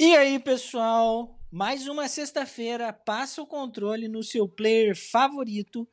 E 0.00 0.14
aí, 0.14 0.38
pessoal? 0.38 1.36
Mais 1.50 1.88
uma 1.88 2.06
sexta-feira, 2.06 2.92
passa 2.92 3.42
o 3.42 3.46
controle 3.46 4.06
no 4.06 4.22
seu 4.22 4.48
player 4.48 4.96
favorito. 4.96 5.88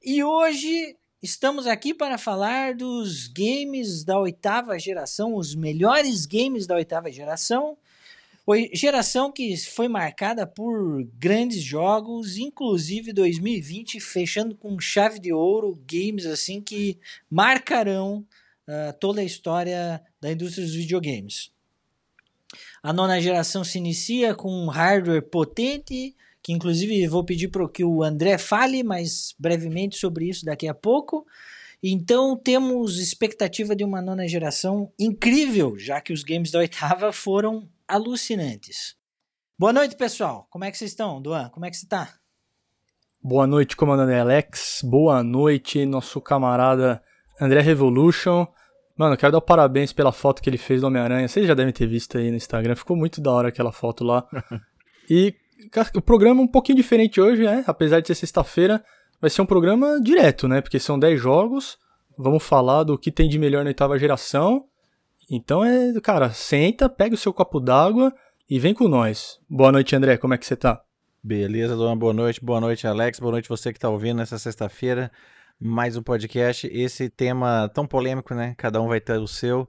E 0.00 0.22
hoje 0.22 0.96
estamos 1.20 1.66
aqui 1.66 1.92
para 1.92 2.16
falar 2.16 2.76
dos 2.76 3.26
games 3.26 4.04
da 4.04 4.16
oitava 4.16 4.78
geração, 4.78 5.34
os 5.34 5.56
melhores 5.56 6.24
games 6.24 6.68
da 6.68 6.76
oitava 6.76 7.10
geração. 7.10 7.76
Geração 8.72 9.32
que 9.32 9.56
foi 9.56 9.88
marcada 9.88 10.46
por 10.46 11.02
grandes 11.14 11.60
jogos, 11.60 12.38
inclusive 12.38 13.12
2020, 13.12 13.98
fechando 13.98 14.54
com 14.54 14.78
chave 14.78 15.18
de 15.18 15.32
ouro, 15.32 15.82
games 15.84 16.26
assim 16.26 16.60
que 16.60 16.96
marcarão 17.28 18.24
uh, 18.68 18.96
toda 19.00 19.20
a 19.20 19.24
história 19.24 20.00
da 20.20 20.30
indústria 20.30 20.64
dos 20.64 20.76
videogames. 20.76 21.50
A 22.82 22.92
nona 22.92 23.20
geração 23.20 23.64
se 23.64 23.78
inicia 23.78 24.34
com 24.34 24.50
um 24.50 24.68
hardware 24.68 25.22
potente, 25.22 26.14
que 26.42 26.52
inclusive 26.52 27.06
vou 27.08 27.24
pedir 27.24 27.48
para 27.48 27.68
que 27.68 27.84
o 27.84 28.02
André 28.02 28.38
fale 28.38 28.82
mais 28.82 29.34
brevemente 29.38 29.96
sobre 29.96 30.28
isso 30.28 30.44
daqui 30.44 30.68
a 30.68 30.74
pouco. 30.74 31.26
Então 31.82 32.36
temos 32.36 32.98
expectativa 32.98 33.74
de 33.74 33.84
uma 33.84 34.02
nona 34.02 34.26
geração 34.26 34.92
incrível, 34.98 35.78
já 35.78 36.00
que 36.00 36.12
os 36.12 36.22
games 36.22 36.50
da 36.50 36.60
oitava 36.60 37.12
foram 37.12 37.68
alucinantes. 37.86 38.96
Boa 39.58 39.72
noite, 39.72 39.96
pessoal. 39.96 40.46
Como 40.50 40.64
é 40.64 40.70
que 40.70 40.78
vocês 40.78 40.92
estão, 40.92 41.20
Duan? 41.20 41.48
Como 41.50 41.66
é 41.66 41.70
que 41.70 41.76
você 41.76 41.84
está? 41.84 42.14
Boa 43.20 43.46
noite, 43.46 43.76
comandante 43.76 44.14
Alex. 44.14 44.80
Boa 44.84 45.22
noite, 45.22 45.84
nosso 45.84 46.20
camarada 46.20 47.02
André 47.40 47.60
Revolution. 47.60 48.46
Mano, 48.98 49.16
quero 49.16 49.30
dar 49.30 49.40
parabéns 49.40 49.92
pela 49.92 50.10
foto 50.10 50.42
que 50.42 50.50
ele 50.50 50.58
fez 50.58 50.80
do 50.80 50.88
Homem-Aranha. 50.88 51.28
Vocês 51.28 51.46
já 51.46 51.54
devem 51.54 51.72
ter 51.72 51.86
visto 51.86 52.18
aí 52.18 52.32
no 52.32 52.36
Instagram. 52.36 52.74
Ficou 52.74 52.96
muito 52.96 53.20
da 53.20 53.30
hora 53.30 53.46
aquela 53.46 53.70
foto 53.70 54.02
lá. 54.02 54.26
e 55.08 55.32
o 55.94 56.02
programa 56.02 56.40
é 56.40 56.44
um 56.44 56.48
pouquinho 56.48 56.74
diferente 56.74 57.20
hoje, 57.20 57.44
né? 57.44 57.62
Apesar 57.64 58.00
de 58.00 58.08
ser 58.08 58.16
sexta-feira, 58.16 58.84
vai 59.20 59.30
ser 59.30 59.40
um 59.40 59.46
programa 59.46 60.00
direto, 60.02 60.48
né? 60.48 60.60
Porque 60.60 60.80
são 60.80 60.98
10 60.98 61.20
jogos. 61.20 61.78
Vamos 62.18 62.42
falar 62.42 62.82
do 62.82 62.98
que 62.98 63.12
tem 63.12 63.28
de 63.28 63.38
melhor 63.38 63.62
na 63.62 63.68
oitava 63.68 63.96
geração. 63.96 64.64
Então 65.30 65.64
é, 65.64 65.92
cara, 66.00 66.30
senta, 66.30 66.88
pega 66.88 67.14
o 67.14 67.18
seu 67.18 67.32
copo 67.32 67.60
d'água 67.60 68.12
e 68.50 68.58
vem 68.58 68.74
com 68.74 68.88
nós. 68.88 69.38
Boa 69.48 69.70
noite, 69.70 69.94
André. 69.94 70.16
Como 70.16 70.34
é 70.34 70.38
que 70.38 70.44
você 70.44 70.56
tá? 70.56 70.82
Beleza, 71.22 71.76
dona. 71.76 71.94
Boa 71.94 72.12
noite. 72.12 72.44
Boa 72.44 72.60
noite, 72.60 72.84
Alex. 72.84 73.20
Boa 73.20 73.30
noite 73.30 73.48
você 73.48 73.72
que 73.72 73.78
tá 73.78 73.88
ouvindo 73.88 74.16
nessa 74.16 74.40
sexta-feira 74.40 75.08
mais 75.60 75.96
um 75.96 76.02
podcast. 76.02 76.68
Esse 76.72 77.08
tema 77.08 77.68
tão 77.74 77.86
polêmico, 77.86 78.34
né? 78.34 78.54
Cada 78.56 78.80
um 78.80 78.88
vai 78.88 79.00
ter 79.00 79.18
o 79.18 79.26
seu. 79.26 79.68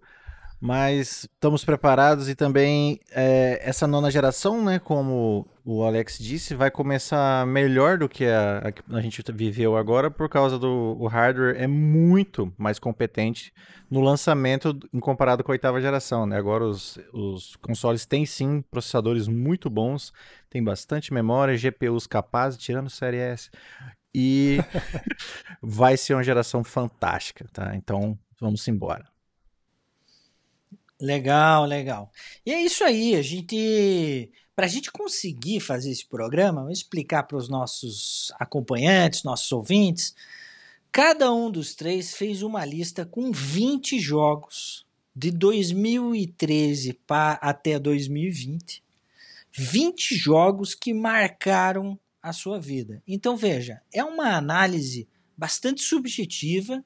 Mas 0.61 1.23
estamos 1.23 1.63
preparados 1.63 2.27
e 2.27 2.35
também 2.35 2.99
é, 3.11 3.61
essa 3.63 3.87
nona 3.87 4.11
geração, 4.11 4.63
né? 4.63 4.77
Como 4.77 5.47
o 5.63 5.83
Alex 5.83 6.19
disse, 6.19 6.53
vai 6.53 6.69
começar 6.69 7.47
melhor 7.47 7.97
do 7.97 8.09
que 8.09 8.25
a, 8.25 8.73
a, 8.91 8.97
a 8.97 9.01
gente 9.01 9.23
viveu 9.31 9.77
agora, 9.77 10.11
por 10.11 10.27
causa 10.27 10.59
do 10.59 10.97
o 10.99 11.07
hardware 11.07 11.55
é 11.57 11.65
muito 11.65 12.53
mais 12.57 12.77
competente 12.77 13.53
no 13.89 14.01
lançamento 14.01 14.77
em 14.93 14.99
comparado 14.99 15.45
com 15.45 15.51
a 15.51 15.53
oitava 15.53 15.79
geração, 15.79 16.25
né? 16.25 16.37
Agora 16.37 16.65
os, 16.65 16.99
os 17.13 17.55
consoles 17.55 18.05
têm 18.05 18.25
sim 18.25 18.61
processadores 18.69 19.29
muito 19.29 19.69
bons, 19.69 20.11
tem 20.49 20.61
bastante 20.61 21.13
memória, 21.13 21.57
GPUs 21.57 22.05
capazes, 22.05 22.59
tirando 22.59 22.87
o 22.87 22.91
Série 22.91 23.17
S. 23.17 23.49
E 24.13 24.57
vai 25.61 25.97
ser 25.97 26.13
uma 26.13 26.23
geração 26.23 26.63
fantástica, 26.63 27.47
tá? 27.53 27.75
Então, 27.75 28.17
vamos 28.39 28.67
embora. 28.67 29.05
Legal, 30.99 31.65
legal. 31.65 32.11
E 32.45 32.51
é 32.51 32.61
isso 32.61 32.83
aí, 32.83 33.15
a 33.15 33.21
gente 33.21 34.29
para 34.59 34.65
a 34.65 34.69
gente 34.69 34.91
conseguir 34.91 35.61
fazer 35.61 35.89
esse 35.89 36.05
programa, 36.05 36.69
explicar 36.69 37.23
para 37.23 37.37
os 37.37 37.47
nossos 37.47 38.29
acompanhantes, 38.37 39.23
nossos 39.23 39.49
ouvintes, 39.53 40.13
cada 40.91 41.31
um 41.31 41.49
dos 41.49 41.75
três 41.75 42.13
fez 42.13 42.43
uma 42.43 42.65
lista 42.65 43.05
com 43.05 43.31
20 43.31 43.97
jogos 43.97 44.85
de 45.15 45.31
2013 45.31 46.91
para 47.07 47.39
até 47.41 47.79
2020. 47.79 48.83
20 49.53 50.15
jogos 50.15 50.75
que 50.75 50.93
marcaram 50.93 51.97
a 52.21 52.33
sua 52.33 52.59
vida. 52.59 53.01
Então 53.07 53.35
veja, 53.35 53.81
é 53.93 54.03
uma 54.03 54.35
análise 54.35 55.07
bastante 55.37 55.81
subjetiva, 55.81 56.83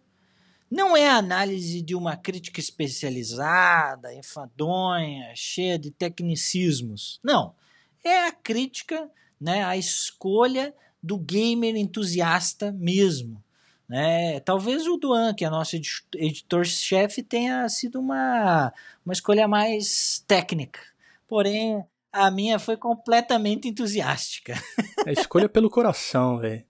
não 0.69 0.97
é 0.97 1.09
análise 1.09 1.81
de 1.81 1.95
uma 1.95 2.16
crítica 2.17 2.59
especializada, 2.59 4.13
enfadonha, 4.13 5.31
cheia 5.35 5.77
de 5.77 5.91
tecnicismos. 5.91 7.19
Não, 7.23 7.55
é 8.03 8.27
a 8.27 8.31
crítica, 8.31 9.09
né, 9.39 9.63
a 9.63 9.77
escolha 9.77 10.73
do 11.01 11.17
gamer 11.17 11.75
entusiasta 11.75 12.71
mesmo. 12.71 13.44
Né? 13.88 14.39
Talvez 14.39 14.88
o 14.88 14.97
Duan, 14.97 15.33
que 15.33 15.45
é 15.45 15.50
nosso 15.50 15.75
editor-chefe, 15.75 17.21
tenha 17.21 17.67
sido 17.69 18.00
uma, 18.00 18.73
uma 19.05 19.13
escolha 19.13 19.47
mais 19.47 20.23
técnica. 20.25 20.79
Porém, 21.27 21.83
a 22.13 22.29
minha 22.29 22.59
foi 22.59 22.78
completamente 22.78 23.68
entusiástica. 23.68 24.53
É 25.06 25.12
escolha 25.12 25.50
pelo 25.50 25.69
coração, 25.69 26.38
velho. 26.38 26.63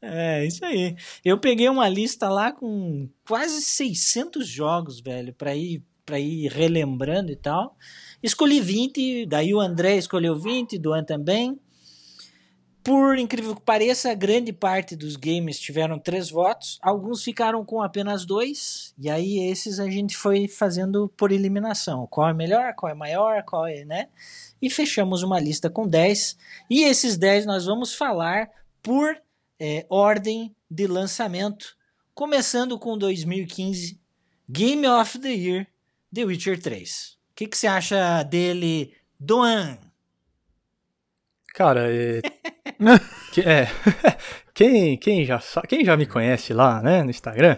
É, 0.00 0.44
isso 0.46 0.64
aí. 0.64 0.94
Eu 1.24 1.38
peguei 1.38 1.68
uma 1.68 1.88
lista 1.88 2.28
lá 2.28 2.52
com 2.52 3.08
quase 3.26 3.62
600 3.62 4.46
jogos, 4.46 5.00
velho, 5.00 5.32
para 5.32 5.56
ir 5.56 5.82
para 6.04 6.20
ir 6.20 6.46
relembrando 6.52 7.32
e 7.32 7.36
tal. 7.36 7.76
Escolhi 8.22 8.60
20, 8.60 9.26
daí 9.26 9.52
o 9.52 9.60
André 9.60 9.96
escolheu 9.96 10.38
20, 10.38 10.78
Duan 10.78 11.02
também. 11.02 11.58
Por 12.86 13.18
incrível 13.18 13.56
que 13.56 13.62
pareça, 13.62 14.14
grande 14.14 14.52
parte 14.52 14.94
dos 14.94 15.16
games 15.16 15.58
tiveram 15.58 15.98
três 15.98 16.30
votos, 16.30 16.78
alguns 16.80 17.24
ficaram 17.24 17.64
com 17.64 17.82
apenas 17.82 18.24
dois, 18.24 18.94
e 18.96 19.10
aí 19.10 19.40
esses 19.50 19.80
a 19.80 19.90
gente 19.90 20.16
foi 20.16 20.46
fazendo 20.46 21.12
por 21.16 21.32
eliminação. 21.32 22.06
Qual 22.06 22.28
é 22.28 22.32
melhor, 22.32 22.74
qual 22.76 22.92
é 22.92 22.94
maior, 22.94 23.42
qual 23.42 23.66
é, 23.66 23.84
né? 23.84 24.06
E 24.62 24.70
fechamos 24.70 25.24
uma 25.24 25.40
lista 25.40 25.68
com 25.68 25.88
10, 25.88 26.38
e 26.70 26.84
esses 26.84 27.18
10 27.18 27.44
nós 27.44 27.66
vamos 27.66 27.92
falar 27.92 28.48
por 28.80 29.20
é, 29.58 29.84
ordem 29.90 30.54
de 30.70 30.86
lançamento, 30.86 31.76
começando 32.14 32.78
com 32.78 32.96
2015, 32.96 33.98
Game 34.48 34.86
of 34.86 35.18
the 35.18 35.32
Year, 35.32 35.66
The 36.14 36.24
Witcher 36.24 36.62
3. 36.62 37.18
O 37.32 37.34
que, 37.34 37.48
que 37.48 37.58
você 37.58 37.66
acha 37.66 38.22
dele, 38.22 38.94
Doan? 39.18 39.76
Cara, 41.56 41.90
é... 41.90 42.20
é, 43.40 43.66
quem, 44.52 44.94
quem, 44.98 45.24
já, 45.24 45.40
quem 45.66 45.82
já 45.82 45.96
me 45.96 46.04
conhece 46.04 46.52
lá, 46.52 46.82
né, 46.82 47.02
no 47.02 47.08
Instagram, 47.08 47.56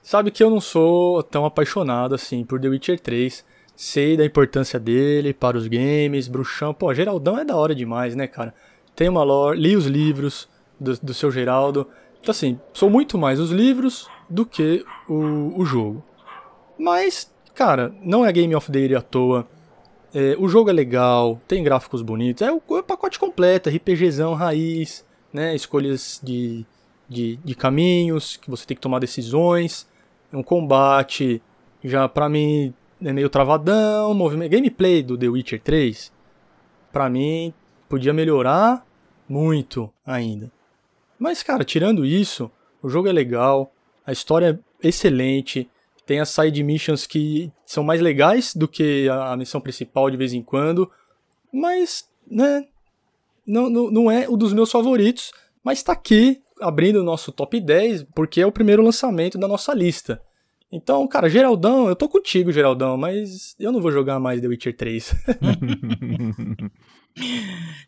sabe 0.00 0.30
que 0.30 0.40
eu 0.40 0.48
não 0.48 0.60
sou 0.60 1.20
tão 1.20 1.44
apaixonado 1.44 2.14
assim 2.14 2.44
por 2.44 2.60
The 2.60 2.68
Witcher 2.68 3.00
3. 3.00 3.44
Sei 3.74 4.16
da 4.16 4.24
importância 4.24 4.78
dele 4.78 5.34
para 5.34 5.58
os 5.58 5.66
games, 5.66 6.28
bruxão. 6.28 6.72
Pô, 6.72 6.94
Geraldão 6.94 7.36
é 7.36 7.44
da 7.44 7.56
hora 7.56 7.74
demais, 7.74 8.14
né, 8.14 8.28
cara? 8.28 8.54
Tem 8.94 9.08
uma 9.08 9.24
lore, 9.24 9.58
li 9.58 9.74
os 9.74 9.86
livros 9.86 10.48
do, 10.78 10.96
do 10.98 11.12
seu 11.12 11.28
Geraldo. 11.32 11.88
Então, 12.20 12.30
assim, 12.30 12.60
sou 12.72 12.88
muito 12.88 13.18
mais 13.18 13.40
os 13.40 13.50
livros 13.50 14.08
do 14.30 14.46
que 14.46 14.84
o, 15.08 15.60
o 15.60 15.64
jogo. 15.64 16.04
Mas, 16.78 17.34
cara, 17.52 17.92
não 18.00 18.24
é 18.24 18.30
Game 18.30 18.54
of 18.54 18.70
the 18.70 18.78
Year 18.78 19.00
à 19.00 19.02
toa. 19.02 19.44
É, 20.14 20.36
o 20.38 20.48
jogo 20.48 20.70
é 20.70 20.72
legal, 20.72 21.40
tem 21.48 21.64
gráficos 21.64 22.00
bonitos, 22.00 22.40
é 22.40 22.52
o, 22.52 22.62
é 22.70 22.78
o 22.78 22.82
pacote 22.84 23.18
completo, 23.18 23.68
RPGzão 23.68 24.32
raiz, 24.34 25.04
né? 25.32 25.56
Escolhas 25.56 26.20
de, 26.22 26.64
de, 27.08 27.36
de, 27.38 27.54
caminhos, 27.56 28.36
que 28.36 28.48
você 28.48 28.64
tem 28.64 28.76
que 28.76 28.80
tomar 28.80 29.00
decisões, 29.00 29.88
um 30.32 30.42
combate, 30.42 31.42
já 31.82 32.08
pra 32.08 32.28
mim 32.28 32.72
é 33.02 33.12
meio 33.12 33.28
travadão, 33.28 34.14
movimento, 34.14 34.52
gameplay 34.52 35.02
do 35.02 35.18
The 35.18 35.28
Witcher 35.28 35.60
3, 35.60 36.12
pra 36.92 37.10
mim 37.10 37.52
podia 37.88 38.12
melhorar 38.12 38.86
muito 39.28 39.92
ainda. 40.06 40.48
Mas 41.18 41.42
cara, 41.42 41.64
tirando 41.64 42.06
isso, 42.06 42.48
o 42.80 42.88
jogo 42.88 43.08
é 43.08 43.12
legal, 43.12 43.72
a 44.06 44.12
história 44.12 44.60
é 44.80 44.88
excelente, 44.88 45.68
tem 46.06 46.20
as 46.20 46.28
side 46.28 46.62
missions 46.62 47.06
que 47.06 47.50
são 47.64 47.82
mais 47.82 48.00
legais 48.00 48.54
do 48.54 48.68
que 48.68 49.08
a 49.08 49.36
missão 49.36 49.60
principal 49.60 50.10
de 50.10 50.16
vez 50.16 50.32
em 50.32 50.42
quando. 50.42 50.90
Mas, 51.52 52.08
né? 52.30 52.66
Não, 53.46 53.68
não, 53.68 53.90
não 53.90 54.10
é 54.10 54.28
o 54.28 54.36
dos 54.36 54.52
meus 54.52 54.70
favoritos. 54.70 55.32
Mas 55.62 55.82
tá 55.82 55.92
aqui, 55.92 56.42
abrindo 56.60 57.00
o 57.00 57.04
nosso 57.04 57.32
top 57.32 57.58
10, 57.58 58.04
porque 58.14 58.40
é 58.40 58.46
o 58.46 58.52
primeiro 58.52 58.82
lançamento 58.82 59.38
da 59.38 59.48
nossa 59.48 59.72
lista. 59.72 60.20
Então, 60.70 61.06
cara, 61.06 61.28
Geraldão, 61.28 61.88
eu 61.88 61.96
tô 61.96 62.08
contigo, 62.08 62.52
Geraldão, 62.52 62.96
mas 62.96 63.54
eu 63.58 63.70
não 63.70 63.80
vou 63.80 63.92
jogar 63.92 64.18
mais 64.18 64.40
The 64.40 64.48
Witcher 64.48 64.76
3. 64.76 65.14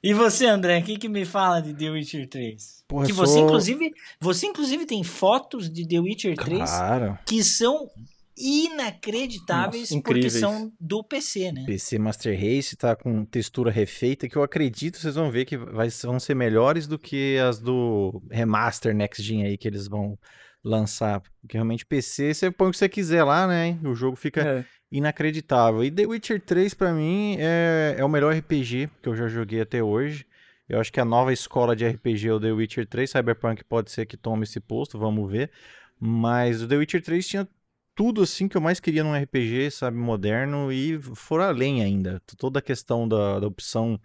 E 0.02 0.14
você, 0.14 0.46
André, 0.46 0.78
o 0.78 0.82
que, 0.82 0.98
que 0.98 1.08
me 1.08 1.24
fala 1.24 1.60
de 1.60 1.74
The 1.74 1.90
Witcher 1.90 2.28
3? 2.28 2.84
Porra, 2.86 3.06
que 3.06 3.12
você, 3.12 3.34
sou... 3.34 3.44
inclusive, 3.44 3.92
você, 4.20 4.46
inclusive, 4.46 4.86
tem 4.86 5.02
fotos 5.02 5.68
de 5.68 5.86
The 5.86 5.98
Witcher 5.98 6.36
3 6.36 6.58
claro. 6.58 7.18
que 7.26 7.42
são 7.42 7.90
inacreditáveis 8.38 9.90
Nossa, 9.90 10.02
porque 10.02 10.28
são 10.28 10.70
do 10.78 11.02
PC, 11.02 11.52
né? 11.52 11.64
PC 11.64 11.98
Master 11.98 12.38
Race 12.38 12.76
tá 12.76 12.94
com 12.94 13.24
textura 13.24 13.70
refeita 13.70 14.28
que 14.28 14.36
eu 14.36 14.42
acredito 14.42 14.98
vocês 14.98 15.14
vão 15.14 15.30
ver 15.30 15.46
que 15.46 15.56
vai, 15.56 15.88
vão 15.88 16.20
ser 16.20 16.34
melhores 16.34 16.86
do 16.86 16.98
que 16.98 17.38
as 17.38 17.58
do 17.58 18.22
remaster 18.30 18.94
Next 18.94 19.22
Gen 19.22 19.46
aí 19.46 19.56
que 19.56 19.66
eles 19.66 19.88
vão 19.88 20.18
lançar. 20.62 21.22
Porque 21.40 21.56
realmente 21.56 21.86
PC 21.86 22.34
você 22.34 22.50
põe 22.50 22.68
o 22.68 22.70
que 22.72 22.76
você 22.76 22.88
quiser 22.88 23.24
lá, 23.24 23.46
né? 23.46 23.78
O 23.84 23.94
jogo 23.94 24.16
fica 24.16 24.42
é. 24.42 24.64
Inacreditável. 24.90 25.84
E 25.84 25.90
The 25.90 26.06
Witcher 26.06 26.40
3 26.40 26.74
para 26.74 26.92
mim 26.92 27.36
é, 27.38 27.96
é 27.98 28.04
o 28.04 28.08
melhor 28.08 28.34
RPG 28.34 28.90
que 29.02 29.08
eu 29.08 29.16
já 29.16 29.28
joguei 29.28 29.60
até 29.60 29.82
hoje. 29.82 30.26
Eu 30.68 30.80
acho 30.80 30.92
que 30.92 31.00
a 31.00 31.04
nova 31.04 31.32
escola 31.32 31.76
de 31.76 31.86
RPG 31.86 32.28
é 32.28 32.32
o 32.32 32.40
The 32.40 32.52
Witcher 32.52 32.86
3. 32.86 33.10
Cyberpunk 33.10 33.64
pode 33.64 33.90
ser 33.90 34.06
que 34.06 34.16
tome 34.16 34.44
esse 34.44 34.58
posto, 34.58 34.98
vamos 34.98 35.30
ver. 35.30 35.50
Mas 35.98 36.62
o 36.62 36.68
The 36.68 36.76
Witcher 36.76 37.02
3 37.02 37.26
tinha 37.26 37.48
tudo 37.94 38.22
assim 38.22 38.48
que 38.48 38.56
eu 38.56 38.60
mais 38.60 38.78
queria 38.78 39.02
num 39.02 39.16
RPG, 39.16 39.70
sabe, 39.70 39.96
moderno 39.96 40.70
e 40.70 41.00
for 41.00 41.40
além 41.40 41.82
ainda. 41.82 42.20
Toda 42.36 42.58
a 42.58 42.62
questão 42.62 43.08
da, 43.08 43.40
da 43.40 43.46
opção 43.46 43.98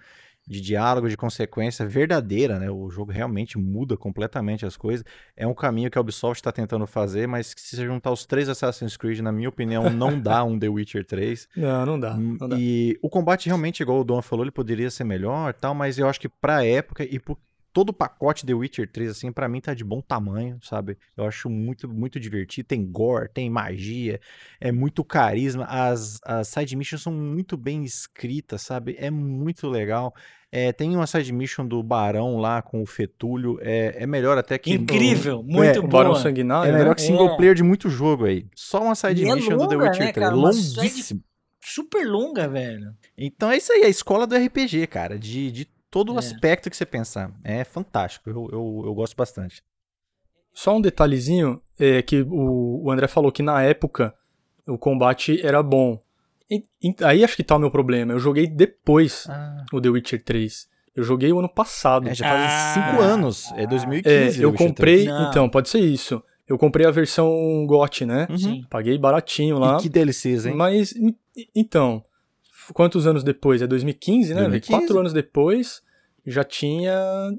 de 0.48 0.60
diálogo, 0.60 1.08
de 1.08 1.16
consequência 1.16 1.86
verdadeira, 1.86 2.60
né? 2.60 2.70
O 2.70 2.90
jogo 2.90 3.12
realmente 3.12 3.58
muda 3.58 3.96
completamente 3.96 4.66
as 4.66 4.76
coisas. 4.76 5.06
É 5.36 5.46
um 5.46 5.54
caminho 5.54 5.90
que 5.90 5.98
a 5.98 6.02
Ubisoft 6.02 6.40
está 6.40 6.52
tentando 6.52 6.86
fazer, 6.88 7.28
mas 7.28 7.54
se 7.56 7.76
você 7.76 7.86
juntar 7.86 8.12
os 8.12 8.26
três 8.26 8.50
Assassin's 8.50 8.98
Creed, 8.98 9.20
na 9.20 9.32
minha 9.32 9.50
opinião, 9.50 9.90
não 9.90 10.20
dá 10.20 10.44
um 10.44 10.58
The 10.58 10.68
Witcher 10.70 11.06
3. 11.06 11.48
Não, 11.56 11.86
não 11.86 12.00
dá, 12.00 12.16
não 12.16 12.48
dá. 12.48 12.58
E 12.60 12.98
o 13.02 13.10
combate 13.10 13.46
realmente, 13.48 13.82
igual 13.82 14.00
o 14.00 14.04
Dom 14.04 14.22
falou, 14.22 14.44
ele 14.44 14.52
poderia 14.52 14.90
ser 14.90 15.04
melhor, 15.04 15.54
tal, 15.54 15.74
mas 15.76 15.98
eu 15.98 16.08
acho 16.08 16.20
que 16.20 16.30
pra 16.30 16.66
época 16.66 17.04
e 17.04 17.20
por 17.20 17.38
todo 17.74 17.90
o 17.90 17.94
pacote 17.94 18.46
The 18.46 18.54
Witcher 18.54 18.90
3, 18.92 19.12
assim, 19.12 19.32
para 19.32 19.48
mim 19.48 19.62
tá 19.62 19.74
de 19.74 19.84
bom 19.84 20.02
tamanho, 20.02 20.60
sabe? 20.62 20.98
Eu 21.16 21.26
acho 21.26 21.50
muito, 21.50 21.88
muito 21.88 22.20
divertido. 22.20 22.68
Tem 22.68 22.86
gore, 22.86 23.30
tem 23.30 23.50
magia, 23.50 24.20
é 24.60 24.72
muito 24.72 25.04
carisma. 25.04 25.66
As, 25.66 26.20
as 26.24 26.48
side 26.48 26.76
missions 26.76 27.02
são 27.02 27.14
muito 27.14 27.56
bem 27.56 27.84
escritas, 27.84 28.62
sabe? 28.62 28.96
É 29.00 29.10
muito 29.10 29.68
legal. 29.68 30.14
É, 30.52 30.74
tem 30.74 30.94
uma 30.94 31.08
side 31.08 31.32
mission 31.32 31.66
do 31.66 31.82
Barão 31.82 32.38
lá 32.38 32.62
com 32.62 32.82
o 32.82 32.86
Fetúlio. 32.86 33.58
É, 33.62 34.04
é 34.04 34.06
melhor 34.06 34.38
até 34.38 34.58
que. 34.58 34.74
Incrível, 34.74 35.42
muito 35.42 35.80
é, 35.80 35.82
bom. 35.82 35.88
Barão 35.88 36.16
Sanguinário. 36.16 36.70
É 36.70 36.74
melhor 36.74 36.90
né? 36.90 36.96
que 36.96 37.02
single 37.02 37.30
é. 37.30 37.38
player 37.38 37.56
de 37.56 37.64
muito 37.64 37.90
jogo 37.90 38.26
aí. 38.26 38.46
Só 38.54 38.84
uma 38.84 38.96
side 38.96 39.24
e 39.24 39.30
é 39.30 39.34
mission 39.34 39.56
longa, 39.56 39.64
do 39.64 39.70
The 39.70 39.76
Witcher 39.78 40.06
né, 40.06 40.12
3. 40.12 40.26
Cara, 40.26 40.36
longuíssimo. 40.36 41.24
Super 41.64 42.06
longa, 42.06 42.50
velho. 42.50 42.94
Então 43.18 43.50
é 43.50 43.56
isso 43.56 43.72
aí, 43.72 43.84
a 43.84 43.90
escola 43.90 44.28
do 44.28 44.36
RPG, 44.36 44.88
cara. 44.88 45.18
De, 45.18 45.52
de 45.52 45.68
todo 45.92 46.14
o 46.14 46.16
é. 46.16 46.20
aspecto 46.20 46.70
que 46.70 46.78
você 46.78 46.86
pensar. 46.86 47.32
É 47.44 47.64
fantástico, 47.66 48.30
eu, 48.30 48.50
eu, 48.52 48.84
eu 48.86 48.94
gosto 48.94 49.16
bastante. 49.16 49.62
Só 50.54 50.76
um 50.76 50.82
detalhezinho, 50.82 51.62
é 51.78 52.02
que 52.02 52.22
o, 52.22 52.86
o 52.86 52.92
André 52.92 53.08
falou 53.08 53.32
que 53.32 53.44
na 53.44 53.62
época 53.62 54.14
o 54.68 54.78
combate 54.78 55.40
era 55.46 55.62
bom. 55.62 56.02
E, 56.50 56.66
e, 56.82 56.96
aí 57.04 57.24
acho 57.24 57.36
que 57.36 57.44
tá 57.44 57.56
o 57.56 57.60
meu 57.60 57.72
problema. 57.72 58.14
Eu 58.14 58.20
joguei 58.20 58.48
depois 58.48 59.28
ah. 59.30 59.66
o 59.72 59.80
The 59.80 59.90
Witcher 59.90 60.24
3. 60.24 60.70
Eu 60.94 61.04
joguei 61.04 61.32
o 61.32 61.40
ano 61.40 61.48
passado. 61.48 62.10
É, 62.10 62.14
já 62.14 62.28
faz 62.28 62.74
5 62.74 63.02
ah. 63.02 63.06
anos. 63.06 63.52
É 63.56 63.66
2015. 63.66 64.42
É, 64.42 64.44
eu 64.44 64.54
comprei. 64.54 65.08
Então, 65.30 65.50
pode 65.50 65.70
ser 65.70 65.80
isso. 65.80 66.22
Eu 66.46 66.58
comprei 66.58 66.86
a 66.86 66.92
versão 66.92 67.66
GOT, 67.66 68.06
né? 68.06 68.28
Uhum. 68.30 68.38
Sim. 68.38 68.66
Paguei 68.70 68.98
baratinho 68.98 69.58
lá. 69.58 69.78
E 69.78 69.84
que 69.84 69.90
DLCs, 69.90 70.46
hein? 70.46 70.54
Mas, 70.54 70.94
então, 71.56 72.04
quantos 72.74 73.08
anos 73.08 73.24
depois? 73.24 73.62
É 73.62 73.68
2015, 73.68 74.34
né? 74.34 74.42
2015. 74.42 74.80
Quatro 74.80 75.00
anos 75.00 75.14
depois 75.14 75.82
já 76.26 76.44
tinha 76.44 76.96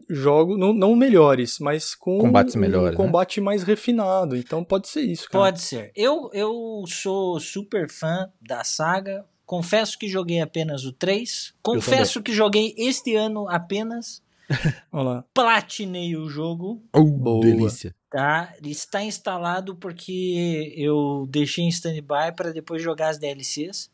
jogos, 0.09 0.59
não, 0.59 0.73
não 0.73 0.97
melhores, 0.97 1.59
mas 1.61 1.95
com 1.95 2.19
Combates 2.19 2.57
melhores, 2.57 2.99
um 2.99 3.03
combate 3.03 3.41
né? 3.41 3.45
mais 3.45 3.63
refinado. 3.63 4.37
Então 4.37 4.65
pode 4.65 4.89
ser 4.89 5.03
isso, 5.03 5.29
cara. 5.29 5.45
Pode 5.45 5.61
ser. 5.61 5.93
Eu, 5.95 6.31
eu 6.33 6.85
sou 6.87 7.39
super 7.39 7.89
fã 7.89 8.31
da 8.41 8.65
saga. 8.65 9.25
Confesso 9.47 9.99
que 9.99 10.09
joguei 10.09 10.41
apenas 10.41 10.85
o 10.85 10.93
3. 10.93 11.55
Confesso 11.63 12.23
que 12.23 12.33
joguei 12.33 12.75
este 12.77 13.15
ano 13.15 13.49
apenas. 13.49 14.23
Olá. 14.91 15.25
Platinei 15.33 16.17
o 16.17 16.29
jogo. 16.29 16.83
Oh, 16.93 17.05
Boa. 17.05 17.45
delícia. 17.45 17.95
Tá, 18.11 18.55
está 18.63 19.03
instalado 19.03 19.77
porque 19.77 20.75
eu 20.77 21.27
deixei 21.29 21.65
em 21.65 21.69
standby 21.69 22.33
para 22.37 22.53
depois 22.53 22.83
jogar 22.83 23.09
as 23.09 23.19
DLCs. 23.19 23.91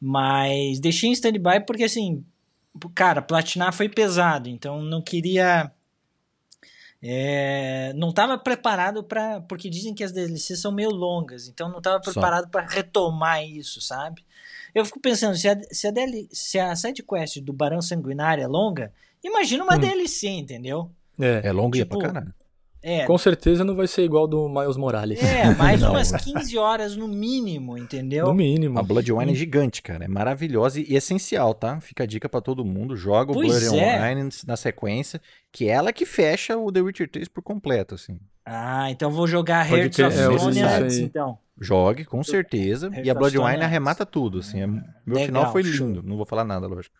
Mas 0.00 0.78
deixei 0.78 1.10
em 1.10 1.12
standby 1.12 1.60
porque 1.66 1.84
assim, 1.84 2.24
cara, 2.94 3.20
platinar 3.20 3.72
foi 3.72 3.88
pesado, 3.88 4.48
então 4.48 4.82
não 4.82 5.02
queria. 5.02 5.70
É, 7.02 7.92
não 7.94 8.10
estava 8.10 8.36
preparado 8.38 9.02
para. 9.02 9.40
Porque 9.42 9.70
dizem 9.70 9.94
que 9.94 10.04
as 10.04 10.12
DLCs 10.12 10.60
são 10.60 10.72
meio 10.72 10.90
longas, 10.90 11.48
então 11.48 11.68
não 11.68 11.78
estava 11.78 12.00
preparado 12.00 12.48
para 12.48 12.66
retomar 12.66 13.44
isso, 13.44 13.80
sabe? 13.80 14.24
Eu 14.74 14.84
fico 14.84 15.00
pensando, 15.00 15.36
se 15.36 15.48
a, 15.48 15.58
se 15.72 15.86
a, 15.86 15.90
DL, 15.90 16.28
se 16.32 16.58
a 16.58 16.74
sidequest 16.76 17.40
do 17.40 17.52
Barão 17.52 17.80
Sanguinário 17.80 18.42
é 18.44 18.46
longa, 18.46 18.92
imagina 19.24 19.64
uma 19.64 19.76
hum. 19.76 19.80
DLC, 19.80 20.28
entendeu? 20.28 20.90
É, 21.18 21.48
é 21.48 21.52
longa 21.52 21.78
tipo, 21.78 21.96
e 21.96 21.98
é 21.98 22.00
pra 22.00 22.12
caralho. 22.12 22.34
É. 22.82 23.04
Com 23.04 23.18
certeza 23.18 23.64
não 23.64 23.74
vai 23.74 23.86
ser 23.86 24.04
igual 24.04 24.26
do 24.26 24.48
Miles 24.48 24.76
Morales. 24.76 25.22
É, 25.22 25.52
mais 25.54 25.80
não. 25.82 25.90
umas 25.90 26.12
15 26.12 26.56
horas 26.58 26.96
no 26.96 27.08
mínimo, 27.08 27.76
entendeu? 27.76 28.26
No 28.26 28.34
mínimo. 28.34 28.78
A 28.78 28.82
Bloodwine 28.82 29.32
hum. 29.32 29.34
é 29.34 29.36
gigante, 29.36 29.82
cara. 29.82 30.04
É 30.04 30.08
maravilhosa 30.08 30.80
e 30.80 30.94
essencial, 30.94 31.54
tá? 31.54 31.80
Fica 31.80 32.04
a 32.04 32.06
dica 32.06 32.28
para 32.28 32.40
todo 32.40 32.64
mundo. 32.64 32.96
Joga 32.96 33.32
pois 33.32 33.48
o 33.48 33.70
Bloodwine 33.70 34.20
é. 34.20 34.46
na 34.46 34.56
sequência, 34.56 35.20
que 35.52 35.68
é 35.68 35.72
ela 35.72 35.92
que 35.92 36.06
fecha 36.06 36.56
o 36.56 36.70
The 36.70 36.80
Witcher 36.80 37.10
3 37.10 37.28
por 37.28 37.42
completo, 37.42 37.94
assim. 37.94 38.18
Ah, 38.44 38.90
então 38.90 39.10
vou 39.10 39.26
jogar 39.26 39.70
Hearts 39.70 39.98
of 39.98 40.18
é, 40.18 40.38
Stone 40.38 40.60
antes, 40.62 40.98
então. 40.98 41.38
Jogue, 41.60 42.04
com 42.04 42.22
certeza. 42.22 42.86
Hearts 42.86 43.06
e 43.06 43.10
a 43.10 43.14
Bloodwine 43.14 43.62
arremata 43.62 44.06
tudo, 44.06 44.38
assim. 44.38 44.62
É... 44.62 44.66
Meu 44.66 44.82
Legal, 45.06 45.26
final 45.26 45.52
foi 45.52 45.62
lindo. 45.62 45.76
Show. 45.76 46.02
Não 46.02 46.16
vou 46.16 46.24
falar 46.24 46.44
nada, 46.44 46.66
lógico. 46.66 46.94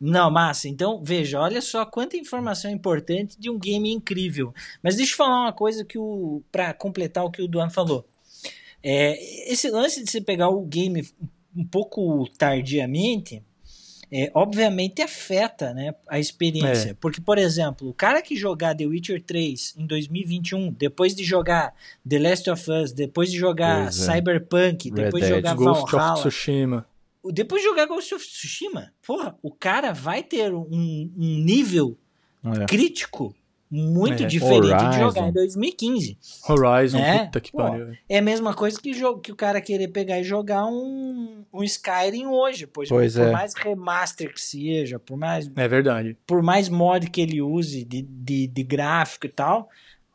Não, 0.00 0.30
massa. 0.30 0.68
Então, 0.68 1.02
veja, 1.02 1.40
olha 1.40 1.60
só 1.60 1.84
quanta 1.86 2.16
informação 2.16 2.70
importante 2.70 3.38
de 3.38 3.48
um 3.48 3.58
game 3.58 3.90
incrível. 3.90 4.52
Mas 4.82 4.96
deixa 4.96 5.12
eu 5.12 5.16
falar 5.16 5.42
uma 5.42 5.52
coisa 5.52 5.84
que 5.84 5.98
o 5.98 6.42
para 6.50 6.74
completar 6.74 7.24
o 7.24 7.30
que 7.30 7.42
o 7.42 7.48
Duan 7.48 7.70
falou. 7.70 8.06
É, 8.82 9.50
esse 9.50 9.70
lance 9.70 10.04
de 10.04 10.10
você 10.10 10.20
pegar 10.20 10.50
o 10.50 10.62
game 10.62 11.08
um 11.56 11.64
pouco 11.64 12.28
tardiamente, 12.36 13.42
é, 14.12 14.30
obviamente 14.34 15.00
afeta 15.00 15.72
né, 15.72 15.94
a 16.06 16.18
experiência. 16.18 16.90
É. 16.90 16.94
Porque, 16.94 17.20
por 17.20 17.38
exemplo, 17.38 17.88
o 17.88 17.94
cara 17.94 18.20
que 18.20 18.36
jogar 18.36 18.76
The 18.76 18.86
Witcher 18.86 19.22
3 19.22 19.76
em 19.78 19.86
2021, 19.86 20.72
depois 20.72 21.14
de 21.14 21.24
jogar 21.24 21.74
The 22.06 22.18
Last 22.18 22.50
of 22.50 22.70
Us, 22.70 22.92
depois 22.92 23.30
de 23.30 23.38
jogar 23.38 23.88
é. 23.88 23.90
Cyberpunk, 23.90 24.90
depois 24.90 25.22
Red 25.22 25.30
de 25.30 25.36
jogar 25.36 25.54
Dead. 25.54 25.64
Valhalla... 25.64 25.80
Ghost 25.80 25.96
of 25.96 26.28
Tsushima 26.28 26.93
depois 27.32 27.62
de 27.62 27.68
jogar 27.68 27.86
Ghost 27.86 28.14
of 28.14 28.26
Tsushima, 28.26 28.92
porra, 29.06 29.36
o 29.42 29.50
cara 29.50 29.92
vai 29.92 30.22
ter 30.22 30.52
um, 30.52 30.66
um 31.16 31.44
nível 31.44 31.96
é. 32.44 32.66
crítico 32.66 33.34
muito 33.70 34.22
é. 34.22 34.26
diferente 34.26 34.72
Horizon. 34.72 34.90
de 34.90 34.98
jogar 34.98 35.28
em 35.28 35.32
2015. 35.32 36.18
Horizon, 36.48 36.98
é, 36.98 37.24
puta 37.24 37.40
que 37.40 37.52
pariu. 37.52 37.92
É 38.08 38.18
a 38.18 38.22
mesma 38.22 38.54
coisa 38.54 38.80
que, 38.80 38.92
que 39.22 39.32
o 39.32 39.36
cara 39.36 39.60
querer 39.60 39.88
pegar 39.88 40.20
e 40.20 40.24
jogar 40.24 40.66
um, 40.66 41.44
um 41.52 41.62
Skyrim 41.64 42.26
hoje, 42.26 42.66
pois, 42.66 42.88
pois 42.88 43.14
por 43.14 43.22
é. 43.22 43.32
mais 43.32 43.54
remaster 43.54 44.32
que 44.32 44.40
seja, 44.40 44.98
por 44.98 45.16
mais 45.16 45.50
é 45.56 45.68
verdade, 45.68 46.16
por 46.26 46.42
mais 46.42 46.68
mod 46.68 47.10
que 47.10 47.20
ele 47.20 47.42
use 47.42 47.84
de, 47.84 48.02
de, 48.02 48.46
de 48.46 48.62
gráfico 48.62 49.26
e 49.26 49.30
tal, 49.30 49.68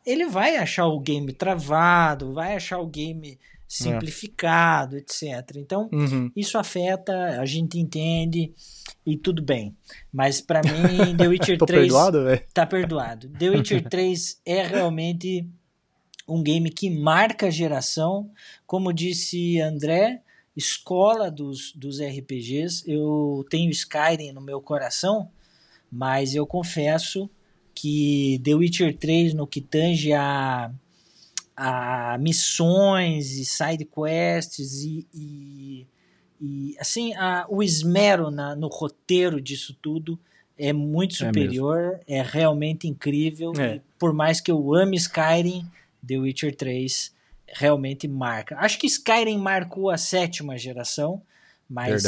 ele 0.06 0.26
vai 0.26 0.56
achar 0.56 0.88
o 0.88 1.00
game 1.00 1.34
travado, 1.34 2.34
vai 2.34 2.56
achar 2.56 2.80
o 2.80 2.88
game 2.88 3.38
simplificado, 3.70 4.96
é. 4.96 5.00
etc. 5.00 5.58
Então, 5.58 5.88
uhum. 5.94 6.32
isso 6.36 6.58
afeta, 6.58 7.40
a 7.40 7.46
gente 7.46 7.78
entende 7.78 8.52
e 9.06 9.16
tudo 9.16 9.44
bem. 9.44 9.78
Mas 10.12 10.42
para 10.42 10.62
mim, 10.64 11.16
The 11.16 11.28
Witcher 11.28 11.58
Tô 11.60 11.68
3 11.68 11.84
perdoado, 11.84 12.24
véio. 12.26 12.44
tá 12.52 12.66
perdoado. 12.66 13.30
The 13.30 13.50
Witcher 13.52 13.88
3 13.88 14.42
é 14.44 14.64
realmente 14.64 15.48
um 16.28 16.42
game 16.42 16.72
que 16.72 16.90
marca 16.90 17.48
a 17.48 17.52
geração, 17.52 18.32
como 18.66 18.92
disse 18.92 19.62
André, 19.62 20.24
escola 20.58 21.30
dos, 21.30 21.72
dos 21.74 22.02
RPGs. 22.02 22.84
Eu 22.88 23.46
tenho 23.52 23.70
Skyrim 23.70 24.32
no 24.32 24.42
meu 24.42 24.60
coração, 24.60 25.30
mas 25.92 26.34
eu 26.34 26.48
confesso 26.48 27.30
que 27.76 28.42
The 28.44 28.56
Witcher 28.56 28.98
3 28.98 29.36
no 29.36 29.46
que 29.46 29.62
tange 29.62 30.12
a 30.12 30.72
a 31.62 32.18
missões 32.18 33.38
e 33.38 33.44
side 33.44 33.84
quests 33.84 34.82
e, 34.82 35.06
e, 35.14 35.88
e 36.40 36.76
assim 36.80 37.14
a, 37.16 37.46
o 37.50 37.62
esmero 37.62 38.32
na, 38.32 38.56
no 38.56 38.70
roteiro 38.70 39.42
disso 39.42 39.78
tudo 39.82 40.18
é 40.58 40.72
muito 40.72 41.16
é 41.22 41.28
superior, 41.28 42.00
é, 42.08 42.20
é 42.20 42.22
realmente 42.22 42.88
incrível. 42.88 43.52
É. 43.60 43.82
por 43.98 44.14
mais 44.14 44.40
que 44.40 44.50
eu 44.50 44.74
ame 44.74 44.96
Skyrim, 44.96 45.70
The 46.06 46.18
Witcher 46.18 46.56
3 46.56 47.14
realmente 47.48 48.08
marca. 48.08 48.56
Acho 48.58 48.80
que 48.80 48.88
Skyrim 48.88 49.38
marcou 49.38 49.90
a 49.90 49.98
sétima 49.98 50.58
geração, 50.58 51.22
mas 51.70 52.04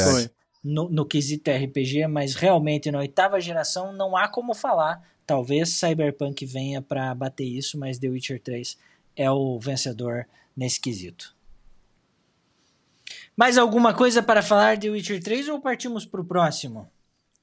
no, 0.64 0.88
no 0.88 1.04
quesito 1.04 1.50
RPG, 1.50 2.06
mas 2.06 2.34
realmente 2.34 2.90
na 2.90 3.00
oitava 3.00 3.38
geração 3.38 3.92
não 3.92 4.16
há 4.16 4.28
como 4.28 4.54
falar. 4.54 5.02
Talvez 5.26 5.70
Cyberpunk 5.70 6.46
venha 6.46 6.80
para 6.80 7.14
bater 7.14 7.44
isso, 7.44 7.78
mas 7.78 7.98
The 7.98 8.08
Witcher 8.08 8.40
3 8.40 8.78
é 9.16 9.30
o 9.30 9.58
vencedor 9.58 10.26
nesse 10.56 10.80
quesito. 10.80 11.34
Mais 13.36 13.56
alguma 13.56 13.94
coisa 13.94 14.22
para 14.22 14.42
falar 14.42 14.76
de 14.76 14.90
Witcher 14.90 15.22
3 15.22 15.48
ou 15.48 15.60
partimos 15.60 16.04
pro 16.04 16.24
próximo? 16.24 16.88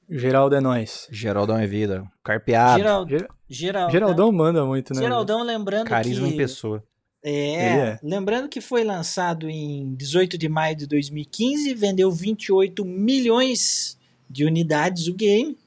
Geraldo 0.08 0.56
é 0.56 0.60
nós. 0.60 1.06
Geraldão 1.10 1.56
é 1.56 1.66
vida. 1.66 2.04
Carpeado. 2.22 2.78
Geral, 2.78 3.08
Ger- 3.08 3.28
Geraldão, 3.48 3.90
Geraldão 3.90 4.32
manda 4.32 4.64
muito, 4.64 4.94
né? 4.94 5.00
Geraldão 5.00 5.42
lembrando 5.42 5.86
Carisma 5.86 6.26
que... 6.26 6.34
em 6.34 6.36
pessoa. 6.36 6.84
É, 7.22 7.54
é. 7.54 7.98
lembrando 8.02 8.48
que 8.48 8.60
foi 8.60 8.82
lançado 8.82 9.48
em 9.48 9.94
18 9.94 10.38
de 10.38 10.48
maio 10.48 10.74
de 10.74 10.86
2015, 10.86 11.74
vendeu 11.74 12.10
28 12.10 12.84
milhões 12.84 13.98
de 14.28 14.44
unidades 14.44 15.06
o 15.06 15.14
game, 15.14 15.58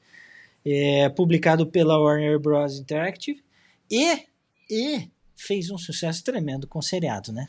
é, 0.66 1.08
publicado 1.10 1.66
pela 1.66 1.98
Warner 1.98 2.40
Bros. 2.40 2.78
Interactive, 2.78 3.42
e, 3.88 4.26
e 4.68 5.08
fez 5.36 5.70
um 5.70 5.78
sucesso 5.78 6.22
tremendo 6.24 6.66
com 6.66 6.80
seriado, 6.82 7.32
né? 7.32 7.48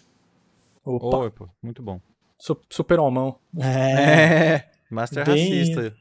Opa, 0.83 1.17
Oi, 1.17 1.31
pô, 1.31 1.49
muito 1.63 1.81
bom. 1.81 1.99
su- 2.37 2.59
super 2.69 2.99
almão. 2.99 3.39
É. 3.59 4.69
Master 4.89 5.25
Bem- 5.25 5.49
racista. 5.49 5.95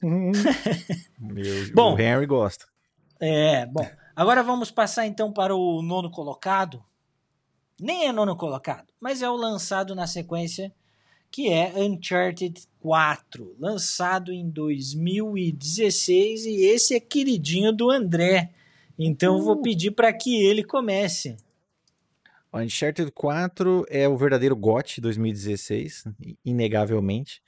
Meu, 1.18 1.72
Bom. 1.74 1.94
o 1.94 2.00
Henry 2.00 2.26
gosta. 2.26 2.66
É, 3.20 3.66
bom. 3.66 3.88
Agora 4.14 4.42
vamos 4.42 4.70
passar 4.70 5.06
então 5.06 5.32
para 5.32 5.54
o 5.54 5.82
nono 5.82 6.10
colocado. 6.10 6.82
Nem 7.80 8.06
é 8.06 8.12
nono 8.12 8.36
colocado, 8.36 8.92
mas 9.00 9.22
é 9.22 9.30
o 9.30 9.36
lançado 9.36 9.94
na 9.94 10.06
sequência, 10.06 10.72
que 11.30 11.48
é 11.48 11.72
Uncharted 11.76 12.60
4, 12.80 13.54
lançado 13.58 14.32
em 14.32 14.48
2016 14.50 16.44
e 16.46 16.62
esse 16.64 16.94
é 16.94 17.00
queridinho 17.00 17.72
do 17.72 17.90
André. 17.90 18.50
Então 18.98 19.40
vou 19.40 19.62
pedir 19.62 19.92
para 19.92 20.12
que 20.12 20.44
ele 20.44 20.64
comece. 20.64 21.36
O 22.52 22.58
Uncharted 22.58 23.12
4 23.12 23.84
é 23.88 24.08
o 24.08 24.16
verdadeiro 24.16 24.56
GOT 24.56 25.00
2016, 25.00 26.04
inegavelmente. 26.44 27.42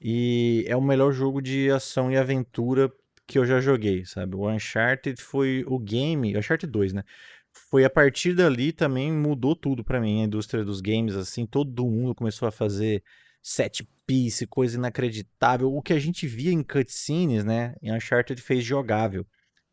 E 0.00 0.64
é 0.66 0.76
o 0.76 0.82
melhor 0.82 1.12
jogo 1.12 1.42
de 1.42 1.70
ação 1.70 2.10
e 2.10 2.16
aventura 2.16 2.90
que 3.26 3.38
eu 3.38 3.44
já 3.44 3.60
joguei, 3.60 4.04
sabe? 4.06 4.34
O 4.36 4.48
Uncharted 4.48 5.20
foi 5.20 5.64
o 5.66 5.78
game, 5.78 6.36
Uncharted 6.36 6.70
2, 6.72 6.92
né? 6.94 7.04
Foi 7.52 7.84
a 7.84 7.90
partir 7.90 8.34
dali 8.34 8.72
também 8.72 9.12
mudou 9.12 9.54
tudo 9.54 9.84
pra 9.84 10.00
mim, 10.00 10.22
a 10.22 10.24
indústria 10.24 10.64
dos 10.64 10.80
games, 10.80 11.14
assim, 11.14 11.44
todo 11.44 11.84
mundo 11.84 12.14
começou 12.14 12.48
a 12.48 12.52
fazer 12.52 13.02
set 13.42 13.86
piece, 14.06 14.46
coisa 14.46 14.78
inacreditável. 14.78 15.74
O 15.74 15.82
que 15.82 15.92
a 15.92 15.98
gente 15.98 16.26
via 16.26 16.52
em 16.52 16.62
cutscenes, 16.62 17.44
né? 17.44 17.74
Em 17.82 17.92
Uncharted 17.92 18.40
fez 18.40 18.64
jogável. 18.64 19.26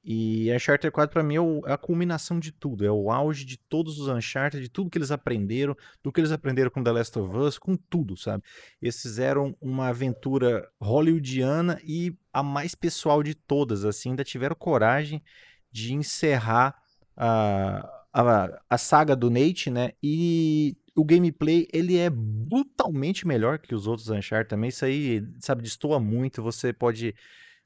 E 0.07 0.53
Uncharted 0.53 0.91
4 0.91 1.11
pra 1.11 1.23
mim 1.23 1.35
é, 1.35 1.69
é 1.71 1.73
a 1.73 1.77
culminação 1.77 2.39
de 2.39 2.51
tudo, 2.51 2.85
é 2.85 2.91
o 2.91 3.09
auge 3.09 3.43
de 3.43 3.57
todos 3.57 3.99
os 3.99 4.07
Uncharted, 4.07 4.61
de 4.61 4.69
tudo 4.69 4.89
que 4.89 4.99
eles 4.99 5.09
aprenderam, 5.09 5.75
do 6.03 6.11
que 6.11 6.21
eles 6.21 6.31
aprenderam 6.31 6.69
com 6.69 6.83
The 6.83 6.91
Last 6.91 7.17
of 7.17 7.35
Us, 7.35 7.57
com 7.57 7.75
tudo, 7.75 8.15
sabe? 8.15 8.43
Eles 8.79 9.01
fizeram 9.01 9.57
uma 9.59 9.87
aventura 9.87 10.69
hollywoodiana 10.79 11.81
e 11.83 12.15
a 12.31 12.43
mais 12.43 12.75
pessoal 12.75 13.23
de 13.23 13.33
todas, 13.33 13.83
assim, 13.83 14.09
ainda 14.09 14.23
tiveram 14.23 14.55
coragem 14.55 15.23
de 15.71 15.95
encerrar 15.95 16.75
a, 17.17 18.05
a, 18.13 18.61
a 18.69 18.77
saga 18.77 19.15
do 19.15 19.31
Nate, 19.31 19.71
né? 19.71 19.93
E 20.03 20.77
o 20.95 21.03
gameplay, 21.03 21.67
ele 21.73 21.97
é 21.97 22.11
brutalmente 22.11 23.25
melhor 23.25 23.57
que 23.57 23.73
os 23.73 23.87
outros 23.87 24.09
Uncharted 24.09 24.49
também, 24.49 24.69
isso 24.69 24.85
aí, 24.85 25.23
sabe, 25.39 25.63
destoa 25.63 25.99
muito, 25.99 26.43
você 26.43 26.71
pode 26.71 27.15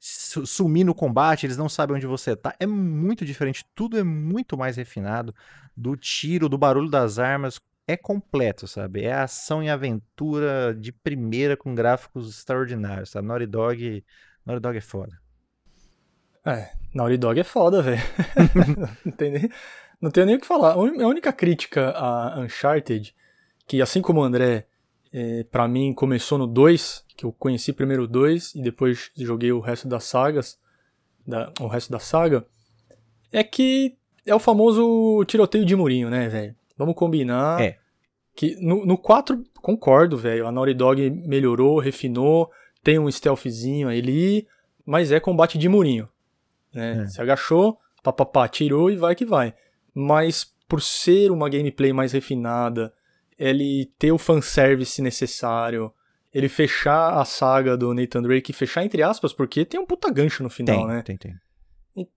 sumir 0.00 0.84
no 0.84 0.94
combate, 0.94 1.44
eles 1.44 1.58
não 1.58 1.68
sabem 1.68 1.96
onde 1.96 2.06
você 2.06 2.34
tá. 2.34 2.54
É 2.58 2.66
muito 2.66 3.24
diferente, 3.24 3.66
tudo 3.74 3.98
é 3.98 4.02
muito 4.02 4.56
mais 4.56 4.76
refinado. 4.76 5.34
Do 5.76 5.94
tiro, 5.96 6.48
do 6.48 6.56
barulho 6.56 6.90
das 6.90 7.18
armas, 7.18 7.60
é 7.86 7.96
completo, 7.96 8.66
sabe? 8.66 9.04
É 9.04 9.12
ação 9.12 9.62
e 9.62 9.68
aventura 9.68 10.74
de 10.74 10.90
primeira 10.90 11.56
com 11.56 11.74
gráficos 11.74 12.30
extraordinários, 12.30 13.10
sabe? 13.10 13.28
Naughty 13.28 13.46
Dog, 13.46 14.04
Naughty 14.46 14.62
Dog 14.62 14.78
é 14.78 14.80
foda. 14.80 15.20
É, 16.46 16.70
Naughty 16.94 17.18
Dog 17.18 17.38
é 17.38 17.44
foda, 17.44 17.82
velho. 17.82 18.02
não, 19.04 19.12
tem 19.12 19.30
nem, 19.30 19.50
não 20.00 20.10
tenho 20.10 20.26
nem 20.26 20.36
o 20.36 20.40
que 20.40 20.46
falar. 20.46 20.72
A 20.72 20.78
única 20.78 21.32
crítica 21.32 21.90
a 21.90 22.40
Uncharted, 22.40 23.14
que 23.66 23.82
assim 23.82 24.00
como 24.00 24.20
o 24.20 24.24
André, 24.24 24.66
é, 25.12 25.44
para 25.44 25.66
mim 25.66 25.92
começou 25.92 26.38
no 26.38 26.46
2, 26.46 27.04
que 27.16 27.24
eu 27.24 27.32
conheci 27.32 27.72
primeiro 27.72 28.04
o 28.04 28.08
2 28.08 28.54
e 28.54 28.62
depois 28.62 29.10
joguei 29.16 29.52
o 29.52 29.60
resto 29.60 29.88
das 29.88 30.04
sagas, 30.04 30.58
da, 31.26 31.52
o 31.60 31.66
resto 31.66 31.90
da 31.90 31.98
saga, 31.98 32.46
é 33.32 33.42
que 33.42 33.96
é 34.26 34.34
o 34.34 34.38
famoso 34.38 35.24
tiroteio 35.26 35.64
de 35.64 35.74
murinho, 35.74 36.10
né, 36.10 36.28
velho? 36.28 36.54
Vamos 36.76 36.94
combinar. 36.94 37.60
É. 37.60 37.76
Que 38.34 38.56
no, 38.56 38.86
no 38.86 38.96
4, 38.96 39.44
concordo, 39.60 40.16
velho. 40.16 40.46
A 40.46 40.52
Naughty 40.52 40.74
Dog 40.74 41.10
melhorou, 41.10 41.78
refinou, 41.78 42.50
tem 42.82 42.98
um 42.98 43.10
stealthzinho 43.10 43.88
ali, 43.88 44.46
mas 44.86 45.12
é 45.12 45.20
combate 45.20 45.58
de 45.58 45.68
murinho. 45.68 46.08
Né? 46.72 47.02
É. 47.02 47.06
Se 47.06 47.20
agachou, 47.20 47.78
papapá, 48.02 48.48
tirou 48.48 48.90
e 48.90 48.96
vai 48.96 49.14
que 49.14 49.24
vai. 49.24 49.54
Mas 49.92 50.44
por 50.68 50.80
ser 50.80 51.30
uma 51.30 51.48
gameplay 51.48 51.92
mais 51.92 52.12
refinada, 52.12 52.94
ele 53.40 53.90
ter 53.98 54.12
o 54.12 54.18
fanservice 54.18 55.00
necessário, 55.00 55.90
ele 56.32 56.48
fechar 56.48 57.18
a 57.18 57.24
saga 57.24 57.74
do 57.74 57.94
Nathan 57.94 58.20
Drake, 58.20 58.52
fechar 58.52 58.84
entre 58.84 59.02
aspas, 59.02 59.32
porque 59.32 59.64
tem 59.64 59.80
um 59.80 59.86
puta 59.86 60.12
gancho 60.12 60.42
no 60.42 60.50
final, 60.50 60.76
Tem, 60.76 60.86
né? 60.86 61.02
tem, 61.02 61.16
tem. 61.16 61.34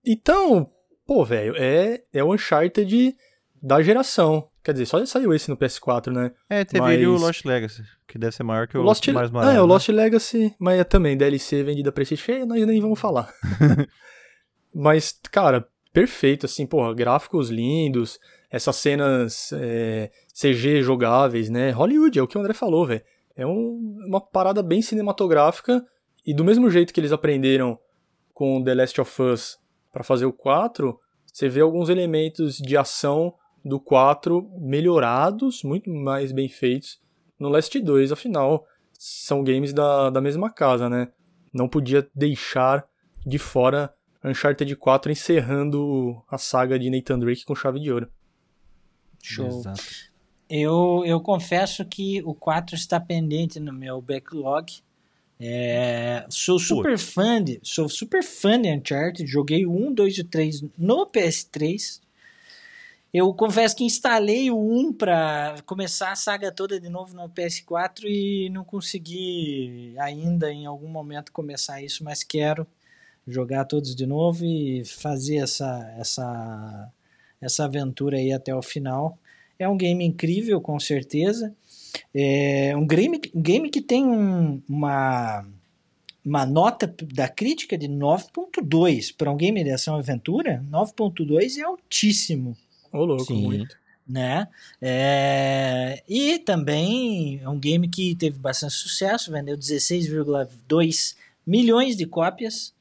Então, 0.04 0.70
pô, 1.06 1.24
velho, 1.24 1.54
é, 1.56 2.02
é 2.12 2.22
o 2.22 2.34
Uncharted 2.34 3.16
da 3.60 3.82
geração. 3.82 4.48
Quer 4.62 4.72
dizer, 4.72 4.86
só 4.86 5.04
saiu 5.04 5.34
esse 5.34 5.48
no 5.50 5.56
PS4, 5.56 6.12
né? 6.12 6.32
É, 6.48 6.64
teve 6.64 6.80
Mas- 6.80 6.94
ele 6.94 7.04
e 7.04 7.06
o 7.06 7.16
Lost 7.16 7.44
Legacy, 7.44 7.82
que 8.06 8.18
deve 8.18 8.34
ser 8.36 8.42
maior 8.42 8.68
que 8.68 8.76
o, 8.76 8.80
O 8.80 8.84
Lost, 8.84 9.06
mais 9.08 9.30
ah, 9.30 9.32
Morales, 9.32 9.56
é, 9.56 9.60
o 9.60 9.66
né? 9.66 9.72
Lost 9.72 9.88
Legacy, 9.88 10.54
mas 10.58 10.78
é 10.78 10.84
também 10.84 11.16
DLC 11.16 11.62
vendida 11.62 11.90
pra 11.90 12.02
esse 12.02 12.16
cheio, 12.16 12.46
nós 12.46 12.64
nem 12.66 12.80
vamos 12.80 13.00
falar. 13.00 13.32
mas, 14.74 15.18
cara, 15.30 15.66
perfeito, 15.92 16.46
assim, 16.46 16.66
porra, 16.66 16.94
gráficos 16.94 17.50
lindos, 17.50 18.18
essas 18.50 18.76
cenas 18.76 19.50
é, 19.52 20.10
CG 20.34 20.82
jogáveis, 20.82 21.48
né? 21.48 21.70
Hollywood, 21.70 22.18
é 22.18 22.22
o 22.22 22.26
que 22.26 22.36
o 22.36 22.40
André 22.40 22.52
falou, 22.54 22.84
velho. 22.86 23.02
É 23.36 23.46
um- 23.46 23.98
uma 24.06 24.20
parada 24.20 24.62
bem 24.62 24.82
cinematográfica 24.82 25.84
e 26.26 26.34
do 26.34 26.44
mesmo 26.44 26.68
jeito 26.70 26.92
que 26.92 27.00
eles 27.00 27.12
aprenderam 27.12 27.78
com 28.32 28.62
The 28.62 28.74
Last 28.74 29.00
of 29.00 29.22
Us 29.22 29.58
pra 29.92 30.02
fazer 30.02 30.26
o 30.26 30.32
4, 30.32 30.98
você 31.32 31.48
vê 31.48 31.60
alguns 31.60 31.88
elementos 31.88 32.56
de 32.58 32.76
ação 32.76 33.34
do 33.64 33.78
4 33.80 34.42
melhorados, 34.58 35.62
muito 35.62 35.88
mais 35.90 36.32
bem 36.32 36.48
feitos 36.48 37.00
no 37.38 37.48
Last 37.48 37.78
2, 37.80 38.10
afinal, 38.12 38.66
são 38.98 39.42
games 39.44 39.72
da, 39.72 40.10
da 40.10 40.20
mesma 40.20 40.50
casa, 40.50 40.88
né? 40.88 41.08
Não 41.52 41.68
podia 41.68 42.08
deixar 42.14 42.84
de 43.24 43.38
fora 43.38 43.94
Uncharted 44.24 44.74
4 44.76 45.12
encerrando 45.12 46.22
a 46.28 46.38
saga 46.38 46.78
de 46.78 46.90
Nathan 46.90 47.18
Drake 47.18 47.44
com 47.44 47.54
chave 47.54 47.78
de 47.78 47.92
ouro. 47.92 48.08
Show. 49.22 49.46
Exato. 49.46 49.82
Eu, 50.48 51.02
eu 51.06 51.20
confesso 51.20 51.84
que 51.84 52.22
o 52.24 52.34
4 52.34 52.74
está 52.74 53.00
pendente 53.00 53.58
no 53.58 53.72
meu 53.72 54.00
backlog. 54.00 54.72
É, 55.40 56.24
sou 56.28 56.58
super 56.58 56.96
fã 56.96 57.42
de, 57.42 57.58
sou 57.62 57.88
super 57.88 58.22
fã 58.22 58.60
de 58.60 58.70
Uncharted, 58.70 59.26
joguei 59.26 59.66
o 59.66 59.72
1, 59.72 59.92
2 59.92 60.18
e 60.18 60.20
o 60.20 60.24
3 60.24 60.64
no 60.78 61.06
PS3. 61.06 62.00
Eu 63.12 63.32
confesso 63.32 63.76
que 63.76 63.84
instalei 63.84 64.50
o 64.50 64.58
1 64.58 64.92
para 64.92 65.56
começar 65.66 66.12
a 66.12 66.16
saga 66.16 66.50
toda 66.50 66.80
de 66.80 66.88
novo 66.88 67.14
no 67.14 67.28
PS4 67.28 68.04
e 68.06 68.50
não 68.50 68.64
consegui 68.64 69.94
ainda 69.98 70.52
em 70.52 70.66
algum 70.66 70.88
momento 70.88 71.30
começar 71.30 71.80
isso, 71.80 72.02
mas 72.02 72.22
quero 72.22 72.66
jogar 73.26 73.64
todos 73.64 73.94
de 73.94 74.06
novo 74.06 74.44
e 74.44 74.84
fazer 74.84 75.36
essa 75.36 75.94
essa 75.98 76.92
essa 77.40 77.64
aventura 77.64 78.16
aí 78.16 78.32
até 78.32 78.54
o 78.54 78.62
final. 78.62 79.18
É 79.58 79.68
um 79.68 79.76
game 79.76 80.04
incrível, 80.04 80.60
com 80.60 80.78
certeza. 80.80 81.54
É 82.14 82.74
um 82.76 82.86
game, 82.86 83.20
um 83.34 83.40
game 83.42 83.70
que 83.70 83.80
tem 83.80 84.04
um- 84.04 84.60
uma, 84.68 85.46
uma 86.24 86.44
nota 86.44 86.92
da 87.14 87.28
crítica 87.28 87.78
de 87.78 87.86
9.2 87.88 89.12
para 89.12 89.30
um 89.30 89.36
game 89.36 89.62
de 89.62 89.70
ação 89.70 89.96
e 89.96 90.00
aventura. 90.00 90.64
9.2 90.70 91.56
é 91.58 91.62
altíssimo, 91.62 92.56
Ô, 92.92 93.04
louco, 93.04 93.26
Sim. 93.26 93.42
muito. 93.42 93.76
né? 94.06 94.48
É, 94.82 96.02
e 96.08 96.38
também 96.40 97.40
é 97.42 97.48
um 97.48 97.58
game 97.58 97.88
que 97.88 98.14
teve 98.16 98.38
bastante 98.38 98.74
sucesso, 98.74 99.30
vendeu 99.32 99.56
16,2 99.56 101.16
milhões 101.46 101.96
de 101.96 102.06
cópias 102.06 102.72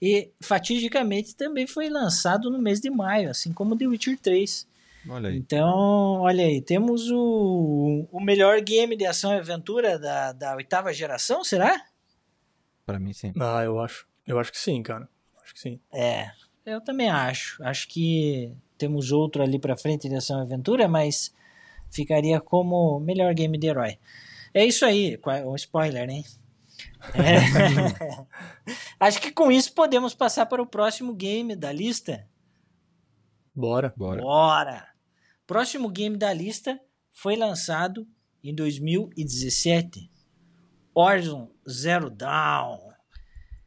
e 0.00 0.28
fatidicamente 0.40 1.34
também 1.34 1.66
foi 1.66 1.88
lançado 1.88 2.50
no 2.50 2.58
mês 2.58 2.80
de 2.80 2.90
maio, 2.90 3.30
assim 3.30 3.52
como 3.52 3.76
The 3.76 3.86
Witcher 3.86 4.18
3. 4.18 4.66
Olha 5.08 5.28
aí. 5.28 5.36
Então, 5.36 6.20
olha 6.20 6.44
aí, 6.44 6.60
temos 6.62 7.10
o, 7.10 8.08
o 8.10 8.20
melhor 8.20 8.60
game 8.60 8.96
de 8.96 9.06
ação 9.06 9.32
e 9.34 9.38
aventura 9.38 9.98
da, 9.98 10.32
da 10.32 10.56
oitava 10.56 10.92
geração, 10.92 11.44
será? 11.44 11.80
Pra 12.86 12.98
mim, 12.98 13.12
sim. 13.12 13.32
Ah, 13.38 13.62
eu 13.64 13.80
acho. 13.80 14.06
Eu 14.26 14.38
acho 14.38 14.52
que 14.52 14.58
sim, 14.58 14.82
cara. 14.82 15.08
Acho 15.42 15.54
que 15.54 15.60
sim. 15.60 15.80
É, 15.92 16.30
eu 16.64 16.80
também 16.80 17.08
acho. 17.08 17.62
Acho 17.62 17.88
que 17.88 18.52
temos 18.78 19.12
outro 19.12 19.42
ali 19.42 19.58
pra 19.58 19.76
frente 19.76 20.08
de 20.08 20.14
ação 20.14 20.40
e 20.40 20.42
aventura, 20.42 20.88
mas 20.88 21.34
ficaria 21.90 22.40
como 22.40 22.98
melhor 23.00 23.32
game 23.34 23.56
de 23.58 23.66
herói. 23.66 23.98
É 24.52 24.64
isso 24.64 24.84
aí, 24.84 25.18
um 25.44 25.54
spoiler, 25.56 26.08
hein? 26.08 26.24
É. 27.12 28.24
Acho 28.98 29.20
que 29.20 29.30
com 29.30 29.50
isso 29.52 29.74
podemos 29.74 30.14
passar 30.14 30.46
para 30.46 30.62
o 30.62 30.66
próximo 30.66 31.12
game 31.12 31.54
da 31.54 31.70
lista. 31.72 32.26
Bora. 33.54 33.92
Bora. 33.96 34.22
Bora. 34.22 34.93
Próximo 35.46 35.88
game 35.88 36.16
da 36.16 36.32
lista 36.32 36.80
foi 37.10 37.36
lançado 37.36 38.06
em 38.42 38.54
2017. 38.54 40.10
Horizon 40.94 41.50
Zero 41.68 42.08
Dawn. 42.10 42.78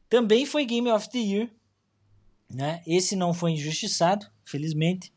Também 0.10 0.46
foi 0.46 0.66
Game 0.66 0.90
of 0.90 1.10
the 1.10 1.18
Year. 1.20 1.50
Né? 2.50 2.82
Esse 2.88 3.16
não 3.16 3.34
foi 3.34 3.52
injustiçado, 3.52 4.26
felizmente. 4.44 5.14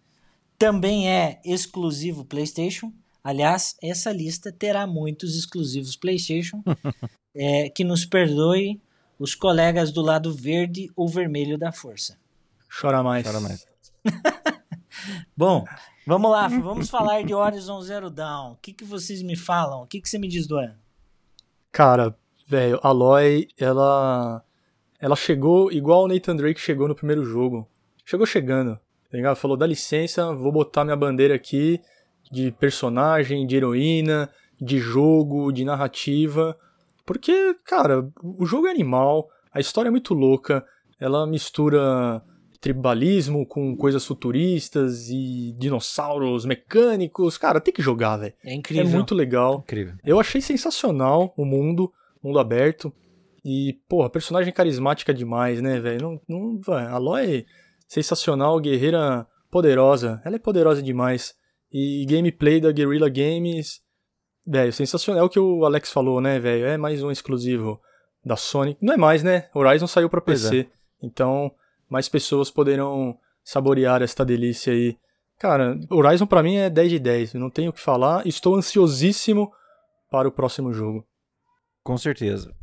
Também 0.58 1.08
é 1.08 1.40
exclusivo 1.44 2.24
PlayStation. 2.24 2.92
Aliás, 3.22 3.76
essa 3.82 4.10
lista 4.10 4.52
terá 4.52 4.86
muitos 4.86 5.36
exclusivos 5.36 5.96
PlayStation. 5.96 6.62
é, 7.34 7.70
que 7.70 7.84
nos 7.84 8.04
perdoe 8.04 8.80
os 9.18 9.34
colegas 9.34 9.92
do 9.92 10.00
lado 10.00 10.34
verde 10.34 10.90
ou 10.96 11.08
vermelho 11.08 11.56
da 11.56 11.70
força. 11.70 12.18
Chora 12.80 13.02
mais. 13.02 13.24
Chora 13.24 13.40
mais. 13.40 13.66
Bom, 15.36 15.64
vamos 16.10 16.28
lá, 16.32 16.48
vamos 16.48 16.90
falar 16.90 17.22
de 17.22 17.32
Horizon 17.32 17.80
Zero 17.82 18.10
Dawn. 18.10 18.54
O 18.54 18.56
que, 18.56 18.72
que 18.72 18.84
vocês 18.84 19.22
me 19.22 19.36
falam? 19.36 19.82
O 19.82 19.86
que, 19.86 20.00
que 20.00 20.08
você 20.08 20.18
me 20.18 20.26
diz, 20.26 20.44
Duan? 20.44 20.74
Cara, 21.70 22.16
velho, 22.48 22.80
a 22.82 22.88
Aloy, 22.88 23.46
ela. 23.56 24.42
Ela 24.98 25.14
chegou 25.14 25.70
igual 25.70 26.04
o 26.04 26.08
Nathan 26.08 26.34
Drake 26.34 26.60
chegou 26.60 26.88
no 26.88 26.96
primeiro 26.96 27.24
jogo. 27.24 27.66
Chegou 28.04 28.26
chegando, 28.26 28.74
tá 29.08 29.16
ligado? 29.16 29.36
Falou: 29.36 29.56
dá 29.56 29.64
licença, 29.64 30.34
vou 30.34 30.50
botar 30.50 30.84
minha 30.84 30.96
bandeira 30.96 31.36
aqui 31.36 31.80
de 32.30 32.50
personagem, 32.50 33.46
de 33.46 33.56
heroína, 33.56 34.28
de 34.60 34.78
jogo, 34.78 35.52
de 35.52 35.64
narrativa. 35.64 36.58
Porque, 37.06 37.54
cara, 37.64 38.10
o 38.20 38.44
jogo 38.44 38.66
é 38.66 38.70
animal, 38.70 39.28
a 39.52 39.60
história 39.60 39.88
é 39.88 39.90
muito 39.92 40.12
louca, 40.12 40.66
ela 40.98 41.24
mistura 41.24 42.20
tribalismo 42.60 43.46
com 43.46 43.74
coisas 43.74 44.04
futuristas 44.04 45.08
e 45.08 45.54
dinossauros 45.58 46.44
mecânicos. 46.44 47.38
Cara, 47.38 47.60
tem 47.60 47.72
que 47.72 47.82
jogar, 47.82 48.18
velho. 48.18 48.34
É 48.44 48.54
incrível. 48.54 48.84
É 48.84 48.88
muito 48.88 49.14
legal. 49.14 49.60
Incrível. 49.64 49.94
Eu 50.04 50.20
achei 50.20 50.40
sensacional 50.40 51.32
o 51.36 51.44
mundo, 51.44 51.90
mundo 52.22 52.38
aberto. 52.38 52.92
E, 53.42 53.78
porra, 53.88 54.10
personagem 54.10 54.52
carismática 54.52 55.14
demais, 55.14 55.62
né, 55.62 55.80
velho? 55.80 56.20
Não, 56.28 56.60
não, 56.66 56.74
a 56.74 56.90
Aloy 56.90 57.38
é 57.38 57.44
sensacional, 57.88 58.60
guerreira 58.60 59.26
poderosa. 59.50 60.20
Ela 60.24 60.36
é 60.36 60.38
poderosa 60.38 60.82
demais. 60.82 61.34
E 61.72 62.04
gameplay 62.04 62.60
da 62.60 62.72
Guerrilla 62.72 63.08
Games, 63.08 63.80
velho, 64.46 64.72
sensacional. 64.72 65.22
É 65.22 65.24
o 65.24 65.30
que 65.30 65.40
o 65.40 65.64
Alex 65.64 65.90
falou, 65.90 66.20
né, 66.20 66.38
velho? 66.38 66.66
É 66.66 66.76
mais 66.76 67.02
um 67.02 67.10
exclusivo 67.10 67.80
da 68.22 68.36
Sony. 68.36 68.76
Não 68.82 68.92
é 68.92 68.96
mais, 68.98 69.22
né? 69.22 69.48
Horizon 69.54 69.86
saiu 69.86 70.10
pra 70.10 70.20
PC. 70.20 70.60
É. 70.60 70.66
Então, 71.02 71.50
mais 71.90 72.08
pessoas 72.08 72.50
poderão 72.50 73.18
saborear 73.44 74.00
esta 74.00 74.24
delícia 74.24 74.72
aí. 74.72 74.96
Cara, 75.38 75.78
Horizon 75.90 76.26
para 76.26 76.42
mim 76.42 76.56
é 76.56 76.70
10 76.70 76.90
de 76.90 76.98
10, 76.98 77.34
não 77.34 77.50
tenho 77.50 77.70
o 77.70 77.72
que 77.72 77.80
falar, 77.80 78.26
estou 78.26 78.54
ansiosíssimo 78.54 79.50
para 80.10 80.28
o 80.28 80.32
próximo 80.32 80.72
jogo. 80.72 81.04
Com 81.82 81.98
certeza. 81.98 82.54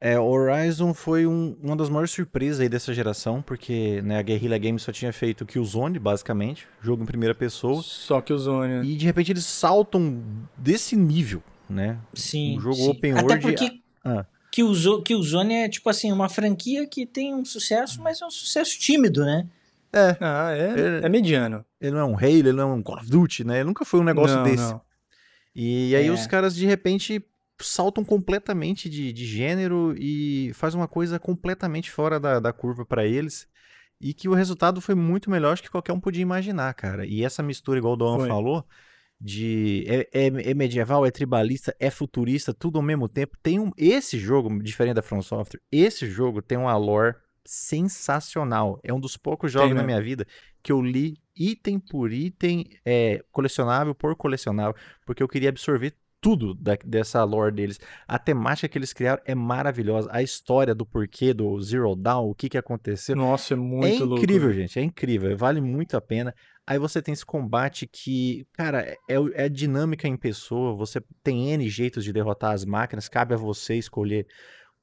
É, 0.00 0.16
Horizon 0.18 0.94
foi 0.94 1.26
um, 1.26 1.58
uma 1.60 1.74
das 1.74 1.88
maiores 1.88 2.12
surpresas 2.12 2.60
aí 2.60 2.68
dessa 2.68 2.94
geração, 2.94 3.42
porque 3.42 4.00
né, 4.02 4.18
a 4.18 4.22
Guerrilla 4.22 4.56
Games 4.56 4.82
só 4.82 4.92
tinha 4.92 5.12
feito 5.12 5.44
o 5.58 5.64
Zone 5.64 5.98
basicamente, 5.98 6.68
jogo 6.80 7.02
em 7.02 7.06
primeira 7.06 7.34
pessoa. 7.34 7.82
Só 7.82 8.20
que 8.20 8.32
o 8.32 8.38
Zone. 8.38 8.86
E 8.86 8.96
de 8.96 9.06
repente 9.06 9.32
eles 9.32 9.44
saltam 9.44 10.22
desse 10.56 10.94
nível, 10.94 11.42
né? 11.68 11.98
Sim. 12.14 12.58
Um 12.58 12.60
jogo 12.60 12.76
sim. 12.76 12.90
open 12.90 13.12
Até 13.12 13.22
world. 13.22 13.42
Porque... 13.42 13.80
Ah 14.04 14.24
que 14.58 14.62
o, 14.64 15.02
que 15.02 15.14
o 15.14 15.22
Zone 15.22 15.54
é 15.54 15.68
tipo 15.68 15.88
assim, 15.88 16.10
uma 16.10 16.28
franquia 16.28 16.84
que 16.84 17.06
tem 17.06 17.32
um 17.32 17.44
sucesso, 17.44 18.02
mas 18.02 18.20
é 18.20 18.26
um 18.26 18.30
sucesso 18.30 18.76
tímido, 18.76 19.24
né? 19.24 19.46
É. 19.92 20.16
Ah, 20.20 20.52
é, 20.52 20.72
ele, 20.72 21.06
é 21.06 21.08
mediano. 21.08 21.64
Ele 21.80 21.92
não 21.92 22.00
é 22.00 22.04
um 22.04 22.16
Halo, 22.16 22.26
ele 22.26 22.52
não 22.52 22.70
é 22.70 22.74
um 22.74 22.82
Call 22.82 22.96
of 22.96 23.08
Duty, 23.08 23.44
né? 23.44 23.58
Ele 23.58 23.68
nunca 23.68 23.84
foi 23.84 24.00
um 24.00 24.04
negócio 24.04 24.36
não, 24.36 24.42
desse. 24.42 24.72
Não. 24.72 24.80
E 25.54 25.94
aí 25.94 26.08
é. 26.08 26.10
os 26.10 26.26
caras 26.26 26.56
de 26.56 26.66
repente 26.66 27.24
saltam 27.60 28.04
completamente 28.04 28.90
de, 28.90 29.12
de 29.12 29.24
gênero 29.24 29.94
e 29.96 30.50
faz 30.54 30.74
uma 30.74 30.88
coisa 30.88 31.20
completamente 31.20 31.88
fora 31.92 32.18
da, 32.18 32.40
da 32.40 32.52
curva 32.52 32.84
para 32.84 33.06
eles. 33.06 33.46
E 34.00 34.12
que 34.12 34.28
o 34.28 34.34
resultado 34.34 34.80
foi 34.80 34.96
muito 34.96 35.30
melhor 35.30 35.54
do 35.54 35.62
que 35.62 35.70
qualquer 35.70 35.92
um 35.92 36.00
podia 36.00 36.22
imaginar, 36.22 36.74
cara. 36.74 37.06
E 37.06 37.24
essa 37.24 37.44
mistura, 37.44 37.78
igual 37.78 37.94
o 37.94 37.96
Doan 37.96 38.26
falou, 38.26 38.64
de 39.20 39.84
é, 39.88 40.08
é, 40.12 40.50
é, 40.50 40.54
medieval, 40.54 41.04
é 41.04 41.10
tribalista, 41.10 41.74
é 41.80 41.90
futurista, 41.90 42.54
tudo 42.54 42.78
ao 42.78 42.82
mesmo 42.82 43.08
tempo. 43.08 43.36
Tem 43.42 43.58
um 43.58 43.70
esse 43.76 44.18
jogo 44.18 44.62
diferente 44.62 44.94
da 44.94 45.02
From 45.02 45.22
Software. 45.22 45.60
Esse 45.72 46.08
jogo 46.08 46.40
tem 46.40 46.56
uma 46.56 46.76
lore 46.76 47.16
sensacional. 47.44 48.78
É 48.82 48.92
um 48.92 49.00
dos 49.00 49.16
poucos 49.16 49.50
jogos 49.50 49.68
tem, 49.68 49.74
né? 49.74 49.80
na 49.80 49.86
minha 49.86 50.00
vida 50.00 50.26
que 50.62 50.72
eu 50.72 50.82
li 50.82 51.16
item 51.34 51.78
por 51.78 52.12
item, 52.12 52.68
é, 52.84 53.24
colecionável 53.30 53.94
por 53.94 54.14
colecionável, 54.16 54.74
porque 55.06 55.22
eu 55.22 55.28
queria 55.28 55.48
absorver 55.48 55.94
tudo 56.20 56.54
da, 56.54 56.76
dessa 56.84 57.22
lore 57.24 57.54
deles. 57.54 57.78
A 58.06 58.18
temática 58.18 58.68
que 58.68 58.78
eles 58.78 58.92
criaram 58.92 59.22
é 59.24 59.34
maravilhosa. 59.34 60.08
A 60.12 60.22
história 60.22 60.74
do 60.74 60.84
porquê 60.84 61.32
do 61.32 61.60
Zero 61.60 61.94
Dawn, 61.94 62.28
o 62.28 62.34
que, 62.34 62.48
que 62.48 62.58
aconteceu. 62.58 63.16
Nossa, 63.16 63.54
é 63.54 63.56
muito 63.56 63.86
É 63.86 63.94
incrível, 64.16 64.48
louco. 64.48 64.60
gente. 64.60 64.78
É 64.78 64.82
incrível. 64.82 65.36
Vale 65.36 65.60
muito 65.60 65.96
a 65.96 66.00
pena. 66.00 66.34
Aí 66.66 66.78
você 66.78 67.00
tem 67.00 67.12
esse 67.12 67.24
combate 67.24 67.86
que, 67.86 68.46
cara, 68.52 68.82
é, 68.82 68.98
é 69.34 69.48
dinâmica 69.48 70.06
em 70.06 70.16
pessoa. 70.16 70.74
Você 70.76 71.00
tem 71.22 71.50
N 71.52 71.68
jeitos 71.68 72.04
de 72.04 72.12
derrotar 72.12 72.52
as 72.52 72.64
máquinas. 72.64 73.08
Cabe 73.08 73.34
a 73.34 73.38
você 73.38 73.74
escolher 73.76 74.26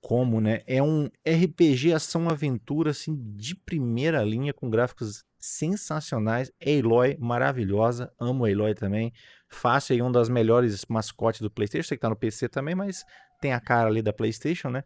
como, 0.02 0.39
né? 0.39 0.62
É 0.65 0.82
um 0.82 1.10
RPG 1.28 1.93
ação-aventura, 1.93 2.91
assim, 2.91 3.15
de 3.36 3.56
primeira 3.56 4.24
linha, 4.24 4.54
com 4.54 4.69
gráficos 4.69 5.24
sensacionais. 5.39 6.52
Aloy, 6.65 7.17
maravilhosa. 7.19 8.12
Amo 8.19 8.45
Aloy 8.45 8.74
também. 8.74 9.12
Fácil 9.56 9.94
aí, 9.94 10.02
um 10.02 10.12
das 10.12 10.30
melhores 10.30 10.86
mascotes 10.89 11.41
do 11.41 11.50
PlayStation. 11.50 11.88
Sei 11.88 11.98
que 11.98 12.02
tá 12.02 12.10
no 12.10 12.15
PC 12.15 12.50
também, 12.50 12.76
mas 12.76 13.04
tem 13.41 13.54
a 13.54 13.60
cara 13.60 13.88
ali 13.88 14.02
da 14.02 14.13
PlayStation, 14.13 14.70
né? 14.70 14.84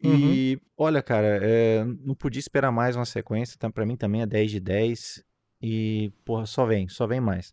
E 0.00 0.54
uhum. 0.54 0.60
olha, 0.84 1.02
cara, 1.02 1.40
é, 1.42 1.84
não 1.84 2.14
podia 2.14 2.38
esperar 2.38 2.70
mais 2.70 2.96
uma 2.96 3.04
sequência. 3.04 3.54
Então, 3.56 3.70
para 3.70 3.84
mim 3.84 3.96
também 3.96 4.22
é 4.22 4.26
10 4.26 4.50
de 4.50 4.60
10. 4.60 5.24
E, 5.60 6.12
porra, 6.24 6.46
só 6.46 6.64
vem, 6.64 6.88
só 6.88 7.06
vem 7.06 7.20
mais. 7.20 7.52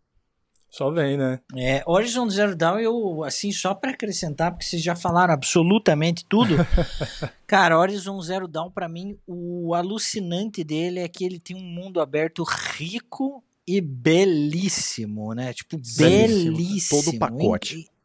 Só 0.69 0.91
vem, 0.91 1.17
né? 1.17 1.39
É, 1.55 1.81
Horizon 1.85 2.29
Zero 2.29 2.55
Dawn, 2.55 2.79
eu, 2.79 3.23
assim, 3.23 3.51
só 3.51 3.73
para 3.73 3.91
acrescentar, 3.91 4.51
porque 4.51 4.65
vocês 4.65 4.83
já 4.83 4.95
falaram 4.95 5.33
absolutamente 5.33 6.25
tudo. 6.25 6.55
cara, 7.47 7.79
Horizon 7.79 8.19
Zero 8.21 8.47
Dawn, 8.47 8.69
para 8.69 8.89
mim, 8.89 9.17
o 9.25 9.73
alucinante 9.73 10.63
dele 10.63 10.99
é 10.99 11.07
que 11.07 11.23
ele 11.23 11.39
tem 11.39 11.55
um 11.55 11.63
mundo 11.63 12.01
aberto 12.01 12.43
rico 12.43 13.43
e 13.67 13.81
belíssimo, 13.81 15.33
né? 15.33 15.53
Tipo, 15.53 15.77
belíssimo. 15.77 16.57
belíssimo 16.57 17.03
todo 17.03 17.15
o 17.15 17.19
pacote. 17.19 17.73
Incrível. 17.75 17.95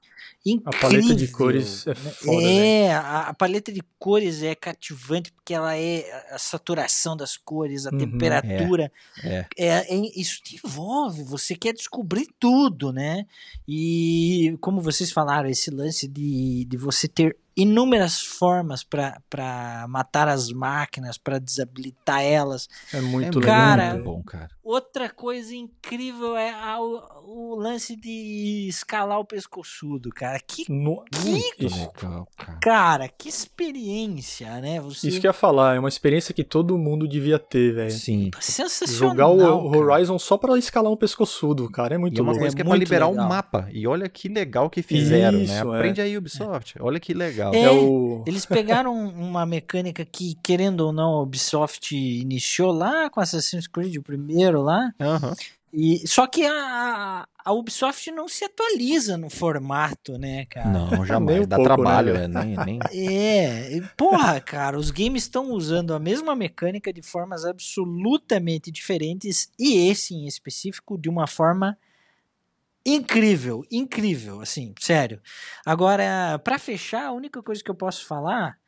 A 0.64 0.70
paleta 0.70 1.14
de 1.14 1.28
cores 1.28 1.86
é 1.86 1.94
foda, 1.94 2.42
É, 2.42 2.88
né? 2.88 2.92
a, 2.94 3.20
a, 3.28 3.34
paleta 3.34 3.70
de 3.70 3.82
cores 3.98 4.42
é 4.42 4.54
cativante 4.54 5.30
porque 5.32 5.52
ela 5.52 5.76
é 5.76 6.10
a 6.30 6.38
saturação 6.38 7.14
das 7.14 7.36
cores, 7.36 7.86
a 7.86 7.90
uhum, 7.90 7.98
temperatura. 7.98 8.90
É, 9.22 9.28
é. 9.28 9.46
É, 9.58 9.94
é, 9.94 10.18
isso 10.18 10.40
te 10.42 10.58
envolve, 10.64 11.22
você 11.24 11.54
quer 11.54 11.74
descobrir 11.74 12.26
tudo, 12.38 12.90
né? 12.90 13.26
E 13.68 14.56
como 14.62 14.80
vocês 14.80 15.12
falaram, 15.12 15.50
esse 15.50 15.70
lance 15.70 16.08
de, 16.08 16.64
de 16.64 16.76
você 16.78 17.06
ter 17.06 17.36
inúmeras 17.56 18.20
formas 18.20 18.82
para 18.82 19.86
matar 19.88 20.28
as 20.28 20.50
máquinas, 20.50 21.18
para 21.18 21.38
desabilitar 21.38 22.22
elas. 22.22 22.68
É 22.92 23.00
muito 23.00 23.40
é, 23.40 23.42
cara, 23.42 23.94
muito 23.94 24.04
bom, 24.04 24.22
cara. 24.22 24.48
Outra 24.62 25.08
coisa 25.10 25.54
incrível 25.54 26.36
é 26.36 26.50
a, 26.52 26.80
o, 26.80 27.02
o, 27.24 27.54
lance 27.56 27.96
de 27.96 28.66
escalar 28.68 29.18
o 29.18 29.24
pescoçudo, 29.24 30.10
cara. 30.10 30.38
Que, 30.38 30.70
no, 30.70 31.04
que 31.10 31.64
legal, 31.64 32.28
cara. 32.36 32.58
cara. 32.60 33.08
que 33.08 33.28
experiência, 33.28 34.60
né? 34.60 34.80
Você... 34.80 35.08
Isso 35.08 35.20
que 35.20 35.26
eu 35.26 35.30
ia 35.30 35.32
falar, 35.32 35.74
é 35.74 35.78
uma 35.80 35.88
experiência 35.88 36.32
que 36.32 36.44
todo 36.44 36.78
mundo 36.78 37.08
devia 37.08 37.36
ter, 37.36 37.74
velho. 37.74 37.90
Sim. 37.90 38.30
Sensacional. 38.38 39.10
Jogar 39.10 39.28
o, 39.28 39.76
Horizon 39.76 40.20
só 40.20 40.38
para 40.38 40.56
escalar 40.56 40.92
um 40.92 40.96
pescoçudo, 40.96 41.68
cara, 41.68 41.96
é 41.96 41.98
muito 41.98 42.16
e 42.16 42.20
é 42.20 42.22
uma 42.22 42.30
louco. 42.30 42.40
coisa 42.40 42.54
que 42.54 42.62
é 42.62 42.64
é 42.64 42.68
pra 42.68 42.76
liberar 42.76 43.08
legal. 43.08 43.24
um 43.24 43.28
mapa. 43.28 43.68
E 43.72 43.88
olha 43.88 44.08
que 44.08 44.28
legal 44.28 44.70
que 44.70 44.82
fizeram, 44.82 45.38
né? 45.38 45.44
Isso, 45.44 45.64
né? 45.64 45.78
Aprende 45.78 46.00
aí, 46.00 46.16
Ubisoft. 46.16 46.76
Olha 46.78 47.00
que 47.00 47.12
legal. 47.12 47.39
É, 47.40 47.62
é 47.62 47.70
o... 47.70 48.22
Eles 48.26 48.46
pegaram 48.46 48.94
uma 48.94 49.46
mecânica 49.46 50.04
que, 50.04 50.36
querendo 50.42 50.80
ou 50.82 50.92
não, 50.92 51.14
a 51.14 51.22
Ubisoft 51.22 51.94
iniciou 51.96 52.72
lá 52.72 53.08
com 53.10 53.20
Assassin's 53.20 53.66
Creed, 53.66 53.96
o 53.96 54.02
primeiro 54.02 54.62
lá. 54.62 54.92
Uhum. 55.00 55.34
E, 55.72 56.06
só 56.06 56.26
que 56.26 56.44
a, 56.44 57.26
a 57.44 57.52
Ubisoft 57.52 58.10
não 58.10 58.26
se 58.26 58.44
atualiza 58.44 59.16
no 59.16 59.30
formato, 59.30 60.18
né, 60.18 60.44
cara? 60.46 60.68
Não, 60.68 61.04
jamais. 61.06 61.46
Dá 61.46 61.56
pouco, 61.56 61.74
trabalho, 61.74 62.14
né? 62.14 62.26
Nem, 62.26 62.56
nem... 62.64 62.78
É, 62.92 63.80
porra, 63.96 64.40
cara, 64.40 64.76
os 64.78 64.90
games 64.90 65.22
estão 65.22 65.52
usando 65.52 65.94
a 65.94 65.98
mesma 65.98 66.34
mecânica 66.34 66.92
de 66.92 67.02
formas 67.02 67.44
absolutamente 67.44 68.70
diferentes 68.70 69.50
e 69.58 69.88
esse 69.88 70.14
em 70.14 70.26
específico 70.26 70.98
de 70.98 71.08
uma 71.08 71.26
forma 71.26 71.78
incrível, 72.84 73.64
incrível, 73.70 74.40
assim, 74.40 74.74
sério. 74.78 75.20
Agora, 75.64 76.38
para 76.42 76.58
fechar, 76.58 77.06
a 77.06 77.12
única 77.12 77.42
coisa 77.42 77.62
que 77.62 77.70
eu 77.70 77.74
posso 77.74 78.06
falar 78.06 78.58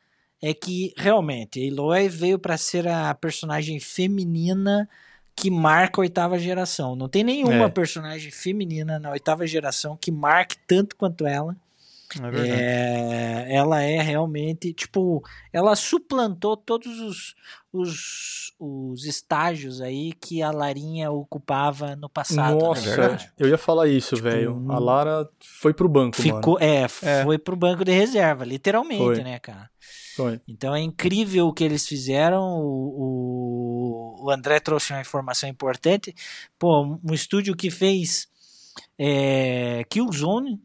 é 0.41 0.53
que 0.53 0.93
realmente 0.97 1.59
Eloy 1.59 2.09
veio 2.09 2.37
para 2.37 2.57
ser 2.57 2.87
a 2.87 3.13
personagem 3.13 3.79
feminina 3.79 4.89
que 5.35 5.49
marca 5.49 5.99
a 5.99 6.03
oitava 6.03 6.37
geração. 6.37 6.95
Não 6.95 7.09
tem 7.09 7.23
nenhuma 7.23 7.65
É. 7.65 7.69
personagem 7.69 8.29
feminina 8.29 8.99
na 8.99 9.11
oitava 9.11 9.47
geração 9.47 9.97
que 9.99 10.11
marque 10.11 10.57
tanto 10.67 10.95
quanto 10.95 11.25
ela. 11.25 11.55
É. 12.21 13.47
É, 13.49 13.55
ela 13.55 13.81
é 13.81 14.01
realmente, 14.01 14.73
tipo, 14.73 15.23
ela 15.51 15.75
suplantou 15.75 16.55
todos 16.55 16.99
os, 16.99 17.35
os, 17.71 18.53
os 18.59 19.05
estágios 19.05 19.81
aí 19.81 20.13
que 20.13 20.41
a 20.41 20.51
Larinha 20.51 21.09
ocupava 21.11 21.95
no 21.95 22.09
passado. 22.09 22.55
né? 22.55 22.61
Nossa, 22.61 22.95
verdade. 22.95 23.31
eu 23.37 23.47
ia 23.49 23.57
falar 23.57 23.87
isso, 23.87 24.15
Tipo, 24.15 24.29
velho. 24.29 24.65
A 24.69 24.79
Lara 24.79 25.27
foi 25.39 25.73
pro 25.73 25.89
banco, 25.89 26.17
mano. 26.21 26.35
Ficou, 26.37 26.57
é, 26.59 26.83
É. 27.01 27.23
foi 27.23 27.37
pro 27.37 27.55
banco 27.55 27.83
de 27.83 27.91
reserva, 27.91 28.45
literalmente, 28.45 29.03
Foi. 29.03 29.23
né, 29.23 29.39
cara? 29.39 29.69
Foi. 30.15 30.39
Então 30.47 30.75
é 30.75 30.79
incrível 30.79 31.47
o 31.47 31.53
que 31.53 31.63
eles 31.63 31.87
fizeram. 31.87 32.43
O, 32.61 34.19
o, 34.19 34.25
o 34.25 34.29
André 34.31 34.59
trouxe 34.59 34.93
uma 34.93 35.01
informação 35.01 35.49
importante. 35.49 36.13
Pô, 36.59 36.99
um 37.03 37.13
estúdio 37.13 37.55
que 37.55 37.71
fez 37.71 38.27
é, 38.97 39.83
Killzone, 39.89 40.61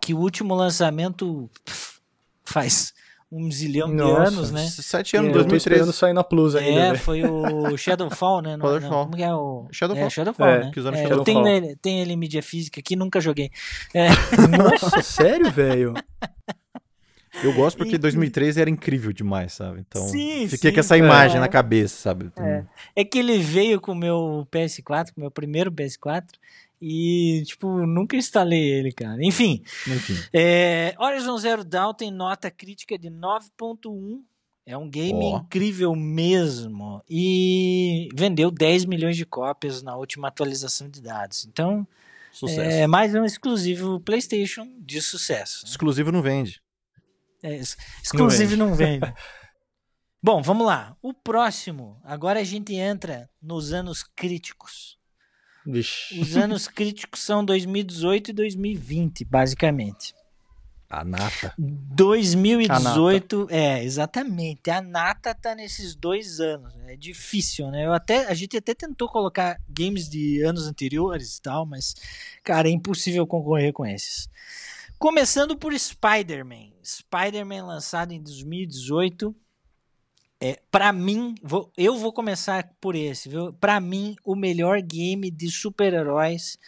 que 0.00 0.14
o 0.14 0.18
último 0.18 0.54
lançamento 0.54 1.50
pff, 1.64 2.00
faz 2.44 2.92
um 3.30 3.50
zilhão 3.50 3.88
de 3.88 3.96
Nossa, 3.96 4.28
anos, 4.28 4.50
né? 4.52 4.64
Sete 4.68 5.16
anos, 5.16 5.28
É, 5.28 5.30
Eu 5.30 5.42
tô 5.42 5.48
2013. 5.48 5.56
esperando 5.56 5.92
sair 5.92 6.12
na 6.12 6.22
Plus 6.22 6.54
ainda, 6.54 6.80
É, 6.80 6.86
velho. 6.92 6.98
foi 6.98 7.22
o 7.24 7.76
Shadowfall, 7.76 8.40
né? 8.40 8.56
Não, 8.56 8.64
não, 8.66 8.72
Shadowfall. 8.74 9.04
como 9.04 9.16
que 9.16 9.22
é 9.22 9.34
o... 9.34 9.66
Shadowfall. 9.72 10.06
É, 10.06 10.10
Shadowfall, 10.10 10.48
É, 10.48 10.64
né? 10.64 10.70
que 10.72 10.78
É, 10.78 10.82
eu 10.82 10.92
Shadowfall. 10.92 11.24
tenho 11.24 11.48
ele, 11.48 11.76
tenho 11.76 12.02
ele 12.02 12.12
em 12.12 12.16
mídia 12.16 12.42
física 12.42 12.78
aqui, 12.80 12.94
nunca 12.94 13.20
joguei. 13.20 13.50
É, 13.92 14.08
Nossa, 14.56 15.02
sério, 15.02 15.50
velho? 15.50 15.94
Eu 17.42 17.52
gosto 17.52 17.76
porque 17.76 17.92
Enfim. 17.96 18.00
2013 18.02 18.60
era 18.60 18.70
incrível 18.70 19.12
demais, 19.12 19.52
sabe? 19.52 19.80
Então, 19.86 20.06
Sim, 20.08 20.46
fiquei 20.48 20.70
sim, 20.70 20.74
com 20.74 20.80
essa 20.80 20.94
é. 20.96 20.98
imagem 21.00 21.38
na 21.38 21.48
cabeça, 21.48 21.94
sabe? 21.96 22.30
É. 22.36 22.64
É 22.94 23.04
que 23.04 23.18
ele 23.18 23.38
veio 23.38 23.78
com 23.80 23.92
o 23.92 23.96
meu 23.96 24.46
PS4, 24.50 25.12
com 25.12 25.20
o 25.20 25.20
meu 25.20 25.30
primeiro 25.30 25.70
PS4, 25.70 26.24
e, 26.80 27.42
tipo, 27.46 27.86
nunca 27.86 28.16
instalei 28.16 28.62
ele, 28.62 28.92
cara. 28.92 29.24
Enfim, 29.24 29.62
Enfim. 29.86 30.14
é, 30.32 30.94
Horizon 30.98 31.36
Zero 31.38 31.64
Dawn 31.64 31.94
tem 31.94 32.10
nota 32.10 32.50
crítica 32.50 32.98
de 32.98 33.08
9.1. 33.10 34.20
É 34.68 34.76
um 34.76 34.88
game 34.90 35.14
Ó. 35.24 35.38
incrível 35.38 35.94
mesmo. 35.94 37.02
E 37.08 38.08
vendeu 38.14 38.50
10 38.50 38.84
milhões 38.84 39.16
de 39.16 39.24
cópias 39.24 39.80
na 39.82 39.96
última 39.96 40.28
atualização 40.28 40.88
de 40.90 41.00
dados. 41.00 41.46
Então, 41.46 41.86
Sucesso. 42.32 42.60
é 42.60 42.86
mais 42.86 43.14
um 43.14 43.24
exclusivo 43.24 44.00
PlayStation 44.00 44.66
de 44.80 45.00
sucesso. 45.00 45.64
Exclusivo 45.64 46.10
não 46.10 46.20
vende. 46.20 46.60
É, 47.42 47.54
ex- 47.54 47.76
exclusive 48.02 48.56
não 48.56 48.74
vende. 48.74 49.06
Bom, 50.20 50.42
vamos 50.42 50.66
lá. 50.66 50.96
O 51.00 51.14
próximo. 51.14 52.00
Agora 52.02 52.40
a 52.40 52.44
gente 52.44 52.74
entra 52.74 53.30
nos 53.40 53.72
anos 53.72 54.02
críticos. 54.02 54.95
Vixe. 55.66 56.20
Os 56.20 56.36
anos 56.36 56.68
críticos 56.68 57.20
são 57.20 57.44
2018 57.44 58.30
e 58.30 58.32
2020, 58.32 59.24
basicamente. 59.24 60.14
A 60.88 61.04
nata. 61.04 61.52
2018, 61.58 63.48
é, 63.50 63.82
exatamente. 63.82 64.70
A 64.70 64.80
Nata 64.80 65.34
tá 65.34 65.52
nesses 65.52 65.96
dois 65.96 66.38
anos. 66.38 66.72
né? 66.76 66.92
É 66.92 66.96
difícil, 66.96 67.70
né? 67.72 67.86
Eu 67.86 67.92
até, 67.92 68.26
a 68.26 68.34
gente 68.34 68.56
até 68.56 68.72
tentou 68.72 69.08
colocar 69.08 69.60
games 69.68 70.08
de 70.08 70.42
anos 70.42 70.66
anteriores 70.68 71.36
e 71.36 71.42
tal, 71.42 71.66
mas, 71.66 71.94
cara, 72.44 72.68
é 72.68 72.70
impossível 72.70 73.26
concorrer 73.26 73.72
com 73.72 73.84
esses. 73.84 74.28
Começando 74.96 75.56
por 75.56 75.76
Spider-Man. 75.76 76.70
Spider-Man 76.84 77.66
lançado 77.66 78.12
em 78.12 78.22
2018. 78.22 79.34
É, 80.38 80.60
para 80.70 80.92
mim, 80.92 81.34
vou- 81.42 81.72
eu 81.78 81.96
vou 81.96 82.12
começar 82.12 82.70
por 82.78 82.94
esse, 82.94 83.26
viu? 83.28 83.54
Para 83.54 83.80
mim, 83.80 84.16
o 84.22 84.34
melhor 84.36 84.82
game 84.82 85.30
de 85.30 85.50
super-heróis 85.50 86.58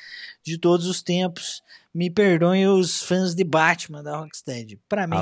de 0.43 0.57
todos 0.57 0.87
os 0.87 1.03
tempos. 1.03 1.63
Me 1.95 2.09
perdoem 2.09 2.67
os 2.67 3.03
fãs 3.03 3.35
de 3.35 3.45
Batman 3.45 4.03
da 4.03 4.17
Rocksteady. 4.17 4.79
Para 4.89 5.07
mim, 5.07 5.17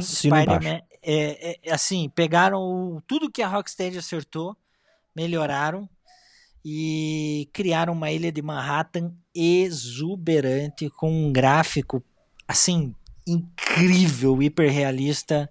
Spider-Man 0.61 0.81
é, 1.03 1.51
é- 1.53 1.59
é 1.65 1.73
assim, 1.75 2.09
pegaram 2.15 2.61
o- 2.61 3.03
tudo 3.07 3.31
que 3.31 3.43
a 3.43 3.49
Rocksteady 3.49 3.99
acertou, 3.99 4.57
melhoraram 5.15 5.89
e 6.65 7.49
criaram 7.53 7.93
uma 7.95 8.11
ilha 8.13 8.31
de 8.31 8.43
Manhattan 8.43 9.13
exuberante 9.35 10.89
com 10.91 11.11
um 11.11 11.33
gráfico 11.33 12.03
assim 12.47 12.95
incrível, 13.27 14.41
hiperrealista. 14.43 15.51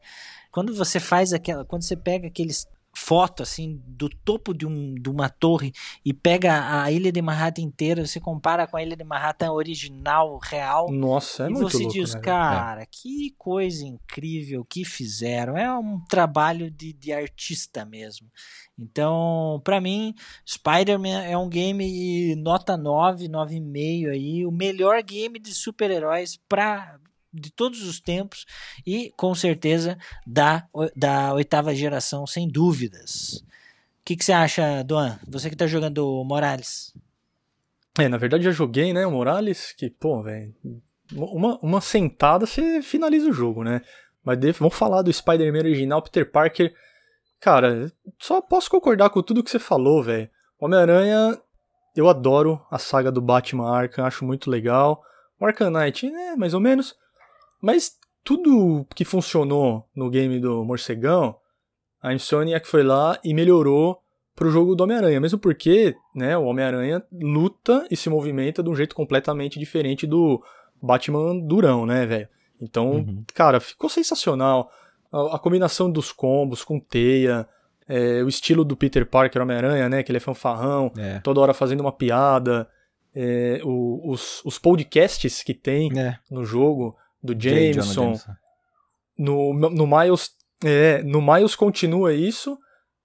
Quando 0.51 0.73
você 0.73 0.99
faz 0.99 1.33
aquela, 1.33 1.65
quando 1.65 1.83
você 1.83 1.95
pega 1.95 2.27
aqueles 2.27 2.65
foto 2.95 3.43
assim 3.43 3.81
do 3.85 4.07
topo 4.09 4.53
de, 4.53 4.65
um, 4.65 4.95
de 4.95 5.09
uma 5.09 5.29
torre 5.29 5.73
e 6.03 6.13
pega 6.13 6.81
a 6.81 6.89
ilha 6.91 7.11
de 7.11 7.21
Manhattan 7.21 7.61
inteira, 7.61 8.05
você 8.05 8.19
compara 8.19 8.65
com 8.65 8.77
a 8.77 8.83
ilha 8.83 8.95
de 8.95 9.03
Manhattan 9.03 9.51
original, 9.51 10.39
real, 10.41 10.91
Nossa, 10.91 11.43
é 11.43 11.47
e 11.47 11.49
muito 11.51 11.69
você 11.69 11.83
louco, 11.83 11.93
diz, 11.93 12.13
né, 12.13 12.21
velho? 12.21 12.23
cara, 12.25 12.85
que 12.85 13.35
coisa 13.37 13.85
incrível 13.85 14.65
que 14.65 14.85
fizeram. 14.85 15.57
É 15.57 15.71
um 15.77 15.99
trabalho 16.05 16.71
de, 16.71 16.93
de 16.93 17.11
artista 17.11 17.83
mesmo. 17.85 18.31
Então, 18.77 19.61
pra 19.63 19.81
mim, 19.81 20.13
Spider-Man 20.47 21.23
é 21.23 21.37
um 21.37 21.49
game 21.49 22.35
nota 22.35 22.77
9, 22.77 23.27
9,5 23.27 24.09
aí, 24.09 24.45
o 24.45 24.51
melhor 24.51 25.01
game 25.03 25.39
de 25.39 25.53
super-heróis 25.53 26.37
para 26.47 26.97
de 27.35 27.51
todos 27.51 27.81
os 27.83 27.99
tempos 27.99 28.45
e 28.85 29.13
com 29.17 29.35
certeza 29.35 29.97
da, 30.25 30.67
da 30.95 31.33
oitava 31.33 31.75
geração, 31.75 32.25
sem 32.25 32.47
dúvidas. 32.47 33.43
O 34.01 34.05
que, 34.05 34.15
que 34.15 34.23
você 34.23 34.33
acha, 34.33 34.83
Duan? 34.83 35.19
Você 35.27 35.49
que 35.49 35.55
tá 35.55 35.67
jogando 35.67 36.23
Morales. 36.23 36.93
É, 37.97 38.07
na 38.07 38.17
verdade 38.17 38.43
já 38.43 38.51
joguei, 38.51 38.93
né, 38.93 39.05
o 39.05 39.11
Morales, 39.11 39.73
que, 39.73 39.89
pô, 39.89 40.21
velho, 40.21 40.53
uma, 41.13 41.57
uma 41.61 41.81
sentada 41.81 42.45
você 42.45 42.81
finaliza 42.81 43.29
o 43.29 43.33
jogo, 43.33 43.63
né? 43.63 43.81
Mas 44.23 44.39
vamos 44.57 44.75
falar 44.75 45.03
do 45.03 45.13
Spider-Man 45.13 45.59
original, 45.59 46.01
Peter 46.01 46.29
Parker. 46.29 46.73
Cara, 47.39 47.91
só 48.19 48.41
posso 48.41 48.69
concordar 48.71 49.11
com 49.11 49.21
tudo 49.21 49.43
que 49.43 49.51
você 49.51 49.59
falou, 49.59 50.01
velho. 50.01 50.27
Homem-Aranha, 50.59 51.39
eu 51.95 52.09
adoro 52.09 52.59
a 52.71 52.79
saga 52.79 53.11
do 53.11 53.21
Batman 53.21 53.69
Arkham, 53.69 54.03
acho 54.03 54.25
muito 54.25 54.49
legal. 54.49 55.03
O 55.39 55.45
Arkham 55.45 55.69
Knight, 55.69 56.09
né, 56.09 56.35
mais 56.35 56.53
ou 56.53 56.59
menos. 56.59 56.95
Mas 57.65 57.93
tudo 58.23 58.85
que 58.95 59.03
funcionou 59.03 59.85
no 59.95 60.07
game 60.09 60.39
do 60.39 60.63
Morcegão, 60.63 61.35
a 62.01 62.13
Insomniac 62.13 62.67
foi 62.67 62.83
lá 62.83 63.19
e 63.23 63.33
melhorou 63.33 63.99
pro 64.35 64.51
jogo 64.51 64.75
do 64.75 64.83
Homem-Aranha, 64.83 65.19
mesmo 65.19 65.39
porque, 65.39 65.95
né, 66.13 66.37
o 66.37 66.43
Homem-Aranha 66.43 67.01
luta 67.11 67.87
e 67.89 67.95
se 67.95 68.09
movimenta 68.09 68.61
de 68.61 68.69
um 68.69 68.75
jeito 68.75 68.95
completamente 68.95 69.57
diferente 69.57 70.05
do 70.05 70.43
Batman 70.81 71.39
durão, 71.39 71.85
né, 71.85 72.05
velho? 72.05 72.27
Então, 72.61 72.91
Uhum. 72.97 73.23
cara, 73.33 73.59
ficou 73.59 73.89
sensacional. 73.89 74.69
A, 75.11 75.37
a 75.37 75.39
combinação 75.39 75.89
dos 75.89 76.11
combos 76.11 76.63
com 76.63 76.79
teia, 76.79 77.47
é, 77.87 78.21
o 78.23 78.27
estilo 78.27 78.63
do 78.63 78.75
Peter 78.77 79.05
Parker 79.07 79.41
Homem-Aranha, 79.41 79.89
né, 79.89 80.03
que 80.03 80.11
ele 80.11 80.17
é 80.17 80.21
fanfarrão, 80.21 80.91
É. 80.97 81.19
toda 81.21 81.39
hora 81.39 81.53
fazendo 81.53 81.79
uma 81.81 81.91
piada, 81.91 82.67
é, 83.15 83.61
o- 83.63 84.11
os, 84.11 84.43
os 84.45 84.59
podcasts 84.59 85.41
que 85.41 85.53
tem 85.53 85.97
É. 85.97 86.17
no 86.29 86.43
jogo 86.45 86.95
do 87.25 87.39
Jameson, 87.39 88.13
no, 89.17 89.53
no 89.53 89.87
Miles, 89.87 90.31
é, 90.63 91.01
no 91.03 91.21
Miles 91.21 91.55
continua 91.55 92.13
isso, 92.13 92.57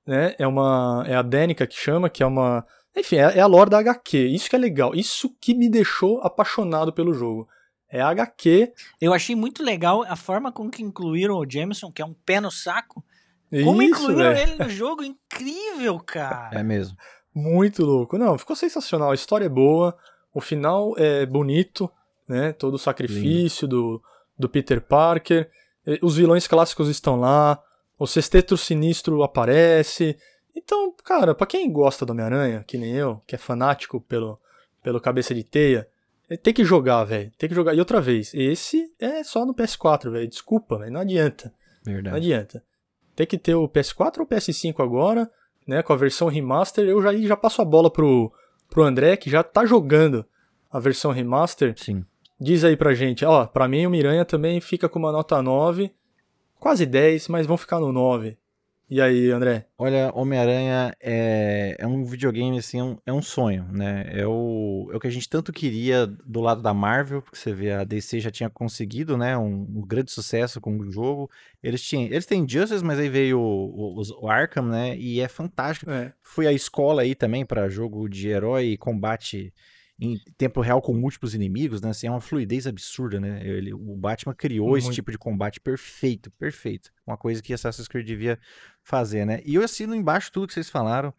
né? 0.06 0.34
É 0.38 0.46
uma 0.46 1.04
é 1.06 1.14
a 1.14 1.22
Danica 1.22 1.66
que 1.66 1.76
chama, 1.76 2.10
que 2.10 2.22
é 2.22 2.26
uma, 2.26 2.64
enfim, 2.96 3.16
é, 3.16 3.38
é 3.38 3.40
a 3.40 3.46
lore 3.46 3.70
da 3.70 3.78
HQ. 3.78 4.18
Isso 4.28 4.48
que 4.48 4.56
é 4.56 4.58
legal, 4.58 4.94
isso 4.94 5.34
que 5.40 5.54
me 5.54 5.68
deixou 5.68 6.20
apaixonado 6.20 6.92
pelo 6.92 7.14
jogo. 7.14 7.48
É 7.88 8.00
a 8.00 8.08
HQ. 8.08 8.72
Eu 9.00 9.12
achei 9.12 9.34
muito 9.34 9.64
legal 9.64 10.04
a 10.04 10.14
forma 10.14 10.52
com 10.52 10.70
que 10.70 10.82
incluíram 10.82 11.36
o 11.36 11.48
Jameson, 11.48 11.90
que 11.90 12.00
é 12.00 12.04
um 12.04 12.14
pé 12.14 12.40
no 12.40 12.50
saco. 12.50 13.04
Como 13.50 13.82
isso, 13.82 14.02
incluíram 14.02 14.32
velho. 14.32 14.52
ele 14.52 14.64
no 14.64 14.70
jogo? 14.70 15.02
Incrível, 15.02 15.98
cara. 15.98 16.56
É 16.56 16.62
mesmo. 16.62 16.96
Muito 17.34 17.84
louco. 17.84 18.16
Não, 18.16 18.38
ficou 18.38 18.54
sensacional. 18.54 19.10
A 19.10 19.14
história 19.14 19.46
é 19.46 19.48
boa, 19.48 19.96
o 20.32 20.40
final 20.40 20.94
é 20.96 21.26
bonito, 21.26 21.90
né? 22.28 22.52
Todo 22.52 22.74
o 22.74 22.78
sacrifício 22.78 23.66
do, 23.66 24.00
do 24.40 24.48
Peter 24.48 24.80
Parker. 24.80 25.48
Os 26.02 26.16
vilões 26.16 26.46
clássicos 26.46 26.88
estão 26.88 27.16
lá. 27.16 27.62
O 27.98 28.06
Sexteto 28.06 28.56
Sinistro 28.56 29.22
aparece. 29.22 30.16
Então, 30.56 30.92
cara, 31.04 31.34
pra 31.34 31.46
quem 31.46 31.70
gosta 31.70 32.04
do 32.04 32.12
Homem-Aranha, 32.12 32.64
que 32.66 32.78
nem 32.78 32.92
eu, 32.92 33.22
que 33.26 33.34
é 33.34 33.38
fanático 33.38 34.00
pelo, 34.00 34.38
pelo 34.82 35.00
Cabeça 35.00 35.34
de 35.34 35.44
Teia, 35.44 35.86
eh, 36.28 36.36
tem 36.36 36.52
que 36.52 36.64
jogar, 36.64 37.04
velho. 37.04 37.30
Tem 37.38 37.48
que 37.48 37.54
jogar. 37.54 37.74
E 37.74 37.78
outra 37.78 38.00
vez, 38.00 38.32
esse 38.34 38.94
é 38.98 39.22
só 39.22 39.44
no 39.44 39.54
PS4, 39.54 40.10
velho. 40.10 40.28
Desculpa, 40.28 40.78
velho. 40.78 40.92
Não 40.92 41.00
adianta. 41.00 41.52
Não 41.86 41.92
Verdade. 41.94 42.16
adianta. 42.16 42.64
Tem 43.14 43.26
que 43.26 43.38
ter 43.38 43.54
o 43.54 43.68
PS4 43.68 44.18
ou 44.18 44.24
o 44.24 44.26
PS5 44.26 44.82
agora, 44.82 45.30
né? 45.66 45.82
Com 45.82 45.92
a 45.92 45.96
versão 45.96 46.28
remaster. 46.28 46.86
Eu 46.88 47.02
já, 47.02 47.14
já 47.16 47.36
passo 47.36 47.60
a 47.62 47.64
bola 47.64 47.90
pro, 47.90 48.32
pro 48.68 48.82
André, 48.82 49.16
que 49.16 49.30
já 49.30 49.42
tá 49.42 49.66
jogando 49.66 50.24
a 50.70 50.78
versão 50.78 51.10
remaster. 51.10 51.74
Sim. 51.76 52.04
Diz 52.40 52.64
aí 52.64 52.74
pra 52.74 52.94
gente, 52.94 53.22
ó, 53.22 53.44
pra 53.44 53.68
mim 53.68 53.84
o 53.84 53.90
Miranha 53.90 54.24
também 54.24 54.62
fica 54.62 54.88
com 54.88 54.98
uma 54.98 55.12
nota 55.12 55.42
9, 55.42 55.92
quase 56.58 56.86
10, 56.86 57.28
mas 57.28 57.46
vão 57.46 57.58
ficar 57.58 57.78
no 57.78 57.92
9. 57.92 58.38
E 58.88 58.98
aí, 58.98 59.30
André? 59.30 59.66
Olha, 59.78 60.10
Homem-Aranha 60.14 60.92
é, 61.00 61.76
é 61.78 61.86
um 61.86 62.02
videogame, 62.02 62.58
assim, 62.58 62.80
é 62.80 62.82
um, 62.82 62.98
é 63.06 63.12
um 63.12 63.20
sonho, 63.20 63.64
né? 63.70 64.10
É 64.10 64.26
o, 64.26 64.88
é 64.90 64.96
o 64.96 64.98
que 64.98 65.06
a 65.06 65.10
gente 65.10 65.28
tanto 65.28 65.52
queria 65.52 66.06
do 66.06 66.40
lado 66.40 66.62
da 66.62 66.72
Marvel, 66.72 67.20
porque 67.20 67.36
você 67.36 67.52
vê, 67.52 67.72
a 67.72 67.84
DC 67.84 68.18
já 68.20 68.30
tinha 68.30 68.48
conseguido, 68.48 69.18
né, 69.18 69.36
um, 69.36 69.66
um 69.76 69.86
grande 69.86 70.10
sucesso 70.10 70.62
com 70.62 70.76
o 70.78 70.90
jogo. 70.90 71.30
Eles 71.62 71.82
tinham, 71.82 72.06
eles 72.06 72.24
têm 72.24 72.48
Justice, 72.48 72.82
mas 72.82 72.98
aí 72.98 73.10
veio 73.10 73.38
o, 73.38 74.00
o, 74.00 74.22
o 74.22 74.28
Arkham, 74.28 74.66
né, 74.66 74.96
e 74.96 75.20
é 75.20 75.28
fantástico. 75.28 75.90
É. 75.90 76.12
Foi 76.22 76.46
a 76.46 76.52
escola 76.52 77.02
aí 77.02 77.14
também 77.14 77.44
para 77.44 77.68
jogo 77.68 78.08
de 78.08 78.28
herói 78.28 78.68
e 78.70 78.78
combate 78.78 79.52
em 80.00 80.18
tempo 80.38 80.62
real 80.62 80.80
com 80.80 80.94
múltiplos 80.94 81.34
inimigos, 81.34 81.82
né? 81.82 81.90
Assim, 81.90 82.06
é 82.06 82.10
uma 82.10 82.22
fluidez 82.22 82.66
absurda, 82.66 83.20
né? 83.20 83.46
Ele, 83.46 83.74
o 83.74 83.94
Batman 83.94 84.34
criou 84.34 84.78
esse 84.78 84.86
Muito. 84.86 84.94
tipo 84.94 85.10
de 85.10 85.18
combate 85.18 85.60
perfeito, 85.60 86.30
perfeito. 86.30 86.90
Uma 87.06 87.18
coisa 87.18 87.42
que 87.42 87.52
Assassin's 87.52 87.86
Creed 87.86 88.06
devia 88.06 88.38
fazer, 88.82 89.26
né? 89.26 89.42
E 89.44 89.54
eu 89.54 89.62
assino 89.62 89.94
embaixo 89.94 90.32
tudo 90.32 90.46
que 90.46 90.54
vocês 90.54 90.70
falaram. 90.70 91.12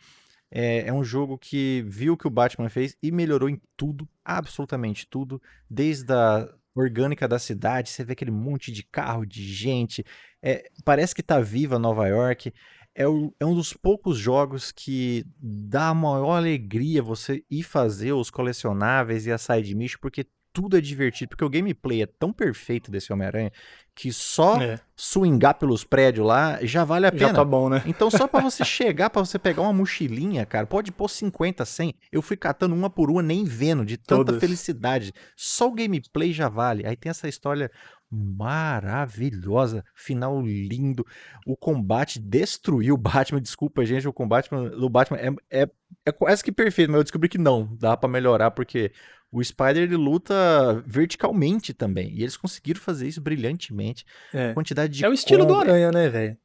É, 0.50 0.88
é 0.88 0.94
um 0.94 1.04
jogo 1.04 1.38
que 1.38 1.86
viu 1.88 2.14
o 2.14 2.18
que 2.18 2.28
o 2.28 2.32
Batman 2.32 2.70
fez 2.70 2.98
e 3.02 3.12
melhorou 3.12 3.48
em 3.48 3.62
tudo, 3.78 4.10
absolutamente 4.26 5.08
tudo, 5.08 5.42
desde 5.70 6.12
a 6.12 6.50
orgânica 6.74 7.28
da 7.28 7.38
cidade, 7.38 7.90
você 7.90 8.04
vê 8.04 8.14
aquele 8.14 8.32
monte 8.32 8.72
de 8.72 8.84
carro, 8.84 9.26
de 9.26 9.44
gente, 9.44 10.04
é, 10.42 10.70
parece 10.84 11.14
que 11.14 11.22
tá 11.22 11.40
viva 11.40 11.78
Nova 11.78 12.08
York. 12.08 12.52
É, 12.94 13.08
o- 13.08 13.34
é 13.40 13.46
um 13.46 13.56
dos 13.56 13.74
poucos 13.74 14.18
jogos 14.18 14.72
que 14.72 15.24
dá 15.40 15.90
a 15.90 15.94
maior 15.94 16.36
alegria 16.38 17.02
você 17.02 17.44
ir 17.50 17.64
fazer 17.64 18.12
os 18.14 18.30
colecionáveis 18.30 19.26
e 19.26 19.32
a 19.32 19.38
side 19.38 19.74
mission, 19.76 19.98
porque 20.02 20.26
tudo 20.54 20.76
é 20.76 20.82
divertido, 20.82 21.30
porque 21.30 21.46
o 21.46 21.50
gameplay 21.50 22.02
é 22.02 22.06
tão 22.06 22.34
perfeito 22.34 22.92
desse 22.92 23.14
Homem-Aranha 23.14 23.50
que 23.96 24.12
só 24.12 24.62
É, 24.62 24.78
swingar 24.98 25.58
pelos 25.58 25.86
prédios 25.86 26.28
lá 26.28 26.60
já 26.64 26.84
vale 26.84 27.06
a 27.08 27.12
pena. 27.12 27.28
já 27.30 27.34
tá 27.34 27.46
bom, 27.46 27.70
né? 27.70 27.82
Então, 27.86 28.12
só 28.12 28.28
pra 28.28 28.42
você 28.42 28.62
chegar, 28.66 29.10
pra 29.10 29.24
você 29.24 29.40
pegar 29.40 29.62
uma 29.62 29.72
mochilinha, 29.72 30.46
cara, 30.46 30.68
pode 30.68 30.92
pôr 30.92 31.08
50, 31.10 31.64
100. 31.64 31.94
Eu 32.12 32.22
fui 32.22 32.36
catando 32.36 32.76
uma 32.76 32.90
por 32.90 33.10
uma, 33.10 33.22
nem 33.22 33.46
vendo, 33.46 33.86
de 33.86 33.96
tanta 33.96 34.26
Todas. 34.26 34.42
felicidade. 34.42 35.14
Só 35.38 35.70
o 35.70 35.74
gameplay 35.74 36.34
já 36.34 36.50
vale. 36.50 36.86
Aí 36.86 36.98
tem 36.98 37.10
essa 37.10 37.30
história 37.30 37.72
maravilhosa, 38.12 39.86
final 39.96 40.42
lindo. 40.42 41.06
O 41.46 41.56
combate 41.56 42.20
destruiu 42.20 42.96
o 42.96 42.98
Batman. 42.98 43.42
Desculpa, 43.42 43.86
gente, 43.86 44.08
o 44.08 44.14
combate 44.14 44.50
do 44.50 44.90
Batman 44.90 45.18
é, 45.18 45.62
é, 45.62 45.70
é 46.06 46.12
quase 46.12 46.44
que 46.44 46.52
perfeito, 46.52 46.90
mas 46.90 46.98
eu 46.98 47.04
descobri 47.04 47.30
que 47.30 47.38
não, 47.38 47.76
dá 47.80 47.96
pra 47.96 48.10
melhorar, 48.10 48.52
porque 48.52 48.92
o 49.32 49.42
Spider 49.42 49.78
ele 49.78 49.96
luta 49.96 50.84
verticalmente 50.86 51.74
também. 51.74 52.12
E 52.12 52.22
eles 52.22 52.36
conseguiram 52.36 52.82
fazer 52.82 53.08
isso 53.08 53.22
brilhantemente. 53.22 54.06
É. 54.34 54.54
Quantidade 54.54 54.94
de 54.94 55.06
É 55.06 55.10
o 55.10 55.14
estilo 55.14 55.46
do 55.46 55.56
Aranha, 55.56 55.90
né, 55.92 56.10
velho? 56.10 56.38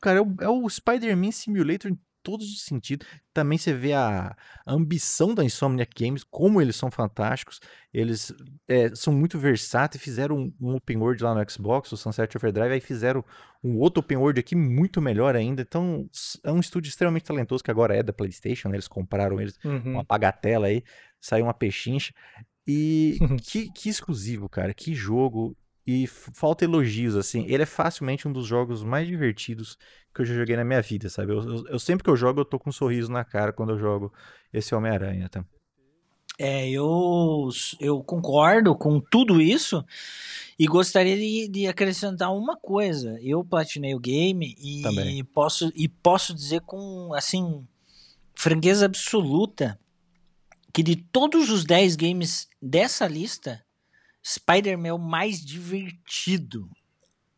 Cara, 0.00 0.18
é 0.18 0.22
o, 0.22 0.34
é 0.40 0.48
o 0.48 0.68
Spider-Man 0.68 1.30
Simulator 1.30 1.90
em 1.90 1.98
todos 2.26 2.52
os 2.52 2.64
sentidos. 2.64 3.06
Também 3.32 3.56
você 3.56 3.72
vê 3.72 3.92
a 3.92 4.34
ambição 4.66 5.32
da 5.32 5.44
Insomniac 5.44 5.92
Games, 5.96 6.24
como 6.24 6.60
eles 6.60 6.74
são 6.74 6.90
fantásticos. 6.90 7.60
Eles 7.94 8.34
é, 8.66 8.92
são 8.96 9.12
muito 9.12 9.38
versáteis. 9.38 10.02
Fizeram 10.02 10.36
um, 10.36 10.52
um 10.60 10.74
open 10.74 10.96
world 10.96 11.22
lá 11.22 11.32
no 11.32 11.48
Xbox, 11.48 11.92
o 11.92 11.96
Sunset 11.96 12.36
Overdrive, 12.36 12.72
aí 12.74 12.80
fizeram 12.80 13.24
um 13.62 13.78
outro 13.78 14.00
open 14.00 14.16
world 14.16 14.40
aqui 14.40 14.56
muito 14.56 15.00
melhor 15.00 15.36
ainda. 15.36 15.62
Então, 15.62 16.10
é 16.42 16.50
um 16.50 16.58
estúdio 16.58 16.88
extremamente 16.88 17.22
talentoso, 17.26 17.62
que 17.62 17.70
agora 17.70 17.94
é 17.94 18.02
da 18.02 18.12
PlayStation, 18.12 18.68
né? 18.68 18.74
Eles 18.74 18.88
compraram 18.88 19.40
eles 19.40 19.56
Uhum. 19.64 19.92
uma 19.92 20.02
bagatela 20.02 20.66
aí, 20.66 20.82
saiu 21.20 21.44
uma 21.44 21.54
pechincha. 21.54 22.12
E 22.66 23.18
que, 23.48 23.70
que 23.70 23.88
exclusivo, 23.88 24.48
cara, 24.48 24.74
que 24.74 24.92
jogo. 24.94 25.56
E 25.86 26.06
falta 26.06 26.64
elogios, 26.64 27.14
assim. 27.16 27.44
Ele 27.46 27.62
é 27.62 27.66
facilmente 27.66 28.26
um 28.26 28.32
dos 28.32 28.46
jogos 28.46 28.82
mais 28.82 29.06
divertidos 29.06 29.78
que 30.14 30.20
eu 30.22 30.24
já 30.24 30.34
joguei 30.34 30.56
na 30.56 30.64
minha 30.64 30.82
vida, 30.82 31.08
sabe? 31.08 31.32
Eu, 31.32 31.42
eu- 31.42 31.66
eu- 31.68 31.78
sempre 31.78 32.02
que 32.02 32.10
eu 32.10 32.16
jogo, 32.16 32.40
eu 32.40 32.44
tô 32.44 32.58
com 32.58 32.70
um 32.70 32.72
sorriso 32.72 33.10
na 33.12 33.24
cara 33.24 33.52
quando 33.52 33.70
eu 33.70 33.78
jogo 33.78 34.12
esse 34.52 34.74
Homem-Aranha, 34.74 35.28
tá? 35.28 35.44
É, 36.38 36.68
eu, 36.68 37.48
eu 37.80 38.02
concordo 38.02 38.74
com 38.76 39.00
tudo 39.00 39.40
isso 39.40 39.82
e 40.58 40.66
gostaria 40.66 41.16
de, 41.16 41.48
de 41.48 41.66
acrescentar 41.66 42.34
uma 42.34 42.56
coisa. 42.56 43.18
Eu 43.22 43.42
platinei 43.44 43.94
o 43.94 43.98
game 44.00 44.54
e 44.58 44.82
Também. 44.82 45.24
posso, 45.24 45.72
e 45.74 45.88
posso 45.88 46.34
dizer 46.34 46.60
com, 46.62 47.14
assim, 47.14 47.66
franqueza 48.34 48.84
absoluta 48.84 49.78
que 50.74 50.82
de 50.82 50.96
todos 50.96 51.48
os 51.48 51.64
10 51.64 51.96
games 51.96 52.48
dessa 52.60 53.06
lista, 53.06 53.64
Spider-Man 54.26 54.88
é 54.88 54.92
o 54.92 54.98
mais 54.98 55.44
divertido 55.44 56.68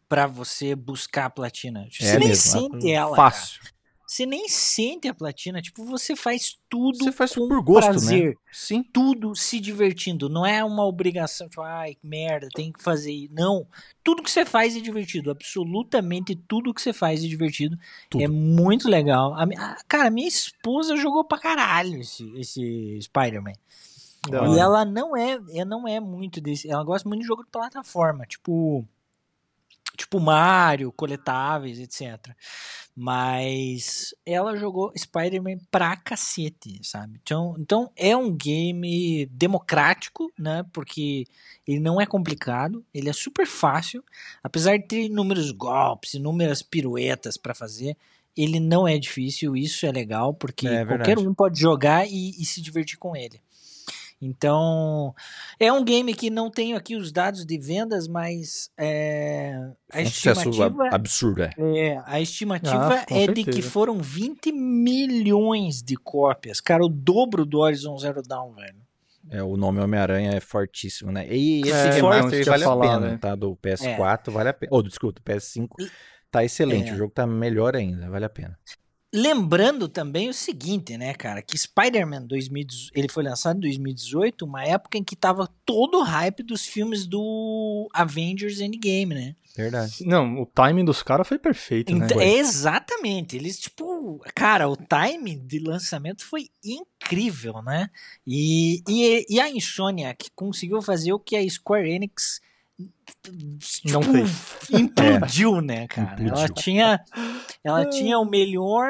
pra 0.09 0.27
você 0.27 0.75
buscar 0.75 1.27
a 1.27 1.31
platina. 1.31 1.87
Você 1.91 2.07
é 2.07 2.19
nem 2.19 2.29
mesmo. 2.29 2.51
sente 2.71 2.91
ela, 2.91 3.15
cara. 3.15 3.31
Fácil. 3.31 3.61
Você 4.07 4.25
nem 4.25 4.49
sente 4.49 5.07
a 5.07 5.13
platina. 5.13 5.61
Tipo, 5.61 5.85
você 5.85 6.17
faz 6.17 6.57
tudo 6.67 6.97
Você 7.05 7.13
faz 7.13 7.35
com 7.35 7.47
por 7.47 7.63
gosto, 7.63 7.89
prazer 7.91 8.29
né? 8.31 8.35
Sim. 8.51 8.83
tudo 8.83 9.35
se 9.37 9.61
divertindo. 9.61 10.31
Não 10.31 10.47
é 10.47 10.65
uma 10.65 10.87
obrigação, 10.87 11.47
tipo, 11.47 11.61
ai, 11.61 11.95
que 11.95 12.07
merda, 12.07 12.49
tem 12.55 12.73
que 12.73 12.83
fazer. 12.83 13.29
Não. 13.31 13.67
Tudo 14.03 14.23
que 14.23 14.31
você 14.31 14.47
faz 14.47 14.75
é 14.75 14.81
divertido. 14.81 15.31
Absolutamente 15.31 16.35
tudo 16.35 16.73
que 16.73 16.81
você 16.81 16.95
faz 16.95 17.23
é 17.23 17.29
divertido. 17.29 17.79
Tudo. 18.09 18.25
É 18.25 18.29
muito 18.29 18.89
legal. 18.89 19.35
A, 19.35 19.43
a- 19.43 19.77
cara, 19.87 20.09
minha 20.09 20.27
esposa 20.27 20.97
jogou 20.97 21.23
pra 21.23 21.37
caralho 21.39 22.01
esse, 22.01 22.25
esse 22.41 22.99
Spider-Man. 23.03 23.53
Da 24.31 24.45
E 24.45 24.49
hora. 24.49 24.61
ela 24.61 24.85
não 24.85 25.17
é, 25.17 25.39
ela 25.53 25.65
não 25.65 25.87
é 25.89 25.99
muito 26.01 26.41
desse. 26.41 26.71
Ela 26.71 26.85
gosta 26.85 27.09
muito 27.09 27.23
de 27.23 27.27
jogo 27.27 27.45
de 27.45 27.51
plataforma, 27.51 28.25
tipo. 28.27 28.85
Tipo 29.97 30.21
Mario, 30.21 30.93
coletáveis, 30.93 31.81
etc. 31.81 32.33
Mas 32.95 34.15
ela 34.27 34.57
jogou 34.57 34.93
Spider-Man 34.97 35.59
pra 35.71 35.97
cacete, 35.97 36.79
sabe? 36.83 37.19
Então, 37.23 37.57
então 37.59 37.91
é 37.97 38.17
um 38.17 38.31
game 38.33 39.27
democrático, 39.27 40.33
né? 40.39 40.65
Porque 40.73 41.25
ele 41.67 41.81
não 41.81 42.01
é 42.01 42.07
complicado, 42.07 42.85
ele 42.93 43.09
é 43.09 43.13
super 43.13 43.47
fácil. 43.47 44.05
Apesar 44.43 44.77
de 44.77 44.87
ter 44.87 45.03
inúmeros 45.07 45.51
golpes, 45.51 46.15
inúmeras 46.15 46.63
piruetas 46.63 47.37
pra 47.37 47.55
fazer, 47.55 47.97
ele 48.37 48.61
não 48.61 48.87
é 48.87 48.99
difícil. 48.99 49.57
Isso 49.57 49.87
é 49.87 49.91
legal, 49.91 50.35
porque 50.35 50.69
É 50.69 50.85
qualquer 50.85 51.07
verdade. 51.17 51.27
um 51.29 51.35
pode 51.35 51.59
jogar 51.61 52.07
e- 52.07 52.41
e 52.41 52.45
se 52.45 52.61
divertir 52.61 52.99
com 52.99 53.17
ele. 53.17 53.41
Então, 54.21 55.15
é 55.61 55.73
um 55.73 55.85
game 55.85 56.13
que 56.13 56.29
não 56.29 56.51
tenho 56.51 56.77
aqui 56.77 56.97
os 56.97 57.13
dados 57.13 57.47
de 57.47 57.57
vendas, 57.59 58.09
mas 58.09 58.69
é, 58.77 59.53
a 59.93 60.01
Um 60.01 60.07
sucesso 60.07 60.49
estimativa, 60.51 60.67
ab- 60.87 60.95
absurdo, 60.95 61.43
é. 61.45 61.51
é, 61.59 62.03
a 62.05 62.21
estimativa 62.21 62.95
Ah, 62.97 63.07
é 63.11 63.27
de 63.29 63.45
que 63.45 63.63
foram 63.63 63.99
20 63.99 64.51
milhões 64.53 65.83
de 65.83 65.95
cópias. 65.97 66.61
Cara, 66.61 66.85
o 66.85 66.89
dobro 66.89 67.45
do 67.47 67.59
Horizon 67.59 67.97
Zero 67.99 68.21
Dawn, 68.23 68.53
velho. 68.55 68.77
É, 69.31 69.43
o 69.43 69.57
nome 69.57 69.79
Homem-Aranha 69.81 70.33
é 70.33 70.41
fortíssimo, 70.41 71.13
né? 71.13 71.27
E 71.31 71.61
esse 71.61 71.71
É, 71.71 71.91
remaster 71.91 72.45
vale 72.47 72.65
a 72.65 72.67
falar, 72.67 72.95
pena, 73.01 73.11
né? 73.13 73.19
tá? 73.21 73.35
Do 73.35 73.57
PS4 73.57 74.31
vale 74.33 74.49
a 74.49 74.55
pena. 74.55 74.71
Ou, 74.75 74.83
desculpa, 74.83 75.21
do 75.21 75.23
PS5 75.23 75.69
tá 76.31 76.43
excelente. 76.45 76.91
É. 76.91 76.95
O 76.95 76.97
jogo 76.97 77.13
tá 77.13 77.27
melhor 77.27 77.77
ainda, 77.77 78.09
vale 78.09 78.25
a 78.25 78.31
pena. 78.31 78.59
Lembrando 79.13 79.89
também 79.89 80.29
o 80.29 80.35
seguinte, 80.35 80.99
né, 80.99 81.15
cara, 81.15 81.41
que 81.41 81.57
Spider-Man 81.57 82.27
2018, 82.27 82.93
ele 82.95 83.09
foi 83.09 83.23
lançado 83.23 83.57
em 83.57 83.61
2018, 83.61 84.45
uma 84.45 84.63
época 84.63 84.99
em 84.99 85.05
que 85.05 85.17
tava 85.17 85.49
todo 85.65 85.99
o 85.99 86.03
hype 86.03 86.43
dos 86.43 86.67
filmes 86.67 87.07
do 87.07 87.89
Avengers 87.95 88.61
Endgame, 88.61 89.15
né? 89.15 89.37
Verdade. 89.57 90.05
Não, 90.05 90.43
o 90.43 90.47
timing 90.47 90.85
dos 90.85 91.03
caras 91.03 91.27
foi 91.27 91.39
perfeito, 91.39 91.95
né? 91.97 92.05
Então, 92.05 92.21
exatamente. 92.21 93.35
Eles, 93.35 93.59
tipo, 93.59 94.21
cara, 94.35 94.69
o 94.69 94.77
time 94.77 95.35
de 95.35 95.59
lançamento 95.59 96.25
foi 96.25 96.51
incrível, 96.63 97.63
né? 97.63 97.89
E, 98.27 98.83
e, 98.87 99.27
e 99.29 99.41
a 99.41 99.51
Insomniac 99.51 100.31
conseguiu 100.35 100.83
fazer 100.83 101.13
o 101.15 101.19
que 101.19 101.35
a 101.35 101.49
Square 101.49 101.91
Enix 101.91 102.41
Não 103.85 104.01
tipo, 104.01 104.13
fez. 104.13 104.71
Implodiu, 104.71 105.61
né, 105.61 105.87
cara? 105.89 106.13
Ela 106.23 106.23
Implodiu. 106.45 106.55
tinha, 106.55 107.01
ela 107.65 107.89
tinha 107.89 108.19
o 108.19 108.25
melhor 108.25 108.89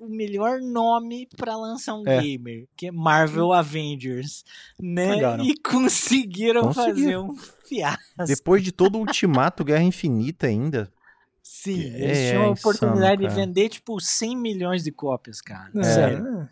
o 0.00 0.08
melhor 0.08 0.60
nome 0.60 1.28
pra 1.36 1.56
lançar 1.56 1.94
um 1.94 2.02
É. 2.04 2.20
gamer, 2.20 2.66
que 2.76 2.88
é 2.88 2.90
Marvel 2.90 3.52
Avengers, 3.52 4.44
né? 4.80 5.14
Cagaram. 5.14 5.44
E 5.44 5.56
conseguiram 5.56 6.74
fazer 6.74 7.16
um 7.18 7.36
fiasco. 7.68 8.02
Depois 8.26 8.64
de 8.64 8.72
todo 8.72 8.96
o 8.96 9.00
Ultimato 9.00 9.62
Guerra 9.64 9.84
Infinita 9.84 10.48
ainda. 10.48 10.92
Sim, 11.40 11.80
É, 11.94 12.04
eles 12.04 12.18
tinham 12.18 12.42
a 12.42 12.48
insano, 12.48 12.52
oportunidade 12.52 13.20
de 13.22 13.28
cara. 13.28 13.40
vender, 13.40 13.68
tipo, 13.68 14.00
100 14.00 14.36
milhões 14.36 14.82
de 14.82 14.90
cópias, 14.90 15.40
cara. 15.40 15.70
É. 15.76 15.82
Sério. 15.84 16.48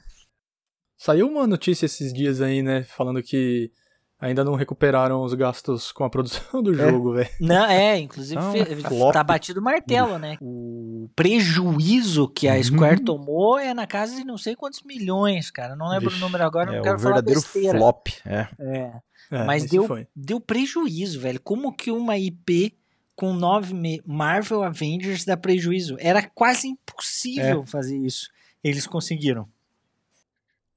Saiu 0.97 1.27
uma 1.29 1.45
notícia 1.47 1.87
esses 1.87 2.13
dias 2.13 2.41
aí, 2.41 2.63
né? 2.63 2.85
Falando 2.85 3.21
que 3.21 3.73
ainda 4.21 4.45
não 4.45 4.55
recuperaram 4.55 5.23
os 5.23 5.35
gastos 5.35 5.91
com 5.91 6.05
a 6.05 6.11
produção 6.11 6.63
do 6.63 6.75
jogo, 6.75 7.15
velho. 7.15 7.31
Não, 7.41 7.65
é, 7.67 7.99
inclusive 7.99 8.39
Ah, 8.41 8.53
fe- 8.53 8.77
flop. 8.77 9.13
tá 9.13 9.25
batido 9.25 9.61
o 9.61 9.65
martelo, 9.65 10.19
né? 10.19 10.37
O 10.41 10.81
o 11.01 11.09
prejuízo 11.17 12.29
que 12.29 12.47
a 12.47 12.63
Square 12.63 12.99
uhum. 12.99 13.05
tomou 13.05 13.59
é 13.59 13.73
na 13.73 13.87
casa 13.87 14.15
de 14.17 14.25
não 14.25 14.37
sei 14.37 14.55
quantos 14.55 14.83
milhões, 14.83 15.51
cara. 15.51 15.75
Não 15.75 15.89
lembro 15.89 16.11
Vixe, 16.11 16.23
o 16.23 16.25
número 16.27 16.45
agora, 16.45 16.71
não 16.71 16.79
é, 16.79 16.83
quero 16.83 16.97
o 16.97 16.99
falar 16.99 17.15
verdadeiro 17.15 17.41
besteira. 17.41 17.79
flop, 17.79 18.09
é. 18.27 18.49
É. 18.59 18.93
é 19.31 19.45
Mas 19.45 19.65
deu, 19.65 19.89
deu 20.15 20.41
prejuízo, 20.41 21.21
velho. 21.21 21.41
Como 21.41 21.73
que 21.73 21.91
uma 21.91 22.19
IP 22.19 22.77
com 23.17 23.33
nove 23.33 23.75
Marvel 24.07 24.63
Avengers 24.63 25.25
dá 25.25 25.37
prejuízo? 25.37 25.97
Era 25.99 26.23
quase 26.23 26.69
impossível 26.69 27.63
é. 27.63 27.67
fazer 27.67 27.97
isso. 27.97 28.29
Eles 28.63 28.87
conseguiram. 28.87 29.49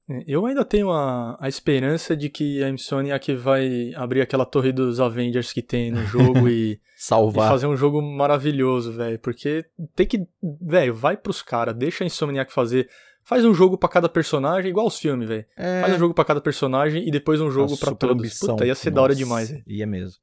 É, 0.08 0.22
eu 0.26 0.44
ainda 0.46 0.64
tenho 0.64 0.90
a, 0.90 1.36
a 1.40 1.48
esperança 1.48 2.16
de 2.16 2.28
que 2.28 2.62
a 2.62 2.68
Insomniac 2.68 3.34
vai 3.34 3.92
abrir 3.94 4.20
aquela 4.20 4.44
torre 4.44 4.72
dos 4.72 5.00
Avengers 5.00 5.52
que 5.52 5.62
tem 5.62 5.90
no 5.90 6.04
jogo 6.04 6.48
e, 6.48 6.78
Salvar. 6.96 7.46
e 7.46 7.50
fazer 7.50 7.66
um 7.66 7.76
jogo 7.76 8.02
maravilhoso, 8.02 8.92
velho. 8.92 9.18
Porque 9.18 9.64
tem 9.94 10.06
que. 10.06 10.26
Velho, 10.60 10.94
vai 10.94 11.16
pros 11.16 11.42
caras, 11.42 11.74
deixa 11.74 12.04
a 12.04 12.06
Insomniac 12.06 12.52
fazer. 12.52 12.88
Faz 13.22 13.42
um 13.44 13.54
jogo 13.54 13.78
para 13.78 13.88
cada 13.88 14.08
personagem, 14.08 14.70
igual 14.70 14.86
os 14.86 14.98
filmes, 14.98 15.26
velho. 15.26 15.46
É... 15.56 15.80
Faz 15.80 15.94
um 15.94 15.98
jogo 15.98 16.12
para 16.12 16.26
cada 16.26 16.42
personagem 16.42 17.08
e 17.08 17.10
depois 17.10 17.40
um 17.40 17.50
jogo 17.50 17.76
para 17.78 17.94
todos. 17.94 18.16
Ambição. 18.16 18.50
Puta, 18.50 18.66
ia 18.66 18.74
ser 18.74 18.90
Nossa, 18.90 18.94
da 18.94 19.02
hora 19.02 19.14
demais, 19.14 19.50
velho. 19.50 19.64
Ia 19.66 19.86
mesmo. 19.86 20.18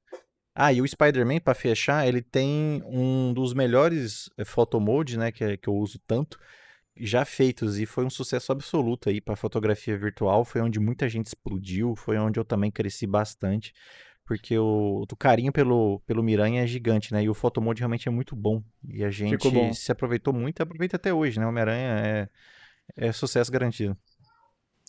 Ah, 0.54 0.72
e 0.72 0.82
o 0.82 0.88
Spider-Man, 0.88 1.40
pra 1.40 1.54
fechar, 1.54 2.08
ele 2.08 2.22
tem 2.22 2.84
um 2.86 3.34
dos 3.34 3.54
melhores 3.54 4.30
eh, 4.38 4.44
photomode, 4.44 5.18
né, 5.18 5.32
que, 5.32 5.44
é, 5.44 5.58
que 5.58 5.68
eu 5.70 5.74
uso 5.74 5.98
tanto, 6.06 6.38
já 6.96 7.26
feitos 7.26 7.80
e 7.80 7.86
foi 7.86 8.06
um 8.06 8.10
sucesso 8.10 8.52
absoluto 8.52 9.10
aí 9.10 9.22
para 9.22 9.36
fotografia 9.36 9.98
virtual. 9.98 10.44
Foi 10.44 10.62
onde 10.62 10.80
muita 10.80 11.08
gente 11.10 11.28
explodiu, 11.28 11.96
foi 11.96 12.18
onde 12.18 12.40
eu 12.40 12.46
também 12.46 12.72
cresci 12.72 13.08
bastante, 13.08 13.74
porque 14.26 14.58
o, 14.58 15.06
o 15.10 15.16
carinho 15.16 15.52
pelo, 15.52 16.00
pelo 16.06 16.24
Miranha 16.24 16.64
é 16.64 16.68
gigante, 16.68 17.14
né? 17.14 17.24
E 17.24 17.30
o 17.30 17.34
Photomode 17.34 17.80
realmente 17.80 18.08
é 18.08 18.12
muito 18.12 18.36
bom. 18.36 18.64
E 18.88 19.04
a 19.04 19.10
gente 19.10 19.32
se 19.74 19.92
aproveitou 19.92 20.34
muito 20.34 20.60
e 20.60 20.64
aproveita 20.64 20.96
até 20.98 21.14
hoje, 21.14 21.40
né? 21.40 21.46
O 21.46 21.50
Homem-Aranha 21.50 22.30
é, 22.98 23.08
é 23.08 23.12
sucesso 23.12 23.52
garantido. 23.52 23.98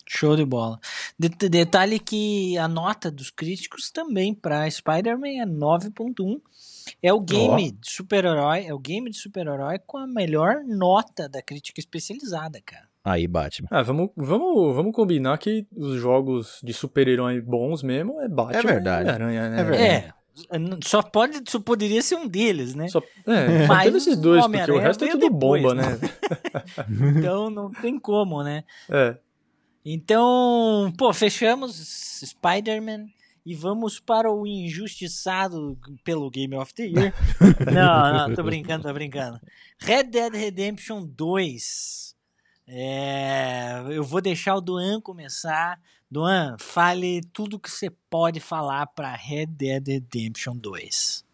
Show 0.07 0.35
de 0.35 0.45
bola. 0.45 0.79
De 1.17 1.29
detalhe 1.29 1.99
que 1.99 2.57
a 2.57 2.67
nota 2.67 3.09
dos 3.09 3.29
críticos 3.29 3.91
também 3.91 4.33
para 4.33 4.69
Spider-Man 4.69 5.41
é 5.41 5.45
9.1 5.45 6.41
é 7.01 7.13
o 7.13 7.19
game 7.19 7.69
oh. 7.69 7.81
de 7.81 7.91
super-herói, 7.91 8.65
é 8.65 8.73
o 8.73 8.79
game 8.79 9.09
de 9.09 9.17
super-herói 9.17 9.79
com 9.85 9.97
a 9.97 10.07
melhor 10.07 10.63
nota 10.65 11.29
da 11.29 11.41
crítica 11.41 11.79
especializada, 11.79 12.61
cara. 12.65 12.87
Aí, 13.03 13.27
Batman. 13.27 13.67
Ah, 13.69 13.83
vamos, 13.83 14.11
vamos, 14.15 14.75
vamos 14.75 14.93
combinar 14.93 15.37
que 15.37 15.67
os 15.75 15.99
jogos 15.99 16.59
de 16.63 16.73
super-herói 16.73 17.41
bons 17.41 17.83
mesmo 17.83 18.21
é 18.21 18.29
Batman 18.29 18.59
é 18.59 18.63
verdade. 18.63 19.09
e 19.09 19.11
Aranha, 19.11 19.49
né? 19.49 19.59
É 19.59 19.63
verdade. 19.63 19.83
É. 19.83 20.13
Só, 20.83 21.03
pode, 21.03 21.43
só 21.47 21.59
poderia 21.59 22.01
ser 22.01 22.15
um 22.15 22.27
deles, 22.27 22.73
né? 22.73 22.87
Só, 22.87 23.03
é, 23.27 23.67
Mas 23.67 23.93
esses 23.93 24.17
dois, 24.17 24.47
porque 24.47 24.71
o 24.71 24.79
resto 24.79 25.05
é 25.05 25.09
tudo 25.09 25.29
depois, 25.29 25.61
bomba, 25.61 25.75
né? 25.75 25.89
né? 25.91 27.13
então 27.19 27.51
não 27.51 27.69
tem 27.69 27.99
como, 27.99 28.41
né? 28.41 28.63
É. 28.89 29.15
Então, 29.85 30.93
pô, 30.97 31.11
fechamos 31.13 32.21
Spider-Man 32.23 33.07
e 33.45 33.53
vamos 33.53 33.99
para 33.99 34.31
o 34.31 34.47
injustiçado 34.47 35.77
pelo 36.03 36.29
Game 36.29 36.55
of 36.55 36.73
the 36.73 36.85
Year. 36.85 37.13
não, 37.73 38.29
não, 38.29 38.35
tô 38.35 38.43
brincando, 38.43 38.83
tô 38.83 38.93
brincando. 38.93 39.39
Red 39.77 40.03
Dead 40.03 40.33
Redemption 40.33 41.05
2. 41.05 42.15
É, 42.65 43.83
eu 43.89 44.03
vou 44.03 44.21
deixar 44.21 44.55
o 44.55 44.61
Duan 44.61 45.01
começar. 45.01 45.77
Duan, 46.09 46.55
fale 46.59 47.21
tudo 47.33 47.59
que 47.59 47.69
você 47.69 47.89
pode 48.09 48.39
falar 48.39 48.87
para 48.87 49.13
Red 49.13 49.47
Dead 49.47 49.85
Redemption 49.85 50.55
2. 50.55 51.25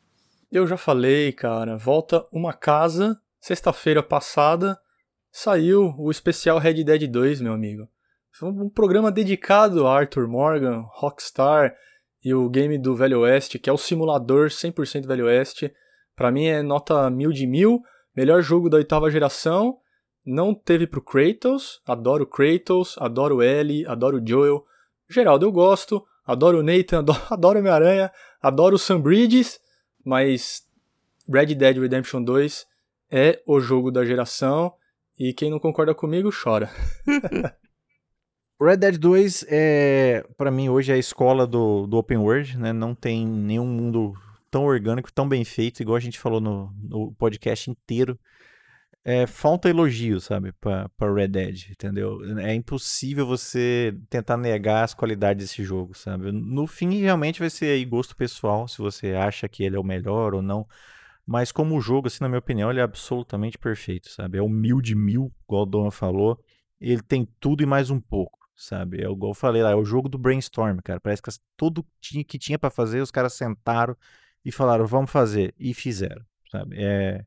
Eu 0.51 0.65
já 0.65 0.77
falei, 0.77 1.31
cara. 1.31 1.77
Volta 1.77 2.25
uma 2.31 2.53
casa. 2.53 3.21
Sexta-feira 3.39 4.01
passada 4.01 4.79
saiu 5.31 5.93
o 5.97 6.09
especial 6.09 6.57
Red 6.57 6.83
Dead 6.83 7.07
2, 7.07 7.41
meu 7.41 7.53
amigo. 7.53 7.87
Foi 8.39 8.47
um 8.47 8.69
programa 8.69 9.11
dedicado 9.11 9.85
a 9.85 9.99
Arthur 9.99 10.25
Morgan, 10.25 10.85
Rockstar, 10.93 11.75
e 12.23 12.33
o 12.33 12.47
game 12.47 12.77
do 12.77 12.95
Velho 12.95 13.19
Oeste, 13.19 13.59
que 13.59 13.69
é 13.69 13.73
o 13.73 13.77
simulador 13.77 14.47
100% 14.47 15.05
Velho 15.05 15.25
Oeste. 15.25 15.73
Para 16.15 16.31
mim 16.31 16.45
é 16.45 16.61
nota 16.61 17.09
mil 17.09 17.33
de 17.33 17.45
mil, 17.45 17.81
melhor 18.15 18.41
jogo 18.41 18.69
da 18.69 18.77
oitava 18.77 19.11
geração. 19.11 19.77
Não 20.25 20.55
teve 20.55 20.87
pro 20.87 21.01
Kratos, 21.01 21.81
adoro 21.85 22.25
Kratos, 22.25 22.95
adoro 22.97 23.43
Ellie, 23.43 23.85
adoro 23.85 24.25
Joel. 24.25 24.65
Geraldo 25.09 25.45
eu 25.45 25.51
gosto, 25.51 26.01
adoro 26.25 26.59
o 26.59 26.63
Nathan, 26.63 27.03
adoro, 27.29 27.59
Homem-Aranha, 27.59 28.09
adoro 28.41 28.77
o 28.77 28.79
Sam 28.79 29.01
Bridges, 29.01 29.59
mas 30.05 30.65
Red 31.27 31.55
Dead 31.55 31.77
Redemption 31.77 32.23
2 32.23 32.65
é 33.11 33.41
o 33.45 33.59
jogo 33.59 33.91
da 33.91 34.05
geração 34.05 34.73
e 35.19 35.33
quem 35.33 35.51
não 35.51 35.59
concorda 35.59 35.93
comigo 35.93 36.29
chora. 36.31 36.69
Red 38.61 38.77
Dead 38.77 38.97
2 38.97 39.45
é, 39.47 40.27
para 40.35 40.51
mim 40.51 40.67
hoje 40.67 40.91
é 40.91 40.95
a 40.95 40.97
escola 40.97 41.47
do, 41.47 41.87
do 41.87 41.97
open 41.97 42.17
world, 42.17 42.57
né? 42.57 42.73
Não 42.73 42.93
tem 42.93 43.25
nenhum 43.25 43.65
mundo 43.65 44.13
tão 44.51 44.65
orgânico, 44.65 45.11
tão 45.13 45.29
bem 45.29 45.45
feito, 45.45 45.81
igual 45.81 45.95
a 45.95 46.01
gente 46.01 46.19
falou 46.19 46.41
no, 46.41 46.73
no 46.83 47.13
podcast 47.13 47.71
inteiro. 47.71 48.19
É, 49.01 49.25
falta 49.25 49.69
elogio, 49.69 50.19
sabe, 50.19 50.51
para 50.51 51.13
Red 51.13 51.29
Dead, 51.29 51.69
entendeu? 51.71 52.19
É 52.39 52.53
impossível 52.53 53.25
você 53.25 53.97
tentar 54.09 54.35
negar 54.35 54.83
as 54.83 54.93
qualidades 54.93 55.47
desse 55.47 55.63
jogo, 55.63 55.97
sabe? 55.97 56.29
No 56.33 56.67
fim, 56.67 56.99
realmente 56.99 57.39
vai 57.39 57.49
ser 57.49 57.67
aí 57.67 57.85
gosto 57.85 58.13
pessoal, 58.13 58.67
se 58.67 58.79
você 58.79 59.13
acha 59.13 59.47
que 59.47 59.63
ele 59.63 59.77
é 59.77 59.79
o 59.79 59.83
melhor 59.85 60.33
ou 60.33 60.41
não. 60.41 60.67
Mas 61.25 61.49
como 61.49 61.79
jogo, 61.79 62.07
assim, 62.07 62.17
na 62.21 62.27
minha 62.27 62.39
opinião, 62.39 62.69
ele 62.69 62.81
é 62.81 62.83
absolutamente 62.83 63.57
perfeito, 63.57 64.09
sabe? 64.09 64.37
É 64.37 64.41
humilde 64.41 64.95
mil, 64.95 65.31
igual 65.45 65.63
o 65.63 65.65
Dona 65.65 65.91
falou. 65.91 66.37
Ele 66.79 67.01
tem 67.01 67.25
tudo 67.39 67.63
e 67.63 67.65
mais 67.65 67.89
um 67.89 68.01
pouco 68.01 68.38
sabe? 68.59 69.01
É 69.01 69.09
igual 69.09 69.31
eu 69.31 69.35
falei 69.35 69.63
lá, 69.63 69.71
é 69.71 69.75
o 69.75 69.85
jogo 69.85 70.09
do 70.09 70.17
brainstorm, 70.17 70.79
cara. 70.83 70.99
Parece 70.99 71.21
que 71.21 71.31
tudo 71.55 71.85
que 72.01 72.37
tinha 72.37 72.59
para 72.59 72.69
fazer, 72.69 72.99
os 72.99 73.09
caras 73.09 73.33
sentaram 73.33 73.95
e 74.43 74.51
falaram, 74.51 74.85
vamos 74.85 75.09
fazer, 75.09 75.55
e 75.57 75.73
fizeram, 75.73 76.21
sabe? 76.51 76.75
É, 76.77 77.25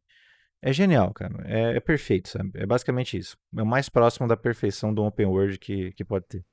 é 0.61 0.73
genial, 0.73 1.13
cara. 1.15 1.43
É, 1.47 1.77
é 1.77 1.81
perfeito, 1.81 2.29
sabe? 2.29 2.51
É 2.55 2.67
basicamente 2.67 3.17
isso. 3.17 3.37
É 3.57 3.63
o 3.63 3.67
mais 3.67 3.89
próximo 3.89 4.29
da 4.29 4.37
perfeição 4.37 4.93
do 4.93 5.03
open 5.03 5.27
world 5.27 5.59
que, 5.59 5.93
que 5.93 6.05
pode 6.05 6.27
ter. 6.27 6.45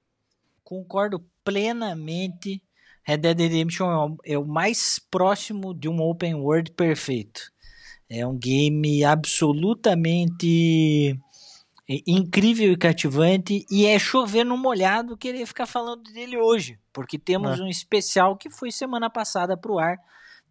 Concordo 0.63 1.25
plenamente. 1.43 2.63
Red 3.03 3.17
Dead 3.17 3.39
Redemption 3.39 4.17
é 4.23 4.37
o 4.37 4.45
mais 4.45 4.99
próximo 4.99 5.73
de 5.73 5.89
um 5.89 5.99
open 5.99 6.35
world 6.35 6.71
perfeito. 6.71 7.51
É 8.09 8.25
um 8.25 8.37
game 8.37 9.03
absolutamente 9.03 11.11
é 11.11 11.17
incrível 12.05 12.71
e 12.71 12.77
cativante 12.77 13.65
e 13.69 13.87
é 13.87 13.97
chover 13.97 14.43
no 14.43 14.55
molhado 14.55 15.17
querer 15.17 15.45
ficar 15.47 15.65
falando 15.65 16.03
dele 16.03 16.37
hoje, 16.37 16.77
porque 16.93 17.17
temos 17.17 17.59
é. 17.59 17.63
um 17.63 17.67
especial 17.67 18.37
que 18.37 18.49
foi 18.49 18.71
semana 18.71 19.09
passada 19.09 19.57
pro 19.57 19.79
ar, 19.79 19.97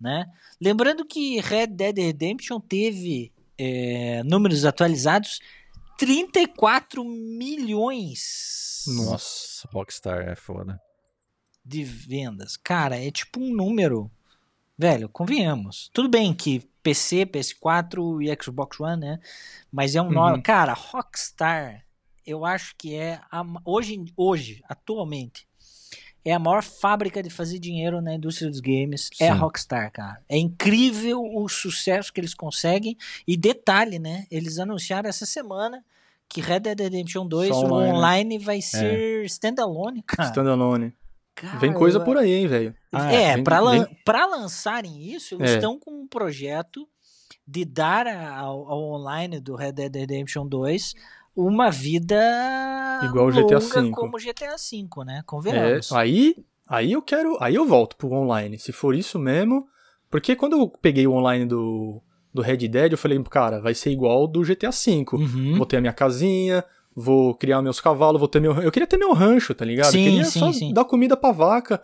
né? 0.01 0.27
Lembrando 0.61 1.05
que 1.05 1.41
Red 1.41 1.69
Dead 1.69 1.97
Redemption 1.97 2.59
teve 2.59 3.33
é, 3.57 4.23
números 4.25 4.65
atualizados 4.65 5.39
34 5.97 7.05
milhões. 7.05 8.85
Nossa, 8.89 9.69
Rockstar 9.73 10.29
é 10.29 10.35
foda. 10.35 10.81
De 11.65 11.85
vendas. 11.85 12.57
Cara, 12.57 12.97
é 12.97 13.11
tipo 13.11 13.41
um 13.41 13.55
número. 13.55 14.11
Velho, 14.79 15.09
convenhamos. 15.09 15.91
Tudo 15.93 16.09
bem 16.09 16.33
que 16.33 16.61
PC, 16.85 17.27
PS4 17.27 18.23
e 18.23 18.43
Xbox 18.43 18.79
One, 18.79 19.01
né? 19.01 19.21
Mas 19.73 19.97
é 19.97 20.01
um 20.01 20.07
uhum. 20.07 20.13
nome. 20.13 20.43
Cara, 20.43 20.73
Rockstar, 20.73 21.85
eu 22.25 22.45
acho 22.45 22.77
que 22.79 22.95
é. 22.95 23.21
A, 23.29 23.45
hoje, 23.65 24.05
hoje, 24.17 24.63
atualmente, 24.69 25.49
é 26.25 26.33
a 26.33 26.39
maior 26.39 26.63
fábrica 26.63 27.21
de 27.21 27.29
fazer 27.29 27.59
dinheiro 27.59 28.01
na 28.01 28.15
indústria 28.15 28.49
dos 28.49 28.61
games. 28.61 29.11
Sim. 29.13 29.25
É 29.25 29.31
a 29.31 29.35
Rockstar, 29.35 29.91
cara. 29.91 30.23
É 30.29 30.39
incrível 30.39 31.23
o 31.23 31.49
sucesso 31.49 32.13
que 32.13 32.21
eles 32.21 32.33
conseguem. 32.33 32.97
E 33.27 33.37
detalhe, 33.37 33.99
né? 33.99 34.27
Eles 34.31 34.61
anunciaram 34.61 35.09
essa 35.09 35.27
semana 35.27 35.85
que 36.29 36.41
Red 36.41 36.61
Dead 36.61 36.79
Redemption 36.79 37.27
2 37.27 37.51
online, 37.51 37.73
o 37.73 37.97
online 37.97 38.39
vai 38.39 38.59
é. 38.59 38.61
ser 38.61 39.23
é. 39.23 39.25
standalone, 39.25 40.03
cara. 40.07 40.29
Standalone. 40.29 40.95
Cara, 41.41 41.59
vem 41.59 41.73
coisa 41.73 42.01
por 42.01 42.17
aí, 42.17 42.33
hein, 42.33 42.47
velho. 42.47 42.75
Ah, 42.93 43.13
é, 43.13 43.35
vem, 43.35 43.45
pra, 43.45 43.61
lan 43.61 43.87
lançarem 44.31 45.03
isso, 45.13 45.35
eles 45.37 45.53
é. 45.53 45.55
estão 45.55 45.79
com 45.79 46.03
um 46.03 46.07
projeto 46.07 46.89
de 47.47 47.65
dar 47.65 48.07
ao, 48.07 48.69
ao, 48.69 48.83
online 48.93 49.41
do 49.41 49.55
Red 49.55 49.73
Dead 49.73 49.95
Redemption 49.95 50.47
2 50.47 50.95
uma 51.37 51.71
vida 51.71 52.17
igual 53.05 53.29
o 53.29 53.31
GTA 53.31 53.61
V. 53.61 53.91
como 53.93 54.19
GTA 54.19 54.57
V, 54.57 55.05
né? 55.05 55.23
Convenhamos. 55.25 55.93
É, 55.93 55.97
aí, 55.97 56.37
aí 56.69 56.93
eu 56.93 57.01
quero, 57.01 57.37
aí 57.41 57.55
eu 57.55 57.67
volto 57.67 57.97
pro 57.97 58.13
online, 58.13 58.59
se 58.59 58.73
for 58.73 58.95
isso 58.95 59.19
mesmo, 59.19 59.69
porque 60.11 60.35
quando 60.35 60.59
eu 60.59 60.69
peguei 60.69 61.07
o 61.07 61.13
online 61.13 61.47
do 61.47 62.03
do 62.33 62.43
Red 62.43 62.69
Dead, 62.69 62.93
eu 62.93 62.99
falei, 62.99 63.23
cara, 63.25 63.61
vai 63.61 63.75
ser 63.75 63.91
igual 63.91 64.27
do 64.27 64.43
GTA 64.43 64.71
V. 64.71 65.05
Uhum. 65.13 65.57
Vou 65.57 65.67
ter 65.67 65.79
a 65.79 65.81
minha 65.81 65.93
casinha, 65.93 66.65
vou 66.95 67.35
criar 67.35 67.63
meus 67.63 67.81
cavalos, 67.81 68.19
vou 68.19 68.29
ter 68.29 68.41
meu. 68.41 68.61
Eu 68.61 68.73
queria 68.73 68.87
ter 68.87 68.97
meu 68.97 69.13
rancho, 69.13 69.55
tá 69.55 69.65
ligado? 69.65 69.91
Sim, 69.91 69.99
eu 69.99 70.11
queria 70.11 70.25
sim, 70.25 70.39
só 70.39 70.53
sim. 70.53 70.73
dar 70.73 70.85
comida 70.85 71.17
pra 71.17 71.33
vaca, 71.33 71.83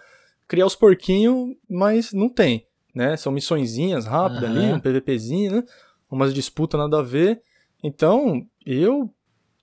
criar 0.48 0.66
os 0.66 0.74
porquinhos, 0.74 1.56
mas 1.68 2.12
não 2.12 2.28
tem, 2.28 2.66
né? 2.94 3.16
São 3.16 3.32
missõezinhas 3.32 4.06
rápidas 4.06 4.50
uhum. 4.50 4.56
ali, 4.56 4.72
um 4.72 4.80
PVPzinho, 4.80 5.52
né? 5.52 5.64
Umas 6.10 6.34
disputas 6.34 6.78
nada 6.78 6.98
a 6.98 7.02
ver. 7.02 7.42
Então, 7.82 8.46
eu 8.64 9.10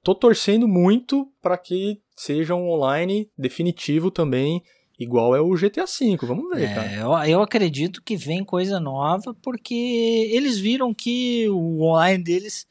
tô 0.04 0.14
torcendo 0.16 0.68
muito 0.68 1.28
para 1.42 1.58
que 1.58 2.00
seja 2.16 2.56
um 2.56 2.70
online 2.70 3.30
definitivo 3.38 4.12
também, 4.12 4.64
igual 5.00 5.36
é 5.36 5.42
o 5.42 5.54
GTA 5.56 5.86
V. 5.86 6.18
Vamos 6.22 6.50
ver, 6.52 6.64
É, 6.64 6.74
cara. 6.74 6.94
eu, 6.94 7.32
eu 7.32 7.42
acredito 7.42 8.02
que 8.04 8.16
vem 8.16 8.44
coisa 8.44 8.80
nova, 8.80 9.36
porque 9.42 10.30
eles 10.32 10.60
viram 10.60 10.94
que 10.94 11.50
o 11.50 11.82
online 11.82 12.24
deles 12.24 12.68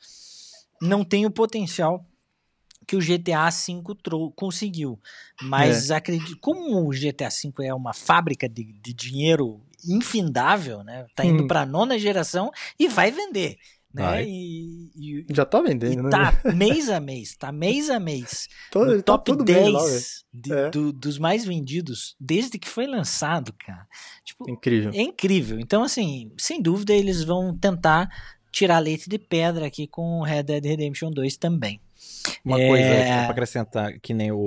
não 0.80 1.04
tem 1.04 1.26
o 1.26 1.30
potencial 1.30 2.04
que 2.90 2.96
o 2.96 3.00
GTA 3.00 3.48
V 3.50 4.32
conseguiu. 4.34 4.98
Mas 5.42 5.92
acredito, 5.92 6.36
como 6.40 6.88
o 6.88 6.90
GTA 6.90 7.28
V 7.28 7.64
é 7.66 7.72
uma 7.72 7.92
fábrica 7.94 8.48
de, 8.48 8.64
de 8.82 8.92
dinheiro 8.92 9.60
infindável, 9.86 10.82
né? 10.82 11.06
Tá 11.14 11.24
indo 11.24 11.44
Hum. 11.44 11.46
pra 11.46 11.64
nona 11.64 11.96
geração 11.98 12.50
e 12.78 12.88
vai 12.88 13.12
vender. 13.12 13.56
Né? 13.94 14.02
Vai. 14.04 14.24
E, 14.28 14.90
e- 14.96 15.26
Já 15.30 15.44
tá 15.44 15.60
vendendo, 15.60 16.02
né? 16.04 16.10
tá 16.10 16.40
mês 16.52 16.88
a 16.88 16.98
mês, 17.00 17.36
tá 17.36 17.50
mês 17.52 17.90
a 17.90 17.98
mês 18.00 18.48
no 18.74 18.96
tá 18.98 19.02
top 19.02 19.24
todo 19.32 19.44
10 19.44 19.58
mês 19.62 19.72
lá, 19.72 19.84
velho. 19.84 20.02
de- 20.32 20.52
É. 20.52 20.70
do- 20.70 20.92
dos 20.92 21.18
mais 21.18 21.44
vendidos 21.44 22.14
desde 22.18 22.58
que 22.58 22.68
foi 22.68 22.86
lançado, 22.86 23.52
cara. 23.52 23.86
Tipo, 24.24 24.48
Incrível. 24.50 24.90
é 24.94 25.00
incrível. 25.02 25.58
Então, 25.60 25.82
assim, 25.84 26.32
sem 26.38 26.60
dúvida 26.62 26.92
eles 26.92 27.22
vão 27.24 27.56
tentar 27.56 28.08
tirar 28.52 28.78
leite 28.80 29.08
de 29.08 29.18
pedra 29.18 29.66
aqui 29.66 29.86
com 29.86 30.22
Red 30.22 30.42
Dead 30.44 30.64
Redemption 30.64 31.10
2 31.10 31.36
também. 31.36 31.80
Uma 32.44 32.60
É. 32.60 32.66
coisa 32.68 32.88
que 32.88 33.04
pra 33.24 33.30
acrescentar, 33.30 33.98
que 34.00 34.12
nem 34.14 34.30
o, 34.32 34.38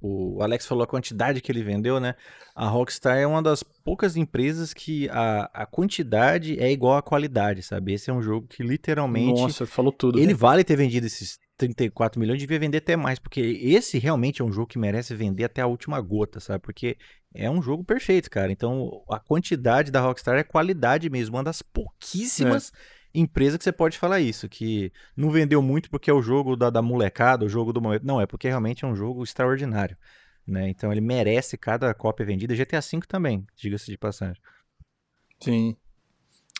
o, 0.00 0.36
o 0.38 0.42
Alex 0.42 0.66
falou, 0.66 0.84
a 0.84 0.86
quantidade 0.86 1.40
que 1.40 1.50
ele 1.50 1.62
vendeu, 1.62 1.98
né? 2.00 2.14
A 2.54 2.66
Rockstar 2.68 3.16
é 3.16 3.26
uma 3.26 3.42
das 3.42 3.62
poucas 3.62 4.16
empresas 4.16 4.72
que 4.74 5.08
a, 5.10 5.50
a 5.52 5.66
quantidade 5.66 6.58
é 6.60 6.70
igual 6.70 6.96
à 6.96 7.02
qualidade, 7.02 7.62
sabe? 7.62 7.92
Esse 7.94 8.10
é 8.10 8.12
um 8.12 8.22
jogo 8.22 8.46
que 8.46 8.62
literalmente 8.62 9.40
Nossa, 9.40 9.66
falou 9.66 9.92
tudo. 9.92 10.18
ele 10.18 10.26
velho. 10.26 10.38
vale 10.38 10.64
ter 10.64 10.76
vendido 10.76 11.06
esses 11.06 11.38
34 11.58 12.18
milhões, 12.18 12.40
devia 12.40 12.58
vender 12.58 12.78
até 12.78 12.96
mais, 12.96 13.18
porque 13.18 13.40
esse 13.40 13.98
realmente 13.98 14.42
é 14.42 14.44
um 14.44 14.50
jogo 14.52 14.66
que 14.66 14.78
merece 14.78 15.14
vender 15.14 15.44
até 15.44 15.60
a 15.62 15.66
última 15.66 16.00
gota, 16.00 16.40
sabe? 16.40 16.60
Porque 16.60 16.96
é 17.34 17.48
um 17.48 17.62
jogo 17.62 17.84
perfeito, 17.84 18.28
cara. 18.28 18.50
Então, 18.50 19.02
a 19.08 19.18
quantidade 19.20 19.90
da 19.90 20.00
Rockstar 20.00 20.36
é 20.38 20.42
qualidade 20.42 21.08
mesmo, 21.08 21.36
uma 21.36 21.44
das 21.44 21.62
pouquíssimas 21.62 22.72
empresas 23.14 23.58
que 23.58 23.64
você 23.64 23.72
pode 23.72 23.98
falar 23.98 24.20
isso, 24.20 24.48
que 24.48 24.92
não 25.16 25.30
vendeu 25.30 25.60
muito 25.62 25.90
porque 25.90 26.10
é 26.10 26.14
o 26.14 26.22
jogo 26.22 26.56
da, 26.56 26.70
da 26.70 26.82
molecada, 26.82 27.44
o 27.44 27.48
jogo 27.48 27.72
do 27.72 27.80
momento. 27.80 28.04
Não, 28.06 28.20
é 28.20 28.26
porque 28.26 28.48
realmente 28.48 28.84
é 28.84 28.88
um 28.88 28.96
jogo 28.96 29.22
extraordinário, 29.22 29.96
né? 30.46 30.68
Então, 30.68 30.90
ele 30.92 31.00
merece 31.00 31.56
cada 31.58 31.92
cópia 31.94 32.26
vendida. 32.26 32.54
GTA 32.54 32.80
V 32.80 33.00
também, 33.06 33.46
diga-se 33.56 33.90
de 33.90 33.98
passagem. 33.98 34.40
Sim. 35.40 35.76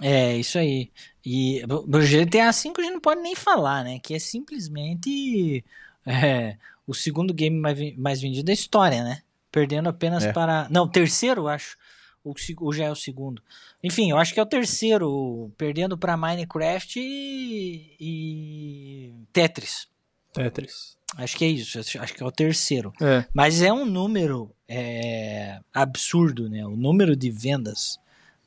É, 0.01 0.37
isso 0.37 0.59
aí. 0.59 0.91
E 1.25 1.63
o 1.69 2.01
GTA 2.01 2.51
V 2.51 2.73
a 2.79 2.83
gente 2.83 2.93
não 2.93 3.01
pode 3.01 3.21
nem 3.21 3.35
falar, 3.37 3.85
né? 3.85 3.99
Que 3.99 4.15
é 4.15 4.19
simplesmente 4.19 5.65
é, 6.07 6.57
o 6.87 6.95
segundo 6.95 7.33
game 7.33 7.57
mais, 7.59 7.79
ven- 7.79 7.97
mais 7.97 8.21
vendido 8.21 8.47
da 8.47 8.53
história, 8.53 9.05
né? 9.05 9.23
Perdendo 9.51 9.89
apenas 9.89 10.25
É. 10.25 10.33
para. 10.33 10.67
Não, 10.71 10.89
terceiro, 10.89 11.47
acho. 11.47 11.77
Ou, 12.25 12.35
ou 12.61 12.73
já 12.73 12.85
é 12.85 12.91
o 12.91 12.97
segundo. 12.97 13.43
Enfim, 13.83 14.11
eu 14.11 14.17
acho 14.17 14.33
que 14.33 14.41
é 14.41 14.43
o 14.43 14.47
terceiro, 14.47 15.51
perdendo 15.57 15.99
para 15.99 16.17
Minecraft 16.17 17.01
e, 17.01 17.97
e 18.01 19.13
Tetris. 19.33 19.89
Tetris. 20.33 20.97
Acho 21.17 21.37
que 21.37 21.45
é 21.45 21.49
isso, 21.49 21.79
acho 21.79 22.01
acho 22.01 22.15
que 22.15 22.23
é 22.23 22.27
o 22.27 22.33
terceiro. 22.33 22.93
É. 23.01 23.25
Mas 23.35 23.61
é 23.61 23.73
um 23.73 23.85
número 23.85 24.55
é, 24.67 25.61
absurdo, 25.73 26.49
né? 26.49 26.65
O 26.65 26.75
número 26.77 27.15
de 27.15 27.31
vendas 27.31 27.99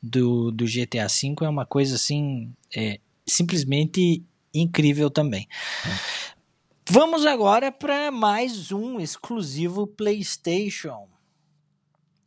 do, 0.01 0.51
do 0.51 0.65
GTA 0.65 1.07
V 1.07 1.35
é 1.41 1.49
uma 1.49 1.65
coisa 1.65 1.95
assim, 1.95 2.51
é, 2.75 2.99
simplesmente 3.25 4.23
incrível 4.53 5.09
também. 5.09 5.47
Vamos 6.89 7.25
agora 7.25 7.71
para 7.71 8.11
mais 8.11 8.71
um 8.71 8.99
exclusivo 8.99 9.87
PlayStation. 9.87 11.07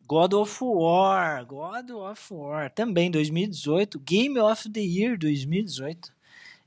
God 0.08 0.32
of 0.32 0.64
War, 0.64 1.44
God 1.44 1.90
of 1.90 2.32
War, 2.32 2.70
também 2.70 3.10
2018, 3.10 3.98
Game 3.98 4.40
of 4.40 4.66
the 4.70 4.80
Year 4.80 5.18
2018 5.18 6.10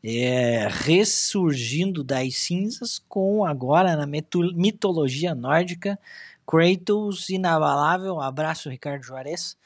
é, 0.03 0.67
ressurgindo 0.69 2.03
das 2.03 2.35
cinzas 2.37 2.99
com 3.09 3.43
agora 3.43 3.95
na 3.95 4.05
mitologia 4.05 5.33
nórdica 5.33 5.99
Kratos 6.45 7.29
inabalável, 7.31 8.21
abraço 8.21 8.69
Ricardo 8.69 9.03
Juarez, 9.03 9.57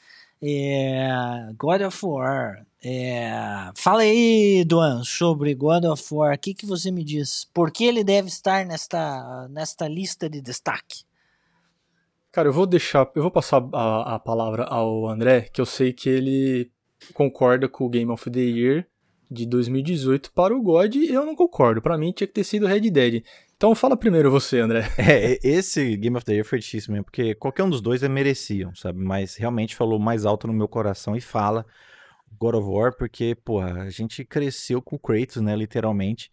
é, 0.42 1.50
God 1.58 1.82
of 1.82 2.06
War. 2.06 2.64
É, 2.82 3.72
fala 3.74 4.02
aí, 4.02 4.64
Duan, 4.64 5.04
sobre 5.04 5.54
God 5.54 5.84
of 5.84 6.14
War. 6.14 6.34
O 6.34 6.38
que, 6.38 6.54
que 6.54 6.64
você 6.64 6.90
me 6.90 7.04
diz? 7.04 7.46
Por 7.52 7.70
que 7.70 7.84
ele 7.84 8.02
deve 8.02 8.28
estar 8.28 8.64
nesta, 8.64 9.48
nesta 9.48 9.86
lista 9.86 10.30
de 10.30 10.40
destaque? 10.40 11.04
Cara, 12.36 12.50
eu 12.50 12.52
vou 12.52 12.66
deixar, 12.66 13.10
eu 13.14 13.22
vou 13.22 13.30
passar 13.30 13.66
a, 13.72 14.16
a 14.16 14.18
palavra 14.18 14.64
ao 14.64 15.08
André, 15.08 15.48
que 15.50 15.58
eu 15.58 15.64
sei 15.64 15.90
que 15.90 16.06
ele 16.10 16.70
concorda 17.14 17.66
com 17.66 17.86
o 17.86 17.88
Game 17.88 18.12
of 18.12 18.30
the 18.30 18.40
Year 18.40 18.86
de 19.30 19.46
2018 19.46 20.30
para 20.32 20.54
o 20.54 20.60
God, 20.60 20.96
e 20.96 21.14
eu 21.14 21.24
não 21.24 21.34
concordo. 21.34 21.80
Pra 21.80 21.96
mim 21.96 22.12
tinha 22.12 22.26
que 22.26 22.34
ter 22.34 22.44
sido 22.44 22.66
Red 22.66 22.90
Dead. 22.90 23.24
Então 23.56 23.74
fala 23.74 23.96
primeiro 23.96 24.30
você, 24.30 24.60
André. 24.60 24.82
É, 25.00 25.38
esse 25.42 25.96
Game 25.96 26.14
of 26.14 26.26
the 26.26 26.34
Year 26.34 26.44
foi 26.44 26.58
difícil 26.58 26.92
mesmo, 26.92 27.06
porque 27.06 27.34
qualquer 27.34 27.62
um 27.62 27.70
dos 27.70 27.80
dois 27.80 28.02
é 28.02 28.08
mereciam, 28.08 28.74
sabe? 28.74 28.98
Mas 28.98 29.36
realmente 29.36 29.74
falou 29.74 29.98
mais 29.98 30.26
alto 30.26 30.46
no 30.46 30.52
meu 30.52 30.68
coração 30.68 31.16
e 31.16 31.22
fala 31.22 31.64
God 32.38 32.56
of 32.56 32.68
War, 32.68 32.94
porque, 32.98 33.34
porra, 33.34 33.84
a 33.84 33.88
gente 33.88 34.26
cresceu 34.26 34.82
com 34.82 34.96
o 34.96 34.98
Kratos, 34.98 35.40
né, 35.40 35.56
literalmente. 35.56 36.30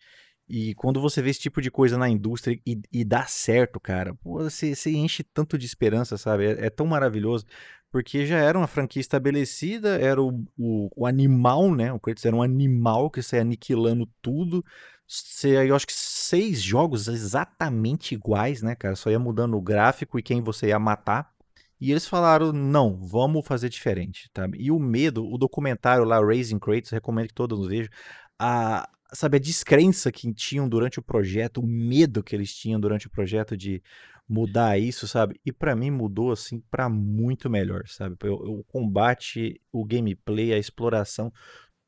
E 0.55 0.75
quando 0.75 1.01
você 1.01 1.19
vê 1.19 1.31
esse 1.31 1.39
tipo 1.39 1.59
de 1.59 1.71
coisa 1.71 1.97
na 1.97 2.07
indústria 2.07 2.59
e, 2.63 2.79
e 2.91 3.03
dá 3.03 3.25
certo, 3.25 3.79
cara, 3.79 4.13
pô, 4.13 4.37
você, 4.37 4.75
você 4.75 4.91
enche 4.91 5.23
tanto 5.23 5.57
de 5.57 5.65
esperança, 5.65 6.15
sabe? 6.15 6.45
É, 6.45 6.67
é 6.67 6.69
tão 6.69 6.85
maravilhoso, 6.85 7.43
porque 7.91 8.23
já 8.27 8.37
era 8.37 8.55
uma 8.55 8.67
franquia 8.67 8.99
estabelecida, 8.99 9.99
era 9.99 10.21
o, 10.21 10.45
o, 10.55 10.91
o 10.95 11.07
animal, 11.07 11.73
né? 11.73 11.91
O 11.91 11.99
Kratos 11.99 12.23
era 12.23 12.35
um 12.35 12.43
animal 12.43 13.09
que 13.09 13.23
saia 13.23 13.41
aniquilando 13.41 14.07
tudo. 14.21 14.63
Você, 15.07 15.55
eu 15.67 15.75
acho 15.75 15.87
que 15.87 15.93
seis 15.93 16.61
jogos 16.61 17.07
exatamente 17.07 18.13
iguais, 18.13 18.61
né, 18.61 18.75
cara? 18.75 18.95
Só 18.95 19.09
ia 19.09 19.17
mudando 19.17 19.57
o 19.57 19.61
gráfico 19.61 20.19
e 20.19 20.23
quem 20.23 20.39
você 20.39 20.67
ia 20.67 20.77
matar. 20.77 21.33
E 21.81 21.89
eles 21.89 22.07
falaram, 22.07 22.53
não, 22.53 22.95
vamos 22.95 23.43
fazer 23.47 23.69
diferente, 23.69 24.29
tá? 24.31 24.47
E 24.53 24.69
o 24.69 24.77
medo, 24.77 25.25
o 25.25 25.35
documentário 25.35 26.03
lá, 26.03 26.23
Raising 26.23 26.59
Kratos, 26.59 26.91
recomendo 26.91 27.29
que 27.29 27.33
todos 27.33 27.67
vejam, 27.67 27.89
a, 28.37 28.87
sabe, 29.13 29.37
a 29.37 29.39
descrença 29.39 30.11
que 30.11 30.31
tinham 30.33 30.67
durante 30.67 30.99
o 30.99 31.03
projeto, 31.03 31.61
o 31.61 31.67
medo 31.67 32.23
que 32.23 32.35
eles 32.35 32.53
tinham 32.53 32.79
durante 32.79 33.07
o 33.07 33.09
projeto 33.09 33.55
de 33.55 33.81
mudar 34.27 34.77
isso, 34.79 35.07
sabe? 35.07 35.39
E 35.45 35.51
pra 35.51 35.75
mim 35.75 35.91
mudou, 35.91 36.31
assim, 36.31 36.61
pra 36.71 36.89
muito 36.89 37.49
melhor, 37.49 37.87
sabe? 37.87 38.17
O, 38.25 38.59
o 38.59 38.63
combate, 38.63 39.61
o 39.71 39.85
gameplay, 39.85 40.53
a 40.53 40.57
exploração, 40.57 41.31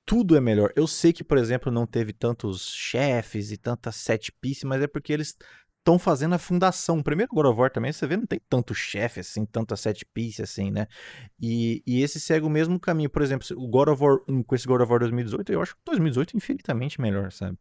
tudo 0.06 0.36
é 0.36 0.42
melhor. 0.42 0.72
Eu 0.76 0.88
sei 0.88 1.12
que, 1.12 1.24
por 1.24 1.38
exemplo, 1.38 1.72
não 1.72 1.88
teve 1.88 2.14
tantos 2.14 2.74
chefes 2.74 3.52
e 3.52 3.58
tanta 3.58 3.92
set 3.92 4.32
piece, 4.34 4.66
mas 4.66 4.82
é 4.82 4.88
porque 4.88 5.12
eles 5.12 5.36
estão 5.86 6.00
fazendo 6.00 6.34
a 6.34 6.40
fundação. 6.40 6.98
O 6.98 7.04
primeiro 7.04 7.32
God 7.32 7.46
of 7.46 7.60
War 7.60 7.70
também, 7.70 7.94
você 7.94 8.08
vê, 8.08 8.18
não 8.18 8.26
tem 8.26 8.42
tanto 8.50 8.74
chefe 8.74 9.20
assim, 9.20 9.46
tanta 9.46 9.76
set 9.76 10.04
piece 10.04 10.42
assim, 10.42 10.72
né? 10.72 10.88
E, 11.40 11.84
e 11.86 12.02
esse 12.02 12.20
segue 12.20 12.44
o 12.44 12.50
mesmo 12.50 12.80
caminho. 12.80 13.10
Por 13.10 13.22
exemplo, 13.22 13.48
o 13.56 13.68
God 13.68 13.90
of 13.90 14.04
War 14.04 14.18
1 14.28 14.42
com 14.42 14.56
esse 14.56 14.68
God 14.68 14.82
of 14.82 14.90
War 14.90 15.00
2018, 15.00 15.54
eu 15.54 15.62
acho 15.62 15.76
que 15.76 15.82
2018 15.86 16.36
é 16.36 16.38
infinitamente 16.38 17.00
melhor, 17.00 17.32
sabe? 17.32 17.58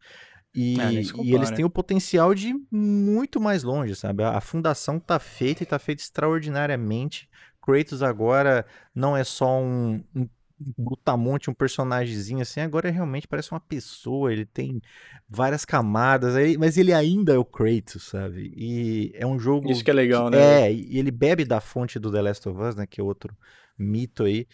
E, 0.55 0.79
É, 0.79 0.91
e 1.23 1.35
eles 1.35 1.51
têm 1.51 1.65
o 1.65 1.69
potencial 1.69 2.33
de 2.33 2.49
ir 2.49 2.55
muito 2.71 3.39
mais 3.39 3.61
longe, 3.61 3.93
sabe? 3.95 4.23
A, 4.23 4.37
a 4.37 4.41
fundação 4.41 4.99
tá 4.99 5.19
feita 5.19 5.61
e 5.61 5.65
tá 5.65 5.77
feita 5.77 6.01
extraordinariamente. 6.01 7.29
Kratos 7.61 8.01
agora 8.01 8.65
não 8.93 9.15
é 9.15 9.23
só 9.23 9.59
um, 9.59 10.03
um 10.15 10.27
brutamonte, 10.57 11.49
um 11.49 11.53
personagemzinho 11.53 12.41
assim, 12.41 12.61
agora 12.61 12.89
realmente 12.89 13.27
parece 13.27 13.51
uma 13.51 13.59
pessoa, 13.59 14.31
ele 14.31 14.45
tem 14.45 14.81
várias 15.27 15.65
camadas, 15.65 16.35
aí- 16.35 16.57
mas 16.57 16.77
ele 16.77 16.93
ainda 16.93 17.33
é 17.33 17.37
o 17.37 17.45
Kratos, 17.45 18.03
sabe? 18.03 18.53
E 18.55 19.11
é 19.15 19.25
um 19.25 19.37
jogo 19.39 19.71
Isso 19.71 19.83
que 19.83 19.91
é 19.91 19.93
legal, 19.93 20.29
né? 20.29 20.37
é, 20.37 20.71
e 20.71 20.97
ele 20.97 21.11
bebe 21.11 21.45
da 21.45 21.59
fonte 21.61 21.99
do 21.99 22.11
The 22.11 22.21
Last 22.21 22.47
of 22.49 22.59
Us, 22.61 22.75
né, 22.75 22.85
que 22.87 22.99
é 23.01 23.03
outro 23.03 23.35
mito 23.77 24.23
aí. 24.23 24.47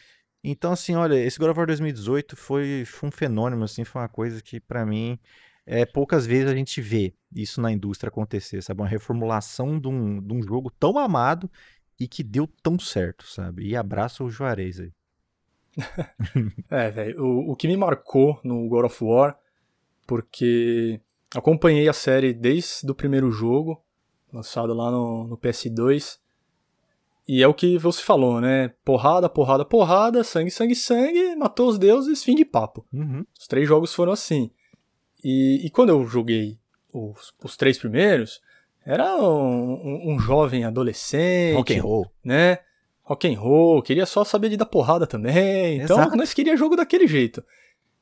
Então 0.43 0.71
assim, 0.71 0.95
olha, 0.95 1.15
esse 1.15 1.37
God 1.37 1.49
of 1.51 1.57
War 1.59 1.67
2018 1.67 2.35
foi, 2.35 2.83
foi 2.85 3.09
um 3.09 3.11
fenômeno 3.11 3.63
assim, 3.63 3.83
foi 3.83 4.01
uma 4.01 4.09
coisa 4.09 4.41
que 4.41 4.59
pra 4.59 4.85
mim 4.85 5.19
é 5.65 5.85
poucas 5.85 6.25
vezes 6.25 6.49
a 6.49 6.55
gente 6.55 6.81
vê 6.81 7.13
isso 7.35 7.61
na 7.61 7.71
indústria 7.71 8.09
acontecer, 8.09 8.61
sabe? 8.63 8.81
Uma 8.81 8.87
reformulação 8.87 9.79
de 9.79 9.87
um, 9.87 10.19
de 10.21 10.33
um 10.33 10.41
jogo 10.43 10.71
tão 10.71 10.97
amado 10.97 11.49
e 11.99 12.07
que 12.07 12.23
deu 12.23 12.47
tão 12.63 12.79
certo, 12.79 13.25
sabe? 13.27 13.67
E 13.67 13.75
abraço 13.75 14.23
o 14.23 14.29
Juarez 14.31 14.79
aí. 14.79 14.91
É, 16.69 16.89
velho, 16.89 17.23
o, 17.23 17.51
o 17.51 17.55
que 17.55 17.67
me 17.67 17.77
marcou 17.77 18.39
no 18.43 18.67
God 18.67 18.85
of 18.85 19.03
War, 19.03 19.37
porque 20.05 20.99
acompanhei 21.35 21.87
a 21.87 21.93
série 21.93 22.33
desde 22.33 22.89
o 22.89 22.95
primeiro 22.95 23.31
jogo, 23.31 23.81
lançado 24.31 24.73
lá 24.73 24.91
no, 24.91 25.27
no 25.27 25.37
PS2, 25.37 26.19
e 27.27 27.41
é 27.41 27.47
o 27.47 27.53
que 27.53 27.77
você 27.77 28.01
falou, 28.01 28.41
né? 28.41 28.73
Porrada, 28.83 29.29
porrada, 29.29 29.63
porrada, 29.63 30.23
sangue, 30.23 30.51
sangue, 30.51 30.75
sangue, 30.75 31.35
matou 31.35 31.69
os 31.69 31.77
deuses, 31.77 32.23
fim 32.23 32.35
de 32.35 32.43
papo. 32.43 32.85
Uhum. 32.91 33.25
Os 33.37 33.47
três 33.47 33.67
jogos 33.67 33.93
foram 33.93 34.11
assim. 34.11 34.51
E, 35.23 35.65
e 35.65 35.69
quando 35.69 35.89
eu 35.89 36.05
joguei 36.05 36.59
os, 36.91 37.33
os 37.41 37.55
três 37.55 37.77
primeiros, 37.77 38.41
era 38.85 39.15
um, 39.15 39.73
um, 39.73 40.13
um 40.13 40.19
jovem 40.19 40.65
adolescente. 40.65 41.55
Rock 41.55 41.77
and 41.77 41.83
roll. 41.83 42.11
Né? 42.23 42.59
Rock 43.03 43.27
and 43.33 43.39
roll, 43.39 43.81
queria 43.81 44.05
só 44.05 44.23
saber 44.23 44.49
de 44.49 44.57
dar 44.57 44.65
porrada 44.65 45.05
também. 45.07 45.81
Então, 45.81 45.97
Exato. 45.99 46.15
nós 46.15 46.33
queria 46.33 46.55
jogo 46.55 46.75
daquele 46.75 47.07
jeito. 47.07 47.43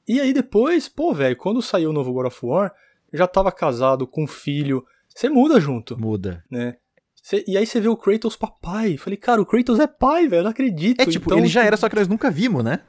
E 0.07 0.19
aí 0.19 0.33
depois, 0.33 0.87
pô, 0.89 1.13
velho, 1.13 1.35
quando 1.35 1.61
saiu 1.61 1.89
o 1.89 1.93
novo 1.93 2.11
God 2.13 2.27
of 2.27 2.45
War, 2.45 2.73
já 3.13 3.27
tava 3.27 3.51
casado 3.51 4.05
com 4.05 4.23
um 4.23 4.27
filho. 4.27 4.85
Você 5.13 5.29
muda 5.29 5.59
junto, 5.59 5.99
Muda. 5.99 6.43
né? 6.49 6.75
Cê- 7.21 7.43
e 7.47 7.57
aí 7.57 7.65
você 7.65 7.79
vê 7.81 7.87
o 7.87 7.97
Kratos 7.97 8.35
papai. 8.35 8.97
Falei, 8.97 9.17
cara, 9.17 9.41
o 9.41 9.45
Kratos 9.45 9.79
é 9.79 9.87
pai, 9.87 10.27
velho, 10.27 10.43
não 10.43 10.51
acredito. 10.51 11.01
É 11.01 11.05
tipo, 11.05 11.25
Então- 11.27 11.37
ele 11.37 11.47
já 11.47 11.63
era, 11.63 11.75
só 11.77 11.87
que 11.89 11.95
nós 11.95 12.07
nunca 12.07 12.29
vimos, 12.31 12.63
né? 12.63 12.79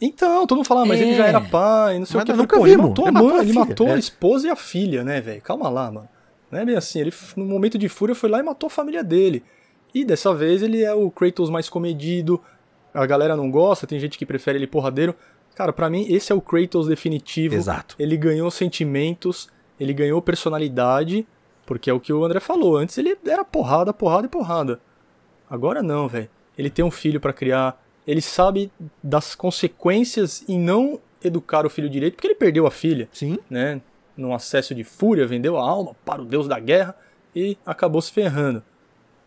Então, 0.00 0.46
todo 0.46 0.56
mundo 0.58 0.66
fala, 0.66 0.82
ah, 0.82 0.86
mas 0.86 1.00
ele 1.00 1.12
É. 1.12 1.16
já 1.16 1.26
era 1.26 1.40
pai, 1.40 1.98
não 1.98 2.06
sei 2.06 2.16
Mas 2.16 2.28
o 2.28 2.32
que. 2.32 2.38
Nunca 2.38 2.56
pô, 2.56 2.66
ele 2.66 2.74
vimos. 2.76 2.88
matou 2.88 3.04
a 3.04 3.08
Ele 3.08 3.14
mãe, 3.14 3.22
matou 3.24 3.38
a 3.38 3.42
ele 3.42 3.52
filha. 3.52 3.64
matou 3.66 3.88
É. 3.88 3.92
a 3.92 3.98
esposa 3.98 4.46
e 4.48 4.50
a 4.50 4.56
filha, 4.56 5.04
né, 5.04 5.20
velho? 5.20 5.40
Calma 5.42 5.68
lá, 5.68 5.90
mano. 5.92 6.08
Não 6.50 6.58
é 6.58 6.64
bem 6.64 6.76
assim. 6.76 6.98
Ele, 7.00 7.12
no 7.36 7.44
momento 7.44 7.78
de 7.78 7.88
fúria, 7.88 8.14
foi 8.14 8.28
lá 8.28 8.40
e 8.40 8.42
matou 8.42 8.66
a 8.66 8.70
família 8.70 9.04
dele. 9.04 9.44
E 9.94 10.04
dessa 10.04 10.34
vez 10.34 10.62
ele 10.62 10.82
é 10.82 10.94
o 10.94 11.10
Kratos 11.10 11.50
mais 11.50 11.68
comedido. 11.68 12.40
A 12.94 13.04
galera 13.06 13.36
não 13.36 13.50
gosta, 13.50 13.86
tem 13.86 13.98
gente 13.98 14.18
que 14.18 14.26
prefere 14.26 14.58
ele 14.58 14.66
porradeiro. 14.66 15.14
Cara, 15.54 15.72
pra 15.72 15.90
mim, 15.90 16.06
esse 16.08 16.32
é 16.32 16.34
o 16.34 16.40
Kratos 16.40 16.86
definitivo. 16.86 17.54
Exato. 17.54 17.94
Ele 17.98 18.16
ganhou 18.16 18.50
sentimentos, 18.50 19.48
ele 19.78 19.92
ganhou 19.92 20.20
personalidade, 20.22 21.26
porque 21.66 21.90
é 21.90 21.92
o 21.92 22.00
que 22.00 22.12
o 22.12 22.24
André 22.24 22.40
falou. 22.40 22.76
Antes 22.76 22.96
ele 22.98 23.16
era 23.26 23.44
porrada, 23.44 23.92
porrada 23.92 24.26
e 24.26 24.30
porrada. 24.30 24.80
Agora 25.48 25.82
não, 25.82 26.08
velho. 26.08 26.28
Ele 26.56 26.70
tem 26.70 26.84
um 26.84 26.90
filho 26.90 27.20
pra 27.20 27.32
criar, 27.32 27.82
ele 28.06 28.20
sabe 28.20 28.70
das 29.02 29.34
consequências 29.34 30.44
em 30.48 30.58
não 30.58 30.98
educar 31.22 31.64
o 31.64 31.70
filho 31.70 31.88
direito, 31.88 32.14
porque 32.14 32.26
ele 32.26 32.34
perdeu 32.34 32.66
a 32.66 32.70
filha, 32.70 33.08
Sim. 33.12 33.38
né? 33.48 33.80
Num 34.16 34.34
acesso 34.34 34.74
de 34.74 34.84
fúria, 34.84 35.26
vendeu 35.26 35.56
a 35.56 35.62
alma 35.62 35.94
para 36.04 36.20
o 36.20 36.24
deus 36.24 36.46
da 36.48 36.58
guerra 36.58 36.94
e 37.34 37.56
acabou 37.64 38.02
se 38.02 38.12
ferrando. 38.12 38.62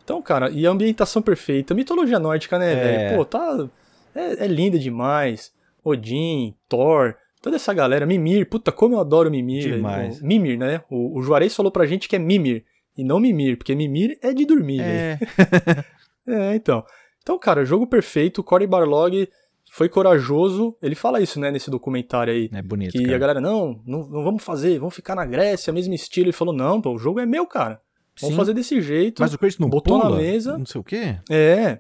Então, 0.06 0.22
cara, 0.22 0.50
e 0.52 0.66
a 0.66 0.70
ambientação 0.70 1.22
perfeita, 1.22 1.74
mitologia 1.74 2.20
nórdica, 2.20 2.58
né, 2.58 2.72
É. 2.72 2.76
velho? 2.76 3.18
Pô, 3.18 3.26
tá. 3.26 3.68
É, 4.16 4.46
é 4.46 4.48
linda 4.48 4.78
demais. 4.80 5.52
Odin, 5.84 6.56
Thor, 6.70 7.16
toda 7.42 7.56
essa 7.58 7.74
galera. 7.74 8.06
Mimir, 8.06 8.48
puta, 8.48 8.72
como 8.72 8.96
eu 8.96 9.00
adoro 9.00 9.30
Mimir. 9.32 9.64
velho. 9.64 9.76
Demais. 9.78 10.22
O 10.22 10.26
Mimir, 10.26 10.58
né? 10.58 10.82
O, 10.90 11.18
o 11.20 11.22
Juarez 11.24 11.56
falou 11.56 11.72
pra 11.72 11.86
gente 11.88 12.08
que 12.08 12.16
é 12.16 12.20
Mimir 12.20 12.64
e 12.98 13.04
não 13.04 13.20
Mimir, 13.20 13.58
porque 13.58 13.74
Mimir 13.76 14.18
é 14.22 14.32
de 14.32 14.46
dormir, 14.46 14.78
velho. 14.78 15.20
É. 15.20 15.86
É, 16.28 16.56
então. 16.56 16.84
Então, 17.22 17.38
cara, 17.38 17.64
jogo 17.64 17.86
perfeito. 17.86 18.44
Cory 18.44 18.66
Barlog 18.66 19.30
foi 19.72 19.88
corajoso. 19.88 20.76
Ele 20.82 20.96
fala 20.96 21.22
isso, 21.22 21.40
né, 21.40 21.52
nesse 21.52 21.70
documentário 21.70 22.34
aí. 22.34 22.50
É 22.52 22.64
bonito, 22.64 22.94
que 22.94 23.04
cara. 23.04 23.16
a 23.16 23.20
galera, 23.20 23.42
não, 23.42 23.80
não, 23.86 24.08
não 24.08 24.24
vamos 24.24 24.44
fazer, 24.44 24.80
vamos 24.80 24.96
ficar 24.96 25.14
na 25.14 25.24
Grécia, 25.24 25.72
mesmo 25.72 25.94
estilo. 25.94 26.26
Ele 26.26 26.32
falou, 26.34 26.52
não, 26.52 26.82
pô, 26.82 26.94
o 26.94 26.98
jogo 26.98 27.20
é 27.20 27.26
meu, 27.28 27.46
cara. 27.46 27.80
Vamos 28.20 28.34
Sim. 28.34 28.38
fazer 28.38 28.54
desse 28.54 28.82
jeito. 28.82 29.22
Mas 29.22 29.34
o 29.34 29.38
Kratos 29.38 29.60
não 29.60 29.70
botou 29.70 29.98
na 29.98 30.06
pula, 30.06 30.18
mesa. 30.18 30.58
Não 30.58 30.66
sei 30.66 30.82
o 30.82 30.84
quê. 30.84 31.20
É. 31.30 31.80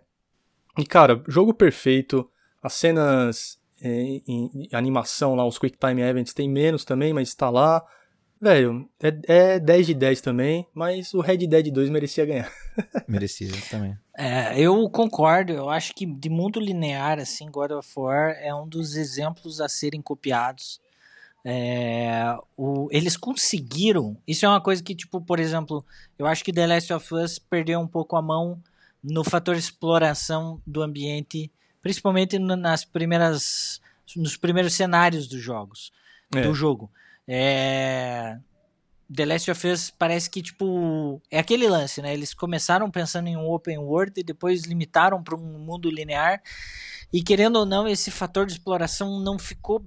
E, 0.77 0.85
cara, 0.85 1.23
jogo 1.27 1.53
perfeito. 1.53 2.29
As 2.61 2.73
cenas 2.73 3.57
é, 3.81 3.89
em, 3.89 4.21
em 4.27 4.69
animação 4.73 5.35
lá, 5.35 5.45
os 5.45 5.57
Quick 5.57 5.77
Time 5.77 6.01
Events, 6.01 6.33
tem 6.33 6.49
menos 6.49 6.83
também, 6.83 7.13
mas 7.13 7.33
tá 7.33 7.49
lá. 7.49 7.83
Velho, 8.41 8.87
é, 9.01 9.53
é 9.55 9.59
10 9.59 9.87
de 9.87 9.93
10 9.93 10.21
também, 10.21 10.67
mas 10.73 11.13
o 11.13 11.21
Red 11.21 11.37
Dead 11.37 11.71
2 11.71 11.89
merecia 11.89 12.25
ganhar. 12.25 12.51
Merecia 13.07 13.49
também. 13.71 13.97
É, 14.17 14.59
eu 14.59 14.89
concordo. 14.89 15.53
Eu 15.53 15.69
acho 15.69 15.93
que 15.93 16.05
de 16.05 16.29
mundo 16.29 16.59
linear, 16.59 17.17
assim, 17.17 17.49
God 17.49 17.71
of 17.71 17.89
War 17.95 18.35
é 18.41 18.53
um 18.53 18.67
dos 18.67 18.97
exemplos 18.97 19.61
a 19.61 19.69
serem 19.69 20.01
copiados. 20.01 20.81
É, 21.47 22.35
o- 22.57 22.87
eles 22.91 23.15
conseguiram. 23.15 24.17
Isso 24.27 24.45
é 24.45 24.49
uma 24.49 24.59
coisa 24.59 24.81
que, 24.81 24.95
tipo, 24.95 25.21
por 25.21 25.39
exemplo, 25.39 25.85
eu 26.17 26.25
acho 26.25 26.43
que 26.43 26.51
The 26.51 26.65
Last 26.65 26.91
of 26.91 27.13
Us 27.13 27.37
perdeu 27.37 27.79
um 27.79 27.87
pouco 27.87 28.15
a 28.15 28.21
mão 28.21 28.59
no 29.03 29.23
fator 29.23 29.55
exploração 29.55 30.59
do 30.65 30.81
ambiente, 30.81 31.51
principalmente 31.83 32.39
nas 32.39 32.83
primeiras, 32.83 33.79
nos 34.15 34.35
primeiros 34.35 34.73
cenários 34.73 35.27
dos 35.27 35.39
jogos, 35.39 35.91
É. 36.35 36.41
do 36.41 36.53
jogo. 36.55 36.89
É, 37.27 38.39
The 39.15 39.25
Last 39.25 39.51
of 39.51 39.67
Us 39.67 39.91
parece 39.91 40.27
que, 40.31 40.41
tipo, 40.41 41.21
é 41.29 41.37
aquele 41.37 41.67
lance, 41.67 42.01
né? 42.01 42.11
Eles 42.11 42.33
começaram 42.33 42.89
pensando 42.89 43.27
em 43.27 43.37
um 43.37 43.47
open 43.47 43.77
world 43.77 44.19
e 44.19 44.23
depois 44.23 44.63
limitaram 44.63 45.21
para 45.23 45.35
um 45.35 45.59
mundo 45.59 45.91
linear. 45.91 46.41
E 47.13 47.21
querendo 47.21 47.57
ou 47.57 47.65
não, 47.67 47.87
esse 47.87 48.09
fator 48.09 48.47
de 48.47 48.53
exploração 48.53 49.19
não 49.19 49.37
ficou 49.37 49.85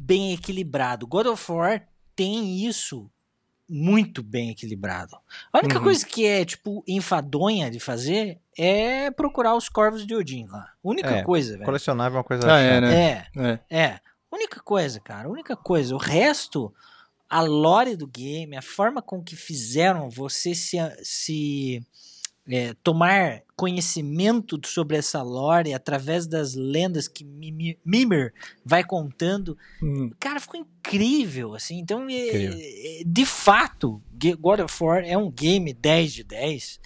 bem 0.00 0.32
equilibrado. 0.32 1.06
God 1.06 1.26
of 1.26 1.52
War 1.52 1.86
tem 2.16 2.66
isso 2.66 3.10
muito 3.68 4.22
bem 4.22 4.50
equilibrado. 4.50 5.16
A 5.52 5.58
única 5.58 5.78
Uhum. 5.78 5.84
coisa 5.84 6.04
que 6.04 6.26
é, 6.26 6.44
tipo, 6.44 6.82
enfadonha 6.88 7.70
de 7.70 7.78
fazer 7.78 8.40
é 8.58 9.10
procurar 9.12 9.54
os 9.54 9.68
corvos 9.68 10.04
de 10.06 10.14
Odin 10.14 10.46
lá. 10.48 10.72
Única 10.82 11.10
É, 11.18 11.22
coisa, 11.22 11.52
velho. 11.52 11.64
Colecionável 11.64 12.16
é 12.16 12.18
uma 12.18 12.24
coisa 12.24 12.52
Ah, 12.52 12.58
é, 12.58 12.68
chata. 12.74 12.80
né? 12.80 13.02
É, 13.02 13.60
É. 13.70 13.78
é. 13.82 14.00
Única 14.32 14.60
coisa, 14.60 14.98
cara. 15.00 15.28
Única 15.28 15.56
coisa. 15.56 15.94
O 15.94 15.98
resto, 15.98 16.72
a 17.28 17.40
lore 17.42 17.94
do 17.96 18.06
game, 18.08 18.56
a 18.56 18.62
forma 18.62 19.00
com 19.02 19.22
que 19.22 19.36
fizeram 19.36 20.08
você 20.10 20.52
se, 20.54 20.76
se 21.04 21.86
é, 22.48 22.74
tomar 22.82 23.42
conhecimento 23.56 24.58
sobre 24.66 24.96
essa 24.96 25.22
lore 25.22 25.74
através 25.74 26.26
das 26.26 26.54
lendas 26.54 27.06
que 27.06 27.24
Mimi- 27.24 27.78
Mimir 27.84 28.32
vai 28.64 28.82
contando, 28.82 29.56
Hum. 29.82 30.10
cara, 30.18 30.40
ficou 30.40 30.58
incrível, 30.60 31.54
assim. 31.54 31.78
Então, 31.78 32.08
é- 32.08 33.00
é- 33.00 33.02
de 33.04 33.26
fato, 33.26 34.02
God 34.38 34.60
of 34.60 34.82
War 34.82 35.04
é 35.04 35.16
um 35.16 35.30
game 35.30 35.72
10 35.72 36.12
de 36.12 36.24
10. 36.24 36.80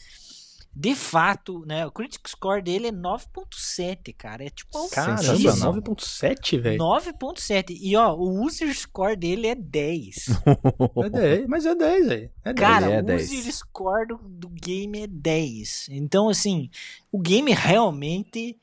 De 0.76 0.94
fato, 0.96 1.64
né? 1.66 1.86
O 1.86 1.92
critic 1.92 2.28
score 2.28 2.60
dele 2.60 2.88
é 2.88 2.92
9.7, 2.92 4.12
cara. 4.16 4.44
É 4.44 4.50
tipo 4.50 4.88
Caramba, 4.90 5.22
Sensacional. 5.22 5.74
9.7, 5.74 6.60
velho. 6.60 6.78
9.7. 6.78 7.76
E 7.80 7.96
ó, 7.96 8.12
o 8.14 8.44
user 8.44 8.74
score 8.74 9.14
dele 9.14 9.46
é 9.46 9.54
10. 9.54 10.26
É 11.04 11.10
10, 11.10 11.46
mas 11.46 11.66
é 11.66 11.74
10, 11.74 12.08
velho. 12.08 12.30
É 12.44 12.52
10. 12.52 12.68
Cara, 12.68 12.90
é 12.90 13.00
o 13.00 13.04
10. 13.04 13.30
user 13.30 13.52
score 13.52 14.08
do, 14.08 14.16
do 14.16 14.48
game 14.48 15.02
é 15.02 15.06
10. 15.06 15.88
Então, 15.90 16.28
assim, 16.28 16.68
o 17.12 17.20
game 17.20 17.52
realmente 17.52 18.58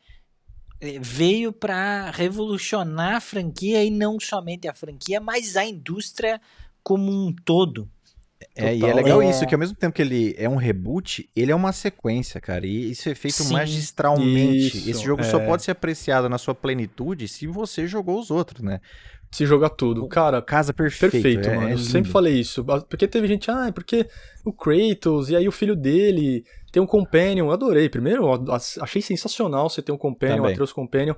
eh, 0.82 1.00
veio 1.00 1.54
pra 1.54 2.12
revolucionar 2.12 3.16
a 3.16 3.22
franquia 3.22 3.84
e 3.84 3.90
não 3.90 4.20
somente 4.20 4.68
a 4.68 4.74
franquia, 4.74 5.22
mas 5.22 5.56
a 5.56 5.64
indústria 5.64 6.42
como 6.84 7.12
um 7.12 7.34
todo. 7.34 7.90
É, 8.56 8.76
e 8.76 8.84
é 8.86 8.94
legal 8.94 9.22
É. 9.22 9.30
isso, 9.30 9.46
que 9.46 9.54
ao 9.56 9.60
mesmo 9.60 9.76
tempo 9.76 9.96
que 9.96 10.02
ele 10.02 10.36
é 10.38 10.48
um 10.50 10.56
reboot, 10.56 11.30
ele 11.36 11.52
é 11.52 11.56
uma 11.56 11.72
sequência, 11.72 12.40
cara. 12.42 12.66
E 12.66 12.92
isso 12.92 13.08
é 13.10 13.16
feito 13.16 13.44
Sim. 13.44 13.54
magistralmente. 13.54 14.78
Isso, 14.78 14.90
Esse 14.90 15.04
jogo 15.04 15.24
só 15.24 15.40
é. 15.40 15.46
pode 15.46 15.64
ser 15.64 15.72
apreciado 15.72 16.28
na 16.30 16.38
sua 16.38 16.56
plenitude 16.56 17.28
se 17.28 17.48
você 17.48 17.88
jogou 17.88 18.20
os 18.20 18.32
outros, 18.32 18.62
né? 18.64 18.80
Se 19.32 19.46
jogar 19.46 19.70
tudo. 19.70 20.08
Cara, 20.10 20.42
Casa 20.42 20.74
perfeito. 20.74 21.12
perfeito, 21.14 21.48
é- 21.50 21.56
mano. 21.56 21.70
é 21.70 21.74
eu 21.74 21.78
sempre 21.78 22.12
falei 22.12 22.34
isso. 22.40 22.66
Porque 22.90 23.08
teve 23.08 23.28
gente, 23.28 23.50
ah, 23.50 23.68
é 23.68 23.72
porque 23.72 24.06
o 24.44 24.52
Kratos 24.52 25.30
e 25.30 25.36
aí 25.36 25.48
o 25.48 25.52
filho 25.54 25.76
dele 25.76 26.44
tem 26.72 26.82
um 26.84 26.88
companion. 26.88 27.46
Eu 27.46 27.52
adorei. 27.52 27.88
Primeiro, 27.88 28.28
achei 28.82 29.02
sensacional 29.02 29.70
você 29.70 29.82
ter 29.82 29.92
um 29.94 29.98
companion, 29.98 30.36
Também. 30.38 30.50
um 30.50 30.54
Atreus 30.54 30.74
companion. 30.74 31.16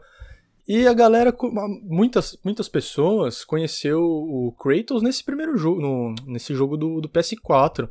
E 0.68 0.88
a 0.88 0.93
galera, 0.93 1.36
muitas, 1.84 2.38
muitas 2.43 2.70
pessoas 2.70 3.43
conheceu 3.43 4.01
o 4.01 4.51
Kratos 4.57 5.01
nesse 5.03 5.24
primeiro 5.24 5.57
jogo, 5.57 5.82
no- 5.82 6.16
nesse 6.26 6.53
jogo 6.55 6.78
do, 6.78 7.01
do 7.01 7.09
PS4. 7.09 7.89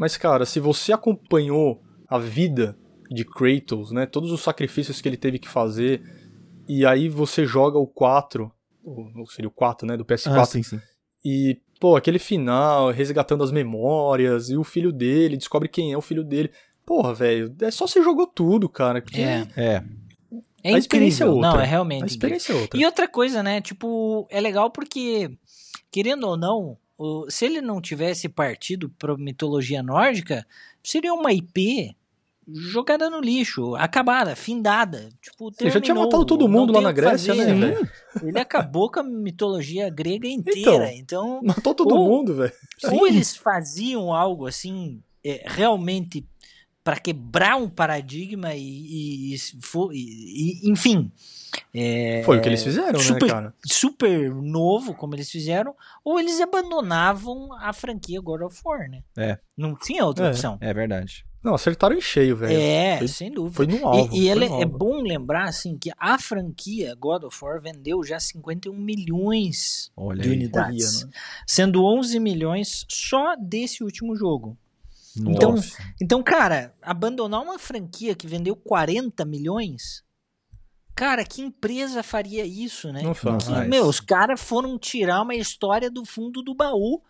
Mas, 0.00 0.16
cara, 0.16 0.44
se 0.44 0.58
você 0.58 0.92
acompanhou 0.92 1.80
a 2.08 2.18
vida 2.18 2.76
de 3.10 3.24
Kratos, 3.24 3.92
né? 3.92 4.04
Todos 4.04 4.32
os 4.32 4.40
sacrifícios 4.40 5.00
que 5.00 5.08
ele 5.08 5.16
teve 5.16 5.38
que 5.38 5.48
fazer, 5.48 6.02
e 6.68 6.84
aí 6.84 7.08
você 7.08 7.46
joga 7.46 7.78
o 7.78 7.86
4, 7.86 8.50
ou 8.84 9.26
seria 9.28 9.48
o 9.48 9.52
4, 9.52 9.86
né? 9.86 9.96
Do 9.96 10.04
PS4, 10.04 10.38
Ah, 10.40 10.44
sim, 10.44 10.62
sim. 10.62 10.80
e, 11.24 11.58
pô, 11.80 11.94
aquele 11.96 12.18
final, 12.18 12.90
resgatando 12.90 13.44
as 13.44 13.52
memórias, 13.52 14.50
e 14.50 14.56
o 14.56 14.64
filho 14.64 14.90
dele, 14.92 15.36
descobre 15.36 15.68
quem 15.68 15.92
é 15.92 15.96
o 15.96 16.02
filho 16.02 16.24
dele. 16.24 16.50
Porra, 16.84 17.14
velho, 17.14 17.54
é 17.62 17.70
só 17.70 17.86
você 17.86 18.02
jogou 18.02 18.26
tudo, 18.26 18.68
cara. 18.68 19.00
porque 19.00 19.20
É. 19.20 19.46
É. 19.56 19.84
É 20.70 20.74
A 20.74 20.78
experiência 20.78 21.24
é 21.24 21.26
outra. 21.26 21.50
Não, 21.52 21.60
é 21.60 21.64
realmente. 21.66 22.04
A 22.04 22.06
experiência 22.06 22.52
é 22.52 22.56
outra. 22.56 22.80
E 22.80 22.84
outra 22.84 23.08
coisa, 23.08 23.42
né? 23.42 23.60
Tipo, 23.60 24.26
é 24.30 24.40
legal 24.40 24.70
porque, 24.70 25.30
querendo 25.90 26.26
ou 26.26 26.36
não, 26.36 26.76
se 27.28 27.44
ele 27.46 27.60
não 27.60 27.80
tivesse 27.80 28.28
partido 28.28 28.88
pra 28.98 29.16
mitologia 29.16 29.82
nórdica, 29.82 30.46
seria 30.82 31.14
uma 31.14 31.32
IP 31.32 31.94
jogada 32.50 33.10
no 33.10 33.20
lixo, 33.20 33.74
acabada, 33.76 34.34
findada. 34.34 35.10
Tipo, 35.20 35.48
Ele 35.60 35.70
já 35.70 35.80
tinha 35.80 35.94
terminou, 35.94 36.04
matado 36.04 36.24
todo 36.24 36.48
mundo 36.48 36.72
lá 36.72 36.80
na 36.80 36.92
Grécia, 36.92 37.34
fazer, 37.34 37.54
né, 37.54 37.54
velho? 37.54 37.90
Ele 38.22 38.38
acabou 38.38 38.90
com 38.90 39.00
a 39.00 39.02
mitologia 39.02 39.90
grega 39.90 40.26
inteira. 40.26 40.90
Então, 40.94 41.40
Matou 41.42 41.74
todo 41.74 41.94
Ou- 41.94 42.08
mundo, 42.08 42.34
velho. 42.34 42.52
ou 42.90 43.06
eles 43.06 43.36
faziam 43.36 44.14
algo 44.14 44.46
assim, 44.46 45.02
é, 45.22 45.44
realmente 45.46 46.24
para 46.88 46.98
quebrar 46.98 47.56
um 47.56 47.68
paradigma 47.68 48.54
e, 48.54 48.62
e, 48.62 49.34
e, 49.34 49.92
e 49.92 50.70
enfim. 50.70 51.12
É, 51.74 52.22
Foi 52.24 52.38
o 52.38 52.40
que 52.40 52.48
eles 52.48 52.62
fizeram, 52.64 52.98
super, 52.98 53.26
né, 53.26 53.28
cara? 53.28 53.54
Super 53.62 54.34
novo, 54.34 54.94
como 54.94 55.14
eles 55.14 55.30
fizeram, 55.30 55.74
ou 56.02 56.18
eles 56.18 56.40
abandonavam 56.40 57.52
a 57.60 57.74
franquia 57.74 58.22
God 58.22 58.40
of 58.40 58.58
War, 58.64 58.88
né? 58.88 59.02
É. 59.18 59.38
Não 59.54 59.74
tinha 59.76 60.02
outra 60.06 60.28
É. 60.28 60.30
opção. 60.30 60.56
É 60.62 60.72
verdade. 60.72 61.26
Não, 61.44 61.54
acertaram 61.54 61.94
em 61.94 62.00
cheio, 62.00 62.34
velho. 62.34 62.58
É, 62.58 62.96
Foi- 62.96 63.08
sem 63.08 63.30
dúvida. 63.30 63.54
Foi 63.56 63.66
no 63.66 63.86
alvo. 63.86 64.14
E, 64.16 64.20
e 64.22 64.28
ele- 64.30 64.48
no 64.48 64.60
é 64.60 64.64
alvo. 64.64 64.78
bom 64.78 65.02
lembrar 65.02 65.44
assim 65.46 65.76
que 65.76 65.90
a 65.98 66.18
franquia 66.18 66.94
God 66.98 67.24
of 67.24 67.36
War 67.44 67.60
vendeu 67.60 68.02
já 68.02 68.18
51 68.18 68.74
milhões 68.78 69.92
Olha 69.94 70.22
de 70.22 70.30
aí. 70.30 70.36
unidades, 70.36 71.04
né? 71.04 71.10
sendo 71.46 71.84
11 71.84 72.18
milhões 72.18 72.86
só 72.88 73.36
desse 73.36 73.84
último 73.84 74.16
jogo. 74.16 74.56
Então, 75.26 75.54
Então, 76.00 76.22
cara, 76.22 76.74
abandonar 76.82 77.42
uma 77.42 77.58
franquia 77.58 78.14
que 78.14 78.26
vendeu 78.26 78.54
40 78.54 79.24
milhões, 79.24 80.02
cara, 80.94 81.24
que 81.24 81.42
empresa 81.42 82.02
faria 82.02 82.44
isso, 82.44 82.92
né? 82.92 83.02
Não 83.02 83.14
faz. 83.14 83.48
Que, 83.48 83.52
meu, 83.68 83.86
os 83.86 84.00
caras 84.00 84.40
foram 84.40 84.78
tirar 84.78 85.22
uma 85.22 85.34
história 85.34 85.90
do 85.90 86.04
fundo 86.04 86.42
do 86.42 86.54
baú 86.54 87.02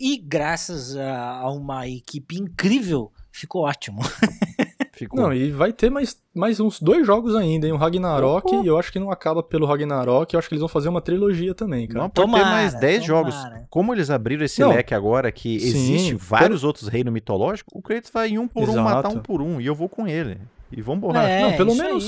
e 0.00 0.16
graças 0.16 0.96
a, 0.96 1.40
a 1.40 1.50
uma 1.50 1.88
equipe 1.88 2.36
incrível 2.36 3.12
ficou 3.32 3.62
ótimo. 3.62 4.00
Ficou. 4.98 5.20
Não, 5.20 5.32
e 5.32 5.50
vai 5.50 5.72
ter 5.72 5.90
mais, 5.90 6.20
mais 6.34 6.58
uns 6.58 6.80
dois 6.80 7.06
jogos 7.06 7.36
ainda, 7.36 7.66
hein? 7.66 7.72
O 7.72 7.76
Ragnarok, 7.76 8.52
Opa. 8.54 8.64
e 8.64 8.66
eu 8.66 8.76
acho 8.78 8.90
que 8.92 8.98
não 8.98 9.10
acaba 9.10 9.42
pelo 9.42 9.64
Ragnarok, 9.66 10.34
eu 10.34 10.38
acho 10.38 10.48
que 10.48 10.54
eles 10.54 10.60
vão 10.60 10.68
fazer 10.68 10.88
uma 10.88 11.00
trilogia 11.00 11.54
também, 11.54 11.86
cara. 11.86 12.00
Não, 12.00 12.10
pode 12.10 12.26
ter 12.30 12.36
Tomara, 12.38 12.56
mais 12.56 12.74
10 12.74 13.04
jogos. 13.04 13.34
tomara. 13.34 13.66
Como 13.70 13.94
eles 13.94 14.10
abriram 14.10 14.44
esse 14.44 14.60
Não. 14.60 14.70
leque 14.70 14.92
agora, 14.94 15.30
que 15.30 15.60
Sim, 15.60 15.66
existe 15.68 16.08
pelo- 16.16 16.18
vários 16.20 16.64
outros 16.64 16.88
reinos 16.88 17.12
mitológicos, 17.12 17.72
o 17.74 17.80
Kratos 17.80 18.10
vai 18.12 18.28
em 18.30 18.38
um 18.38 18.48
por 18.48 18.64
um 18.68 18.72
Exato. 18.72 18.82
matar 18.82 19.08
um 19.08 19.18
por 19.20 19.40
um. 19.40 19.60
E 19.60 19.66
eu 19.66 19.74
vou 19.74 19.88
com 19.88 20.06
ele. 20.06 20.38
E 20.72 20.82
vamos 20.82 21.00
borrar. 21.00 21.28
É, 21.28 21.42
não, 21.42 21.56
pelo 21.56 21.70
isso 21.72 21.82
menos. 21.82 22.04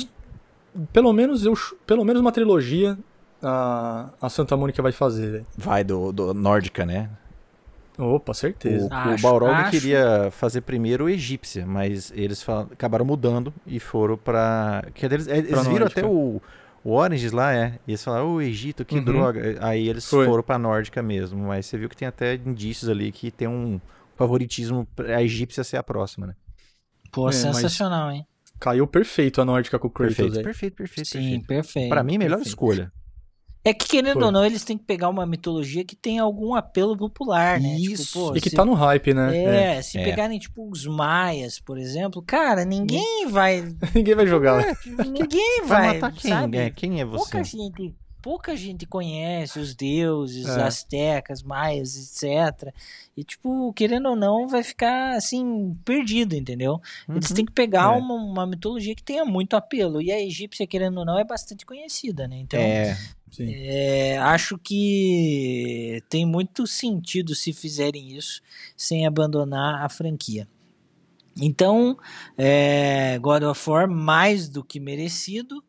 aí. 0.77 0.83
Pelo 0.93 1.13
menos 1.13 1.45
eu. 1.45 1.55
Pelo 1.87 2.05
menos 2.05 2.21
uma 2.21 2.31
trilogia 2.33 2.99
a, 3.43 4.11
a 4.21 4.29
Santa 4.29 4.57
Mônica 4.57 4.83
vai 4.83 4.93
fazer, 4.93 5.31
velho. 5.31 5.47
Vai 5.57 5.83
do, 5.83 6.13
do 6.13 6.35
Nórdica, 6.35 6.85
né? 6.85 7.09
Opa, 8.01 8.33
O, 8.33 8.35
certeza. 8.35 8.87
o 8.89 8.93
Acho, 8.95 9.23
Balrog 9.23 9.53
acho. 9.53 9.71
queria 9.71 10.31
fazer 10.33 10.61
primeiro 10.63 11.05
o 11.05 11.09
egípcia, 11.09 11.67
mas 11.67 12.13
eles 12.15 12.43
fal- 12.43 12.69
acabaram 12.73 13.05
mudando 13.05 13.53
e 13.67 13.79
foram 13.79 14.17
pra. 14.17 14.85
Que 14.95 15.05
eles, 15.07 15.27
eles 15.27 15.51
Pra 15.51 15.63
viram 15.63 15.79
nórdica. 15.81 16.01
até 16.01 16.07
o, 16.09 16.41
o 16.83 16.93
Oranges 16.93 17.33
lá, 17.33 17.53
é. 17.55 17.79
E 17.87 17.91
eles 17.93 18.03
falaram, 18.03 18.35
ô 18.35 18.41
Egito, 18.41 18.85
que 18.85 18.97
Uhum. 18.97 19.05
droga. 19.05 19.59
Aí 19.61 19.89
eles 19.89 20.09
Foi. 20.09 20.25
foram 20.27 20.43
pra 20.43 20.59
nórdica 20.59 21.03
mesmo. 21.03 21.47
Mas 21.47 21.67
você 21.67 21.77
viu 21.79 21.89
que 21.89 21.97
tem 21.97 22.09
até 22.09 22.35
indícios 22.35 22.89
ali 22.89 23.13
que 23.13 23.31
tem 23.31 23.47
um 23.49 23.81
favoritismo 24.17 24.87
pra 24.97 25.17
a 25.17 25.23
egípcia 25.23 25.63
ser 25.65 25.77
a 25.77 25.83
próxima, 25.83 26.27
né? 26.27 26.35
Pô, 27.13 27.29
É, 27.29 27.33
sensacional, 27.33 28.11
hein? 28.13 28.27
Caiu 28.59 28.87
perfeito 28.87 29.41
a 29.41 29.45
nórdica 29.45 29.79
com 29.79 29.89
o 29.89 29.91
Kratos, 29.91 30.17
Perfeito, 30.17 30.33
velho. 30.35 30.45
perfeito, 30.45 30.77
perfeito, 30.77 31.09
Sim, 31.09 31.19
perfeito. 31.19 31.47
perfeito. 31.47 31.89
Pra 31.89 32.03
mim, 32.03 32.19
melhor 32.19 32.37
perfeito. 32.37 32.49
escolha. 32.49 32.93
É 33.63 33.75
que, 33.75 33.87
querendo 33.87 34.15
Foi. 34.15 34.25
ou 34.25 34.33
não, 34.33 34.45
eles 34.45 34.65
têm 34.65 34.79
que 34.79 34.85
pegar 34.85 35.11
uma 35.11 35.27
mitologia 35.27 35.85
que 35.85 35.95
tem 35.95 36.19
algum 36.19 36.55
apelo 36.55 36.97
popular, 36.97 37.61
né? 37.61 37.77
Isso. 37.79 38.07
Tipo, 38.07 38.29
pô, 38.31 38.37
E 38.37 38.41
que 38.41 38.49
se- 38.49 38.57
tá 38.57 38.65
no 38.65 38.73
hype, 38.73 39.13
né? 39.13 39.77
É, 39.77 39.83
se 39.83 39.99
É. 39.99 40.05
pegarem, 40.05 40.39
tipo, 40.39 40.67
os 40.71 40.87
maias, 40.87 41.61
por 41.61 41.77
exemplo, 41.77 42.23
cara, 42.23 42.65
ninguém 42.65 43.27
vai. 43.29 43.63
Ninguém 43.95 44.15
vai 44.15 44.27
jogar. 44.27 44.63
É, 44.67 44.75
Ninguém 45.05 45.61
vai 45.67 45.87
vai. 45.89 45.99
matar 45.99 46.13
quem? 46.13 46.31
sabe? 46.31 46.57
É, 46.57 46.71
quem 46.71 47.01
é 47.01 47.05
você? 47.05 47.19
Pouca 47.19 47.45
gente, 47.45 47.95
pouca 48.23 48.57
gente 48.57 48.87
conhece 48.87 49.59
os 49.59 49.75
deuses, 49.75 50.47
É. 50.47 50.63
astecas, 50.63 51.43
maias, 51.43 51.97
etc. 51.97 52.73
E, 53.17 53.23
tipo, 53.25 53.73
querendo 53.75 54.09
ou 54.09 54.17
não, 54.17 54.49
vai 54.49 54.63
ficar 54.63 55.17
assim, 55.17 55.77
perdido, 55.85 56.35
entendeu? 56.35 56.81
Eles 57.07 57.29
Uhum. 57.29 57.37
têm 57.37 57.45
que 57.45 57.53
pegar 57.53 57.95
É. 57.95 57.99
uma, 57.99 58.15
uma 58.15 58.47
mitologia 58.47 58.95
que 58.95 59.03
tenha 59.03 59.25
muito 59.27 59.55
apelo. 59.55 60.01
E 60.01 60.11
a 60.11 60.19
egípcia, 60.19 60.67
querendo 60.67 60.99
ou 60.99 61.05
não, 61.05 61.19
é 61.19 61.25
bastante 61.25 61.67
conhecida, 61.67 62.27
né? 62.27 62.39
Então, 62.39 62.59
É. 62.59 62.97
é, 63.39 64.19
acho 64.19 64.59
que 64.59 66.03
tem 66.09 66.27
muito 66.27 66.67
sentido 66.67 67.35
se 67.35 67.53
fizerem 67.53 68.17
isso 68.17 68.41
sem 68.77 69.07
abandonar 69.07 69.85
a 69.85 69.89
franquia. 69.89 70.49
Então, 71.41 71.97
é, 72.37 73.19
God 73.19 73.45
of 73.45 73.71
War, 73.71 73.89
mais 73.89 74.49
do 74.49 74.65
que 74.65 74.81
merecido, 74.81 75.63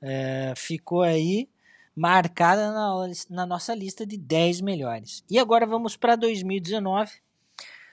é, 0.00 0.54
ficou 0.56 1.02
aí 1.02 1.48
marcada 1.94 2.72
na, 2.72 3.10
na 3.30 3.46
nossa 3.46 3.74
lista 3.74 4.06
de 4.06 4.16
10 4.16 4.60
melhores. 4.62 5.22
E 5.30 5.38
agora 5.38 5.66
vamos 5.66 5.96
para 5.96 6.16
2019. 6.16 7.12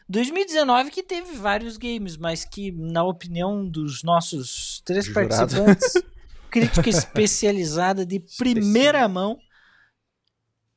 2019 0.08 0.90
que 0.90 1.04
teve 1.04 1.36
vários 1.36 1.78
games, 1.78 2.18
mas 2.18 2.44
que, 2.44 2.72
na 2.72 3.04
opinião 3.04 3.68
dos 3.68 4.02
nossos 4.02 4.82
três 4.84 5.06
Jurados. 5.06 5.38
participantes, 5.38 5.94
crítica 6.50 6.90
especializada 6.90 8.06
de 8.06 8.20
primeira 8.38 9.08
mão, 9.08 9.40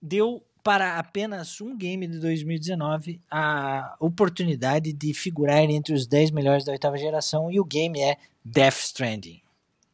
deu 0.00 0.44
para 0.62 0.98
apenas 0.98 1.60
um 1.60 1.76
game 1.76 2.06
de 2.06 2.18
2019 2.20 3.20
a 3.30 3.96
oportunidade 3.98 4.92
de 4.92 5.12
figurar 5.12 5.58
entre 5.58 5.92
os 5.92 6.06
10 6.06 6.30
melhores 6.30 6.64
da 6.64 6.72
oitava 6.72 6.96
geração 6.96 7.50
e 7.50 7.58
o 7.58 7.64
game 7.64 8.00
é 8.00 8.16
Death 8.44 8.78
Stranding. 8.78 9.40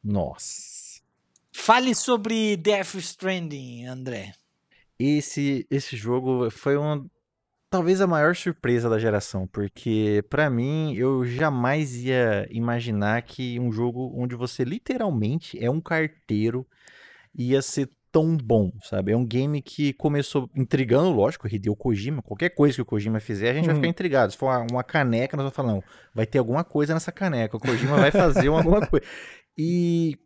nossa. 0.05 0.79
Fale 1.53 1.93
sobre 1.95 2.57
Death 2.57 2.95
Stranding, 2.95 3.87
André. 3.87 4.33
Esse, 4.99 5.67
esse 5.69 5.97
jogo 5.97 6.49
foi 6.51 6.77
uma, 6.77 7.05
talvez 7.71 8.01
a 8.01 8.07
maior 8.07 8.35
surpresa 8.35 8.89
da 8.89 8.99
geração, 8.99 9.47
porque 9.47 10.25
pra 10.31 10.49
mim 10.51 10.95
eu 10.95 11.25
jamais 11.27 11.97
ia 12.05 12.47
imaginar 12.51 13.23
que 13.23 13.59
um 13.61 13.71
jogo 13.71 14.13
onde 14.17 14.35
você 14.35 14.65
literalmente 14.65 15.63
é 15.63 15.71
um 15.71 15.81
carteiro 15.81 16.67
ia 17.35 17.61
ser 17.63 17.91
tão 18.11 18.37
bom, 18.37 18.73
sabe? 18.83 19.13
É 19.13 19.17
um 19.17 19.25
game 19.25 19.61
que 19.61 19.93
começou 19.93 20.49
intrigando, 20.57 21.11
lógico, 21.11 21.47
Hideo 21.47 21.77
Kojima, 21.77 22.23
qualquer 22.23 22.49
coisa 22.49 22.75
que 22.75 22.81
o 22.83 22.87
Kojima 22.87 23.21
fizer, 23.21 23.51
a 23.51 23.55
gente 23.55 23.67
vai 23.67 23.75
Uhum. 23.75 23.81
ficar 23.83 23.91
intrigado. 23.91 24.33
Se 24.33 24.39
for 24.39 24.67
uma, 24.71 24.83
caneca, 24.83 25.37
nós 25.37 25.45
vamos 25.45 25.55
falar, 25.57 25.73
não, 25.73 25.85
vai 26.15 26.25
ter 26.25 26.39
alguma 26.39 26.65
coisa 26.65 26.95
nessa 26.95 27.13
caneca, 27.13 27.57
o 27.57 27.61
Kojima 27.61 27.99
vai 27.99 28.11
fazer 28.11 28.49
uma- 28.49 28.59
alguma 28.59 28.87
coisa. 28.87 29.05
E 29.61 30.17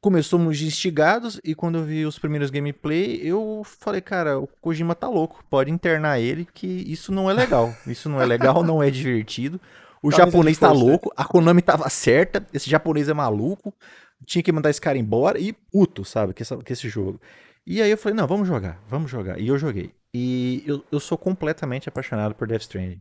começamos 0.00 0.60
instigados 0.62 1.40
e 1.44 1.54
quando 1.54 1.78
eu 1.78 1.84
vi 1.84 2.04
os 2.06 2.18
primeiros 2.18 2.50
gameplay, 2.50 3.20
eu 3.22 3.62
falei, 3.64 4.00
cara, 4.00 4.38
o 4.38 4.46
Kojima 4.60 4.94
tá 4.94 5.08
louco, 5.08 5.44
pode 5.50 5.70
internar 5.70 6.20
ele, 6.20 6.46
que 6.54 6.66
isso 6.66 7.10
não 7.12 7.30
é 7.30 7.34
legal. 7.34 7.74
Isso 7.86 8.08
não 8.08 8.20
é 8.20 8.24
legal, 8.26 8.62
não 8.62 8.82
é 8.82 8.90
divertido. 8.90 9.60
O 10.02 10.10
de 10.10 10.16
japonês 10.16 10.58
tá 10.58 10.70
louco, 10.70 11.12
a 11.16 11.24
Konami 11.24 11.60
tava 11.60 11.88
certa, 11.88 12.46
esse 12.54 12.70
japonês 12.70 13.08
é 13.08 13.14
maluco, 13.14 13.74
tinha 14.24 14.42
que 14.42 14.52
mandar 14.52 14.70
esse 14.70 14.80
cara 14.80 14.96
embora 14.96 15.38
e 15.40 15.52
puto, 15.52 16.04
sabe, 16.04 16.32
que, 16.32 16.42
essa- 16.42 16.56
que 16.58 16.72
esse 16.72 16.88
jogo. 16.88 17.20
E 17.66 17.82
aí 17.82 17.90
eu 17.90 17.98
falei, 17.98 18.16
não, 18.16 18.26
vamos 18.26 18.46
jogar, 18.46 18.80
vamos 18.88 19.10
jogar. 19.10 19.40
E 19.40 19.48
eu 19.48 19.58
joguei. 19.58 19.90
E 20.14 20.62
eu, 20.66 20.84
eu 20.92 21.00
sou 21.00 21.18
completamente 21.18 21.88
apaixonado 21.88 22.34
por 22.34 22.46
Death 22.46 22.62
Stranding. 22.62 23.00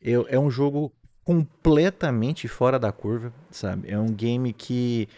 Eu, 0.00 0.26
é 0.28 0.38
um 0.38 0.50
jogo 0.50 0.90
completamente 1.22 2.48
fora 2.48 2.78
da 2.78 2.90
curva, 2.90 3.32
sabe? 3.50 3.90
É 3.90 3.98
um 3.98 4.06
game 4.12 4.52
que 4.52 5.08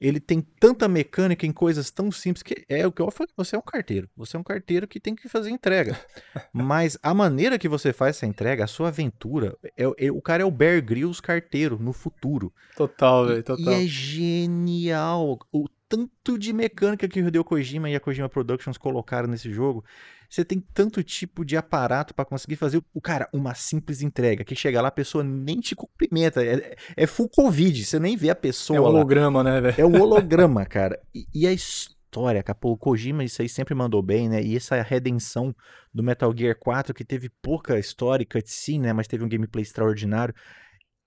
ele 0.00 0.20
tem 0.20 0.40
tanta 0.60 0.86
mecânica 0.88 1.46
em 1.46 1.52
coisas 1.52 1.90
tão 1.90 2.10
simples 2.10 2.42
que 2.42 2.64
é 2.68 2.86
o 2.86 2.92
que 2.92 3.02
eu 3.02 3.10
falei, 3.10 3.32
você 3.36 3.56
é 3.56 3.58
um 3.58 3.62
carteiro. 3.62 4.08
Você 4.16 4.36
é 4.36 4.40
um 4.40 4.44
carteiro 4.44 4.86
que 4.86 5.00
tem 5.00 5.14
que 5.14 5.28
fazer 5.28 5.50
entrega. 5.50 5.98
Mas 6.52 6.98
a 7.02 7.12
maneira 7.14 7.58
que 7.58 7.68
você 7.68 7.92
faz 7.92 8.16
essa 8.16 8.26
entrega, 8.26 8.64
a 8.64 8.68
sua 8.68 8.88
aventura, 8.88 9.56
é, 9.76 9.84
é- 10.06 10.10
o 10.12 10.20
cara 10.22 10.42
é 10.42 10.46
o 10.46 10.50
Bear 10.50 10.82
Grylls 10.84 11.20
carteiro 11.20 11.78
no 11.80 11.92
futuro. 11.92 12.52
Total, 12.76 13.26
velho, 13.26 13.40
E 13.40 13.42
total. 13.42 13.72
é 13.74 13.86
genial 13.86 15.38
o 15.52 15.68
tanto 15.88 16.38
de 16.38 16.52
mecânica 16.52 17.08
que 17.08 17.20
o 17.20 17.26
Hideo 17.28 17.44
Kojima 17.44 17.88
e 17.88 17.96
a 17.96 18.00
Kojima 18.00 18.28
Productions 18.28 18.76
colocaram 18.76 19.28
nesse 19.28 19.50
jogo. 19.52 19.84
Você 20.28 20.44
tem 20.44 20.60
tanto 20.60 21.02
tipo 21.02 21.44
de 21.44 21.56
aparato 21.56 22.14
pra 22.14 22.24
conseguir 22.24 22.56
fazer 22.56 22.82
o 22.92 23.00
cara 23.00 23.28
uma 23.32 23.54
simples 23.54 24.02
entrega, 24.02 24.44
que 24.44 24.54
chega 24.54 24.82
lá 24.82 24.88
a 24.88 24.92
pessoa 24.92 25.24
nem 25.24 25.58
te 25.58 25.74
cumprimenta, 25.74 26.44
é, 26.44 26.76
é 26.96 27.06
full 27.06 27.30
covid, 27.30 27.82
você 27.84 27.98
nem 27.98 28.16
vê 28.16 28.28
a 28.28 28.34
pessoa 28.34 28.76
É 28.76 28.80
um 28.80 28.84
lá. 28.84 28.90
holograma, 28.90 29.42
né, 29.42 29.60
velho? 29.60 29.74
É 29.78 29.86
um 29.86 30.00
holograma, 30.00 30.66
cara. 30.66 31.00
E, 31.14 31.26
e 31.34 31.46
a 31.46 31.52
história, 31.52 32.42
cara, 32.42 32.58
pô, 32.58 32.72
o 32.72 32.76
Kojima 32.76 33.24
isso 33.24 33.40
aí 33.40 33.48
sempre 33.48 33.74
mandou 33.74 34.02
bem, 34.02 34.28
né? 34.28 34.42
E 34.42 34.54
essa 34.54 34.80
redenção 34.82 35.54
do 35.94 36.02
Metal 36.02 36.30
Gear 36.36 36.56
4, 36.58 36.92
que 36.92 37.04
teve 37.04 37.30
pouca 37.42 37.78
história 37.78 38.22
e 38.22 38.26
cutscene, 38.26 38.80
né? 38.80 38.92
Mas 38.92 39.08
teve 39.08 39.24
um 39.24 39.28
gameplay 39.28 39.62
extraordinário. 39.62 40.34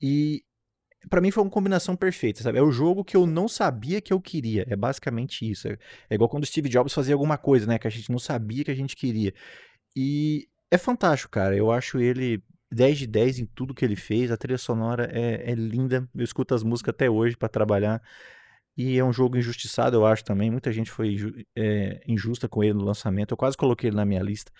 E 0.02 0.44
pra 1.10 1.22
mim 1.22 1.32
foi 1.32 1.43
uma 1.43 1.49
combinação 1.49 1.95
perfeita, 1.95 2.43
sabe? 2.43 2.58
É 2.60 2.62
o 2.62 2.72
jogo 2.72 3.04
que 3.04 3.16
eu 3.16 3.26
não 3.26 3.47
sabia 3.47 4.02
que 4.02 4.14
eu 4.14 4.22
queria. 4.22 4.66
É 4.70 4.76
basicamente 4.76 5.49
isso. 5.49 5.68
É, 5.68 5.78
é 6.10 6.16
igual 6.16 6.30
quando 6.30 6.43
o 6.43 6.45
Steve 6.45 6.70
Jobs 6.70 6.93
fazia 6.93 7.16
alguma 7.16 7.38
coisa, 7.38 7.66
né? 7.66 7.80
Que 7.80 7.88
a 7.88 7.91
gente 7.91 8.12
não 8.12 8.20
sabia 8.20 8.64
que 8.64 8.72
a 8.72 8.76
gente 8.76 8.95
queria. 8.95 9.34
E 9.95 10.47
é 10.70 10.78
fantástico, 10.78 11.32
cara. 11.32 11.56
Eu 11.56 11.72
acho 11.72 11.99
ele 11.99 12.43
10 12.72 12.99
de 12.99 13.08
10 13.08 13.39
em 13.39 13.45
tudo 13.45 13.74
que 13.74 13.84
ele 13.84 13.95
fez. 13.95 14.32
A 14.32 14.38
trilha 14.38 14.58
sonora 14.58 15.10
é, 15.12 15.52
é 15.52 15.56
linda. 15.56 16.08
Eu 16.16 16.24
escuto 16.24 16.56
as 16.56 16.64
músicas 16.64 16.93
até 16.93 17.10
hoje 17.10 17.36
pra 17.36 17.49
trabalhar. 17.49 18.02
E 18.78 18.97
é 18.97 19.04
um 19.04 19.12
jogo 19.12 19.38
injustiçado, 19.38 19.97
eu 19.97 20.06
acho 20.06 20.24
também. 20.24 20.49
Muita 20.49 20.72
gente 20.72 20.89
foi 20.89 21.45
é, 21.56 22.02
injusta 22.08 22.47
com 22.47 22.64
ele 22.64 22.74
no 22.74 22.86
lançamento. 22.86 23.32
Eu 23.32 23.38
quase 23.38 23.58
coloquei 23.58 23.89
ele 23.89 23.97
na 23.97 24.06
minha 24.06 24.22
lista. 24.22 24.52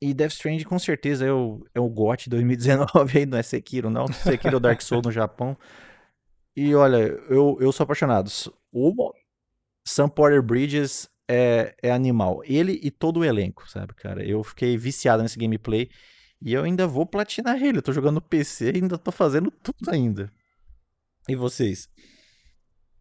E 0.00 0.14
Death 0.14 0.32
Stranding 0.32 0.64
com 0.64 0.78
certeza 0.78 1.26
é 1.26 1.32
o, 1.32 1.64
é 1.74 1.80
o 1.80 1.88
GOT 1.88 2.30
2019 2.30 3.18
aí, 3.18 3.26
não 3.26 3.36
é 3.36 3.42
Sekiro 3.42 3.90
não. 3.90 4.06
Sekiro 4.08 4.54
é 4.54 4.56
o 4.56 4.60
Dark 4.60 4.80
Souls 4.80 5.04
no 5.04 5.12
Japão. 5.12 5.56
E 6.56 6.74
olha, 6.74 6.98
eu, 7.28 7.58
eu 7.60 7.70
sou 7.70 7.84
apaixonado. 7.84 8.30
O 8.72 9.12
Sam 9.86 10.08
Porter 10.08 10.42
Bridges 10.42 11.08
é, 11.28 11.74
é 11.82 11.92
animal. 11.92 12.42
Ele 12.44 12.80
e 12.82 12.90
todo 12.90 13.20
o 13.20 13.24
elenco, 13.24 13.68
sabe, 13.70 13.94
cara? 13.94 14.24
Eu 14.24 14.42
fiquei 14.42 14.76
viciado 14.76 15.22
nesse 15.22 15.38
gameplay 15.38 15.90
e 16.42 16.54
eu 16.54 16.64
ainda 16.64 16.86
vou 16.86 17.06
platinar 17.06 17.62
ele. 17.62 17.78
Eu 17.78 17.82
tô 17.82 17.92
jogando 17.92 18.16
no 18.16 18.20
PC 18.20 18.72
e 18.72 18.76
ainda 18.76 18.98
tô 18.98 19.12
fazendo 19.12 19.50
tudo 19.50 19.90
ainda. 19.90 20.32
E 21.28 21.36
vocês? 21.36 21.88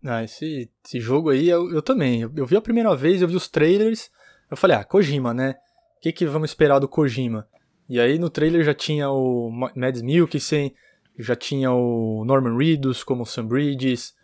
Ah, 0.05 0.23
esse, 0.23 0.69
esse 0.85 0.99
jogo 0.99 1.29
aí, 1.29 1.49
eu, 1.49 1.71
eu 1.71 1.81
também. 1.81 2.21
Eu, 2.21 2.31
eu, 2.35 2.45
vi 2.45 2.55
a 2.55 2.61
primeira 2.61 2.95
vez, 2.95 3.21
eu 3.21 3.27
vi 3.27 3.35
os 3.35 3.47
trailers. 3.47 4.09
Eu 4.49 4.57
falei, 4.57 4.77
ah, 4.77 4.83
Kojima, 4.83 5.33
né? 5.33 5.55
O 5.99 6.01
que, 6.01 6.13
que 6.13 6.25
vamos 6.25 6.51
esperar 6.51 6.79
do 6.79 6.87
Kojima? 6.87 7.45
E 7.89 7.99
aí 7.99 8.17
no 8.17 8.29
trailer 8.29 8.63
já 8.63 8.73
tinha 8.73 9.09
o 9.09 9.51
Mads 9.75 10.01
Mikkelsen, 10.01 10.73
já 11.17 11.35
tinha 11.35 11.73
o 11.73 12.23
Norman 12.23 12.57
Reedus 12.57 13.03
como 13.03 13.25
Sam 13.25 13.47
Bridges, 13.47 14.15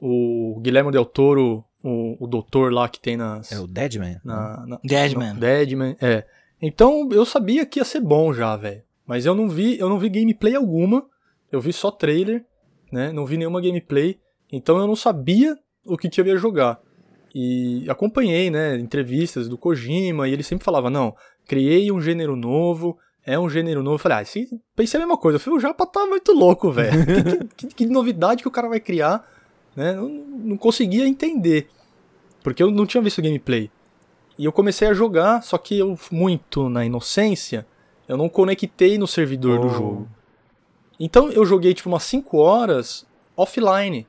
o 0.00 0.58
Guilherme 0.62 0.90
Del 0.90 1.04
Toro, 1.04 1.62
o, 1.84 2.24
o 2.24 2.26
doutor 2.26 2.72
lá 2.72 2.88
que 2.88 2.98
tem 2.98 3.14
nas... 3.14 3.52
É 3.52 3.60
o 3.60 3.66
Deadman? 3.66 4.18
Na, 4.24 4.64
na, 4.66 4.80
Deadman. 4.82 5.34
No, 5.34 5.40
Deadman, 5.40 5.96
é. 6.00 6.24
Então 6.62 7.06
eu 7.12 7.26
sabia 7.26 7.66
que 7.66 7.78
ia 7.78 7.84
ser 7.84 8.00
bom 8.00 8.32
já, 8.32 8.56
velho. 8.56 8.82
Mas 9.06 9.26
eu 9.26 9.34
não 9.34 9.50
vi, 9.50 9.78
eu 9.78 9.90
não 9.90 9.98
vi 9.98 10.08
gameplay 10.08 10.54
alguma. 10.54 11.06
Eu 11.52 11.60
vi 11.60 11.74
só 11.74 11.90
trailer, 11.90 12.42
né? 12.90 13.12
Não 13.12 13.26
vi 13.26 13.36
nenhuma 13.36 13.60
gameplay. 13.60 14.18
Então 14.50 14.78
eu 14.78 14.86
não 14.86 14.96
sabia 14.96 15.54
o 15.84 15.98
que, 15.98 16.08
que 16.08 16.20
eu 16.22 16.26
ia 16.26 16.38
jogar. 16.38 16.80
E 17.34 17.84
acompanhei, 17.88 18.50
né, 18.50 18.76
entrevistas 18.78 19.48
do 19.48 19.58
Kojima, 19.58 20.28
e 20.28 20.32
ele 20.32 20.42
sempre 20.42 20.64
falava, 20.64 20.88
não, 20.88 21.14
criei 21.46 21.92
um 21.92 22.00
gênero 22.00 22.34
novo, 22.34 22.98
é 23.24 23.38
um 23.38 23.48
gênero 23.48 23.82
novo. 23.82 23.96
Eu 23.96 23.98
falei, 23.98 24.18
ah, 24.18 24.24
se, 24.24 24.48
pensei 24.74 24.98
a 24.98 25.02
mesma 25.02 25.18
coisa. 25.18 25.36
Eu 25.36 25.40
falei, 25.40 25.58
o 25.58 25.60
Japa 25.60 25.86
tá 25.86 26.06
muito 26.06 26.32
louco, 26.32 26.70
velho. 26.70 27.04
que, 27.54 27.66
que, 27.66 27.66
que, 27.74 27.86
novidade 27.86 28.42
que 28.42 28.48
o 28.48 28.52
cara 28.52 28.68
vai 28.68 28.80
criar, 28.80 29.26
né? 29.76 29.92
Não, 29.92 30.08
não 30.08 30.56
conseguia 30.56 31.06
entender. 31.06 31.68
Porque 32.42 32.62
eu 32.62 32.70
não 32.70 32.86
tinha 32.86 33.02
visto 33.02 33.20
gameplay. 33.20 33.70
E 34.38 34.44
eu 34.44 34.52
comecei 34.52 34.88
a 34.88 34.94
jogar, 34.94 35.42
só 35.42 35.58
que 35.58 35.78
eu, 35.78 35.98
muito 36.10 36.68
na 36.68 36.84
inocência, 36.84 37.66
eu 38.08 38.16
não 38.16 38.28
conectei 38.28 38.96
no 38.96 39.06
servidor 39.06 39.58
oh. 39.58 39.62
do 39.62 39.68
jogo. 39.68 40.08
Então 40.98 41.30
eu 41.30 41.44
joguei 41.44 41.74
tipo 41.74 41.88
umas 41.88 42.04
5 42.04 42.38
horas 42.38 43.06
offline. 43.36 44.06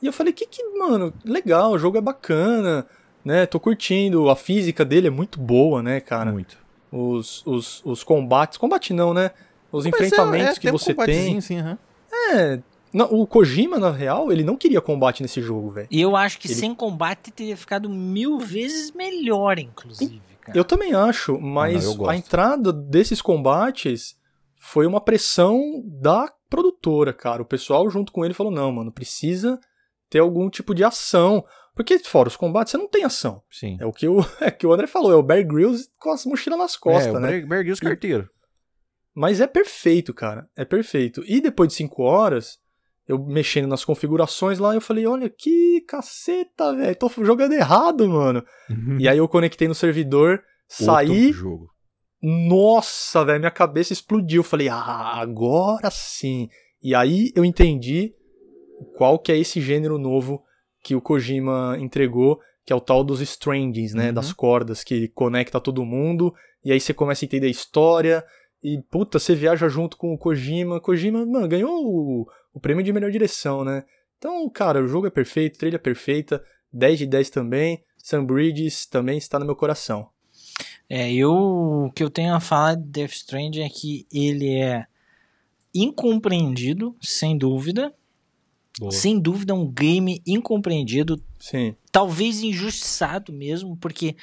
E 0.00 0.06
eu 0.06 0.12
falei, 0.12 0.32
que 0.32 0.46
que, 0.46 0.62
mano, 0.78 1.12
legal, 1.24 1.72
o 1.72 1.78
jogo 1.78 1.98
é 1.98 2.00
bacana, 2.00 2.86
né? 3.24 3.46
Tô 3.46 3.58
curtindo, 3.58 4.28
a 4.30 4.36
física 4.36 4.84
dele 4.84 5.08
é 5.08 5.10
muito 5.10 5.40
boa, 5.40 5.82
né, 5.82 6.00
cara? 6.00 6.32
Muito. 6.32 6.58
Os, 6.92 7.44
os, 7.46 7.84
os 7.84 8.04
combates, 8.04 8.58
combate 8.58 8.92
não, 8.92 9.12
né? 9.12 9.30
Os 9.72 9.84
Mas 9.84 9.94
enfrentamentos 9.94 10.56
é, 10.56 10.58
é, 10.58 10.60
que 10.60 10.70
você 10.70 10.92
um 10.92 10.96
tem. 10.96 11.40
Sim, 11.40 11.60
uhum. 11.60 11.78
É, 12.32 12.60
não, 12.92 13.06
o 13.12 13.26
Kojima, 13.26 13.78
na 13.78 13.90
real, 13.90 14.32
ele 14.32 14.44
não 14.44 14.56
queria 14.56 14.80
combate 14.80 15.22
nesse 15.22 15.42
jogo, 15.42 15.70
velho. 15.70 15.88
E 15.90 16.00
eu 16.00 16.16
acho 16.16 16.38
que 16.38 16.46
ele... 16.46 16.54
sem 16.54 16.74
combate 16.74 17.30
teria 17.30 17.56
ficado 17.56 17.90
mil 17.90 18.38
vezes 18.38 18.90
melhor, 18.92 19.58
inclusive. 19.58 20.20
Cara. 20.40 20.56
Eu 20.56 20.64
também 20.64 20.94
acho, 20.94 21.38
mas 21.40 21.86
ah, 21.86 21.94
não, 21.94 22.08
a 22.08 22.16
entrada 22.16 22.72
desses 22.72 23.20
combates 23.20 24.16
foi 24.56 24.86
uma 24.86 25.00
pressão 25.00 25.82
da 25.84 26.32
produtora, 26.48 27.12
cara. 27.12 27.42
O 27.42 27.46
pessoal 27.46 27.90
junto 27.90 28.12
com 28.12 28.24
ele 28.24 28.32
falou: 28.32 28.52
não, 28.52 28.70
mano, 28.70 28.92
precisa 28.92 29.60
ter 30.08 30.18
algum 30.18 30.48
tipo 30.48 30.74
de 30.74 30.84
ação. 30.84 31.44
Porque 31.74 31.98
fora 31.98 32.28
os 32.28 32.36
combates 32.36 32.70
você 32.70 32.78
não 32.78 32.88
tem 32.88 33.04
ação. 33.04 33.42
Sim. 33.50 33.76
É 33.78 33.84
o 33.84 33.92
que 33.92 34.08
o, 34.08 34.20
é 34.40 34.50
que 34.50 34.66
o 34.66 34.72
André 34.72 34.86
falou, 34.86 35.12
é 35.12 35.16
o 35.16 35.22
Bear 35.22 35.46
Grylls 35.46 35.88
com 35.98 36.10
as 36.10 36.24
mochilas 36.24 36.58
nas 36.58 36.76
costas, 36.76 37.14
é, 37.14 37.20
né? 37.20 37.40
Bear 37.42 37.62
Grylls 37.62 37.80
carteiro. 37.80 38.28
Mas 39.14 39.40
é 39.40 39.46
perfeito, 39.46 40.12
cara. 40.12 40.48
É 40.56 40.64
perfeito. 40.64 41.22
E 41.26 41.40
depois 41.40 41.68
de 41.68 41.74
5 41.74 42.02
horas, 42.02 42.58
eu 43.08 43.18
mexendo 43.18 43.68
nas 43.68 43.84
configurações 43.84 44.58
lá, 44.58 44.74
eu 44.74 44.80
falei, 44.80 45.06
olha 45.06 45.30
que 45.30 45.80
caceta, 45.88 46.74
velho. 46.74 46.96
Tô 46.96 47.08
jogando 47.24 47.52
errado, 47.52 48.08
mano. 48.08 48.44
Uhum. 48.68 48.98
E 48.98 49.08
aí 49.08 49.16
eu 49.18 49.28
conectei 49.28 49.68
no 49.68 49.74
servidor, 49.74 50.42
saí. 50.68 51.32
jogo. 51.32 51.70
Nossa, 52.22 53.24
velho, 53.24 53.38
minha 53.38 53.50
cabeça 53.50 53.92
explodiu. 53.92 54.40
Eu 54.40 54.44
falei, 54.44 54.68
ah, 54.68 55.20
agora 55.20 55.90
sim. 55.90 56.48
E 56.82 56.94
aí 56.94 57.30
eu 57.34 57.44
entendi 57.44 58.12
qual 58.96 59.18
que 59.18 59.32
é 59.32 59.38
esse 59.38 59.60
gênero 59.60 59.98
novo 59.98 60.42
que 60.82 60.94
o 60.94 61.00
Kojima 61.00 61.76
entregou, 61.80 62.40
que 62.64 62.72
é 62.72 62.76
o 62.76 62.80
tal 62.80 63.02
dos 63.02 63.20
strangings, 63.20 63.94
né, 63.94 64.08
uhum. 64.08 64.14
das 64.14 64.32
cordas 64.32 64.82
que 64.84 65.08
conecta 65.08 65.60
todo 65.60 65.84
mundo, 65.84 66.34
e 66.64 66.72
aí 66.72 66.80
você 66.80 66.92
começa 66.92 67.24
a 67.24 67.26
entender 67.26 67.46
a 67.46 67.50
história, 67.50 68.24
e 68.62 68.80
puta, 68.90 69.18
você 69.18 69.34
viaja 69.34 69.68
junto 69.68 69.96
com 69.96 70.12
o 70.12 70.18
Kojima, 70.18 70.80
Kojima, 70.80 71.24
mano, 71.24 71.48
ganhou 71.48 71.70
o, 71.70 72.26
o 72.52 72.60
prêmio 72.60 72.82
de 72.82 72.92
melhor 72.92 73.10
direção, 73.10 73.64
né? 73.64 73.84
Então, 74.18 74.48
cara, 74.48 74.82
o 74.82 74.88
jogo 74.88 75.06
é 75.06 75.10
perfeito, 75.10 75.58
trilha 75.58 75.78
perfeita, 75.78 76.42
10 76.72 76.98
de 77.00 77.06
10 77.06 77.30
também, 77.30 77.84
Sam 77.96 78.24
Bridges 78.24 78.86
também 78.86 79.18
está 79.18 79.38
no 79.38 79.46
meu 79.46 79.56
coração. 79.56 80.08
É, 80.88 81.12
eu, 81.12 81.32
o 81.32 81.92
que 81.92 82.02
eu 82.02 82.10
tenho 82.10 82.34
a 82.34 82.40
falar 82.40 82.76
de 82.76 82.84
Death 82.84 83.12
Stranding 83.12 83.62
é 83.62 83.68
que 83.68 84.06
ele 84.12 84.54
é 84.54 84.86
incompreendido, 85.74 86.96
sem 87.00 87.36
dúvida, 87.36 87.92
Boa. 88.78 88.92
Sem 88.92 89.18
dúvida, 89.18 89.54
um 89.54 89.66
game 89.66 90.22
incompreendido. 90.26 91.22
Sim. 91.38 91.74
Talvez 91.90 92.42
injustiçado 92.42 93.32
mesmo, 93.32 93.76
porque 93.76 94.16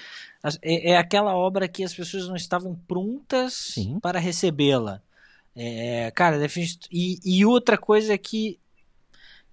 é, 0.61 0.91
é 0.91 0.97
aquela 0.97 1.35
obra 1.35 1.67
que 1.67 1.83
as 1.83 1.93
pessoas 1.93 2.27
não 2.27 2.35
estavam 2.35 2.75
prontas 2.87 3.53
Sim. 3.53 3.99
para 3.99 4.19
recebê-la. 4.19 5.01
É, 5.55 6.11
cara, 6.11 6.39
e, 6.91 7.19
e 7.23 7.45
outra 7.45 7.77
coisa 7.77 8.13
é 8.13 8.17
que 8.17 8.59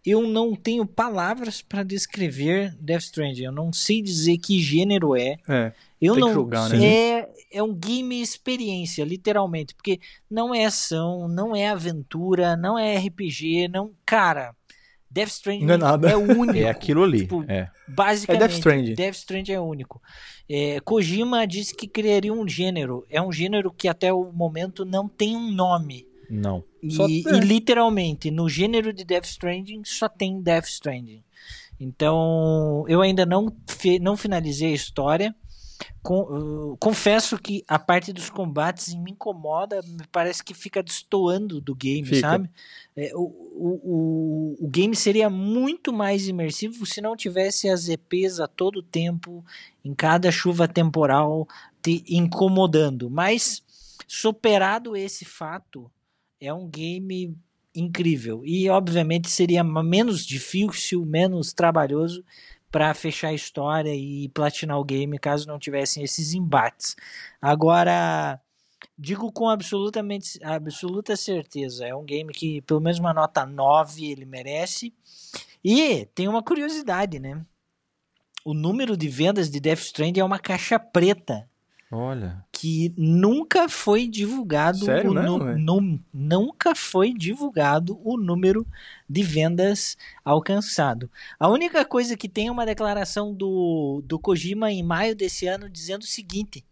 eu 0.04 0.26
não 0.26 0.54
tenho 0.54 0.86
palavras 0.86 1.60
para 1.60 1.82
descrever 1.82 2.74
Death 2.80 3.02
Stranding. 3.02 3.44
Eu 3.44 3.52
não 3.52 3.72
sei 3.72 4.00
dizer 4.02 4.38
que 4.38 4.62
gênero 4.62 5.14
é. 5.14 5.36
É. 5.48 5.72
Eu 6.00 6.16
não. 6.16 6.32
Jogar, 6.32 6.70
né? 6.70 6.84
é, 6.84 7.30
é 7.52 7.62
um 7.62 7.74
game 7.74 8.20
experiência, 8.20 9.04
literalmente, 9.04 9.74
porque 9.74 10.00
não 10.30 10.54
é 10.54 10.64
ação, 10.64 11.28
não 11.28 11.54
é 11.54 11.68
aventura, 11.68 12.56
não 12.56 12.78
é 12.78 12.96
RPG, 12.96 13.68
não, 13.68 13.92
cara. 14.06 14.54
Death 15.10 15.28
Stranding 15.28 15.66
não 15.66 15.74
é, 15.74 15.78
nada. 15.78 16.10
é 16.10 16.16
único. 16.16 16.58
É 16.58 16.68
aquilo 16.68 17.02
ali. 17.02 17.20
Tipo, 17.20 17.44
é. 17.48 17.68
Basicamente, 17.88 18.42
é 18.42 18.46
Death 18.46 18.56
Stranding. 18.56 18.94
Death 18.94 19.14
Stranding 19.14 19.52
é 19.52 19.60
único. 19.60 20.00
É, 20.48 20.80
Kojima 20.80 21.46
disse 21.46 21.74
que 21.74 21.88
criaria 21.88 22.32
um 22.32 22.46
gênero. 22.46 23.04
É 23.10 23.20
um 23.20 23.32
gênero 23.32 23.72
que 23.72 23.88
até 23.88 24.12
o 24.12 24.32
momento 24.32 24.84
não 24.84 25.08
tem 25.08 25.36
um 25.36 25.50
nome. 25.50 26.06
Não. 26.30 26.62
E, 26.80 26.92
só, 26.92 27.08
e 27.08 27.22
literalmente, 27.40 28.30
no 28.30 28.48
gênero 28.48 28.92
de 28.92 29.04
Death 29.04 29.24
Stranding 29.24 29.82
só 29.84 30.08
tem 30.08 30.40
Death 30.40 30.66
Stranding. 30.66 31.24
Então, 31.78 32.84
eu 32.88 33.00
ainda 33.00 33.24
não, 33.24 33.52
não 34.00 34.16
finalizei 34.16 34.72
a 34.72 34.74
história. 34.74 35.34
Com, 36.02 36.22
uh, 36.22 36.76
confesso 36.78 37.38
que 37.38 37.62
a 37.68 37.78
parte 37.78 38.12
dos 38.12 38.30
combates 38.30 38.94
me 38.94 39.12
incomoda, 39.12 39.82
me 39.82 40.06
parece 40.10 40.42
que 40.42 40.54
fica 40.54 40.82
destoando 40.82 41.60
do 41.60 41.74
game, 41.74 42.06
fica. 42.06 42.20
sabe? 42.20 42.50
É, 42.96 43.12
o, 43.14 43.20
o, 43.20 43.80
o, 43.82 44.66
o 44.66 44.68
game 44.68 44.94
seria 44.96 45.28
muito 45.28 45.92
mais 45.92 46.28
imersivo 46.28 46.86
se 46.86 47.00
não 47.00 47.16
tivesse 47.16 47.68
as 47.68 47.88
EPs 47.88 48.40
a 48.40 48.46
todo 48.46 48.82
tempo, 48.82 49.44
em 49.84 49.94
cada 49.94 50.30
chuva 50.30 50.66
temporal, 50.66 51.46
te 51.82 52.04
incomodando. 52.08 53.10
Mas, 53.10 53.62
superado 54.06 54.96
esse 54.96 55.24
fato, 55.24 55.90
é 56.40 56.52
um 56.52 56.68
game 56.68 57.36
incrível. 57.74 58.42
E, 58.44 58.68
obviamente, 58.68 59.30
seria 59.30 59.62
menos 59.62 60.26
difícil, 60.26 61.04
menos 61.04 61.52
trabalhoso 61.52 62.24
para 62.70 62.94
fechar 62.94 63.28
a 63.28 63.34
história 63.34 63.94
e 63.94 64.28
platinar 64.28 64.78
o 64.78 64.84
game 64.84 65.18
caso 65.18 65.46
não 65.46 65.58
tivessem 65.58 66.04
esses 66.04 66.32
embates. 66.34 66.96
Agora, 67.42 68.40
digo 68.96 69.32
com 69.32 69.48
absolutamente 69.48 70.38
absoluta 70.42 71.16
certeza, 71.16 71.86
é 71.86 71.94
um 71.94 72.04
game 72.04 72.32
que 72.32 72.60
pelo 72.62 72.80
menos 72.80 72.98
uma 72.98 73.12
nota 73.12 73.44
9 73.44 74.10
ele 74.10 74.24
merece. 74.24 74.94
E 75.62 76.06
tem 76.14 76.28
uma 76.28 76.42
curiosidade, 76.42 77.18
né? 77.18 77.44
O 78.44 78.54
número 78.54 78.96
de 78.96 79.08
vendas 79.08 79.50
de 79.50 79.60
Death 79.60 79.80
Stranding 79.80 80.20
é 80.20 80.24
uma 80.24 80.38
caixa 80.38 80.78
preta. 80.78 81.49
Olha. 81.90 82.44
Que 82.52 82.94
nunca 82.96 83.68
foi 83.68 84.06
divulgado 84.06 84.84
Sério, 84.84 85.10
o 85.10 85.14
nunca 86.12 86.74
foi 86.74 87.12
divulgado 87.12 88.00
o 88.04 88.16
número 88.16 88.64
de 89.08 89.22
vendas 89.24 89.96
alcançado. 90.24 91.10
A 91.38 91.48
única 91.48 91.84
coisa 91.84 92.16
que 92.16 92.28
tem 92.28 92.46
é 92.46 92.52
uma 92.52 92.64
declaração 92.64 93.34
do, 93.34 94.02
do 94.04 94.20
Kojima 94.20 94.70
em 94.70 94.84
maio 94.84 95.16
desse 95.16 95.48
ano 95.48 95.68
dizendo 95.68 96.02
o 96.02 96.06
seguinte: 96.06 96.64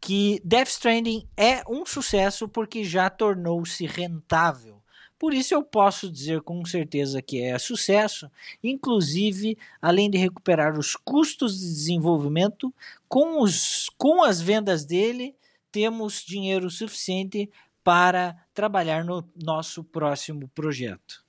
que 0.00 0.40
Death 0.42 0.68
Stranding 0.68 1.28
é 1.36 1.62
um 1.68 1.84
sucesso 1.86 2.48
porque 2.48 2.82
já 2.82 3.10
tornou-se 3.10 3.86
rentável. 3.86 4.81
Por 5.22 5.32
isso 5.32 5.54
eu 5.54 5.62
posso 5.62 6.10
dizer 6.10 6.40
com 6.40 6.64
certeza 6.64 7.22
que 7.22 7.40
é 7.40 7.56
sucesso, 7.56 8.28
inclusive 8.60 9.56
além 9.80 10.10
de 10.10 10.18
recuperar 10.18 10.76
os 10.76 10.96
custos 10.96 11.60
de 11.60 11.66
desenvolvimento 11.68 12.74
com, 13.08 13.40
os, 13.40 13.88
com 13.96 14.24
as 14.24 14.40
vendas 14.40 14.84
dele, 14.84 15.36
temos 15.70 16.24
dinheiro 16.24 16.68
suficiente 16.68 17.48
para 17.84 18.36
trabalhar 18.52 19.04
no 19.04 19.24
nosso 19.36 19.84
próximo 19.84 20.48
projeto. 20.48 21.24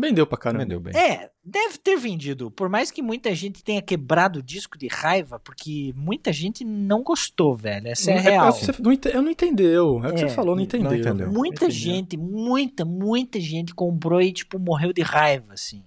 Vendeu 0.00 0.26
pra 0.26 0.38
caramba. 0.38 0.64
Vendeu 0.64 0.80
bem. 0.80 0.96
É, 0.96 1.30
deve 1.44 1.78
ter 1.78 1.96
vendido. 1.96 2.50
Por 2.50 2.68
mais 2.68 2.90
que 2.90 3.02
muita 3.02 3.34
gente 3.34 3.62
tenha 3.62 3.82
quebrado 3.82 4.38
o 4.38 4.42
disco 4.42 4.78
de 4.78 4.88
raiva, 4.88 5.38
porque 5.38 5.92
muita 5.96 6.32
gente 6.32 6.64
não 6.64 7.02
gostou, 7.02 7.54
velho. 7.56 7.88
Essa 7.88 8.10
é, 8.10 8.14
É, 8.16 8.20
real. 8.20 8.52
você 8.52 8.72
não 8.80 8.92
ente- 8.92 9.08
eu 9.08 9.22
não 9.22 9.30
entendeu. 9.30 10.00
É 10.04 10.08
o 10.08 10.14
que 10.14 10.24
É, 10.24 10.28
você 10.28 10.34
falou, 10.34 10.50
não 10.52 10.56
não 10.56 10.62
entendeu. 10.62 10.94
entendeu. 10.94 11.30
Muita 11.32 11.66
Entendeu. 11.66 11.70
gente, 11.70 12.16
muita, 12.16 12.84
muita 12.84 13.38
gente 13.40 13.74
comprou 13.74 14.20
e, 14.20 14.32
tipo, 14.32 14.58
morreu 14.58 14.92
de 14.92 15.02
raiva, 15.02 15.52
assim. 15.54 15.82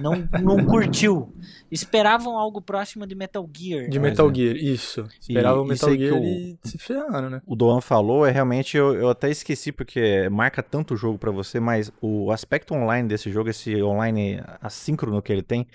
Não, 0.00 0.28
não 0.42 0.64
curtiu. 0.66 1.34
Esperavam 1.70 2.36
algo 2.38 2.60
próximo 2.60 3.06
de 3.06 3.14
Metal 3.14 3.48
Gear. 3.56 3.88
De 3.88 3.98
Metal 3.98 4.30
é. 4.30 4.34
Gear, 4.34 4.56
isso. 4.56 5.06
Esperava 5.20 5.60
o 5.60 5.72
isso 5.72 5.88
Metal 5.88 5.98
Gear 5.98 6.20
o- 6.20 6.24
e 6.24 6.58
se 6.64 6.78
ferraram, 6.78 7.30
né? 7.30 7.42
O 7.46 7.54
Doan 7.54 7.80
falou, 7.80 8.26
é 8.26 8.30
realmente, 8.30 8.76
eu, 8.76 8.94
eu 8.94 9.08
até 9.10 9.30
esqueci 9.30 9.70
porque 9.72 10.28
marca 10.30 10.62
tanto 10.62 10.94
o 10.94 10.96
jogo 10.96 11.18
pra 11.18 11.30
você, 11.30 11.60
mas 11.60 11.92
o 12.00 12.30
aspecto 12.32 12.74
online 12.74 13.08
desse 13.08 13.30
jogo, 13.30 13.50
esse 13.50 13.80
online 13.82 14.42
assíncrono 14.60 15.22
que 15.22 15.32
ele 15.32 15.42
tem, 15.42 15.66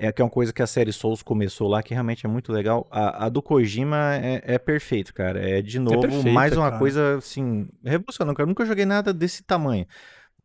é 0.00 0.12
que 0.12 0.22
é 0.22 0.24
uma 0.24 0.30
coisa 0.30 0.52
que 0.52 0.62
a 0.62 0.66
série 0.66 0.92
Souls 0.92 1.22
começou 1.24 1.66
lá, 1.66 1.82
que 1.82 1.92
realmente 1.92 2.24
é 2.24 2.28
muito 2.28 2.52
legal. 2.52 2.86
A, 2.88 3.26
a 3.26 3.28
do 3.28 3.42
Kojima 3.42 4.14
é, 4.14 4.40
é 4.44 4.58
perfeito, 4.58 5.12
cara. 5.12 5.40
É 5.40 5.60
de 5.60 5.80
novo 5.80 6.00
perfeita, 6.00 6.30
mais 6.30 6.56
uma 6.56 6.66
cara. 6.68 6.78
coisa 6.78 7.16
assim, 7.16 7.68
revolucionária. 7.84 8.40
Eu 8.42 8.46
nunca 8.46 8.64
joguei 8.64 8.84
nada 8.86 9.12
desse 9.12 9.42
tamanho. 9.42 9.86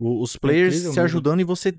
O- 0.04 0.22
Os 0.22 0.36
players 0.36 0.74
incrível 0.76 0.93
se 0.93 0.99
ajudando 0.99 1.39
e 1.41 1.43
você 1.43 1.74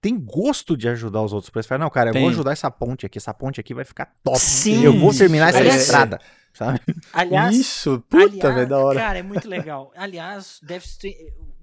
tem 0.00 0.18
gosto 0.18 0.76
de 0.76 0.88
ajudar 0.88 1.22
os 1.22 1.32
outros 1.32 1.50
players. 1.50 1.66
Fala, 1.66 1.84
não, 1.84 1.90
cara, 1.90 2.10
eu 2.10 2.14
vou 2.14 2.22
Tem. 2.22 2.30
ajudar 2.30 2.52
essa 2.52 2.70
ponte 2.70 3.04
aqui. 3.06 3.18
Essa 3.18 3.32
ponte 3.34 3.60
aqui 3.60 3.74
vai 3.74 3.84
ficar 3.84 4.12
top. 4.22 4.38
Sim, 4.38 4.84
eu 4.84 4.98
vou 4.98 5.12
terminar 5.14 5.50
essa 5.50 5.58
Aliás- 5.58 5.82
estrada, 5.82 6.20
sabe? 6.52 6.80
Aliás, 7.12 7.56
Isso, 7.56 8.02
puta, 8.08 8.52
velho, 8.52 8.68
da 8.68 8.78
hora. 8.78 8.98
Cara, 9.00 9.18
é 9.18 9.22
muito 9.22 9.48
legal. 9.48 9.92
Aliás, 9.96 10.58
deve 10.62 10.86
ter. 11.00 11.14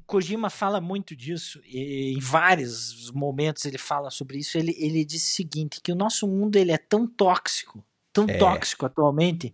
Kojima 0.06 0.52
fala 0.52 0.80
muito 0.80 1.16
disso. 1.16 1.60
e 1.66 2.14
em 2.16 2.20
vários 2.20 3.10
momentos 3.12 3.66
ele 3.66 3.78
fala 3.80 4.12
sobre 4.12 4.38
isso. 4.38 4.56
Ele, 4.58 4.76
ele 4.78 5.04
diz 5.04 5.24
o 5.24 5.34
seguinte: 5.34 5.82
que 5.82 5.92
o 5.92 5.96
nosso 5.96 6.28
mundo 6.28 6.56
ele 6.58 6.72
é 6.72 6.78
tão 6.78 7.08
tóxico, 7.08 7.84
tão 8.14 8.26
É. 8.30 8.38
tóxico 8.38 8.86
atualmente, 8.86 9.54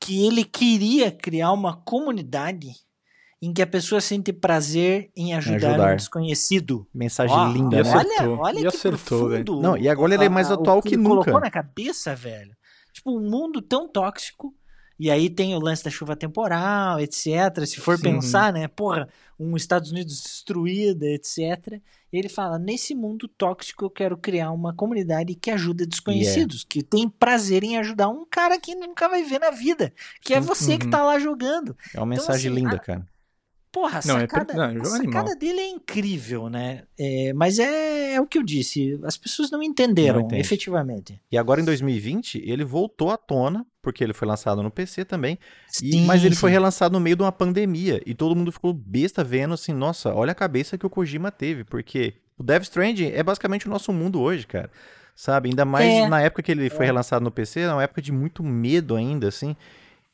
que 0.00 0.24
ele 0.24 0.44
queria 0.44 1.10
criar 1.10 1.50
uma 1.52 1.76
comunidade 1.76 2.68
em 3.40 3.52
que 3.52 3.62
a 3.62 3.66
pessoa 3.66 4.00
sente 4.00 4.32
prazer 4.32 5.10
em 5.16 5.32
ajudar, 5.34 5.68
ajudar. 5.70 5.92
um 5.92 5.96
desconhecido. 5.96 6.86
Mensagem 6.92 7.36
Ó, 7.36 7.52
linda, 7.52 7.76
E 7.78 7.82
né? 7.82 7.90
acertou, 7.94 8.32
Olha, 8.32 8.40
olha 8.40 8.58
e 8.58 8.60
que 8.62 8.66
acertou, 8.66 9.28
velho. 9.28 9.44
profundo. 9.44 9.62
Não, 9.62 9.76
e 9.76 9.88
agora 9.88 10.14
ele 10.14 10.24
é 10.24 10.28
mais 10.28 10.50
a- 10.50 10.54
atual 10.54 10.78
o 10.78 10.82
que 10.82 10.88
ele 10.94 10.96
nunca. 11.02 11.08
colocou 11.24 11.40
na 11.40 11.50
cabeça, 11.50 12.14
velho. 12.16 12.56
Tipo, 12.92 13.16
um 13.16 13.20
mundo 13.30 13.62
tão 13.62 13.86
tóxico. 13.88 14.54
E 15.00 15.12
aí 15.12 15.30
tem 15.30 15.54
o 15.54 15.60
lance 15.60 15.84
da 15.84 15.90
chuva 15.90 16.16
temporal, 16.16 16.98
etc. 16.98 17.64
Se 17.64 17.78
for 17.80 17.96
Sim. 17.96 18.02
pensar, 18.02 18.52
né? 18.52 18.66
Porra, 18.66 19.08
um 19.38 19.54
Estados 19.56 19.92
Unidos 19.92 20.20
destruída, 20.20 21.06
etc. 21.06 21.80
E 22.12 22.18
ele 22.18 22.28
fala: 22.28 22.58
nesse 22.58 22.96
mundo 22.96 23.28
tóxico 23.28 23.84
eu 23.84 23.90
quero 23.90 24.16
criar 24.16 24.50
uma 24.50 24.74
comunidade 24.74 25.36
que 25.36 25.52
ajuda 25.52 25.86
desconhecidos, 25.86 26.64
que 26.64 26.82
tem 26.82 27.08
prazer 27.08 27.62
em 27.62 27.76
ajudar 27.78 28.08
um 28.08 28.26
cara 28.28 28.58
que 28.58 28.74
nunca 28.74 29.08
vai 29.08 29.22
ver 29.22 29.38
na 29.38 29.52
vida, 29.52 29.92
que 30.20 30.34
é 30.34 30.40
você 30.40 30.76
que 30.76 30.86
Uhum. 30.86 30.90
tá 30.90 31.04
lá 31.04 31.16
jogando. 31.20 31.76
É 31.94 32.00
uma 32.00 32.06
mensagem 32.06 32.50
assim, 32.50 32.60
linda, 32.60 32.74
a- 32.74 32.80
cara. 32.80 33.06
Porra, 33.70 33.98
a 33.98 34.06
Não, 34.06 34.16
é 34.16 34.20
sacada, 34.20 34.54
não, 34.54 34.64
é 34.64 34.78
um 34.78 34.82
a 34.82 34.84
sacada 34.84 35.36
dele 35.36 35.60
é 35.60 35.68
incrível, 35.68 36.48
né? 36.48 36.84
É, 36.98 37.32
mas 37.34 37.58
é, 37.58 38.14
é 38.14 38.20
o 38.20 38.26
que 38.26 38.38
eu 38.38 38.42
disse, 38.42 38.98
as 39.04 39.16
pessoas 39.16 39.50
não 39.50 39.62
entenderam, 39.62 40.26
Não 40.26 40.36
efetivamente. 40.38 41.20
E 41.30 41.36
agora 41.36 41.60
em 41.60 41.64
2020, 41.64 42.42
ele 42.44 42.64
voltou 42.64 43.10
à 43.10 43.16
tona, 43.16 43.66
porque 43.82 44.02
ele 44.02 44.14
foi 44.14 44.26
lançado 44.26 44.62
no 44.62 44.70
PC 44.70 45.04
também, 45.04 45.38
e- 45.82 45.92
Sim, 45.92 46.06
mas 46.06 46.24
ele 46.24 46.34
foi 46.34 46.50
sim. 46.50 46.54
relançado 46.54 46.92
no 46.94 47.00
meio 47.00 47.16
de 47.16 47.22
uma 47.22 47.32
pandemia, 47.32 48.00
e 48.06 48.14
todo 48.14 48.34
mundo 48.34 48.50
ficou 48.50 48.72
besta 48.72 49.22
vendo 49.22 49.52
assim, 49.54 49.72
nossa, 49.72 50.14
olha 50.14 50.32
a 50.32 50.34
cabeça 50.34 50.78
que 50.78 50.86
o 50.86 50.90
Kojima 50.90 51.30
teve, 51.30 51.62
porque 51.64 52.14
o 52.38 52.42
Death 52.42 52.62
Stranding 52.64 53.08
é 53.14 53.22
basicamente 53.22 53.66
o 53.66 53.70
nosso 53.70 53.92
mundo 53.92 54.20
hoje, 54.20 54.46
cara. 54.46 54.70
Sabe? 55.14 55.48
Ainda 55.48 55.64
mais 55.64 55.92
É. 55.92 56.08
na 56.08 56.20
época 56.22 56.44
que 56.44 56.52
ele 56.52 56.70
foi 56.70 56.86
relançado 56.86 57.24
no 57.24 57.30
PC, 57.30 57.60
era 57.60 57.74
uma 57.74 57.82
época 57.82 58.00
de 58.00 58.12
muito 58.12 58.40
medo 58.44 58.94
ainda, 58.94 59.26
assim. 59.26 59.56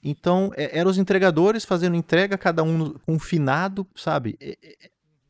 Então, 0.05 0.51
é- 0.57 0.79
eram 0.79 0.91
os 0.91 0.99
entregadores 0.99 1.65
fazendo 1.65 1.97
entrega, 1.97 2.37
cada 2.37 2.63
um 2.63 2.93
confinado, 3.07 3.87
sabe? 3.97 4.37
É, 4.41 4.51
é- 4.63 4.77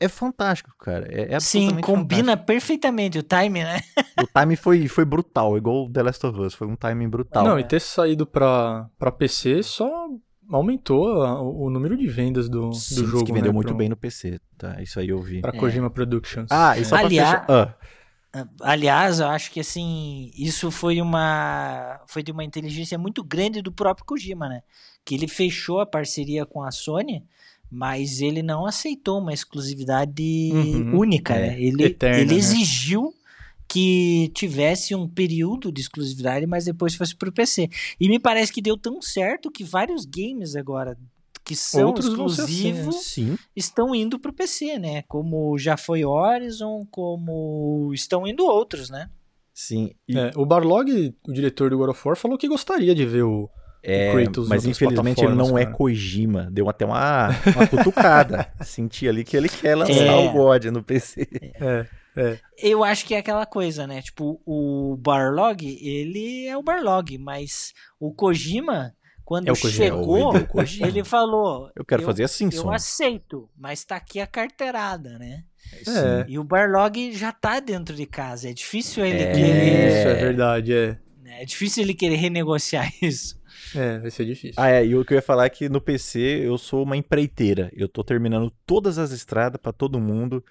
é 0.01 0.09
fantástico, 0.09 0.70
cara. 0.79 1.07
É, 1.09 1.35
é 1.35 1.41
Sim, 1.41 1.81
combina 1.81 2.37
perfeitamente 2.37 3.18
o 3.18 3.22
time, 3.22 3.62
né? 3.62 3.81
fantástico. 3.81 3.95
O 4.37 4.41
time 4.41 4.57
foi, 4.57 4.87
foi 4.89 5.05
brutal, 5.05 5.57
igual 5.57 5.87
o 5.87 5.91
The 5.91 6.03
Last 6.03 6.27
of 6.27 6.41
Us. 6.41 6.55
Foi 6.55 6.66
um 6.66 6.77
timing 6.77 7.09
brutal. 7.09 7.45
Não, 7.45 7.59
e 7.59 7.64
ter 7.64 7.81
saído 7.81 8.27
pra, 8.27 8.89
pra 8.99 9.11
PC 9.12 9.62
só 9.62 10.09
aumentou 10.51 11.22
a- 11.22 11.41
o, 11.41 11.70
número 11.70 11.97
de 11.97 12.07
vendas 12.07 12.49
do, 12.49 12.68
do 12.70 12.75
Sim, 12.75 13.03
diz 13.03 13.11
jogo. 13.11 13.25
que 13.25 13.33
vendeu 13.33 13.51
né, 13.51 13.55
muito 13.55 13.68
pro- 13.68 13.77
bem 13.77 13.89
no 13.89 13.97
PC, 13.97 14.39
tá? 14.59 14.81
Isso 14.83 15.01
aí 15.01 15.09
eu 15.09 15.20
vi. 15.20 15.41
Pra 15.41 15.53
É. 15.55 15.59
Kojima 15.59 15.91
Productions. 15.91 16.49
Ah, 16.51 16.77
e 16.79 16.85
só 16.85 16.97
pra 16.97 17.07
Aliás- 17.07 17.31
fechar... 17.41 17.47
Ah, 17.51 17.75
Aliás, 18.61 19.20
eu 19.20 19.26
acho 19.28 19.51
que 19.51 19.61
assim, 19.61 20.32
isso 20.37 20.70
foi 20.70 21.01
uma 21.01 22.01
foi 22.07 22.22
de 22.22 22.32
uma 22.32 22.45
inteligência 22.45 22.99
muito 22.99 23.22
grande 23.22 23.62
do 23.62 23.70
próprio 23.70 24.05
Kojima, 24.05 24.49
né? 24.49 24.62
Que 25.05 25.14
ele 25.14 25.28
fechou 25.28 25.80
a 25.80 25.87
parceria 25.87 26.45
com 26.45 26.62
a 26.62 26.70
Sony, 26.70 27.24
mas 27.70 28.20
ele 28.20 28.43
não 28.43 28.66
aceitou 28.66 29.20
uma 29.20 29.32
exclusividade 29.32 30.22
Uhum, 30.53 30.99
única, 30.99 31.35
é, 31.35 31.41
né? 31.49 31.61
Ele, 31.61 31.97
ele 32.03 32.24
né? 32.24 32.35
exigiu 32.35 33.14
que 33.68 34.30
tivesse 34.35 34.95
um 34.95 35.09
período 35.09 35.72
de 35.72 35.80
exclusividade, 35.80 36.47
mas 36.47 36.64
depois 36.64 36.95
fosse 36.95 37.14
pro 37.14 37.32
PC. 37.32 37.68
E 37.99 38.09
me 38.09 38.18
parece 38.18 38.53
que 38.53 38.62
deu 38.62 38.76
tão 38.76 39.01
certo 39.01 39.51
que 39.51 39.64
vários 39.64 40.05
games 40.05 40.55
agora 40.55 40.97
que 41.45 41.55
são 41.55 41.88
Outros 41.88 42.07
assim, 42.07 42.16
né? 42.16 42.24
exclusivos 42.26 42.97
sim. 43.05 43.38
estão 43.55 43.95
indo 43.95 44.18
pro 44.18 44.32
PC, 44.32 44.78
né? 44.78 45.03
Como 45.03 45.59
já 45.59 45.76
foi 45.76 46.05
Horizon, 46.05 46.86
como 46.90 47.90
estão 47.92 48.26
indo 48.26 48.45
outros, 48.47 48.88
né? 48.88 49.11
Sim. 49.53 49.92
E, 50.09 50.18
É, 50.18 50.32
o 50.36 50.45
Barlog, 50.47 51.14
o 51.28 51.32
diretor 51.32 51.70
do 51.70 51.78
God 51.78 51.90
of 51.90 52.01
War, 52.09 52.16
falou 52.16 52.38
que 52.38 52.49
gostaria 52.49 52.95
de 52.95 53.05
ver 53.07 53.22
o. 53.24 53.49
é, 53.82 54.12
Kratos 54.12 54.47
em 54.47 54.49
mas 54.49 54.64
infelizmente 54.64 55.22
ele 55.22 55.34
não 55.34 55.57
é 55.59 55.64
cara. 55.64 55.76
Kojima. 55.76 56.49
Deu 56.51 56.68
até 56.68 56.84
uma, 56.86 57.28
uma 57.55 57.66
cutucada. 57.68 58.51
Senti 58.64 59.07
ali 59.07 59.22
que 59.22 59.36
ele 59.36 59.49
quer 59.49 59.76
lançar 59.76 59.92
É. 59.92 60.16
o 60.28 60.32
God 60.32 60.64
no 60.66 60.82
PC. 60.82 61.28
É, 61.61 62.38
Eu 62.59 62.82
acho 62.82 63.05
que 63.05 63.14
é 63.14 63.18
aquela 63.18 63.45
coisa, 63.45 63.86
né? 63.86 64.01
Tipo, 64.01 64.40
o 64.47 64.97
Barlog, 64.97 65.62
ele 65.82 66.47
é 66.47 66.57
o 66.57 66.62
Barlog, 66.62 67.18
mas 67.18 67.72
o 68.01 68.12
Kojima, 68.14 68.95
quando 69.25 69.49
É 69.49 69.53
o 69.53 69.57
Kojima, 69.57 69.85
chegou, 69.85 70.37
é 70.37 70.41
Kojima. 70.45 70.87
ele 70.89 71.05
falou: 71.05 71.70
Eu 71.75 71.85
quero 71.85 72.03
fazer 72.03 72.25
assim, 72.25 72.47
Eu 72.47 72.53
Sony. 72.53 72.75
aceito, 72.77 73.49
mas 73.57 73.85
tá 73.85 73.97
aqui 73.97 74.20
a 74.20 74.27
carteirada, 74.27 75.18
né? 75.18 75.45
É. 75.87 76.25
E 76.29 76.39
o 76.39 76.45
Barlog 76.45 77.12
já 77.12 77.33
tá 77.33 77.59
dentro 77.61 77.95
de 77.97 78.07
casa. 78.07 78.51
É 78.51 78.53
difícil 78.53 79.05
ele 79.05 79.22
É. 79.22 79.33
querer. 79.33 79.89
Isso, 79.89 80.09
é 80.09 80.14
verdade, 80.14 80.72
é. 80.75 80.99
É 81.41 81.45
difícil 81.45 81.83
ele 81.83 81.95
querer 81.95 82.16
renegociar 82.16 82.89
isso. 83.03 83.43
É, 83.75 83.99
vai 83.99 84.11
ser 84.11 84.25
difícil. 84.25 84.55
Ah, 84.57 84.68
é, 84.70 84.85
e 84.87 84.95
o 84.95 85.05
que 85.05 85.14
eu 85.14 85.16
ia 85.16 85.22
falar 85.22 85.47
é 85.47 85.51
que 85.51 85.68
no 85.68 85.81
PC 85.81 86.20
eu 86.20 86.57
sou 86.59 86.83
uma 86.85 86.97
empreiteira. 86.97 87.70
Eu 87.75 87.89
tô 87.89 88.05
terminando 88.05 88.53
todas 88.66 88.99
as 88.99 89.11
estradas 89.11 89.61
pra 89.61 89.72
todo 89.72 89.99
mundo. 89.99 90.45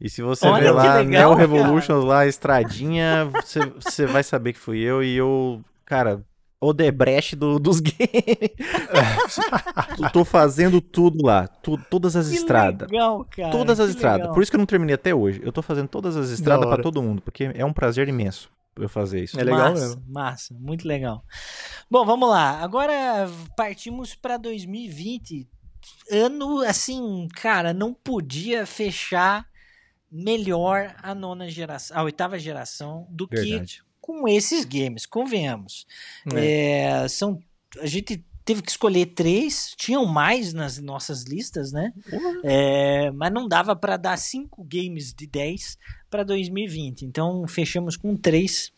E 0.00 0.10
se 0.10 0.22
você 0.22 0.46
Olha 0.48 0.64
ver 0.64 0.70
lá, 0.72 0.96
legal, 0.96 1.04
Neo 1.04 1.34
Revolutions 1.34 2.04
lá, 2.04 2.26
estradinha, 2.26 3.26
você, 3.44 3.60
você 3.66 4.06
vai 4.06 4.24
saber 4.24 4.52
que 4.54 4.58
fui 4.58 4.80
eu 4.80 5.04
e 5.04 5.14
eu, 5.16 5.62
cara, 5.84 6.24
Odebrecht 6.64 7.36
do, 7.36 7.58
dos 7.58 7.80
games. 7.80 7.98
Eu 10.02 10.10
tô 10.10 10.24
fazendo 10.24 10.80
tudo 10.80 11.24
lá, 11.24 11.46
tu- 11.48 11.78
todas 11.90 12.16
as 12.16 12.28
Que 12.28 12.36
estradas. 12.36 12.90
legal, 12.90 13.24
cara. 13.30 13.50
Todas 13.50 13.80
as 13.80 13.86
que 13.90 13.94
estradas. 13.96 14.20
legal. 14.20 14.34
Por 14.34 14.42
isso 14.42 14.50
que 14.50 14.56
eu 14.56 14.60
não 14.60 14.66
terminei 14.66 14.94
até 14.94 15.14
hoje. 15.14 15.40
Eu 15.42 15.52
tô 15.52 15.62
fazendo 15.62 15.88
todas 15.88 16.16
as 16.16 16.30
estradas 16.30 16.64
pra 16.64 16.74
hora. 16.74 16.82
todo 16.82 17.02
mundo, 17.02 17.22
porque 17.22 17.50
é 17.54 17.64
um 17.64 17.72
prazer 17.72 18.08
imenso 18.08 18.50
eu 18.76 18.88
fazer 18.88 19.22
isso. 19.22 19.38
É 19.38 19.44
legal 19.44 19.70
massa, 19.70 19.86
mesmo. 19.86 20.02
Massa, 20.08 20.54
muito 20.58 20.86
legal. 20.88 21.24
Bom, 21.90 22.04
vamos 22.04 22.28
lá. 22.28 22.60
Agora 22.60 23.28
partimos 23.56 24.14
para 24.14 24.36
2020. 24.36 25.48
Ano, 26.10 26.60
assim, 26.60 27.28
cara, 27.36 27.72
não 27.74 27.92
podia 27.94 28.66
fechar 28.66 29.46
melhor 30.10 30.94
a 31.02 31.14
nona 31.14 31.48
geração, 31.48 31.96
a 31.98 32.02
oitava 32.02 32.38
geração 32.38 33.06
do 33.10 33.28
que 33.28 33.36
Verdade. 33.36 33.82
Com 34.04 34.28
esses 34.28 34.66
games, 34.66 35.06
convenhamos. 35.06 35.86
É, 36.36 37.08
são, 37.08 37.42
a 37.80 37.86
gente 37.86 38.22
teve 38.44 38.60
que 38.60 38.70
escolher 38.70 39.06
três, 39.06 39.72
tinham 39.78 40.04
mais 40.04 40.52
nas 40.52 40.78
nossas 40.78 41.22
listas, 41.22 41.72
né? 41.72 41.90
É, 42.44 43.10
mas 43.12 43.32
não 43.32 43.48
dava 43.48 43.74
para 43.74 43.96
dar 43.96 44.18
cinco 44.18 44.62
games 44.62 45.14
de 45.14 45.26
10 45.26 45.78
para 46.10 46.22
2020. 46.22 47.06
Então 47.06 47.48
fechamos 47.48 47.96
com 47.96 48.14
três. 48.14 48.70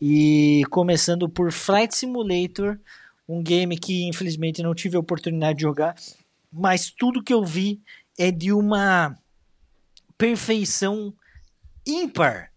E 0.00 0.62
começando 0.70 1.28
por 1.28 1.50
Flight 1.50 1.96
Simulator, 1.96 2.78
um 3.28 3.42
game 3.42 3.76
que 3.76 4.04
infelizmente 4.04 4.62
não 4.62 4.76
tive 4.76 4.96
a 4.96 5.00
oportunidade 5.00 5.56
de 5.56 5.62
jogar, 5.62 5.96
mas 6.52 6.88
tudo 6.88 7.22
que 7.22 7.34
eu 7.34 7.44
vi 7.44 7.80
é 8.16 8.30
de 8.30 8.52
uma 8.52 9.18
perfeição 10.16 11.12
ímpar. 11.84 12.51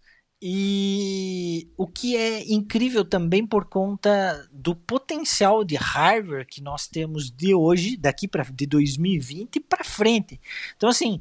E 0.48 1.72
o 1.76 1.88
que 1.88 2.16
é 2.16 2.54
incrível 2.54 3.04
também 3.04 3.48
por 3.48 3.66
conta 3.66 4.48
do 4.52 4.76
potencial 4.76 5.64
de 5.64 5.76
hardware 5.76 6.46
que 6.46 6.62
nós 6.62 6.88
temos 6.88 7.32
de 7.32 7.56
hoje, 7.56 7.98
daqui 7.98 8.28
para 8.28 8.44
de 8.44 8.68
2020 8.68 9.60
para 9.62 9.84
frente. 9.84 10.40
Então 10.78 10.88
assim, 10.88 11.20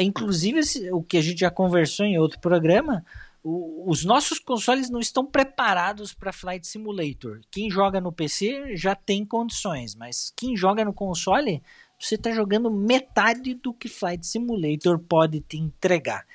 inclusive 0.00 0.90
o 0.90 1.00
que 1.00 1.16
a 1.16 1.20
gente 1.20 1.38
já 1.38 1.50
conversou 1.50 2.04
em 2.04 2.18
outro 2.18 2.40
programa, 2.40 3.04
os 3.44 4.04
nossos 4.04 4.40
consoles 4.40 4.90
não 4.90 4.98
estão 4.98 5.24
preparados 5.24 6.12
para 6.12 6.32
Flight 6.32 6.66
Simulator. 6.66 7.42
Quem 7.52 7.70
joga 7.70 8.00
no 8.00 8.10
PC 8.10 8.76
já 8.76 8.96
tem 8.96 9.24
condições, 9.24 9.94
mas 9.94 10.32
quem 10.36 10.56
joga 10.56 10.84
no 10.84 10.92
console, 10.92 11.62
você 11.96 12.16
está 12.16 12.32
jogando 12.32 12.68
metade 12.68 13.54
do 13.54 13.72
que 13.72 13.88
Flight 13.88 14.26
Simulator 14.26 14.98
pode 14.98 15.40
te 15.40 15.56
entregar. 15.56 16.26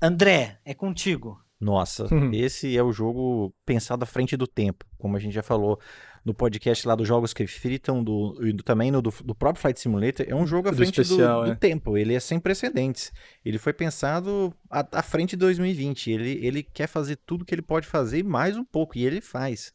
André, 0.00 0.58
é 0.64 0.72
contigo. 0.72 1.38
Nossa, 1.60 2.12
uhum. 2.14 2.30
esse 2.32 2.76
é 2.76 2.82
o 2.82 2.92
jogo 2.92 3.52
pensado 3.66 4.04
à 4.04 4.06
frente 4.06 4.36
do 4.36 4.46
tempo, 4.46 4.84
como 4.96 5.16
a 5.16 5.18
gente 5.18 5.34
já 5.34 5.42
falou 5.42 5.80
no 6.24 6.32
podcast 6.32 6.86
lá 6.86 6.94
dos 6.94 7.08
jogos 7.08 7.32
que 7.32 7.46
fritam, 7.46 8.04
do, 8.04 8.38
e 8.46 8.52
do, 8.52 8.62
também 8.62 8.90
no 8.90 9.02
do, 9.02 9.12
do, 9.24 9.34
próprio 9.34 9.60
Flight 9.60 9.80
Simulator, 9.80 10.26
é 10.28 10.34
um 10.34 10.46
jogo 10.46 10.68
à 10.68 10.72
frente 10.72 11.00
especial, 11.00 11.42
do, 11.42 11.50
é. 11.50 11.54
do, 11.54 11.58
tempo, 11.58 11.96
ele 11.96 12.14
é 12.14 12.20
sem 12.20 12.38
precedentes. 12.38 13.12
Ele 13.44 13.58
foi 13.58 13.72
pensado 13.72 14.54
à, 14.70 14.86
à, 14.92 15.02
frente 15.02 15.30
de 15.30 15.36
2020, 15.38 16.10
ele, 16.10 16.46
ele 16.46 16.62
quer 16.62 16.86
fazer 16.86 17.16
tudo 17.26 17.44
que 17.44 17.54
ele 17.54 17.62
pode 17.62 17.86
fazer 17.86 18.18
e 18.18 18.22
mais 18.22 18.56
um 18.56 18.64
pouco, 18.64 18.96
e 18.96 19.04
ele 19.04 19.20
faz. 19.20 19.72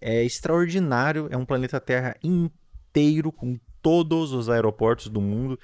É 0.00 0.24
extraordinário, 0.24 1.28
é 1.30 1.36
um 1.36 1.44
planeta 1.44 1.80
Terra 1.80 2.16
inteiro, 2.22 3.30
com 3.30 3.58
todos 3.82 4.32
os 4.32 4.48
aeroportos 4.48 5.08
do 5.08 5.20
mundo, 5.20 5.58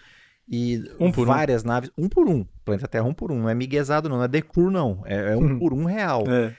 e 0.49 0.83
um 0.99 1.11
várias 1.11 1.65
um. 1.65 1.69
naves, 1.69 1.91
um 1.97 2.09
por 2.09 2.29
um. 2.29 2.45
Planeta 2.65 2.89
Terra 2.89 3.05
um 3.05 3.15
por 3.15 3.31
um. 3.31 3.41
Não 3.41 3.49
é 3.49 3.55
miguezado, 3.55 4.09
não, 4.09 4.19
não 4.19 4.25
é 4.25 4.29
decur, 4.29 4.71
não. 4.71 5.03
É, 5.05 5.33
é 5.33 5.37
um 5.37 5.59
por 5.59 5.73
um 5.73 5.85
real. 5.85 6.25
É. 6.29 6.55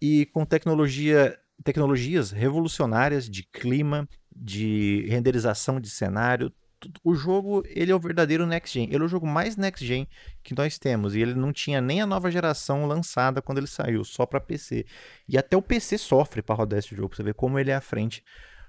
E 0.00 0.26
com 0.26 0.44
tecnologia, 0.44 1.38
tecnologias 1.64 2.30
revolucionárias 2.30 3.28
de 3.28 3.42
clima, 3.42 4.08
de 4.34 5.06
renderização 5.08 5.80
de 5.80 5.88
cenário. 5.88 6.52
O 7.02 7.14
jogo, 7.14 7.62
ele 7.66 7.90
é 7.90 7.94
o 7.94 7.98
verdadeiro 7.98 8.46
next 8.46 8.78
gen. 8.78 8.88
Ele 8.92 9.02
é 9.02 9.06
o 9.06 9.08
jogo 9.08 9.26
mais 9.26 9.56
next 9.56 9.84
gen 9.84 10.06
que 10.42 10.54
nós 10.54 10.78
temos. 10.78 11.14
E 11.14 11.20
ele 11.20 11.34
não 11.34 11.52
tinha 11.52 11.80
nem 11.80 12.02
a 12.02 12.06
nova 12.06 12.30
geração 12.30 12.86
lançada 12.86 13.40
quando 13.40 13.58
ele 13.58 13.66
saiu, 13.66 14.04
só 14.04 14.26
para 14.26 14.40
PC. 14.40 14.84
E 15.28 15.38
até 15.38 15.56
o 15.56 15.62
PC 15.62 15.98
sofre 15.98 16.42
para 16.42 16.54
rodar 16.54 16.78
esse 16.78 16.94
jogo, 16.94 17.08
pra 17.08 17.16
você 17.16 17.22
ver 17.22 17.34
como 17.34 17.58
ele 17.58 17.70
é 17.70 17.74
à 17.74 17.80
frente 17.80 18.22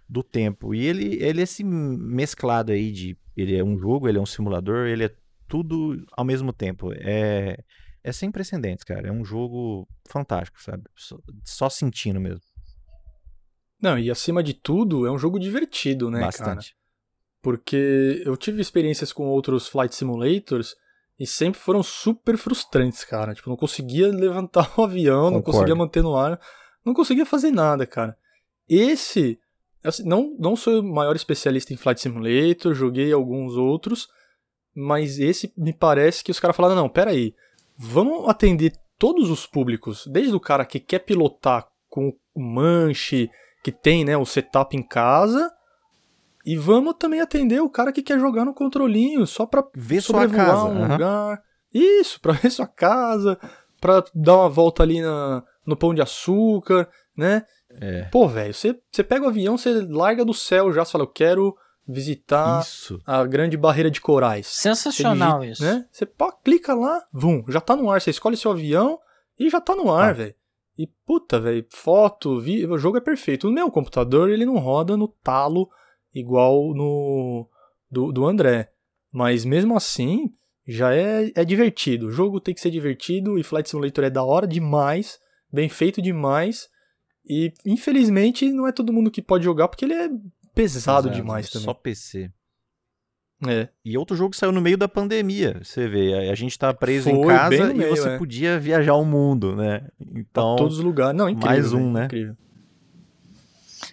do 0.08 0.24
tempo. 0.24 0.74
E 0.74 0.86
ele, 0.86 1.22
ele 1.22 1.42
é 1.42 1.44
esse 1.44 1.64
mesclado 1.64 2.72
aí 2.72 2.92
de. 2.92 3.18
Ele 3.38 3.56
é 3.56 3.64
um 3.64 3.78
jogo, 3.78 4.10
ele 4.10 4.18
é 4.18 4.22
um 4.22 4.26
simulador, 4.26 4.88
ele 4.88 5.06
é 5.06 5.16
tudo 5.48 6.04
ao 6.12 6.26
mesmo 6.26 6.52
tempo. 6.52 6.92
É, 6.94 7.58
é 8.04 8.12
sem 8.12 8.32
precedentes, 8.32 8.84
cara. 8.84 9.08
É 9.08 9.12
um 9.12 9.24
jogo 9.24 9.88
fantástico, 10.10 10.62
sabe? 10.62 10.84
Só, 10.96 11.18
só 11.46 11.70
sentindo 11.70 12.20
mesmo. 12.20 12.42
Não, 13.82 13.98
e 13.98 14.10
acima 14.10 14.42
de 14.42 14.56
tudo, 14.56 15.06
é 15.06 15.12
um 15.12 15.20
jogo 15.20 15.40
divertido, 15.40 16.10
né, 16.10 16.22
Bastante. 16.22 16.72
cara? 16.72 16.78
Porque 17.42 18.24
eu 18.26 18.36
tive 18.36 18.60
experiências 18.60 19.14
com 19.14 19.28
outros 19.28 19.68
flight 19.68 19.94
simulators 19.94 20.76
e 21.20 21.28
sempre 21.28 21.60
foram 21.60 21.84
super 21.84 22.38
frustrantes, 22.38 23.04
cara. 23.04 23.36
Tipo, 23.36 23.50
não 23.50 23.58
conseguia 23.58 24.08
levantar 24.12 24.74
o 24.80 24.84
avião, 24.84 25.26
Concordo. 25.26 25.36
não 25.36 25.44
conseguia 25.44 25.76
manter 25.76 26.02
no 26.02 26.16
ar, 26.16 26.40
não 26.84 26.94
conseguia 26.94 27.26
fazer 27.26 27.52
nada, 27.52 27.86
cara. 27.86 28.18
Esse 28.68 29.40
Assim, 29.88 30.04
não, 30.04 30.36
não 30.38 30.56
sou 30.56 30.82
o 30.82 30.84
maior 30.84 31.16
especialista 31.16 31.74
em 31.74 31.78
Flight 31.78 32.02
Simulator, 32.02 32.74
joguei 32.74 33.12
alguns 33.14 33.56
outros, 33.56 34.08
mas 34.76 35.20
esse 35.20 35.54
me 35.58 35.74
parece 35.74 36.24
que 36.24 36.32
os 36.32 36.40
caras 36.40 36.56
falaram: 36.56 36.76
não, 36.76 36.90
peraí, 36.90 37.34
vamos 37.78 38.28
atender 38.28 38.74
todos 38.98 39.30
os 39.30 39.46
públicos, 39.46 40.06
desde 40.08 40.36
o 40.36 40.40
cara 40.40 40.66
que 40.66 40.80
quer 40.80 41.00
pilotar 41.00 41.68
com 41.88 42.14
o 42.36 42.42
manche, 42.42 43.30
que 43.64 43.72
tem 43.72 44.04
né, 44.04 44.18
o 44.18 44.26
setup 44.26 44.76
em 44.76 44.84
casa, 44.84 45.52
e 46.46 46.56
vamos 46.56 46.96
também 47.00 47.22
atender 47.22 47.62
o 47.62 47.70
cara 47.70 47.92
que 47.92 48.02
quer 48.02 48.20
jogar 48.20 48.46
no 48.46 48.54
controlinho, 48.54 49.26
só 49.26 49.46
pra 49.46 49.64
ver 49.76 50.02
sua 50.02 50.28
casa. 50.28 50.66
um 50.66 50.82
uhum. 50.82 50.92
lugar. 50.94 51.42
Isso, 51.74 52.20
pra 52.24 52.34
ver 52.34 52.50
sua 52.50 52.68
casa, 52.68 53.40
pra 53.80 54.04
dar 54.14 54.38
uma 54.38 54.50
volta 54.50 54.84
ali 54.84 55.02
na, 55.02 55.44
no 55.66 55.76
pão 55.76 55.94
de 55.94 56.02
açúcar, 56.02 56.90
né? 57.16 57.44
É. 57.80 58.04
Pô, 58.06 58.28
velho, 58.28 58.54
você, 58.54 58.78
você 58.92 59.04
pega 59.04 59.26
o 59.26 59.30
avião, 59.30 59.58
você 59.58 59.82
larga 59.82 60.26
do 60.26 60.34
céu 60.34 60.74
já, 60.74 60.84
você 60.84 60.92
fala, 60.92 61.04
eu 61.04 61.10
quero 61.10 61.56
visitar 61.88 62.62
isso. 62.62 63.00
a 63.06 63.24
grande 63.26 63.56
barreira 63.56 63.90
de 63.90 64.02
corais. 64.02 64.48
Sensacional 64.48 65.40
digita, 65.40 65.54
isso. 65.54 65.64
Né? 65.64 65.86
Você 65.92 66.06
pô, 66.06 66.32
clica 66.32 66.74
lá, 66.74 67.02
vum, 67.14 67.44
já 67.48 67.62
tá 67.62 67.76
no 67.76 67.90
ar, 67.90 68.02
você 68.02 68.10
escolhe 68.10 68.36
seu 68.36 68.52
avião 68.52 69.00
e 69.40 69.50
já 69.50 69.62
tá 69.62 69.76
no 69.76 69.92
ar, 69.92 70.10
ah. 70.10 70.14
velho. 70.14 70.36
E 70.78 70.88
puta, 71.06 71.40
velho, 71.40 71.66
foto, 71.70 72.40
vi, 72.40 72.66
o 72.66 72.78
jogo 72.78 72.98
é 72.98 73.02
perfeito. 73.02 73.48
O 73.48 73.52
meu 73.52 73.72
computador, 73.72 74.30
ele 74.30 74.46
não 74.46 74.58
roda 74.58 74.96
no 74.96 75.08
talo 75.08 75.70
igual 76.14 76.74
no 76.76 77.50
do, 77.90 78.12
do 78.12 78.26
André. 78.26 78.72
Mas 79.12 79.44
mesmo 79.44 79.76
assim, 79.76 80.30
já 80.68 80.94
é, 80.94 81.32
é 81.34 81.44
divertido. 81.44 82.08
O 82.08 82.12
jogo 82.12 82.40
tem 82.40 82.54
que 82.54 82.62
ser 82.62 82.70
divertido 82.70 83.40
e 83.40 83.44
Flight 83.44 83.70
Simulator 83.70 84.04
é 84.04 84.10
da 84.10 84.24
hora 84.24 84.46
demais, 84.46 85.18
bem 85.52 85.68
feito 85.68 86.02
demais. 86.02 86.70
E 87.28 87.54
infelizmente 87.66 88.52
não 88.52 88.68
é 88.68 88.72
todo 88.72 88.94
mundo 88.94 89.12
que 89.12 89.22
pode 89.22 89.44
jogar 89.44 89.68
porque 89.68 89.86
ele 89.86 89.94
é 89.94 90.10
pesado 90.56 91.10
Exato, 91.10 91.22
demais 91.22 91.50
também. 91.50 91.66
Só 91.66 91.74
PC. 91.74 92.32
É. 93.46 93.68
E 93.86 93.98
outro 93.98 94.16
jogo 94.16 94.32
que 94.32 94.38
saiu 94.38 94.52
no 94.52 94.62
meio 94.62 94.78
da 94.78 94.88
pandemia, 94.88 95.60
você 95.64 95.88
vê, 95.88 96.30
a 96.30 96.34
gente 96.34 96.58
tá 96.58 96.74
preso 96.74 97.10
Foi 97.10 97.20
em 97.20 97.28
casa 97.28 97.74
meio, 97.74 97.94
e 97.94 97.96
você 97.96 98.10
é. 98.10 98.18
podia 98.18 98.60
viajar 98.60 98.96
o 98.96 99.06
mundo, 99.06 99.56
né? 99.56 99.88
Então, 100.00 100.56
pra 100.56 100.64
todos 100.64 100.80
os 100.80 100.84
lugares. 100.84 101.16
Não, 101.16 101.30
incrível. 101.30 101.50
Mais 101.50 101.74
um, 101.74 101.92
né? 101.92 102.06
Incrível. 102.06 102.36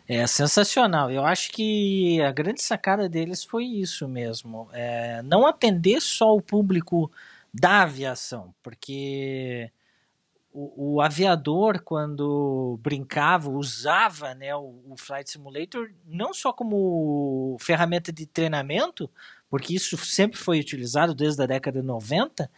É 0.08 0.26
sensacional. 0.26 1.10
Eu 1.10 1.24
acho 1.24 1.50
que 1.50 2.20
a 2.22 2.32
grande 2.32 2.62
sacada 2.62 3.08
deles 3.08 3.44
foi 3.44 3.64
isso 3.64 4.08
mesmo. 4.08 4.68
É, 4.72 5.22
não 5.22 5.46
atender 5.46 6.00
só 6.00 6.34
o 6.34 6.40
público 6.40 7.10
da 7.52 7.82
aviação, 7.82 8.54
porque 8.62 9.70
o, 10.54 10.94
o, 10.94 11.00
aviador, 11.00 11.82
quando 11.82 12.78
brincava, 12.80 13.50
usava 13.50 14.34
né, 14.36 14.54
o, 14.54 14.80
o, 14.88 14.94
Flight 14.96 15.28
Simulator 15.28 15.90
não 16.06 16.32
só 16.32 16.52
como 16.52 17.56
ferramenta 17.60 18.12
de 18.12 18.24
treinamento, 18.24 19.10
porque 19.50 19.74
isso 19.74 19.96
sempre 19.96 20.38
foi 20.38 20.60
utilizado 20.60 21.12
desde 21.12 21.42
a 21.42 21.46
década 21.46 21.80
de 21.80 21.86
90, 21.86 22.48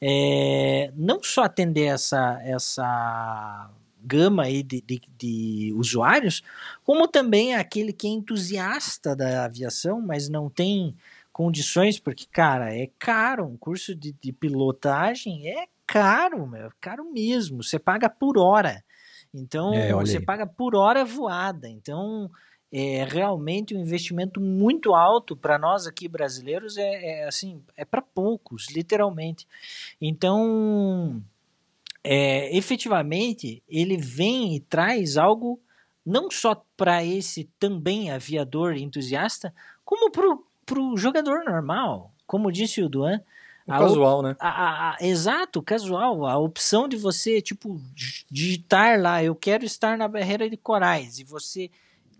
é, 0.00 0.92
não 0.96 1.22
só 1.22 1.44
atender 1.44 1.84
essa, 1.84 2.40
essa 2.44 3.70
gama 4.02 4.42
aí 4.42 4.62
de, 4.62 4.80
de, 4.80 5.00
de, 5.16 5.72
usuários, 5.76 6.42
como 6.82 7.06
também 7.06 7.54
aquele 7.54 7.92
que 7.92 8.08
é 8.08 8.10
entusiasta 8.10 9.14
da 9.14 9.44
aviação, 9.44 10.00
mas 10.00 10.28
não 10.28 10.50
tem 10.50 10.96
condições, 11.34 11.98
porque, 11.98 12.26
cara, 12.30 12.72
é 12.72 12.88
caro, 12.96 13.44
um 13.44 13.56
curso 13.56 13.92
de, 13.92 14.12
de 14.12 14.32
pilotagem 14.32 15.50
é 15.50 15.66
caro, 15.84 16.46
meu, 16.46 16.70
caro 16.80 17.12
mesmo. 17.12 17.60
Você 17.60 17.76
paga 17.76 18.08
por 18.08 18.38
hora. 18.38 18.84
Então, 19.34 19.74
é, 19.74 19.92
você 19.92 20.18
aí. 20.18 20.24
paga 20.24 20.46
por 20.46 20.76
hora 20.76 21.04
voada. 21.04 21.68
Então, 21.68 22.30
é 22.72 23.02
realmente 23.02 23.74
um 23.74 23.80
investimento 23.80 24.40
muito 24.40 24.94
alto 24.94 25.36
para 25.36 25.58
nós 25.58 25.88
aqui 25.88 26.06
brasileiros. 26.06 26.76
É, 26.76 27.22
é 27.22 27.24
assim, 27.26 27.60
é 27.76 27.84
para 27.84 28.00
poucos, 28.00 28.68
literalmente. 28.70 29.44
Então, 30.00 31.20
é, 32.04 32.56
efetivamente, 32.56 33.60
ele 33.68 33.96
vem 33.96 34.54
e 34.54 34.60
traz 34.60 35.16
algo 35.16 35.60
não 36.06 36.30
só 36.30 36.64
para 36.76 37.04
esse 37.04 37.50
também 37.58 38.12
aviador 38.12 38.76
entusiasta, 38.76 39.52
como 39.84 40.12
para 40.64 40.80
o 40.80 40.96
jogador 40.96 41.44
normal. 41.44 42.12
Como 42.26 42.50
disse 42.50 42.82
o 42.82 42.88
Duan, 42.88 43.20
o 43.66 43.70
casual, 43.70 44.22
né? 44.22 44.36
A, 44.38 44.48
a, 44.48 44.90
a, 44.90 44.96
exato, 45.00 45.62
casual. 45.62 46.26
A 46.26 46.36
opção 46.36 46.86
de 46.86 46.96
você, 46.96 47.40
tipo, 47.40 47.80
digitar 48.30 49.00
lá, 49.00 49.24
eu 49.24 49.34
quero 49.34 49.64
estar 49.64 49.96
na 49.96 50.06
barreira 50.06 50.48
de 50.48 50.56
corais, 50.56 51.18
e 51.18 51.24
você 51.24 51.70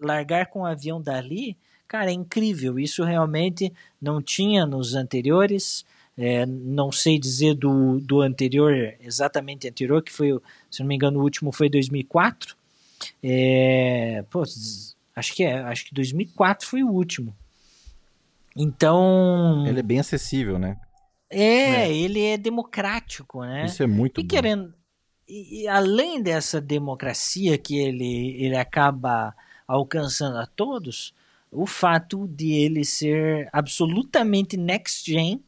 largar 0.00 0.46
com 0.46 0.60
o 0.60 0.66
avião 0.66 1.00
dali, 1.00 1.56
cara, 1.86 2.10
é 2.10 2.14
incrível. 2.14 2.78
Isso 2.78 3.04
realmente 3.04 3.72
não 4.00 4.22
tinha 4.22 4.64
nos 4.64 4.94
anteriores. 4.94 5.84
É, 6.16 6.46
não 6.46 6.92
sei 6.92 7.18
dizer 7.18 7.54
do, 7.54 7.98
do 7.98 8.20
anterior, 8.20 8.72
exatamente 9.00 9.68
anterior, 9.68 10.00
que 10.00 10.12
foi, 10.12 10.28
se 10.70 10.80
não 10.80 10.86
me 10.86 10.94
engano, 10.94 11.18
o 11.18 11.22
último 11.22 11.50
foi 11.50 11.68
2004. 11.68 12.56
É, 13.22 14.24
pô, 14.30 14.44
acho 15.16 15.34
que 15.34 15.42
é, 15.42 15.58
acho 15.62 15.86
que 15.86 15.94
2004 15.94 16.68
foi 16.68 16.84
o 16.84 16.88
último. 16.88 17.34
Então. 18.56 19.64
Ele 19.66 19.80
é 19.80 19.82
bem 19.82 20.00
acessível, 20.00 20.58
né? 20.58 20.76
É, 21.30 21.86
é, 21.86 21.96
ele 21.96 22.22
é 22.22 22.36
democrático, 22.36 23.42
né? 23.42 23.64
Isso 23.66 23.82
é 23.82 23.86
muito 23.86 24.20
e 24.20 24.24
bom. 24.24 24.28
querendo 24.28 24.74
e, 25.28 25.62
e, 25.62 25.68
além 25.68 26.22
dessa 26.22 26.60
democracia 26.60 27.56
que 27.56 27.78
ele, 27.78 28.36
ele 28.38 28.56
acaba 28.56 29.34
alcançando 29.66 30.36
a 30.36 30.46
todos, 30.46 31.14
o 31.50 31.66
fato 31.66 32.28
de 32.28 32.52
ele 32.52 32.84
ser 32.84 33.48
absolutamente 33.52 34.56
next 34.56 35.10
gen 35.10 35.42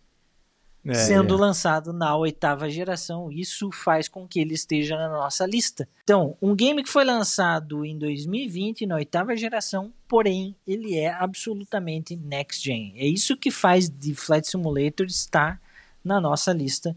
é, 0.86 0.94
sendo 0.94 1.34
é. 1.34 1.38
lançado 1.38 1.92
na 1.92 2.16
oitava 2.16 2.70
geração. 2.70 3.30
Isso 3.30 3.70
faz 3.72 4.08
com 4.08 4.26
que 4.26 4.40
ele 4.40 4.54
esteja 4.54 4.96
na 4.96 5.08
nossa 5.08 5.46
lista. 5.46 5.88
Então, 6.04 6.36
um 6.40 6.54
game 6.54 6.82
que 6.82 6.88
foi 6.88 7.04
lançado 7.04 7.84
em 7.84 7.98
2020 7.98 8.86
na 8.86 8.96
oitava 8.96 9.36
geração, 9.36 9.92
porém 10.08 10.54
ele 10.66 10.96
é 10.96 11.12
absolutamente 11.12 12.16
next 12.16 12.64
gen. 12.64 12.92
É 12.96 13.06
isso 13.06 13.36
que 13.36 13.50
faz 13.50 13.88
de 13.88 14.14
Flight 14.14 14.46
Simulator 14.46 15.06
estar 15.06 15.60
na 16.04 16.20
nossa 16.20 16.52
lista 16.52 16.96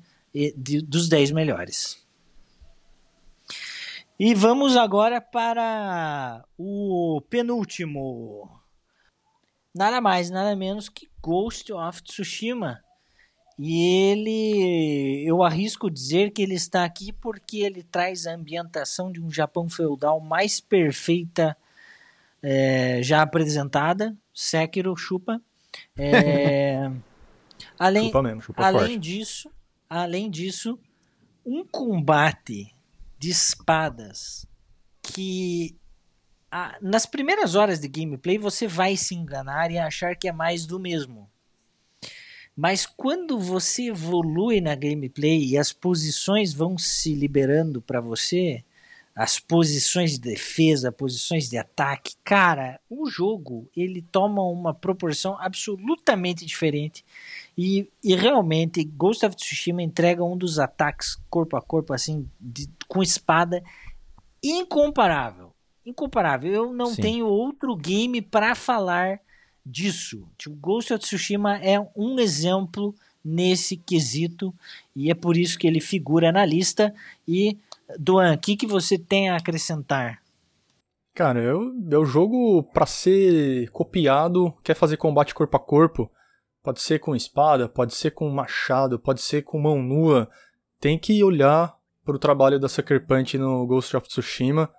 de, 0.55 0.81
dos 0.81 1.09
10 1.09 1.31
melhores. 1.31 1.97
E 4.19 4.35
vamos 4.35 4.75
agora 4.75 5.21
para 5.21 6.43
o 6.57 7.21
penúltimo. 7.29 8.49
Nada 9.73 10.01
mais, 10.01 10.29
nada 10.29 10.55
menos 10.55 10.89
que 10.89 11.09
Ghost 11.21 11.71
of 11.71 12.03
Tsushima. 12.03 12.83
E 13.61 14.11
ele, 14.11 15.21
eu 15.27 15.43
arrisco 15.43 15.91
dizer 15.91 16.31
que 16.31 16.41
ele 16.41 16.53
está 16.53 16.85
aqui 16.85 17.11
porque 17.11 17.57
ele 17.57 17.83
traz 17.83 18.25
a 18.25 18.33
ambientação 18.33 19.11
de 19.11 19.21
um 19.21 19.29
Japão 19.29 19.67
feudal 19.67 20.21
mais 20.21 20.61
perfeita 20.61 21.57
é, 22.41 23.01
já 23.03 23.21
apresentada. 23.21 24.15
Sekiro, 24.33 24.95
chupa. 24.95 25.41
É, 25.97 26.89
além, 27.77 28.05
chupa 28.05 28.23
mesmo, 28.23 28.41
chupa 28.41 28.65
além 28.65 28.79
forte. 28.79 28.97
disso, 28.97 29.51
além 29.89 30.29
disso, 30.29 30.79
um 31.45 31.65
combate 31.65 32.73
de 33.17 33.29
espadas 33.29 34.47
que 35.01 35.75
a, 36.49 36.77
nas 36.81 37.05
primeiras 37.05 37.55
horas 37.55 37.77
de 37.81 37.89
gameplay 37.89 38.37
você 38.37 38.67
vai 38.67 38.95
se 38.95 39.15
enganar 39.15 39.69
e 39.69 39.77
achar 39.77 40.15
que 40.15 40.29
é 40.29 40.31
mais 40.31 40.65
do 40.65 40.79
mesmo. 40.79 41.29
Mas 42.59 42.85
quando 42.85 43.39
você 43.39 43.83
evolui 43.83 44.59
na 44.59 44.75
gameplay 44.75 45.45
e 45.45 45.57
as 45.57 45.71
posições 45.71 46.53
vão 46.53 46.77
se 46.77 47.15
liberando 47.15 47.81
para 47.81 48.01
você, 48.01 48.65
as 49.15 49.39
posições 49.39 50.11
de 50.11 50.19
defesa, 50.19 50.91
posições 50.91 51.47
de 51.47 51.57
ataque, 51.57 52.15
cara, 52.21 52.77
o 52.89 53.09
jogo 53.09 53.69
ele 53.73 54.01
toma 54.01 54.43
uma 54.43 54.73
proporção 54.73 55.39
absolutamente 55.39 56.45
diferente 56.45 57.05
e, 57.57 57.89
e 58.03 58.13
realmente 58.13 58.83
Ghost 58.83 59.25
of 59.25 59.37
Tsushima 59.37 59.81
entrega 59.81 60.21
um 60.21 60.37
dos 60.37 60.59
ataques 60.59 61.15
corpo 61.29 61.55
a 61.55 61.61
corpo 61.61 61.93
assim 61.93 62.29
de, 62.37 62.67
com 62.89 63.01
espada 63.01 63.63
incomparável, 64.43 65.53
incomparável. 65.85 66.51
Eu 66.51 66.73
não 66.73 66.87
Sim. 66.87 67.03
tenho 67.03 67.25
outro 67.25 67.73
game 67.73 68.21
para 68.21 68.53
falar 68.53 69.21
disso. 69.65 70.27
Tipo, 70.37 70.55
Ghost 70.55 70.93
of 70.93 71.03
Tsushima 71.03 71.57
é 71.57 71.79
um 71.95 72.19
exemplo 72.19 72.95
nesse 73.23 73.75
quesito 73.77 74.53
e 74.95 75.11
é 75.11 75.13
por 75.13 75.35
isso 75.35 75.59
que 75.59 75.67
ele 75.67 75.81
figura 75.81 76.31
na 76.31 76.45
lista 76.45 76.93
e 77.27 77.57
Duan, 77.97 78.33
o 78.33 78.37
que, 78.37 78.55
que 78.55 78.67
você 78.67 78.97
tem 78.97 79.29
a 79.29 79.37
acrescentar? 79.37 80.21
Cara, 81.13 81.41
eu, 81.41 81.73
é 81.91 81.97
o 81.97 82.05
jogo 82.05 82.63
para 82.63 82.85
ser 82.85 83.69
copiado, 83.71 84.53
quer 84.63 84.75
fazer 84.75 84.97
combate 84.97 85.33
corpo 85.33 85.57
a 85.57 85.59
corpo, 85.59 86.09
pode 86.63 86.81
ser 86.81 86.99
com 86.99 87.15
espada, 87.15 87.67
pode 87.67 87.95
ser 87.95 88.11
com 88.11 88.29
machado, 88.29 88.99
pode 88.99 89.21
ser 89.21 89.41
com 89.41 89.59
mão 89.59 89.81
nua. 89.81 90.29
Tem 90.79 90.97
que 90.97 91.23
olhar 91.23 91.75
para 92.05 92.15
o 92.15 92.19
trabalho 92.19 92.59
da 92.59 92.69
Sucker 92.69 93.05
Punch 93.05 93.37
no 93.37 93.65
Ghost 93.65 93.97
of 93.97 94.07
Tsushima. 94.07 94.69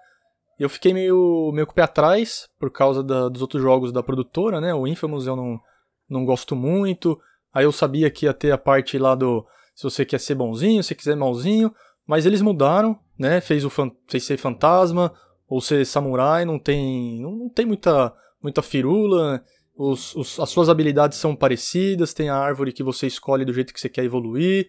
Eu 0.61 0.69
fiquei 0.69 0.93
meio, 0.93 1.51
meio 1.55 1.67
com 1.67 1.73
o 1.73 1.75
pé 1.75 1.81
atrás 1.81 2.47
por 2.59 2.71
causa 2.71 3.03
da, 3.03 3.31
dos 3.31 3.41
outros 3.41 3.63
jogos 3.63 3.91
da 3.91 4.03
produtora, 4.03 4.61
né? 4.61 4.75
O 4.75 4.87
Infamous 4.87 5.27
eu 5.27 5.35
não, 5.35 5.59
não 6.07 6.23
gosto 6.23 6.55
muito. 6.55 7.19
Aí 7.51 7.65
eu 7.65 7.73
sabia 7.73 8.11
que 8.11 8.27
ia 8.27 8.35
ter 8.35 8.53
a 8.53 8.59
parte 8.59 8.99
lá 8.99 9.15
do 9.15 9.43
se 9.75 9.85
você 9.85 10.05
quer 10.05 10.21
ser 10.21 10.35
bonzinho, 10.35 10.85
se 10.85 10.95
quiser 10.95 11.17
malzinho. 11.17 11.75
Mas 12.07 12.27
eles 12.27 12.43
mudaram, 12.43 12.99
né? 13.19 13.41
Fez 13.41 13.65
o 13.65 13.71
fez 14.07 14.23
ser 14.23 14.37
fantasma 14.37 15.11
ou 15.49 15.63
ser 15.63 15.87
samurai, 15.87 16.45
não 16.45 16.59
tem 16.59 17.19
não, 17.23 17.31
não 17.31 17.49
tem 17.49 17.65
muita 17.65 18.15
muita 18.43 18.61
firula. 18.61 19.43
Os, 19.75 20.15
os, 20.15 20.39
as 20.39 20.51
suas 20.51 20.69
habilidades 20.69 21.17
são 21.17 21.35
parecidas, 21.35 22.13
tem 22.13 22.29
a 22.29 22.37
árvore 22.37 22.75
que 22.75 22.83
você 22.83 23.07
escolhe 23.07 23.47
do 23.47 23.55
jeito 23.55 23.73
que 23.73 23.81
você 23.81 23.89
quer 23.89 24.05
evoluir. 24.05 24.69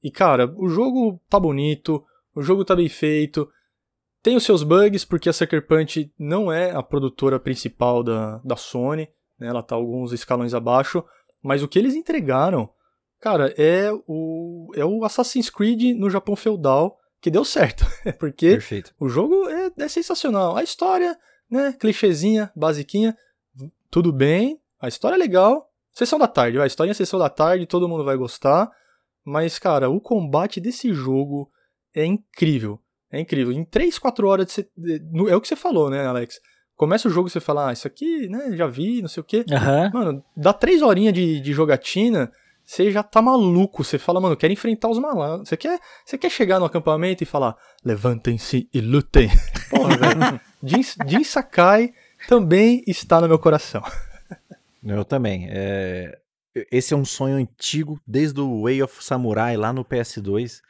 E 0.00 0.12
cara, 0.12 0.54
o 0.56 0.68
jogo 0.68 1.20
tá 1.28 1.40
bonito, 1.40 2.04
o 2.36 2.40
jogo 2.40 2.64
tá 2.64 2.76
bem 2.76 2.88
feito. 2.88 3.48
Tem 4.24 4.34
os 4.34 4.42
seus 4.42 4.64
bugs, 4.64 5.04
porque 5.04 5.28
a 5.28 5.32
Sucker 5.32 5.64
Punch 5.64 6.12
não 6.18 6.50
é 6.50 6.72
a 6.72 6.82
produtora 6.82 7.38
principal 7.38 8.02
da, 8.02 8.38
da 8.38 8.56
Sony, 8.56 9.08
né? 9.38 9.46
ela 9.46 9.62
tá 9.62 9.76
alguns 9.76 10.12
escalões 10.12 10.52
abaixo. 10.52 11.04
Mas 11.40 11.62
o 11.62 11.68
que 11.68 11.78
eles 11.78 11.94
entregaram 11.94 12.70
Cara, 13.24 13.54
é 13.56 13.90
o, 14.06 14.70
é 14.76 14.84
o 14.84 15.02
Assassin's 15.02 15.48
Creed 15.48 15.96
no 15.96 16.10
Japão 16.10 16.36
feudal 16.36 16.98
que 17.22 17.30
deu 17.30 17.42
certo. 17.42 17.86
Porque 18.20 18.50
Perfeito. 18.50 18.94
o 19.00 19.08
jogo 19.08 19.48
é, 19.48 19.72
é 19.78 19.88
sensacional. 19.88 20.54
A 20.58 20.62
história, 20.62 21.18
né, 21.50 21.72
clichêzinha, 21.72 22.52
basiquinha, 22.54 23.16
tudo 23.90 24.12
bem. 24.12 24.60
A 24.78 24.88
história 24.88 25.16
é 25.16 25.18
legal. 25.18 25.70
Sessão 25.90 26.18
da 26.18 26.28
tarde. 26.28 26.60
A 26.60 26.66
história 26.66 26.90
é 26.90 26.94
sessão 26.94 27.18
da 27.18 27.30
tarde, 27.30 27.64
todo 27.64 27.88
mundo 27.88 28.04
vai 28.04 28.14
gostar. 28.14 28.70
Mas, 29.24 29.58
cara, 29.58 29.88
o 29.88 30.02
combate 30.02 30.60
desse 30.60 30.92
jogo 30.92 31.50
é 31.94 32.04
incrível. 32.04 32.78
É 33.16 33.20
incrível. 33.20 33.52
Em 33.52 33.64
3, 33.64 33.98
4 33.98 34.26
horas, 34.26 34.52
você, 34.52 34.68
é 35.28 35.36
o 35.36 35.40
que 35.40 35.48
você 35.48 35.56
falou, 35.56 35.90
né, 35.90 36.06
Alex? 36.06 36.40
Começa 36.76 37.08
o 37.08 37.10
jogo 37.10 37.28
e 37.28 37.30
você 37.30 37.40
fala, 37.40 37.68
ah, 37.68 37.72
isso 37.72 37.86
aqui, 37.86 38.28
né, 38.28 38.56
já 38.56 38.66
vi, 38.66 39.00
não 39.00 39.08
sei 39.08 39.20
o 39.20 39.24
quê. 39.24 39.44
Uhum. 39.48 39.90
Mano, 39.92 40.24
dá 40.36 40.52
3 40.52 40.82
horinhas 40.82 41.14
de, 41.14 41.40
de 41.40 41.52
jogatina 41.52 42.32
você 42.64 42.90
já 42.90 43.02
tá 43.02 43.20
maluco. 43.20 43.84
Você 43.84 43.98
fala, 43.98 44.20
mano, 44.20 44.36
quero 44.36 44.52
enfrentar 44.52 44.88
os 44.88 44.98
malandros. 44.98 45.48
Você 45.48 45.56
quer, 45.56 45.78
você 46.04 46.16
quer 46.16 46.30
chegar 46.30 46.58
no 46.58 46.64
acampamento 46.64 47.22
e 47.22 47.26
falar, 47.26 47.56
levantem-se 47.84 48.68
e 48.72 48.80
lutem. 48.80 49.28
Porra, 49.68 49.96
velho. 49.96 50.40
Jin, 50.62 50.82
Jin 51.06 51.24
Sakai 51.24 51.92
também 52.26 52.82
está 52.86 53.20
no 53.20 53.28
meu 53.28 53.38
coração. 53.38 53.82
Eu 54.82 55.04
também. 55.04 55.46
É... 55.50 56.18
Esse 56.70 56.94
é 56.94 56.96
um 56.96 57.04
sonho 57.04 57.36
antigo, 57.36 58.00
desde 58.06 58.40
o 58.40 58.62
Way 58.62 58.82
of 58.82 59.04
Samurai 59.04 59.56
lá 59.56 59.72
no 59.72 59.84
PS2. 59.84 60.60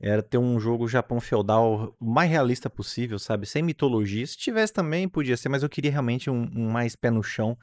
Era 0.00 0.22
ter 0.22 0.38
um 0.38 0.58
jogo 0.58 0.88
Japão 0.88 1.20
feudal 1.20 1.94
mais 2.00 2.30
realista 2.30 2.70
possível, 2.70 3.18
sabe? 3.18 3.46
Sem 3.46 3.62
mitologia. 3.62 4.26
Se 4.26 4.36
tivesse 4.36 4.72
também, 4.72 5.06
podia 5.06 5.36
ser, 5.36 5.50
mas 5.50 5.62
eu 5.62 5.68
queria 5.68 5.90
realmente 5.90 6.30
um, 6.30 6.50
um 6.56 6.70
mais 6.70 6.96
pé 6.96 7.10
no 7.10 7.22
chão. 7.22 7.56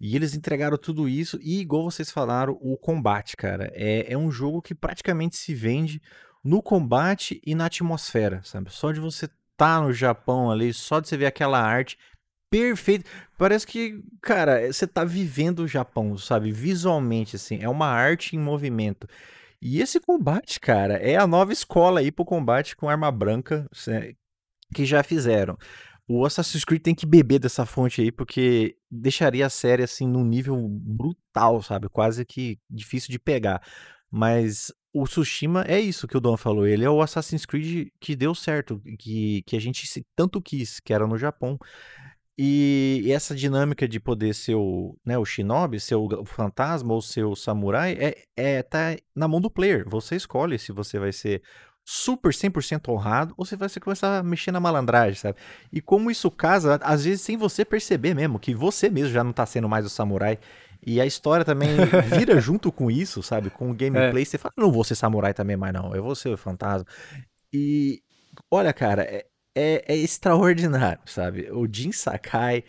E 0.00 0.14
eles 0.14 0.34
entregaram 0.34 0.76
tudo 0.76 1.08
isso 1.08 1.38
e, 1.42 1.60
igual 1.60 1.84
vocês 1.84 2.10
falaram, 2.10 2.56
o 2.60 2.76
combate, 2.76 3.36
cara. 3.36 3.70
É, 3.74 4.12
é 4.12 4.16
um 4.16 4.30
jogo 4.30 4.62
que 4.62 4.74
praticamente 4.74 5.36
se 5.36 5.54
vende 5.54 6.00
no 6.42 6.62
combate 6.62 7.40
e 7.44 7.54
na 7.54 7.66
atmosfera, 7.66 8.40
sabe? 8.44 8.72
Só 8.72 8.90
de 8.92 9.00
você 9.00 9.28
tá 9.56 9.80
no 9.80 9.92
Japão 9.92 10.50
ali, 10.50 10.72
só 10.72 11.00
de 11.00 11.08
você 11.08 11.16
ver 11.16 11.26
aquela 11.26 11.60
arte 11.60 11.98
perfeita. 12.50 13.08
Parece 13.38 13.66
que, 13.66 14.02
cara, 14.20 14.72
você 14.72 14.86
tá 14.86 15.04
vivendo 15.04 15.60
o 15.60 15.68
Japão, 15.68 16.18
sabe? 16.18 16.52
Visualmente, 16.52 17.36
assim. 17.36 17.58
É 17.60 17.68
uma 17.68 17.86
arte 17.86 18.36
em 18.36 18.38
movimento. 18.38 19.08
E 19.62 19.80
esse 19.80 20.00
combate, 20.00 20.58
cara, 20.58 20.94
é 20.94 21.16
a 21.16 21.26
nova 21.26 21.52
escola 21.52 22.00
aí 22.00 22.10
pro 22.10 22.24
combate 22.24 22.74
com 22.74 22.88
arma 22.88 23.10
branca 23.12 23.66
que 24.74 24.84
já 24.84 25.02
fizeram 25.02 25.56
o 26.08 26.24
Assassin's 26.26 26.64
Creed 26.64 26.82
tem 26.82 26.94
que 26.94 27.06
beber 27.06 27.38
dessa 27.38 27.64
fonte 27.64 28.00
aí, 28.00 28.10
porque 28.10 28.76
deixaria 28.90 29.46
a 29.46 29.50
série 29.50 29.82
assim 29.82 30.06
num 30.06 30.24
nível 30.24 30.56
brutal, 30.68 31.62
sabe? 31.62 31.88
Quase 31.88 32.24
que 32.24 32.58
difícil 32.68 33.10
de 33.10 33.18
pegar. 33.18 33.62
Mas 34.10 34.72
o 34.92 35.04
Tsushima 35.04 35.64
é 35.66 35.80
isso 35.80 36.06
que 36.06 36.16
o 36.16 36.20
Don 36.20 36.36
falou. 36.36 36.66
Ele 36.66 36.84
é 36.84 36.90
o 36.90 37.00
Assassin's 37.00 37.46
Creed 37.46 37.88
que 37.98 38.14
deu 38.14 38.34
certo, 38.34 38.80
que, 38.98 39.42
que 39.46 39.56
a 39.56 39.60
gente 39.60 40.04
tanto 40.14 40.42
quis, 40.42 40.80
que 40.80 40.92
era 40.92 41.06
no 41.06 41.16
Japão. 41.16 41.58
E, 42.38 43.10
essa 43.12 43.34
dinâmica 43.34 43.86
de 43.86 44.00
poder 44.00 44.34
ser 44.34 44.54
o, 44.54 44.96
né, 45.04 45.18
o 45.18 45.24
shinobi, 45.24 45.78
ser 45.78 45.96
o 45.96 46.24
fantasma 46.24 46.92
ou 46.94 47.02
ser 47.02 47.24
o 47.24 47.36
samurai, 47.36 47.96
é, 47.98 48.24
é 48.36 48.62
tá 48.62 48.96
na 49.14 49.28
mão 49.28 49.40
do 49.40 49.50
player. 49.50 49.88
Você 49.88 50.16
escolhe 50.16 50.58
se 50.58 50.72
você 50.72 50.98
vai 50.98 51.12
ser 51.12 51.42
super 51.84 52.32
100% 52.32 52.88
honrado, 52.88 53.34
ou 53.36 53.44
você 53.44 53.56
vai 53.56 53.68
começar 53.80 54.18
a 54.18 54.22
mexer 54.22 54.52
na 54.52 54.60
malandragem, 54.60 55.14
sabe? 55.14 55.38
E 55.72 55.80
como 55.80 56.10
isso 56.10 56.30
casa, 56.30 56.78
às 56.82 57.04
vezes 57.04 57.22
sem 57.22 57.36
você 57.36 57.64
perceber 57.64 58.14
mesmo, 58.14 58.38
que 58.38 58.54
você 58.54 58.88
mesmo 58.88 59.12
já 59.12 59.24
não 59.24 59.32
tá 59.32 59.44
sendo 59.44 59.68
mais 59.68 59.84
o 59.84 59.90
samurai. 59.90 60.38
E 60.84 61.00
a 61.00 61.06
história 61.06 61.44
também 61.44 61.68
vira 62.16 62.38
junto 62.40 62.72
com 62.72 62.90
isso, 62.90 63.22
sabe? 63.22 63.50
Com 63.50 63.70
o 63.70 63.74
gameplay, 63.74 64.22
é. 64.22 64.24
você 64.24 64.38
fala, 64.38 64.54
não 64.56 64.72
vou 64.72 64.84
ser 64.84 64.94
samurai 64.94 65.34
também 65.34 65.56
mais 65.56 65.72
não, 65.72 65.94
eu 65.94 66.02
vou 66.02 66.14
ser 66.14 66.30
o 66.30 66.36
fantasma. 66.36 66.86
E, 67.52 68.02
olha, 68.50 68.72
cara, 68.72 69.02
é, 69.02 69.26
é, 69.54 69.84
é 69.86 69.96
extraordinário, 69.96 71.02
sabe? 71.06 71.50
O 71.50 71.66
Jin 71.70 71.92
Sakai 71.92 72.64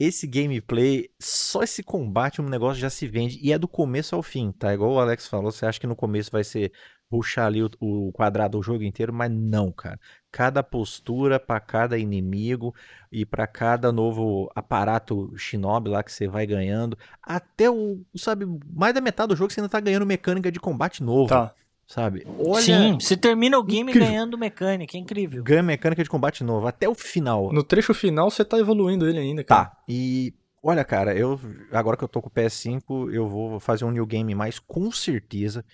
esse 0.00 0.26
gameplay, 0.26 1.10
só 1.20 1.62
esse 1.62 1.82
combate, 1.82 2.40
um 2.40 2.48
negócio 2.48 2.80
já 2.80 2.88
se 2.88 3.06
vende. 3.06 3.38
E 3.42 3.52
é 3.52 3.58
do 3.58 3.68
começo 3.68 4.16
ao 4.16 4.22
fim, 4.22 4.50
tá? 4.50 4.72
Igual 4.72 4.92
o 4.92 4.98
Alex 4.98 5.28
falou, 5.28 5.52
você 5.52 5.66
acha 5.66 5.78
que 5.78 5.86
no 5.86 5.94
começo 5.94 6.30
vai 6.32 6.42
ser 6.42 6.72
puxar 7.10 7.46
ali 7.46 7.62
o, 7.62 7.70
o 7.78 8.10
quadrado 8.12 8.58
o 8.58 8.62
jogo 8.62 8.82
inteiro, 8.82 9.12
mas 9.12 9.30
não, 9.30 9.70
cara. 9.70 10.00
Cada 10.32 10.62
postura 10.62 11.38
para 11.38 11.60
cada 11.60 11.98
inimigo 11.98 12.74
e 13.12 13.26
para 13.26 13.46
cada 13.46 13.92
novo 13.92 14.50
aparato 14.54 15.36
shinobi 15.36 15.90
lá 15.90 16.02
que 16.02 16.12
você 16.12 16.26
vai 16.26 16.46
ganhando, 16.46 16.96
até 17.22 17.68
o, 17.68 18.00
sabe, 18.16 18.46
mais 18.72 18.94
da 18.94 19.02
metade 19.02 19.28
do 19.28 19.36
jogo 19.36 19.52
você 19.52 19.60
ainda 19.60 19.68
tá 19.68 19.80
ganhando 19.80 20.06
mecânica 20.06 20.50
de 20.50 20.58
combate 20.58 21.02
novo. 21.02 21.28
Tá. 21.28 21.52
Sabe? 21.90 22.24
Olha, 22.38 22.62
Sim, 22.62 22.98
você 23.00 23.16
termina 23.16 23.58
o 23.58 23.64
game 23.64 23.90
Incrível. 23.90 24.08
ganhando 24.08 24.38
mecânica, 24.38 24.96
é 24.96 25.00
incrível. 25.00 25.42
ganha 25.42 25.60
mecânica 25.60 26.04
de 26.04 26.08
combate 26.08 26.44
novo 26.44 26.68
até 26.68 26.88
o 26.88 26.94
final. 26.94 27.52
No 27.52 27.64
trecho 27.64 27.92
final 27.92 28.30
você 28.30 28.44
tá 28.44 28.56
evoluindo 28.60 29.08
ele 29.08 29.18
ainda, 29.18 29.42
cara. 29.42 29.64
Tá. 29.64 29.76
E 29.88 30.32
olha, 30.62 30.84
cara, 30.84 31.16
eu 31.16 31.40
agora 31.72 31.96
que 31.96 32.04
eu 32.04 32.08
tô 32.08 32.22
com 32.22 32.28
o 32.28 32.30
PS5, 32.30 33.12
eu 33.12 33.28
vou 33.28 33.58
fazer 33.58 33.84
um 33.84 33.90
new 33.90 34.06
game 34.06 34.32
mais 34.36 34.60
com 34.60 34.92
certeza 34.92 35.64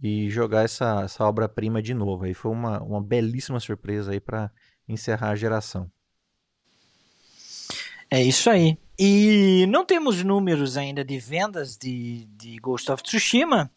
e 0.00 0.30
jogar 0.30 0.62
essa, 0.62 1.02
essa 1.02 1.24
obra-prima 1.24 1.82
de 1.82 1.94
novo. 1.94 2.26
Aí 2.26 2.32
foi 2.32 2.52
uma, 2.52 2.80
uma 2.80 3.02
belíssima 3.02 3.58
surpresa 3.58 4.12
aí 4.12 4.20
pra 4.20 4.52
encerrar 4.88 5.30
a 5.30 5.36
geração. 5.36 5.90
É 8.08 8.22
isso 8.22 8.48
aí. 8.48 8.78
E 8.96 9.66
não 9.68 9.84
temos 9.84 10.22
números 10.22 10.76
ainda 10.76 11.04
de 11.04 11.18
vendas 11.18 11.76
de, 11.76 12.24
de 12.36 12.56
Ghost 12.58 12.88
of 12.92 13.02
Tsushima, 13.02 13.68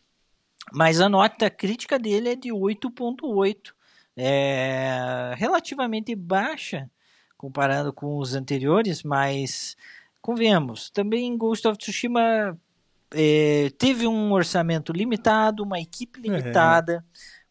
mas 0.73 0.99
a 1.01 1.09
nota 1.09 1.49
crítica 1.49 1.97
dele 1.99 2.29
é 2.29 2.35
de 2.35 2.49
8.8. 2.49 3.71
É 4.17 5.33
relativamente 5.37 6.13
baixa 6.15 6.89
comparado 7.37 7.93
com 7.93 8.17
os 8.17 8.35
anteriores, 8.35 9.01
mas 9.01 9.77
convenhamos, 10.21 10.89
também 10.89 11.37
Ghost 11.37 11.65
of 11.67 11.77
Tsushima 11.77 12.57
é, 13.13 13.71
teve 13.77 14.05
um 14.05 14.31
orçamento 14.33 14.91
limitado, 14.91 15.63
uma 15.63 15.79
equipe 15.79 16.19
limitada, 16.19 17.03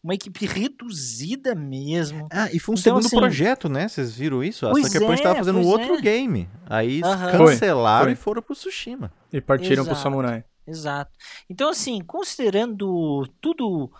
uma 0.03 0.13
equipe 0.13 0.45
reduzida 0.45 1.55
mesmo. 1.55 2.27
Ah, 2.31 2.47
e 2.53 2.59
foi 2.59 2.75
um 2.75 2.77
Então, 2.79 2.93
segundo 3.01 3.05
assim- 3.07 3.17
projeto, 3.17 3.67
né? 3.67 3.87
Vocês 3.87 4.15
viram 4.15 4.43
isso? 4.43 4.67
A 4.67 4.73
Sucker 4.75 5.01
Punch 5.07 5.19
é, 5.19 5.23
tava 5.23 5.35
fazendo 5.37 5.61
outro 5.61 5.95
é. 5.95 6.01
game. 6.01 6.47
Aí 6.67 7.01
Aham. 7.03 7.31
cancelaram 7.31 8.05
Foi, 8.05 8.13
e 8.13 8.15
foram 8.15 8.41
pro 8.41 8.55
Tsushima. 8.55 9.11
E 9.33 9.41
partiram 9.41 9.83
pro 9.83 9.93
Exato. 9.93 10.03
Samurai. 10.03 10.43
Exato. 10.67 11.11
Então, 11.49 11.69
assim, 11.69 12.01
considerando 12.01 13.27
tudo. 13.41 13.91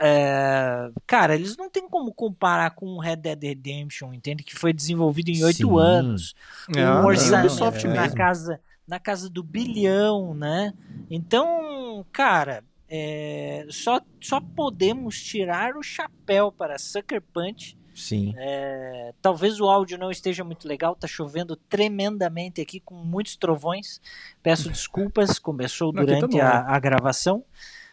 é, 0.00 0.90
cara, 1.06 1.34
eles 1.34 1.56
não 1.56 1.70
tem 1.70 1.88
como 1.88 2.12
comparar 2.12 2.70
com 2.72 2.98
Red 2.98 3.16
Dead 3.16 3.42
Redemption, 3.42 4.12
entende? 4.12 4.42
Que 4.42 4.54
foi 4.54 4.72
desenvolvido 4.72 5.30
em 5.30 5.42
oito 5.42 5.78
anos. 5.78 6.34
Ah, 6.76 7.00
um 7.00 7.06
orçamento 7.06 7.52
Ubisoft 7.52 7.86
na 7.88 8.10
casa, 8.10 8.60
na 8.86 8.98
casa 8.98 9.30
do 9.30 9.42
bilhão, 9.42 10.34
né? 10.34 10.74
Então, 11.10 12.04
cara, 12.12 12.62
é, 12.88 13.66
só, 13.70 14.00
só 14.20 14.40
podemos 14.40 15.22
tirar 15.22 15.76
o 15.76 15.82
chapéu 15.82 16.50
para 16.50 16.76
Sucker 16.76 17.22
Punch. 17.22 17.78
Sim. 17.94 18.34
É, 18.36 19.12
talvez 19.20 19.60
o 19.60 19.66
áudio 19.68 19.98
não 19.98 20.10
esteja 20.10 20.42
muito 20.44 20.66
legal, 20.66 20.94
tá 20.94 21.06
chovendo 21.06 21.56
tremendamente 21.56 22.60
aqui 22.60 22.80
com 22.80 22.94
muitos 22.94 23.36
trovões. 23.36 24.00
Peço 24.42 24.68
desculpas, 24.70 25.38
começou 25.38 25.92
tá 25.92 26.00
durante 26.04 26.36
bom. 26.36 26.42
a, 26.42 26.74
a 26.74 26.78
gravação, 26.78 27.44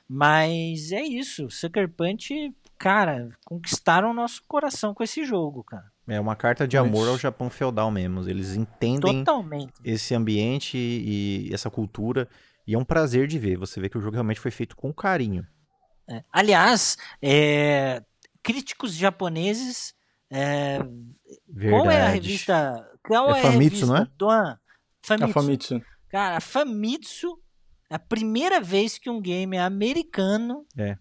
mas 0.07 0.91
é 0.91 1.02
isso. 1.02 1.49
Sucker 1.49 1.90
Punch, 1.90 2.53
cara, 2.78 3.30
conquistaram 3.45 4.14
nosso 4.14 4.41
coração 4.48 4.94
com 4.94 5.03
esse 5.03 5.26
jogo, 5.26 5.64
cara. 5.64 5.86
É 6.07 6.19
uma 6.22 6.36
carta 6.38 6.65
de 6.65 6.78
Mas- 6.80 6.88
amor 6.88 7.10
ao 7.10 7.18
Japão 7.18 7.49
feudal 7.49 7.91
mesmo. 7.91 8.22
Eles 8.30 8.56
entendem 8.56 9.26
Totalmente. 9.26 9.74
esse 9.84 10.15
ambiente 10.15 10.78
e 10.78 11.49
essa 11.53 11.69
cultura. 11.69 12.30
E 12.65 12.74
é 12.76 12.78
um 12.78 12.86
prazer 12.86 13.28
de 13.28 13.38
ver. 13.38 13.57
Você 13.57 13.82
vê 13.82 13.90
que 13.90 13.98
o 13.98 14.02
jogo 14.02 14.14
realmente 14.14 14.40
foi 14.40 14.52
feito 14.52 14.76
com 14.76 14.94
carinho. 14.94 15.45
É. 16.10 16.24
Aliás, 16.32 16.98
é, 17.22 18.02
críticos 18.48 18.94
japoneses. 18.95 19.94
é, 20.30 20.80
qual 21.69 21.90
é 21.91 22.02
a 22.02 22.07
revista? 22.10 22.90
Qual 23.06 23.34
É 23.34 23.40
é, 23.40 23.41
Famitsu, 23.41 23.48
a 23.48 23.52
revista? 23.52 23.86
não 23.86 23.98
é? 23.98 24.07
Doan? 24.18 24.52
A 24.53 24.60
Famitsu. 25.07 25.34
Famitsu. 25.34 25.82
Cara, 26.10 26.38
a 26.38 26.41
Famitsu 26.41 27.40
é 27.90 27.95
a 27.95 27.99
primeira 27.99 28.60
vez 28.60 28.98
que 28.98 29.10
um 29.10 29.22
game 29.22 29.57
americano 29.57 30.65
É. 30.78 30.98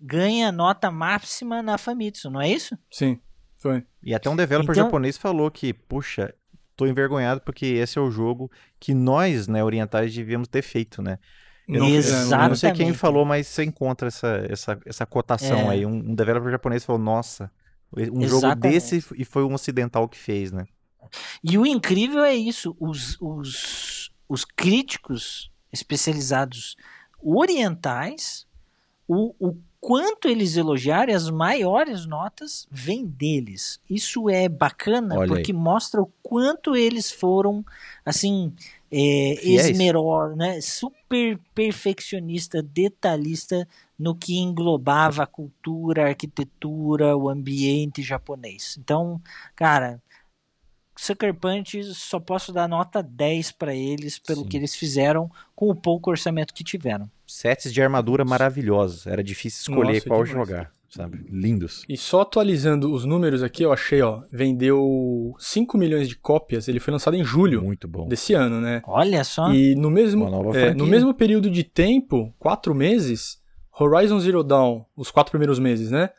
ganha 0.00 0.52
nota 0.52 0.90
máxima 0.90 1.62
na 1.62 1.78
Famitsu, 1.78 2.30
não 2.30 2.40
é 2.40 2.48
isso? 2.50 2.76
Sim, 2.90 3.20
foi. 3.56 3.84
E 4.02 4.14
até 4.14 4.28
um 4.30 4.36
developer 4.36 4.72
Então- 4.72 4.84
japonês 4.84 5.16
falou 5.16 5.50
que, 5.50 5.72
puxa, 5.72 6.34
tô 6.76 6.86
envergonhado 6.86 7.40
porque 7.40 7.66
esse 7.66 7.98
é 7.98 8.00
o 8.02 8.10
jogo 8.10 8.50
que 8.78 8.94
nós, 8.94 9.48
né, 9.48 9.62
orientais, 9.64 10.14
devíamos 10.14 10.48
ter 10.48 10.62
feito, 10.62 11.00
né? 11.02 11.18
Eu 11.66 11.80
não, 11.80 11.88
Exatamente. 11.88 12.42
eu 12.42 12.48
não 12.48 12.56
sei 12.56 12.72
quem 12.72 12.92
falou, 12.92 13.24
mas 13.24 13.46
você 13.46 13.64
encontra 13.64 14.08
essa, 14.08 14.46
essa, 14.48 14.78
essa 14.84 15.06
cotação 15.06 15.70
É. 15.70 15.70
aí. 15.70 15.86
Um, 15.86 15.96
um 15.96 16.14
developer 16.14 16.50
japonês 16.50 16.84
falou, 16.84 17.00
nossa, 17.00 17.50
um 17.92 18.26
jogo 18.26 18.46
Exatamente. 18.46 18.72
desse 18.74 19.04
e 19.16 19.24
foi 19.24 19.44
um 19.44 19.54
ocidental 19.54 20.08
que 20.08 20.18
fez, 20.18 20.52
né? 20.52 20.66
E 21.42 21.56
o 21.56 21.64
incrível 21.64 22.24
é 22.24 22.34
isso, 22.34 22.76
os, 22.80 23.16
os, 23.20 24.10
os 24.28 24.44
críticos 24.44 25.50
especializados 25.72 26.76
orientais, 27.22 28.46
o, 29.06 29.34
o 29.38 29.56
quanto 29.80 30.28
eles 30.28 30.56
elogiaram 30.56 31.12
e 31.12 31.14
as 31.14 31.28
maiores 31.28 32.06
notas 32.06 32.66
vêm 32.70 33.06
deles. 33.06 33.78
Isso 33.88 34.30
é 34.30 34.48
bacana 34.48 35.14
Olha 35.14 35.28
porque 35.28 35.52
mostra 35.52 36.00
o 36.00 36.10
quanto 36.22 36.74
eles 36.74 37.12
foram 37.12 37.64
assim 38.04 38.54
é, 38.96 39.36
Fiéis. 39.40 39.70
esmerosos, 39.70 40.36
né? 40.36 40.60
super 40.60 41.36
perfeccionista, 41.52 42.62
detalhista 42.62 43.66
no 43.98 44.14
que 44.14 44.38
englobava 44.38 45.24
a 45.24 45.26
cultura, 45.26 46.04
a 46.04 46.08
arquitetura, 46.10 47.16
o 47.16 47.28
ambiente 47.28 48.02
japonês. 48.02 48.76
Então, 48.78 49.20
cara, 49.56 50.00
Sucker 50.96 51.34
Punch 51.34 51.82
só 51.94 52.20
posso 52.20 52.52
dar 52.52 52.68
nota 52.68 53.02
10 53.02 53.52
pra 53.52 53.74
eles 53.74 54.18
pelo 54.18 54.42
Sim. 54.42 54.48
que 54.48 54.56
eles 54.56 54.74
fizeram 54.76 55.30
com 55.54 55.68
o 55.68 55.74
pouco 55.74 56.10
orçamento 56.10 56.54
que 56.54 56.62
tiveram. 56.64 57.10
Sets 57.26 57.72
de 57.72 57.82
armadura 57.82 58.24
maravilhosos. 58.24 59.06
Era 59.06 59.22
difícil 59.22 59.72
escolher 59.72 59.94
Nossa, 59.94 60.08
qual 60.08 60.24
demais. 60.24 60.48
jogar, 60.48 60.72
sabe? 60.88 61.24
Lindos. 61.28 61.84
E 61.88 61.96
só 61.96 62.20
atualizando 62.20 62.92
os 62.92 63.04
números 63.04 63.42
aqui, 63.42 63.62
eu 63.64 63.72
achei, 63.72 64.00
ó, 64.02 64.22
vendeu 64.30 65.34
5 65.38 65.76
milhões 65.76 66.08
de 66.08 66.16
cópias, 66.16 66.68
ele 66.68 66.78
foi 66.80 66.92
lançado 66.92 67.16
em 67.16 67.24
julho 67.24 67.62
Muito 67.62 67.88
bom. 67.88 68.06
desse 68.06 68.34
ano, 68.34 68.60
né? 68.60 68.82
Olha 68.86 69.24
só. 69.24 69.52
E 69.52 69.74
no 69.74 69.90
mesmo, 69.90 70.26
é, 70.54 70.74
no 70.74 70.86
mesmo 70.86 71.12
período 71.14 71.50
de 71.50 71.64
tempo, 71.64 72.32
quatro 72.38 72.74
meses, 72.74 73.40
Horizon 73.78 74.20
Zero 74.20 74.44
Dawn, 74.44 74.84
os 74.96 75.10
quatro 75.10 75.32
primeiros 75.32 75.58
meses, 75.58 75.90
né? 75.90 76.10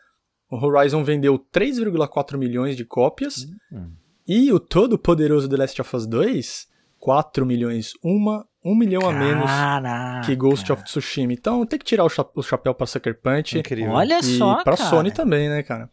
O 0.49 0.57
Horizon 0.57 1.03
vendeu 1.03 1.39
3,4 1.39 2.37
milhões 2.37 2.75
de 2.75 2.83
cópias. 2.85 3.47
Hum. 3.71 3.91
E 4.27 4.51
o 4.51 4.59
todo 4.59 4.97
poderoso 4.97 5.47
The 5.47 5.57
Last 5.57 5.81
of 5.81 5.95
Us 5.95 6.07
2, 6.07 6.67
4 6.99 7.45
milhões. 7.45 7.93
Uma, 8.03 8.47
um 8.63 8.75
milhão 8.75 9.07
a 9.07 9.13
menos 9.13 9.45
Caraca. 9.45 10.25
que 10.25 10.35
Ghost 10.35 10.71
of 10.71 10.83
Tsushima. 10.83 11.31
Então 11.33 11.65
tem 11.65 11.77
que 11.77 11.85
tirar 11.85 12.03
o, 12.05 12.09
cha- 12.09 12.27
o 12.35 12.41
chapéu 12.41 12.73
pra 12.73 12.87
Sucker 12.87 13.19
Punch. 13.21 13.57
Incrível. 13.59 13.91
Olha 13.91 14.19
E 14.19 14.23
só, 14.23 14.63
pra 14.63 14.75
cara. 14.75 14.89
Sony 14.89 15.11
também, 15.11 15.47
né, 15.49 15.61
cara? 15.61 15.89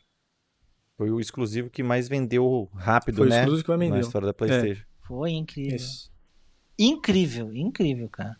Foi 0.96 1.10
o 1.10 1.20
exclusivo 1.20 1.68
que 1.68 1.82
mais 1.82 2.08
vendeu 2.08 2.70
rápido, 2.74 3.16
Foi 3.18 3.26
o 3.26 3.30
né? 3.30 3.40
exclusivo 3.40 3.64
que 3.64 3.68
mais 3.70 3.80
Na 3.80 3.86
vendeu. 3.86 4.00
história 4.06 4.26
da 4.26 4.34
PlayStation. 4.34 4.82
Foi 5.06 5.30
incrível. 5.32 5.76
Isso. 5.76 6.10
Incrível, 6.78 7.52
incrível, 7.54 8.08
cara. 8.08 8.36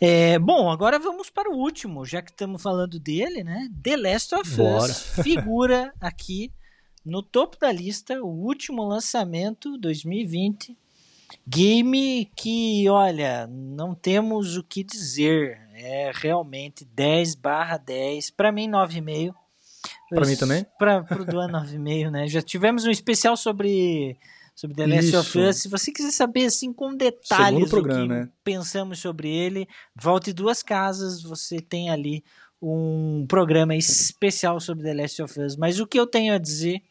É, 0.00 0.38
bom, 0.38 0.70
agora 0.70 0.98
vamos 0.98 1.30
para 1.30 1.50
o 1.50 1.56
último, 1.56 2.04
já 2.04 2.20
que 2.20 2.30
estamos 2.30 2.60
falando 2.60 2.98
dele, 2.98 3.44
né? 3.44 3.68
The 3.82 3.96
Last 3.96 4.34
of 4.34 4.56
Bora. 4.56 4.90
Us 4.90 4.98
figura 5.22 5.92
aqui 6.00 6.52
no 7.04 7.22
topo 7.22 7.58
da 7.58 7.70
lista, 7.70 8.22
o 8.22 8.28
último 8.28 8.82
lançamento 8.84 9.76
2020. 9.78 10.76
Game 11.46 12.30
que, 12.36 12.88
olha, 12.88 13.46
não 13.46 13.94
temos 13.94 14.56
o 14.56 14.62
que 14.62 14.84
dizer. 14.84 15.60
É 15.74 16.12
realmente 16.14 16.84
10 16.84 17.34
barra 17.34 17.76
10. 17.76 18.30
Para 18.30 18.52
mim, 18.52 18.70
9,5. 18.70 19.34
Pra 20.08 20.26
mim 20.26 20.36
também? 20.36 20.66
Para 20.78 21.04
o 21.20 21.24
Duan 21.24 21.50
9,5, 21.50 22.10
né? 22.10 22.28
Já 22.28 22.40
tivemos 22.40 22.84
um 22.84 22.90
especial 22.90 23.36
sobre, 23.36 24.16
sobre 24.54 24.76
The 24.76 24.86
Last 24.86 25.16
of 25.16 25.28
Isso. 25.28 25.40
Us. 25.40 25.56
Se 25.56 25.68
você 25.68 25.92
quiser 25.92 26.12
saber, 26.12 26.46
assim, 26.46 26.72
com 26.72 26.94
detalhes 26.94 27.48
Segundo 27.48 27.66
o 27.66 27.70
programa, 27.70 28.02
que 28.02 28.08
né? 28.08 28.28
pensamos 28.42 28.98
sobre 29.00 29.28
ele, 29.28 29.68
volte 29.94 30.32
duas 30.32 30.62
casas, 30.62 31.22
você 31.22 31.60
tem 31.60 31.90
ali 31.90 32.24
um 32.62 33.26
programa 33.28 33.74
especial 33.76 34.58
sobre 34.60 34.84
The 34.84 34.94
Last 34.94 35.22
of 35.22 35.40
Us. 35.40 35.56
Mas 35.56 35.78
o 35.78 35.86
que 35.86 35.98
eu 35.98 36.06
tenho 36.06 36.32
a 36.32 36.38
dizer, 36.38 36.82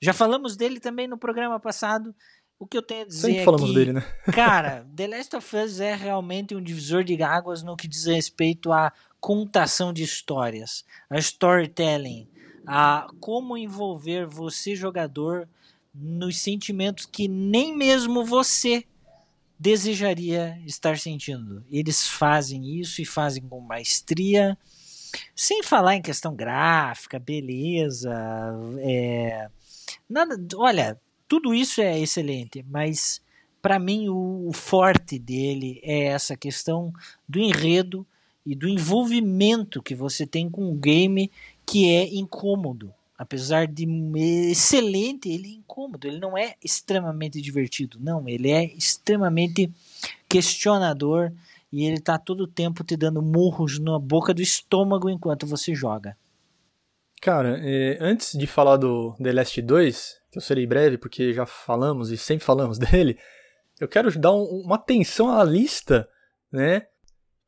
já 0.00 0.12
falamos 0.12 0.56
dele 0.56 0.80
também 0.80 1.06
no 1.06 1.18
programa 1.18 1.58
passado, 1.60 2.14
o 2.58 2.66
que 2.66 2.76
eu 2.76 2.82
tenho 2.82 3.02
a 3.02 3.06
dizer 3.06 3.20
Sempre 3.20 3.40
é 3.40 3.44
falamos 3.44 3.68
que, 3.68 3.74
dele, 3.74 3.92
né? 3.92 4.04
cara, 4.32 4.86
The 4.94 5.06
Last 5.06 5.36
of 5.36 5.56
Us 5.56 5.80
é 5.80 5.94
realmente 5.94 6.54
um 6.54 6.62
divisor 6.62 7.04
de 7.04 7.22
águas 7.22 7.62
no 7.62 7.76
que 7.76 7.88
diz 7.88 8.06
respeito 8.06 8.72
à 8.72 8.92
contação 9.20 9.92
de 9.92 10.02
histórias, 10.02 10.84
a 11.10 11.18
storytelling, 11.18 12.28
a 12.66 13.08
como 13.20 13.56
envolver 13.56 14.26
você, 14.26 14.74
jogador, 14.74 15.48
nos 15.94 16.38
sentimentos 16.38 17.06
que 17.06 17.26
nem 17.26 17.76
mesmo 17.76 18.24
você 18.24 18.84
desejaria 19.58 20.60
estar 20.66 20.98
sentindo. 20.98 21.64
Eles 21.70 22.06
fazem 22.06 22.78
isso 22.78 23.00
e 23.00 23.06
fazem 23.06 23.42
com 23.42 23.60
maestria, 23.60 24.56
sem 25.34 25.62
falar 25.62 25.96
em 25.96 26.02
questão 26.02 26.34
gráfica, 26.34 27.18
beleza, 27.18 28.14
é, 28.78 29.48
nada. 30.08 30.36
Olha, 30.56 31.00
tudo 31.28 31.54
isso 31.54 31.80
é 31.80 31.98
excelente, 31.98 32.64
mas 32.68 33.20
para 33.60 33.78
mim 33.78 34.08
o, 34.08 34.48
o 34.48 34.52
forte 34.52 35.18
dele 35.18 35.80
é 35.82 36.04
essa 36.04 36.36
questão 36.36 36.92
do 37.28 37.40
enredo 37.40 38.06
e 38.44 38.54
do 38.54 38.68
envolvimento 38.68 39.82
que 39.82 39.94
você 39.94 40.24
tem 40.24 40.48
com 40.48 40.70
o 40.70 40.74
game 40.74 41.30
que 41.66 41.90
é 41.90 42.14
incômodo. 42.14 42.94
Apesar 43.18 43.66
de 43.66 43.88
excelente, 44.50 45.28
ele 45.28 45.48
é 45.48 45.52
incômodo. 45.52 46.06
Ele 46.06 46.18
não 46.18 46.36
é 46.36 46.54
extremamente 46.62 47.40
divertido. 47.40 47.98
Não, 48.00 48.28
ele 48.28 48.50
é 48.50 48.64
extremamente 48.64 49.72
questionador 50.28 51.32
e 51.72 51.84
ele 51.84 51.98
tá 51.98 52.18
todo 52.18 52.42
o 52.42 52.46
tempo 52.46 52.84
te 52.84 52.96
dando 52.96 53.22
murros 53.22 53.78
na 53.78 53.98
boca 53.98 54.32
do 54.32 54.42
estômago 54.42 55.08
enquanto 55.08 55.46
você 55.46 55.74
joga. 55.74 56.16
Cara, 57.20 57.58
é, 57.62 57.98
antes 58.00 58.36
de 58.38 58.46
falar 58.46 58.76
do 58.76 59.16
The 59.22 59.32
Last 59.32 59.60
2, 59.60 60.20
que 60.30 60.38
eu 60.38 60.42
serei 60.42 60.66
breve 60.66 60.98
porque 60.98 61.32
já 61.32 61.46
falamos 61.46 62.10
e 62.10 62.16
sempre 62.16 62.44
falamos 62.44 62.78
dele, 62.78 63.18
eu 63.80 63.88
quero 63.88 64.16
dar 64.18 64.32
um, 64.32 64.62
uma 64.64 64.76
atenção 64.76 65.30
à 65.30 65.42
lista, 65.42 66.08
né? 66.50 66.86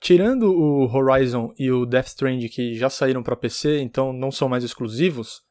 Tirando 0.00 0.52
o 0.52 0.84
Horizon 0.86 1.52
e 1.58 1.70
o 1.70 1.84
Death 1.84 2.08
Stranding 2.08 2.48
que 2.48 2.74
já 2.76 2.88
saíram 2.88 3.22
para 3.22 3.34
PC, 3.34 3.80
então 3.80 4.12
não 4.12 4.30
são 4.30 4.48
mais 4.48 4.62
exclusivos, 4.62 5.42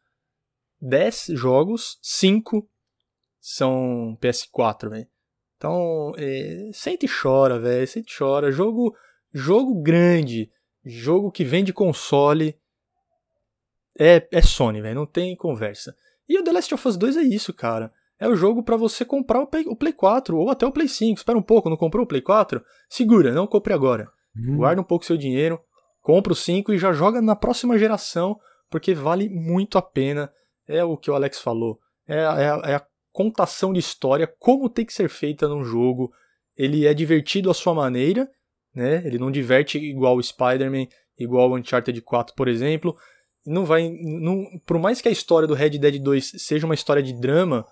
10 0.82 1.28
jogos, 1.32 2.00
5 2.02 2.68
são 3.40 4.18
PS4, 4.22 4.90
velho. 4.90 5.08
Então, 5.58 6.14
é, 6.18 6.70
sente 6.74 7.06
e 7.06 7.10
chora, 7.10 7.60
velho, 7.60 7.88
sente 7.88 8.14
e 8.14 8.18
chora. 8.18 8.52
Jogo, 8.52 8.96
jogo 9.34 9.82
grande, 9.82 10.52
jogo 10.86 11.32
que 11.32 11.44
vem 11.44 11.64
de 11.64 11.74
console, 11.74 12.58
é, 14.00 14.28
é 14.32 14.42
Sony, 14.42 14.82
velho, 14.82 14.96
não 14.96 15.06
tem 15.06 15.36
conversa. 15.36 15.96
E 16.28 16.38
o 16.38 16.44
The 16.44 16.52
Last 16.52 16.74
of 16.74 16.88
Us 16.88 16.98
2 16.98 17.18
é 17.18 17.24
isso, 17.24 17.54
cara. 17.54 17.92
É 18.20 18.28
o 18.28 18.36
jogo 18.36 18.64
para 18.64 18.76
você 18.76 19.06
comprar 19.06 19.40
o 19.40 19.48
Play, 19.48 19.66
o 19.68 19.76
Play 19.76 19.94
4 19.94 20.38
ou 20.38 20.50
até 20.50 20.66
o 20.66 20.72
Play 20.72 20.88
5. 20.88 21.20
Espera 21.20 21.38
um 21.38 21.42
pouco, 21.42 21.70
não 21.70 21.78
comprou 21.78 22.04
o 22.04 22.08
Play 22.08 22.22
4? 22.22 22.64
Segura, 22.90 23.32
não 23.32 23.48
compre 23.48 23.74
agora. 23.74 24.10
Hum. 24.36 24.58
Guarda 24.58 24.82
um 24.82 24.84
pouco 24.84 25.06
seu 25.06 25.18
dinheiro, 25.18 25.60
compra 26.02 26.34
o 26.34 26.36
5 26.36 26.74
e 26.74 26.78
já 26.78 26.92
joga 26.92 27.22
na 27.22 27.36
próxima 27.36 27.78
geração, 27.78 28.40
porque 28.70 28.94
vale 28.94 29.30
muito 29.30 29.78
a 29.78 29.82
pena. 29.82 30.32
É 30.68 30.84
o 30.84 30.98
que 30.98 31.10
o 31.10 31.16
Alex 31.16 31.40
falou. 31.40 31.80
É, 32.08 32.18
é, 32.18 32.72
é 32.72 32.76
a 32.76 32.86
contação 33.12 33.72
de 33.72 33.80
história, 33.80 34.32
como 34.40 34.70
tem 34.70 34.86
que 34.86 34.94
ser 34.94 35.10
feita 35.10 35.48
num 35.48 35.64
jogo. 35.64 36.12
Ele 36.56 36.86
é 36.86 36.94
divertido 36.94 37.50
à 37.50 37.54
sua 37.54 37.74
maneira, 37.74 38.30
né? 38.74 39.02
Ele 39.06 39.18
não 39.18 39.32
diverte 39.32 39.78
igual 39.78 40.18
o 40.18 40.24
Spider-Man, 40.24 40.88
igual 41.18 41.52
o 41.52 41.58
Uncharted 41.58 42.02
4, 42.02 42.36
por 42.36 42.48
exemplo. 42.48 42.98
Não 43.48 43.66
vai. 43.66 43.90
Não, 43.90 44.46
por 44.66 44.78
mais 44.78 45.02
que 45.02 45.08
a 45.08 45.12
história 45.12 45.48
do 45.48 45.54
Red 45.54 45.72
Dead 45.72 46.00
2 46.02 46.34
seja 46.38 46.66
uma 46.66 46.76
história 46.76 47.02
de 47.02 47.14
drama, 47.14 47.66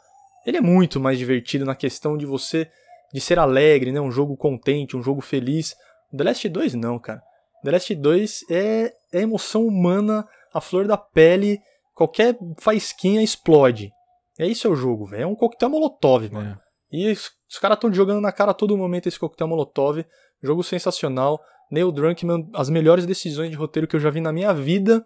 ele 0.45 0.57
é 0.57 0.61
muito 0.61 0.99
mais 0.99 1.17
divertido 1.17 1.65
na 1.65 1.75
questão 1.75 2.17
de 2.17 2.25
você 2.25 2.69
de 3.13 3.19
ser 3.19 3.39
alegre, 3.39 3.91
né? 3.91 3.99
Um 3.99 4.11
jogo 4.11 4.35
contente, 4.37 4.95
um 4.95 5.03
jogo 5.03 5.21
feliz. 5.21 5.75
The 6.15 6.23
Last 6.23 6.49
2 6.49 6.73
não, 6.75 6.97
cara. 6.97 7.21
The 7.63 7.71
Last 7.71 7.95
2 7.95 8.45
é, 8.49 8.93
é 9.13 9.21
emoção 9.21 9.65
humana, 9.65 10.27
a 10.53 10.61
flor 10.61 10.87
da 10.87 10.97
pele, 10.97 11.59
qualquer 11.93 12.37
faísquinha 12.59 13.21
explode. 13.21 13.91
É 14.37 14.45
isso 14.45 14.67
é 14.67 14.69
o 14.69 14.75
jogo, 14.75 15.05
velho. 15.05 15.23
É 15.23 15.27
um 15.27 15.35
coquetel 15.35 15.69
molotov, 15.69 16.29
mano. 16.31 16.51
É. 16.51 16.65
E 16.91 17.11
os, 17.11 17.31
os 17.49 17.57
caras 17.57 17.77
estão 17.77 17.91
jogando 17.91 18.21
na 18.21 18.31
cara 18.31 18.51
a 18.51 18.53
todo 18.53 18.77
momento 18.77 19.07
esse 19.07 19.19
coquetel 19.19 19.47
molotov. 19.47 20.05
Jogo 20.43 20.63
sensacional. 20.63 21.41
Neil 21.71 21.91
Drunkman, 21.91 22.47
as 22.53 22.69
melhores 22.69 23.05
decisões 23.05 23.49
de 23.49 23.55
roteiro 23.55 23.87
que 23.87 23.95
eu 23.95 23.99
já 23.99 24.09
vi 24.09 24.21
na 24.21 24.31
minha 24.31 24.53
vida. 24.53 25.05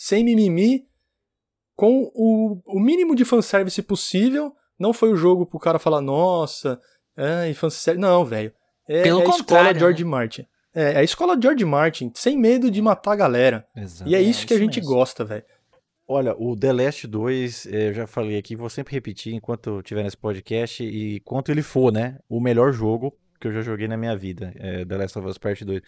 Sem 0.00 0.22
mimimi. 0.22 0.86
Com 1.74 2.08
o, 2.14 2.60
o 2.64 2.78
mínimo 2.78 3.16
de 3.16 3.24
fanservice 3.24 3.82
possível. 3.82 4.54
Não 4.78 4.92
foi 4.92 5.12
o 5.12 5.16
jogo 5.16 5.44
pro 5.44 5.58
cara 5.58 5.80
falar, 5.80 6.00
nossa, 6.00 6.80
ai, 7.16 7.52
fanservice. 7.52 8.00
Não, 8.00 8.24
velho. 8.24 8.52
É, 8.88 9.08
é, 9.08 9.10
a 9.10 9.24
escola 9.24 9.74
George 9.74 10.04
né? 10.04 10.10
Martin. 10.10 10.46
É, 10.72 10.92
é, 10.92 10.96
a 10.98 11.02
escola 11.02 11.36
George 11.40 11.64
Martin, 11.64 12.12
sem 12.14 12.38
medo 12.38 12.70
de 12.70 12.80
matar 12.80 13.12
a 13.12 13.16
galera. 13.16 13.66
Exato. 13.76 14.08
E 14.08 14.14
é 14.14 14.20
isso 14.20 14.44
é, 14.44 14.46
que 14.46 14.54
isso 14.54 14.62
a 14.62 14.64
gente 14.64 14.80
mesmo. 14.80 14.94
gosta, 14.94 15.24
velho. 15.24 15.44
Olha, 16.06 16.34
o 16.38 16.56
The 16.56 16.72
Last 16.72 17.06
2, 17.06 17.66
eh, 17.66 17.88
eu 17.88 17.94
já 17.94 18.06
falei 18.06 18.38
aqui, 18.38 18.56
vou 18.56 18.70
sempre 18.70 18.94
repetir 18.94 19.34
enquanto 19.34 19.68
eu 19.68 19.80
estiver 19.80 20.04
nesse 20.04 20.16
podcast 20.16 20.82
e 20.82 21.20
quanto 21.20 21.50
ele 21.50 21.60
for, 21.60 21.92
né? 21.92 22.18
O 22.28 22.40
melhor 22.40 22.72
jogo 22.72 23.14
que 23.38 23.48
eu 23.48 23.52
já 23.52 23.60
joguei 23.60 23.86
na 23.86 23.96
minha 23.96 24.16
vida, 24.16 24.52
é 24.56 24.84
The 24.84 24.96
Last 24.96 25.18
of 25.18 25.28
Us 25.28 25.38
Part 25.38 25.64
2. 25.64 25.82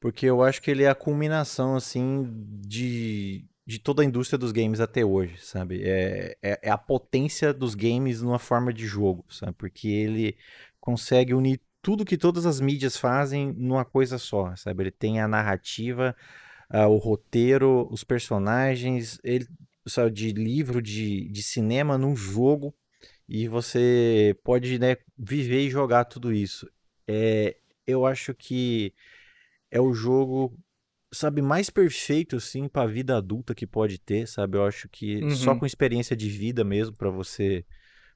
Porque 0.00 0.26
eu 0.26 0.42
acho 0.42 0.62
que 0.62 0.70
ele 0.70 0.82
é 0.82 0.88
a 0.88 0.94
culminação, 0.94 1.76
assim, 1.76 2.26
de, 2.66 3.44
de 3.70 3.78
toda 3.78 4.02
a 4.02 4.04
indústria 4.04 4.36
dos 4.36 4.50
games 4.50 4.80
até 4.80 5.04
hoje, 5.04 5.36
sabe? 5.38 5.80
É, 5.84 6.36
é, 6.42 6.58
é 6.60 6.70
a 6.70 6.76
potência 6.76 7.54
dos 7.54 7.76
games 7.76 8.20
numa 8.20 8.38
forma 8.40 8.72
de 8.72 8.84
jogo, 8.84 9.24
sabe? 9.30 9.52
Porque 9.52 9.86
ele 9.86 10.36
consegue 10.80 11.32
unir 11.32 11.60
tudo 11.80 12.04
que 12.04 12.18
todas 12.18 12.46
as 12.46 12.60
mídias 12.60 12.96
fazem 12.96 13.52
numa 13.52 13.84
coisa 13.84 14.18
só, 14.18 14.56
sabe? 14.56 14.82
Ele 14.82 14.90
tem 14.90 15.20
a 15.20 15.28
narrativa, 15.28 16.16
uh, 16.68 16.88
o 16.88 16.96
roteiro, 16.96 17.86
os 17.92 18.02
personagens, 18.02 19.20
ele 19.22 19.46
sabe, 19.86 20.10
de 20.10 20.32
livro, 20.32 20.82
de, 20.82 21.28
de 21.28 21.40
cinema 21.40 21.96
num 21.96 22.16
jogo 22.16 22.74
e 23.28 23.46
você 23.46 24.36
pode 24.42 24.80
né, 24.80 24.96
viver 25.16 25.60
e 25.60 25.70
jogar 25.70 26.06
tudo 26.06 26.32
isso. 26.32 26.68
É, 27.06 27.56
eu 27.86 28.04
acho 28.04 28.34
que 28.34 28.92
é 29.70 29.80
o 29.80 29.94
jogo, 29.94 30.58
sabe, 31.12 31.42
mais 31.42 31.70
perfeito 31.70 32.36
assim 32.36 32.68
para 32.68 32.82
a 32.82 32.86
vida 32.86 33.16
adulta 33.16 33.54
que 33.54 33.66
pode 33.66 33.98
ter, 33.98 34.26
sabe? 34.26 34.56
Eu 34.56 34.64
acho 34.64 34.88
que 34.88 35.22
uhum. 35.22 35.30
só 35.30 35.54
com 35.54 35.66
experiência 35.66 36.16
de 36.16 36.28
vida 36.28 36.64
mesmo 36.64 36.96
para 36.96 37.10
você 37.10 37.64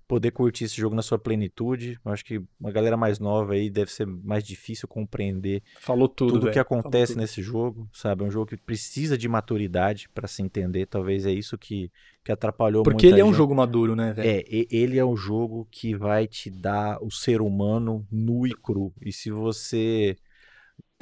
poder 0.06 0.30
curtir 0.30 0.64
esse 0.64 0.76
jogo 0.76 0.94
na 0.94 1.02
sua 1.02 1.18
plenitude. 1.18 1.98
Eu 2.04 2.12
acho 2.12 2.24
que 2.24 2.40
uma 2.60 2.70
galera 2.70 2.96
mais 2.96 3.18
nova 3.18 3.54
aí 3.54 3.70
deve 3.70 3.90
ser 3.90 4.06
mais 4.06 4.44
difícil 4.44 4.86
compreender 4.86 5.62
Falou 5.80 6.08
tudo, 6.08 6.34
tudo 6.34 6.50
que 6.52 6.58
acontece 6.58 7.16
nesse 7.16 7.42
jogo, 7.42 7.88
sabe? 7.92 8.22
É 8.22 8.26
um 8.26 8.30
jogo 8.30 8.46
que 8.46 8.56
precisa 8.56 9.16
de 9.16 9.28
maturidade 9.28 10.08
para 10.14 10.28
se 10.28 10.42
entender. 10.42 10.86
Talvez 10.86 11.26
é 11.26 11.32
isso 11.32 11.56
que, 11.56 11.90
que 12.22 12.30
atrapalhou 12.30 12.82
Porque 12.82 13.06
ele 13.06 13.20
é 13.20 13.24
um 13.24 13.34
jogo 13.34 13.54
maduro, 13.54 13.96
né, 13.96 14.12
velho? 14.12 14.28
É, 14.28 14.44
ele 14.70 14.98
é 14.98 15.04
um 15.04 15.16
jogo 15.16 15.66
que 15.70 15.96
vai 15.96 16.26
te 16.26 16.50
dar 16.50 17.02
o 17.02 17.10
ser 17.10 17.40
humano 17.40 18.06
nu 18.10 18.46
e 18.46 18.52
cru. 18.52 18.92
E 19.00 19.12
se 19.12 19.30
você 19.30 20.16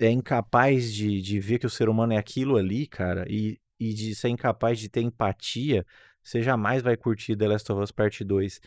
é 0.06 0.10
incapaz 0.10 0.92
de, 0.92 1.20
de 1.20 1.40
ver 1.40 1.58
que 1.58 1.66
o 1.66 1.70
ser 1.70 1.88
humano 1.88 2.12
é 2.12 2.16
aquilo 2.16 2.56
ali, 2.56 2.86
cara, 2.86 3.24
e, 3.28 3.60
e 3.78 3.92
de 3.94 4.14
ser 4.14 4.28
incapaz 4.28 4.78
de 4.78 4.88
ter 4.88 5.02
empatia, 5.02 5.84
você 6.22 6.42
jamais 6.42 6.82
vai 6.82 6.96
curtir 6.96 7.36
The 7.36 7.48
Last 7.48 7.70
of 7.72 7.82
Us 7.82 7.90
Part 7.90 8.22
2. 8.24 8.60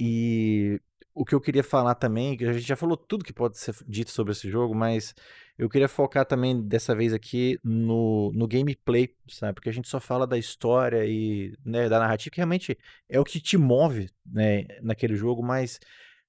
E 0.00 0.80
o 1.14 1.24
que 1.24 1.34
eu 1.34 1.40
queria 1.40 1.64
falar 1.64 1.94
também, 1.94 2.36
que 2.36 2.44
a 2.44 2.52
gente 2.52 2.66
já 2.66 2.76
falou 2.76 2.96
tudo 2.96 3.24
que 3.24 3.32
pode 3.32 3.58
ser 3.58 3.74
dito 3.88 4.10
sobre 4.10 4.32
esse 4.32 4.50
jogo, 4.50 4.74
mas 4.74 5.14
eu 5.56 5.68
queria 5.68 5.88
focar 5.88 6.26
também 6.26 6.60
dessa 6.60 6.94
vez 6.94 7.14
aqui 7.14 7.58
no, 7.64 8.30
no 8.34 8.46
gameplay, 8.46 9.14
sabe? 9.28 9.54
Porque 9.54 9.70
a 9.70 9.72
gente 9.72 9.88
só 9.88 9.98
fala 9.98 10.26
da 10.26 10.36
história 10.36 11.06
e 11.06 11.56
né, 11.64 11.88
da 11.88 11.98
narrativa, 11.98 12.30
que 12.30 12.36
realmente 12.36 12.76
é 13.08 13.18
o 13.18 13.24
que 13.24 13.40
te 13.40 13.56
move 13.56 14.10
né, 14.26 14.66
naquele 14.82 15.16
jogo, 15.16 15.42
mas, 15.42 15.80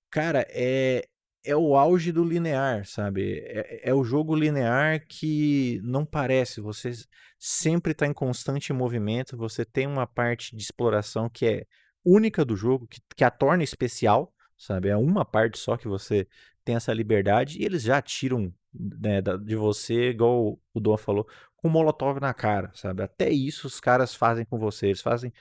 cara, 0.09 0.45
é, 0.49 1.05
é 1.47 1.55
o 1.55 1.75
auge 1.75 2.11
do 2.11 2.23
linear, 2.23 2.85
sabe? 2.85 3.39
É, 3.45 3.89
é 3.89 3.93
o 3.93 4.03
jogo 4.03 4.35
linear 4.35 5.05
que 5.07 5.79
não 5.83 6.05
parece, 6.05 6.59
você 6.59 6.91
sempre 7.39 7.93
está 7.93 8.05
em 8.05 8.13
constante 8.13 8.73
movimento, 8.73 9.37
você 9.37 9.63
tem 9.63 9.87
uma 9.87 10.05
parte 10.05 10.55
de 10.55 10.61
exploração 10.61 11.29
que 11.29 11.45
é 11.45 11.65
única 12.03 12.43
do 12.43 12.55
jogo, 12.55 12.87
que, 12.87 12.99
que 13.15 13.23
a 13.23 13.31
torna 13.31 13.63
especial, 13.63 14.33
sabe? 14.57 14.89
É 14.89 14.97
uma 14.97 15.23
parte 15.23 15.57
só 15.57 15.77
que 15.77 15.87
você 15.87 16.27
tem 16.65 16.75
essa 16.75 16.93
liberdade 16.93 17.59
e 17.59 17.65
eles 17.65 17.83
já 17.83 18.01
tiram 18.01 18.53
né, 18.73 19.21
de 19.21 19.55
você, 19.55 20.09
igual 20.09 20.59
o 20.73 20.79
Dom 20.79 20.97
falou, 20.97 21.27
com 21.55 21.69
molotov 21.69 22.19
na 22.19 22.33
cara, 22.33 22.71
sabe? 22.73 23.03
Até 23.03 23.29
isso 23.29 23.67
os 23.67 23.79
caras 23.79 24.13
fazem 24.13 24.45
com 24.45 24.59
você, 24.59 24.87
eles 24.87 25.01
fazem 25.01 25.33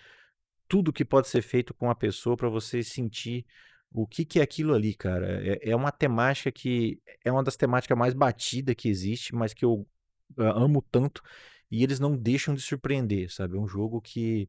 tudo 0.68 0.92
que 0.92 1.04
pode 1.04 1.28
ser 1.28 1.42
feito 1.42 1.74
com 1.74 1.90
a 1.90 1.94
pessoa 1.94 2.36
para 2.36 2.48
você 2.48 2.82
sentir 2.82 3.44
o 3.92 4.06
que, 4.06 4.24
que 4.24 4.40
é 4.40 4.42
aquilo 4.42 4.74
ali, 4.74 4.94
cara. 4.94 5.40
É, 5.46 5.70
é 5.70 5.76
uma 5.76 5.90
temática 5.90 6.52
que 6.52 7.00
é 7.24 7.32
uma 7.32 7.42
das 7.42 7.56
temáticas 7.56 7.96
mais 7.96 8.14
batidas 8.14 8.74
que 8.74 8.88
existe, 8.88 9.34
mas 9.34 9.54
que 9.54 9.64
eu 9.64 9.86
uh, 10.36 10.42
amo 10.42 10.82
tanto 10.90 11.22
e 11.70 11.82
eles 11.82 11.98
não 11.98 12.16
deixam 12.16 12.54
de 12.54 12.62
surpreender, 12.62 13.32
sabe? 13.32 13.56
É 13.56 13.60
um 13.60 13.66
jogo 13.66 14.00
que 14.00 14.48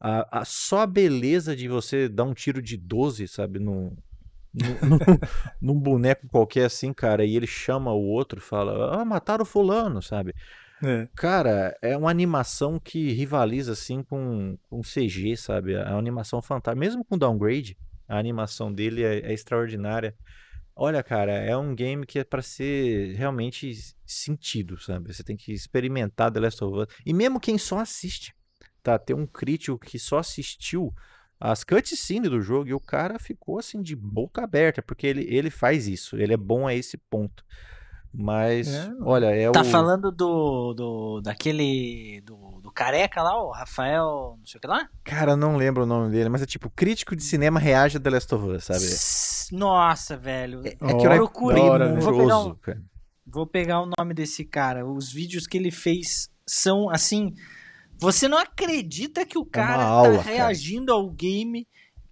a, 0.00 0.40
a, 0.40 0.44
só 0.44 0.80
a 0.80 0.86
beleza 0.86 1.54
de 1.54 1.68
você 1.68 2.08
dar 2.08 2.24
um 2.24 2.34
tiro 2.34 2.62
de 2.62 2.76
12, 2.76 3.28
sabe, 3.28 3.58
num, 3.58 3.96
num, 4.54 4.98
num 5.60 5.80
boneco 5.80 6.28
qualquer 6.28 6.66
assim, 6.66 6.92
cara, 6.92 7.24
e 7.24 7.36
ele 7.36 7.46
chama 7.46 7.92
o 7.92 8.04
outro 8.04 8.40
fala, 8.40 9.00
ah, 9.00 9.04
mataram 9.04 9.42
o 9.42 9.46
fulano, 9.46 10.02
sabe? 10.02 10.34
É. 10.82 11.08
Cara, 11.16 11.76
é 11.82 11.96
uma 11.96 12.10
animação 12.10 12.78
que 12.78 13.12
rivaliza 13.12 13.72
assim 13.72 14.02
com, 14.02 14.56
com 14.70 14.80
CG, 14.80 15.36
sabe? 15.36 15.74
É 15.74 15.90
uma 15.90 15.98
animação 15.98 16.40
fantástica, 16.40 16.78
mesmo 16.78 17.04
com 17.04 17.18
downgrade, 17.18 17.76
A 18.08 18.18
animação 18.18 18.72
dele 18.72 19.02
é, 19.04 19.18
é 19.20 19.32
extraordinária. 19.32 20.16
Olha, 20.74 21.02
cara, 21.02 21.32
é 21.32 21.56
um 21.56 21.74
game 21.74 22.06
que 22.06 22.20
é 22.20 22.24
para 22.24 22.40
ser 22.40 23.14
realmente 23.16 23.72
sentido, 24.06 24.80
sabe? 24.80 25.12
Você 25.12 25.24
tem 25.24 25.36
que 25.36 25.52
experimentar 25.52 26.32
The 26.32 26.40
Last 26.40 26.64
of 26.64 26.78
Us. 26.78 26.86
E 27.04 27.12
mesmo 27.12 27.40
quem 27.40 27.58
só 27.58 27.80
assiste, 27.80 28.32
tá? 28.82 28.98
Tem 28.98 29.14
um 29.14 29.26
crítico 29.26 29.78
que 29.78 29.98
só 29.98 30.18
assistiu 30.18 30.94
as 31.40 31.62
cutscenes 31.62 32.30
do 32.30 32.40
jogo 32.40 32.68
e 32.68 32.74
o 32.74 32.80
cara 32.80 33.18
ficou 33.18 33.58
assim 33.58 33.80
de 33.80 33.94
boca 33.94 34.42
aberta, 34.42 34.82
porque 34.82 35.06
ele, 35.06 35.24
ele 35.28 35.50
faz 35.50 35.86
isso, 35.86 36.16
ele 36.16 36.32
é 36.32 36.36
bom 36.36 36.66
a 36.66 36.74
esse 36.74 36.96
ponto. 36.96 37.44
Mas, 38.20 38.66
É, 38.74 38.90
olha, 39.02 39.26
é 39.26 39.48
Tá 39.52 39.60
o. 39.60 39.64
falando 39.64 40.10
do, 40.10 40.74
do 40.74 41.20
daquele 41.20 42.20
do, 42.22 42.60
do 42.60 42.72
careca 42.72 43.22
lá, 43.22 43.40
o 43.40 43.52
Rafael, 43.52 44.34
não 44.38 44.44
sei 44.44 44.58
o 44.58 44.60
que 44.60 44.66
lá? 44.66 44.88
Cara, 45.04 45.32
eu 45.32 45.36
não 45.36 45.56
lembro 45.56 45.84
o 45.84 45.86
nome 45.86 46.10
dele, 46.10 46.28
mas 46.28 46.42
é 46.42 46.46
tipo, 46.46 46.68
crítico 46.68 47.14
de 47.14 47.22
cinema 47.22 47.60
reage 47.60 47.96
a 47.96 48.00
The 48.00 48.10
Last 48.10 48.34
of 48.34 48.44
Us, 48.44 48.64
sabe? 48.64 49.56
Nossa, 49.56 50.16
velho. 50.16 50.62
É, 50.66 50.70
é 50.70 50.74
que 50.74 51.06
eu 51.06 51.14
procure, 51.14 51.54
da 51.60 51.62
hora, 51.62 51.94
vou 52.00 52.18
pegar 52.18 52.38
um- 52.40 52.54
cara. 52.56 52.82
Vou 53.24 53.46
pegar 53.46 53.82
o 53.82 53.90
nome 53.96 54.14
desse 54.14 54.44
cara. 54.44 54.84
Os 54.84 55.12
vídeos 55.12 55.46
que 55.46 55.56
ele 55.56 55.70
fez 55.70 56.28
são 56.46 56.90
assim. 56.90 57.34
Você 57.98 58.26
não 58.26 58.38
acredita 58.38 59.24
que 59.26 59.38
o 59.38 59.44
cara 59.44 59.84
aula, 59.84 60.18
tá 60.18 60.24
cara. 60.24 60.36
reagindo 60.36 60.92
ao 60.92 61.08
game 61.10 61.68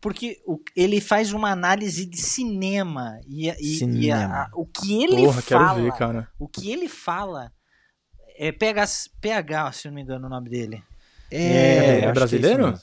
porque 0.06 0.40
o- 0.46 0.60
ele 0.76 1.00
faz 1.00 1.32
uma 1.32 1.50
análise 1.50 2.06
de 2.06 2.16
cinema 2.22 3.18
e, 3.26 3.48
e- 3.48 3.54
e 3.60 3.78
Cinema. 3.78 4.22
a- 4.24 4.42
a- 4.44 4.50
o 4.54 4.64
que 4.64 5.02
ele 5.02 5.16
Porra, 5.16 5.42
fala, 5.42 5.68
quero 5.74 5.82
ver, 5.82 5.98
cara. 5.98 6.28
o 6.38 6.46
que 6.46 6.70
ele 6.70 6.88
fala 6.88 7.50
é 8.38 8.52
PH, 8.52 8.86
PH, 9.20 9.72
se 9.72 9.88
eu 9.88 9.90
não 9.90 9.96
me 9.96 10.02
engano 10.02 10.26
o 10.28 10.30
nome 10.30 10.48
dele. 10.48 10.80
É, 11.28 11.38
É 11.38 11.98
que 11.98 12.04
isso 12.04 12.14
brasileiro? 12.14 12.78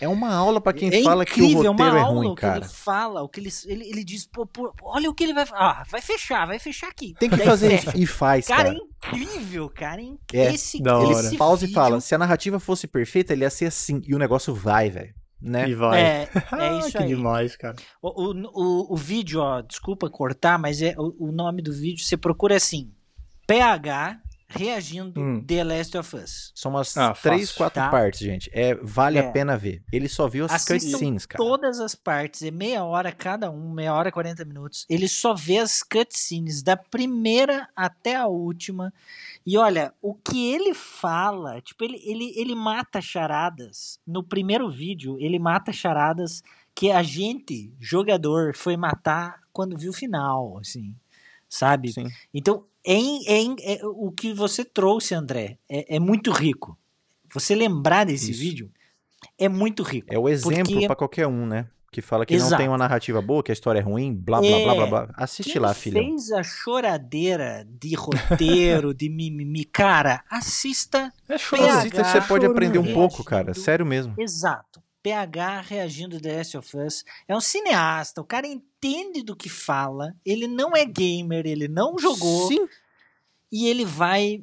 É 0.00 0.06
uma 0.08 0.32
aula 0.32 0.60
pra 0.60 0.72
quem 0.72 0.88
é 0.88 1.02
fala 1.02 1.24
que 1.26 1.40
o 1.40 1.44
incrível, 1.44 1.64
é 1.66 1.70
uma 1.70 1.84
roteiro 1.84 1.96
é 1.96 2.00
aula 2.00 2.16
ruim, 2.20 2.28
o 2.30 2.34
que 2.36 2.40
cara. 2.42 2.58
ele 2.58 2.68
fala, 2.68 3.22
o 3.22 3.28
que 3.28 3.40
ele, 3.40 3.50
ele, 3.66 3.88
ele 3.90 4.04
diz, 4.04 4.24
pô, 4.24 4.46
pô, 4.46 4.72
olha 4.82 5.10
o 5.10 5.14
que 5.14 5.24
ele 5.24 5.34
vai 5.34 5.44
ah, 5.52 5.84
vai 5.90 6.00
fechar, 6.00 6.46
vai 6.46 6.60
fechar 6.60 6.86
aqui. 6.90 7.14
Tem 7.18 7.28
que 7.28 7.36
Daí 7.36 7.44
fazer 7.44 7.70
fecha. 7.70 7.90
isso. 7.90 7.98
E 7.98 8.06
faz, 8.06 8.46
Cara, 8.46 8.72
cara. 8.72 8.76
é 8.76 8.78
incrível, 8.78 9.68
cara. 9.68 10.00
É 10.32 10.36
É, 10.38 10.54
esse, 10.54 10.80
da 10.80 10.96
Ele 11.00 11.14
hora. 11.14 11.26
esse 11.26 11.36
pausa 11.36 11.64
e 11.64 11.66
vídeo 11.66 11.74
fala, 11.80 12.00
se 12.00 12.14
a 12.14 12.18
narrativa 12.18 12.60
fosse 12.60 12.86
perfeita, 12.86 13.32
ele 13.32 13.42
ia 13.42 13.50
ser 13.50 13.66
assim. 13.66 14.00
E 14.06 14.14
o 14.14 14.18
negócio 14.18 14.54
vai, 14.54 14.90
velho. 14.90 15.12
Né? 15.44 15.68
E 15.68 15.74
vai. 15.74 16.00
É, 16.00 16.28
é 16.34 16.42
Ah, 16.52 16.78
isso 16.78 16.92
que 16.92 16.98
aí. 16.98 17.08
demais, 17.08 17.54
cara. 17.54 17.76
O, 18.00 18.08
o, 18.08 18.32
o, 18.32 18.94
o 18.94 18.96
vídeo, 18.96 19.40
ó, 19.40 19.60
desculpa 19.60 20.08
cortar, 20.08 20.58
mas 20.58 20.80
é 20.80 20.94
o, 20.96 21.28
o 21.28 21.32
nome 21.32 21.60
do 21.60 21.70
vídeo, 21.72 22.02
você 22.02 22.16
procura 22.16 22.56
assim, 22.56 22.90
PH 23.46 24.18
reagindo 24.54 25.20
Hum. 25.20 25.44
The 25.44 25.64
Last 25.64 25.96
of 25.98 26.16
Us. 26.16 26.52
São 26.54 26.70
umas 26.72 26.96
Ah, 26.96 27.12
três, 27.12 27.42
fácil. 27.48 27.56
quatro 27.56 27.82
Tá. 27.82 27.90
partes, 27.90 28.20
gente. 28.20 28.50
É, 28.52 28.74
vale 28.74 29.18
É. 29.18 29.20
a 29.26 29.30
pena 29.30 29.56
ver. 29.56 29.82
Ele 29.92 30.08
só 30.08 30.28
viu 30.28 30.44
as 30.46 30.52
Assistam 30.52 30.74
cutscenes, 30.74 31.26
cara. 31.26 31.42
Todas 31.42 31.80
as 31.80 31.94
partes, 31.94 32.42
é 32.42 32.50
meia 32.50 32.84
hora 32.84 33.10
cada 33.12 33.50
um, 33.50 33.70
meia 33.72 33.92
hora 33.94 34.08
e 34.08 34.12
40 34.12 34.44
minutos. 34.44 34.86
Ele 34.88 35.08
só 35.08 35.34
vê 35.34 35.58
as 35.58 35.82
cutscenes 35.82 36.62
da 36.62 36.76
primeira 36.76 37.68
até 37.76 38.14
a 38.16 38.26
última. 38.26 38.92
E 39.46 39.58
olha, 39.58 39.92
o 40.00 40.14
que 40.14 40.52
ele 40.52 40.72
fala, 40.74 41.60
tipo, 41.60 41.84
ele, 41.84 42.00
ele, 42.04 42.32
ele 42.36 42.54
mata 42.54 43.00
charadas. 43.00 43.98
No 44.06 44.22
primeiro 44.22 44.70
vídeo, 44.70 45.16
ele 45.20 45.38
mata 45.38 45.72
charadas 45.72 46.42
que 46.74 46.90
a 46.90 47.02
gente, 47.02 47.72
jogador, 47.78 48.54
foi 48.56 48.76
matar 48.76 49.40
quando 49.52 49.76
viu 49.78 49.90
o 49.90 49.94
final, 49.94 50.58
assim, 50.58 50.94
sabe? 51.48 51.92
Sim. 51.92 52.08
Então, 52.32 52.64
é, 52.86 52.94
é 52.94 53.74
é- 53.74 53.86
o 53.86 54.10
que 54.12 54.32
você 54.32 54.64
trouxe, 54.64 55.14
André, 55.14 55.58
é, 55.68 55.96
é 55.96 55.98
muito 55.98 56.30
rico. 56.30 56.76
Você 57.32 57.54
lembrar 57.54 58.04
desse 58.04 58.30
Isso. 58.30 58.40
vídeo 58.40 58.70
é 59.38 59.48
muito 59.48 59.82
rico. 59.82 60.06
É 60.10 60.18
o 60.18 60.28
exemplo 60.28 60.72
Porque- 60.72 60.86
pra 60.86 60.96
qualquer 60.96 61.26
um, 61.26 61.46
né? 61.46 61.66
Que 61.90 62.02
fala 62.02 62.26
que 62.26 62.36
não 62.36 62.44
Exato. 62.44 62.60
tem 62.60 62.68
uma 62.68 62.76
narrativa 62.76 63.22
boa, 63.22 63.40
que 63.40 63.52
a 63.52 63.54
história 63.54 63.78
é 63.78 63.82
ruim, 63.82 64.12
blá, 64.12 64.40
blá, 64.40 64.48
É. 64.48 64.64
blá, 64.64 64.74
blá, 64.74 64.86
blá. 64.86 65.14
Assiste 65.16 65.52
Quem 65.52 65.62
lá, 65.62 65.72
filhão. 65.72 66.02
fez 66.02 66.32
a 66.32 66.42
choradeira 66.42 67.64
de 67.70 67.94
roteiro, 67.94 68.92
de 68.92 69.08
mimimi, 69.08 69.64
cara, 69.64 70.22
assista 70.28 71.12
É 71.28 71.36
que 71.38 71.96
você 71.96 72.20
pode 72.26 72.44
aprender 72.46 72.78
um 72.80 72.92
pouco, 72.92 73.22
cara. 73.22 73.54
Sério 73.54 73.86
mesmo. 73.86 74.12
Exato. 74.18 74.82
PH 75.04 75.60
reagindo 75.60 76.18
The 76.18 76.36
Last 76.38 76.56
of 76.56 76.76
Us. 76.78 77.04
É 77.28 77.36
um 77.36 77.40
cineasta, 77.40 78.20
o 78.20 78.24
cara 78.24 78.46
entende 78.46 79.22
do 79.22 79.36
que 79.36 79.48
fala, 79.50 80.16
ele 80.24 80.48
não 80.48 80.74
é 80.74 80.84
gamer, 80.86 81.46
ele 81.46 81.68
não 81.68 81.98
jogou 81.98 82.48
Sim. 82.48 82.66
e 83.52 83.68
ele 83.68 83.84
vai, 83.84 84.42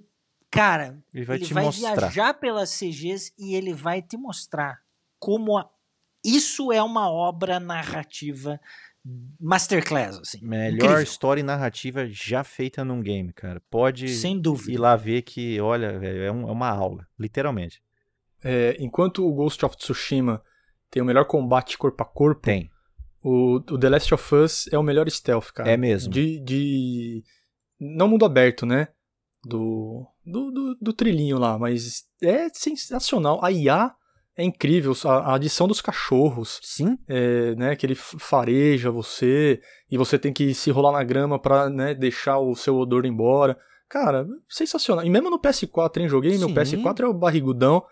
cara, 0.52 0.98
Ele 1.14 1.26
vai 1.26 1.38
ele 1.38 1.46
te 1.48 1.54
vai 1.54 1.64
mostrar. 1.66 1.96
viajar 1.96 2.34
pelas 2.36 2.70
CGs 2.70 3.34
e 3.40 3.56
ele 3.56 3.74
vai 3.74 4.02
te 4.04 4.16
mostrar 4.16 4.82
como 5.20 5.58
a- 5.58 5.68
isso 6.24 6.72
é 6.72 6.82
uma 6.84 7.10
obra 7.10 7.60
narrativa 7.60 8.60
masterclass, 9.40 10.20
assim. 10.20 10.40
Melhor 10.44 10.76
Incrível. 10.76 11.02
história 11.02 11.42
e 11.42 11.44
narrativa 11.44 12.08
já 12.08 12.44
feita 12.44 12.86
num 12.86 13.02
game, 13.02 13.34
cara. 13.34 13.60
Pode 13.70 14.08
Sem 14.10 14.38
ir 14.38 14.42
dúvida. 14.42 14.80
lá 14.80 14.96
ver 14.96 15.24
que, 15.24 15.60
olha, 15.60 15.98
velho, 15.98 16.22
é, 16.24 16.32
um- 16.32 16.48
é 16.48 16.52
uma 16.52 16.70
aula. 16.70 17.08
Literalmente. 17.18 17.82
É, 18.44 18.76
enquanto 18.80 19.28
o 19.28 19.34
Ghost 19.34 19.64
of 19.66 19.76
Tsushima 19.78 20.44
tem 20.92 21.02
o 21.02 21.06
melhor 21.06 21.26
combate 21.26 21.78
corpo 21.78 22.04
a 22.04 22.06
corpo, 22.06 22.42
Tem. 22.42 22.70
o, 23.24 23.56
o 23.56 23.80
The 23.80 23.90
Last 23.90 24.14
of 24.14 24.36
Us 24.36 24.68
é 24.72 24.78
o 24.78 24.84
melhor 24.84 25.10
stealth, 25.10 25.52
cara. 25.54 25.72
É 25.72 25.78
mesmo. 25.78 26.12
De, 26.12 26.40
de. 26.42 27.24
Não 27.80 28.10
mundo 28.10 28.26
aberto, 28.26 28.66
né? 28.66 28.90
Do, 29.44 30.06
do, 30.24 30.52
do, 30.52 30.76
do 30.76 30.94
trilhinho 30.94 31.40
lá, 31.40 31.58
mas 31.58 32.04
é 32.22 32.48
sensacional. 32.54 33.44
A 33.44 33.52
IA 33.52 33.92
é 34.38 34.44
incrível, 34.44 34.94
a, 35.06 35.36
adição 35.36 35.68
dos 35.68 35.82
cachorros, 35.82 36.60
Sim. 36.62 36.98
é, 37.08 37.56
né? 37.56 37.76
Que 37.76 37.86
ele 37.86 37.96
fareja 37.96 38.92
você 38.92 39.62
e 39.90 39.98
você 39.98 40.20
tem 40.20 40.34
que 40.34 40.54
se 40.54 40.70
rolar 40.70 40.92
na 40.92 41.04
grama 41.04 41.40
pra 41.40 41.70
né, 41.70 41.96
deixar 41.96 42.38
o 42.38 42.56
seu 42.56 42.78
odor 42.78 43.06
embora. 43.06 43.58
Cara, 43.90 44.28
sensacional. 44.48 45.06
E 45.06 45.10
mesmo 45.10 45.30
no 45.30 45.42
PS4, 45.42 46.02
hein? 46.02 46.08
Joguei 46.08 46.38
meu 46.38 46.50
Sim. 46.50 46.56
PS4 46.56 47.02
é 47.02 47.08
o 47.08 47.14
barrigudão. 47.14 47.84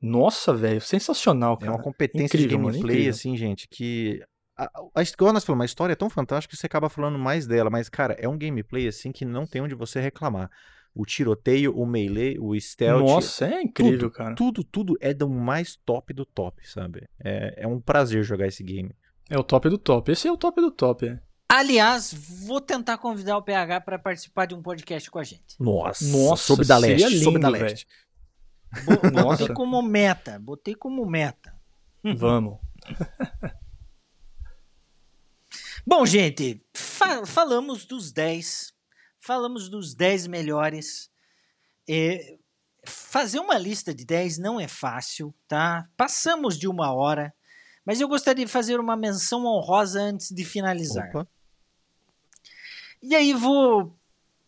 Nossa, 0.00 0.54
velho, 0.54 0.80
sensacional, 0.80 1.54
É 1.54 1.64
cara. 1.64 1.72
uma 1.72 1.82
competência 1.82 2.36
incrível, 2.36 2.48
de 2.48 2.56
mano, 2.56 2.68
gameplay, 2.72 2.94
incrível. 2.96 3.10
assim, 3.10 3.36
gente, 3.36 3.68
que. 3.68 4.22
A, 4.56 4.68
a, 4.94 5.02
igual 5.02 5.32
nós 5.32 5.44
falamos, 5.44 5.62
a 5.62 5.66
história 5.66 5.92
é 5.92 5.96
tão 5.96 6.10
fantástica 6.10 6.54
que 6.54 6.60
você 6.60 6.66
acaba 6.66 6.88
falando 6.88 7.18
mais 7.18 7.46
dela, 7.46 7.70
mas, 7.70 7.88
cara, 7.88 8.14
é 8.18 8.28
um 8.28 8.36
gameplay, 8.36 8.88
assim, 8.88 9.12
que 9.12 9.24
não 9.24 9.46
tem 9.46 9.60
onde 9.62 9.74
você 9.74 10.00
reclamar. 10.00 10.50
O 10.94 11.04
tiroteio, 11.06 11.76
o 11.76 11.86
melee, 11.86 12.38
o 12.40 12.58
stealth. 12.60 13.00
Nossa, 13.06 13.46
é 13.46 13.62
incrível, 13.62 13.98
tudo, 13.98 14.10
cara. 14.10 14.34
Tudo, 14.34 14.64
tudo 14.64 14.96
é 15.00 15.14
do 15.14 15.28
mais 15.28 15.76
top 15.84 16.12
do 16.12 16.24
top, 16.24 16.68
sabe? 16.68 17.06
É, 17.22 17.62
é 17.62 17.66
um 17.68 17.80
prazer 17.80 18.24
jogar 18.24 18.48
esse 18.48 18.64
game. 18.64 18.90
É 19.30 19.38
o 19.38 19.44
top 19.44 19.68
do 19.68 19.78
top. 19.78 20.10
Esse 20.10 20.26
é 20.26 20.32
o 20.32 20.36
top 20.36 20.60
do 20.60 20.70
top, 20.72 21.06
é. 21.06 21.20
Aliás, 21.50 22.12
vou 22.46 22.60
tentar 22.60 22.98
convidar 22.98 23.36
o 23.36 23.42
PH 23.42 23.80
para 23.82 23.98
participar 23.98 24.46
de 24.46 24.54
um 24.54 24.60
podcast 24.62 25.10
com 25.10 25.18
a 25.18 25.24
gente. 25.24 25.54
Nossa, 25.60 26.04
Nossa, 26.08 26.42
sob 26.42 26.64
da 26.66 26.76
leste, 26.78 27.20
sob 27.20 27.38
da 27.38 27.48
lindo, 27.48 27.62
leste. 27.64 27.86
Botei 29.12 29.48
como 29.54 29.82
meta, 29.82 30.38
botei 30.38 30.74
como 30.74 31.06
meta. 31.06 31.54
Vamos. 32.16 32.58
Bom, 35.86 36.04
gente, 36.04 36.62
fa- 36.74 37.24
falamos 37.24 37.86
dos 37.86 38.12
10. 38.12 38.74
Falamos 39.20 39.68
dos 39.68 39.94
10 39.94 40.26
melhores. 40.26 41.10
É, 41.88 42.36
fazer 42.86 43.38
uma 43.40 43.56
lista 43.58 43.94
de 43.94 44.04
10 44.04 44.38
não 44.38 44.60
é 44.60 44.68
fácil, 44.68 45.34
tá? 45.46 45.88
Passamos 45.96 46.58
de 46.58 46.68
uma 46.68 46.92
hora. 46.92 47.34
Mas 47.84 48.00
eu 48.00 48.08
gostaria 48.08 48.44
de 48.44 48.50
fazer 48.52 48.78
uma 48.78 48.96
menção 48.96 49.46
honrosa 49.46 50.00
antes 50.00 50.30
de 50.30 50.44
finalizar. 50.44 51.08
Opa. 51.08 51.26
E 53.02 53.14
aí 53.14 53.32
vou. 53.32 53.96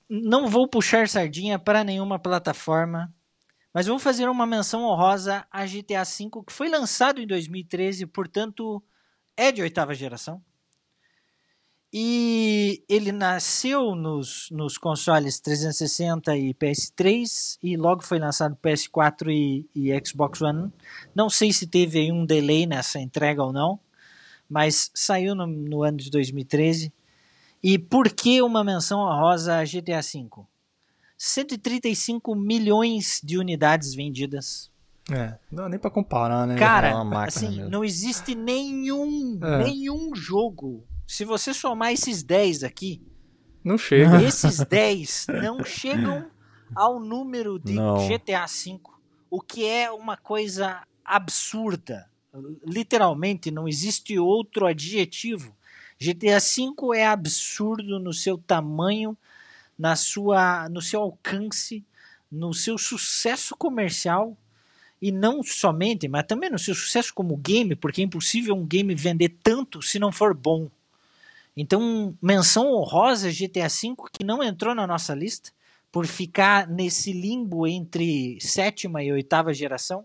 Não 0.09 0.48
vou 0.48 0.68
puxar 0.68 1.09
sardinha 1.09 1.59
para 1.59 1.84
nenhuma 1.84 2.18
plataforma. 2.18 3.14
Mas 3.72 3.86
vou 3.86 3.98
fazer 3.98 4.28
uma 4.28 4.47
menção 4.47 4.82
honrosa 4.82 5.47
a 5.51 5.64
GTA 5.64 6.05
V, 6.05 6.30
que 6.47 6.52
foi 6.52 6.68
lançado 6.68 7.20
em 7.20 7.26
2013, 7.26 8.06
portanto, 8.06 8.82
é 9.36 9.52
de 9.52 9.62
oitava 9.62 9.94
geração. 9.94 10.42
E 11.92 12.84
ele 12.88 13.10
nasceu 13.10 13.97
nos, 13.97 14.48
nos 14.52 14.78
consoles 14.78 15.40
360 15.40 16.36
e 16.36 16.55
PS3 16.55 17.59
e 17.60 17.76
logo 17.76 18.05
foi 18.05 18.20
lançado 18.20 18.56
PS4 18.62 19.28
e, 19.28 19.68
e 19.74 20.06
Xbox 20.06 20.40
One. 20.40 20.72
Não 21.12 21.28
sei 21.28 21.52
se 21.52 21.66
teve 21.66 21.98
aí 21.98 22.12
um 22.12 22.24
delay 22.24 22.64
nessa 22.64 23.01
entrega 23.01 23.42
ou 23.42 23.52
não, 23.52 23.80
mas 24.48 24.90
saiu 24.94 25.34
no, 25.34 25.47
no 25.47 25.82
ano 25.82 25.98
de 25.98 26.10
2013. 26.10 26.92
E 27.62 27.76
por 27.76 28.09
que 28.10 28.40
uma 28.40 28.62
menção 28.62 29.01
honrosa 29.01 29.56
a 29.56 29.64
GTA 29.64 30.01
V? 30.01 30.28
135 31.22 32.34
milhões 32.34 33.20
de 33.22 33.36
unidades 33.36 33.94
vendidas. 33.94 34.70
É, 35.12 35.38
não 35.52 35.64
dá 35.64 35.68
nem 35.68 35.78
pra 35.78 35.90
comparar, 35.90 36.47
né? 36.47 36.55
é 36.55 36.59
Cara, 36.59 36.94
uma 36.94 37.05
máquina 37.05 37.26
assim, 37.26 37.56
mesmo. 37.59 37.70
não 37.70 37.84
existe 37.84 38.34
nenhum, 38.34 39.38
É. 39.42 39.64
nenhum 39.64 40.14
jogo. 40.14 40.82
Se 41.06 41.26
você 41.26 41.52
somar 41.52 41.92
esses 41.92 42.22
10 42.22 42.64
aqui, 42.64 43.02
Não 43.62 43.76
chega. 43.76 44.16
esses 44.24 44.60
10 44.64 45.26
não 45.42 45.62
chegam 45.62 46.24
ao 46.74 46.98
número 46.98 47.59
de 47.59 47.74
Não. 47.74 48.09
GTA 48.09 48.47
V, 48.47 48.80
o 49.28 49.42
que 49.42 49.66
é 49.66 49.90
uma 49.90 50.16
coisa 50.16 50.82
absurda. 51.05 52.09
Literalmente, 52.64 53.51
não 53.51 53.68
existe 53.68 54.18
outro 54.18 54.64
adjetivo. 54.66 55.55
GTA 56.01 56.38
V 56.38 56.97
é 56.97 57.06
absurdo 57.06 57.98
no 58.01 58.14
seu 58.14 58.38
tamanho, 58.38 59.14
na 59.81 59.97
sua, 59.97 60.69
no 60.69 60.82
seu 60.82 61.01
alcance, 61.01 61.82
no 62.31 62.52
seu 62.52 62.77
sucesso 62.77 63.57
comercial 63.57 64.36
e 65.01 65.11
não 65.11 65.43
somente, 65.43 66.07
mas 66.07 66.27
também 66.27 66.51
no 66.51 66.59
seu 66.59 66.74
sucesso 66.74 67.15
como 67.15 67.35
game, 67.35 67.74
porque 67.74 68.02
é 68.02 68.05
impossível 68.05 68.55
um 68.55 68.66
game 68.66 68.94
vender 68.94 69.39
tanto 69.43 69.81
se 69.81 69.98
não 69.98 70.12
for 70.12 70.35
bom. 70.35 70.69
Então, 71.57 72.15
menção 72.20 72.70
honrosa 72.74 73.31
GTA 73.31 73.69
V 73.69 73.94
que 74.12 74.23
não 74.23 74.43
entrou 74.43 74.74
na 74.74 74.86
nossa 74.86 75.15
lista 75.15 75.51
por 75.90 76.07
ficar 76.07 76.69
nesse 76.69 77.15
limbo 77.15 77.66
entre 77.66 78.39
sétima 78.39 79.02
e 79.02 79.11
oitava 79.11 79.55
geração. 79.55 80.05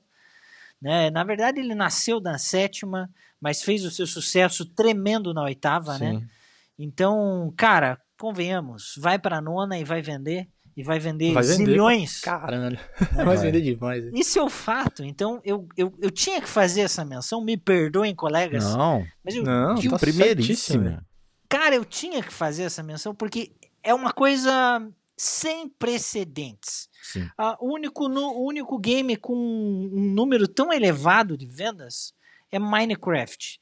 Né? 0.82 1.10
Na 1.10 1.26
verdade, 1.26 1.60
ele 1.60 1.76
nasceu 1.76 2.22
na 2.22 2.38
sétima, 2.38 3.10
mas 3.42 3.62
fez 3.62 3.84
o 3.84 3.92
seu 3.92 4.08
sucesso 4.08 4.66
tremendo 4.66 5.34
na 5.34 5.44
oitava, 5.44 6.00
né? 6.00 6.12
Sim. 6.12 6.18
né? 6.20 6.30
Então, 6.80 7.54
cara, 7.58 8.02
convenhamos, 8.18 8.96
vai 8.98 9.20
para 9.20 9.38
a 9.38 9.42
nona 9.42 9.78
e 9.78 9.84
vai 9.84 10.02
vender 10.02 10.48
e 10.76 10.84
vai 10.84 11.00
vender, 11.00 11.32
vai 11.34 11.44
vender 11.44 11.66
zilhões. 11.66 12.20
Caralho, 12.20 12.78
é. 13.18 13.24
vai 13.24 13.38
vender 13.38 13.62
demais. 13.62 14.04
Isso 14.14 14.38
é 14.38 14.44
o 14.44 14.50
fato. 14.50 15.06
Então, 15.06 15.40
eu, 15.46 15.68
eu, 15.78 15.94
eu 16.02 16.12
tinha 16.12 16.42
que 16.42 16.50
fazer 16.50 16.82
essa 16.82 17.06
menção. 17.06 17.42
Me 17.42 17.56
perdoem, 17.56 18.14
colegas. 18.14 18.64
Não, 18.64 19.06
mas 19.24 19.36
eu, 19.36 19.44
não, 19.44 19.82
eu, 19.82 19.92
tá 19.92 20.00
primeiríssimo. 20.00 21.00
Cara, 21.48 21.76
eu 21.76 21.86
tinha 21.86 22.22
que 22.22 22.34
fazer 22.34 22.64
essa 22.64 22.84
menção 22.84 23.16
porque 23.16 23.54
é 23.82 23.94
uma 23.94 24.12
coisa 24.12 24.86
sem 25.16 25.70
precedentes. 25.70 26.90
Sim. 27.02 27.24
Uh, 27.40 27.56
o, 27.62 27.74
único, 27.74 28.10
no, 28.10 28.34
o 28.34 28.46
único 28.46 28.78
game 28.78 29.16
com 29.16 29.34
um 29.34 30.12
número 30.14 30.46
tão 30.46 30.74
elevado 30.74 31.38
de 31.38 31.46
vendas 31.46 32.14
é 32.52 32.60
Minecraft 32.60 33.62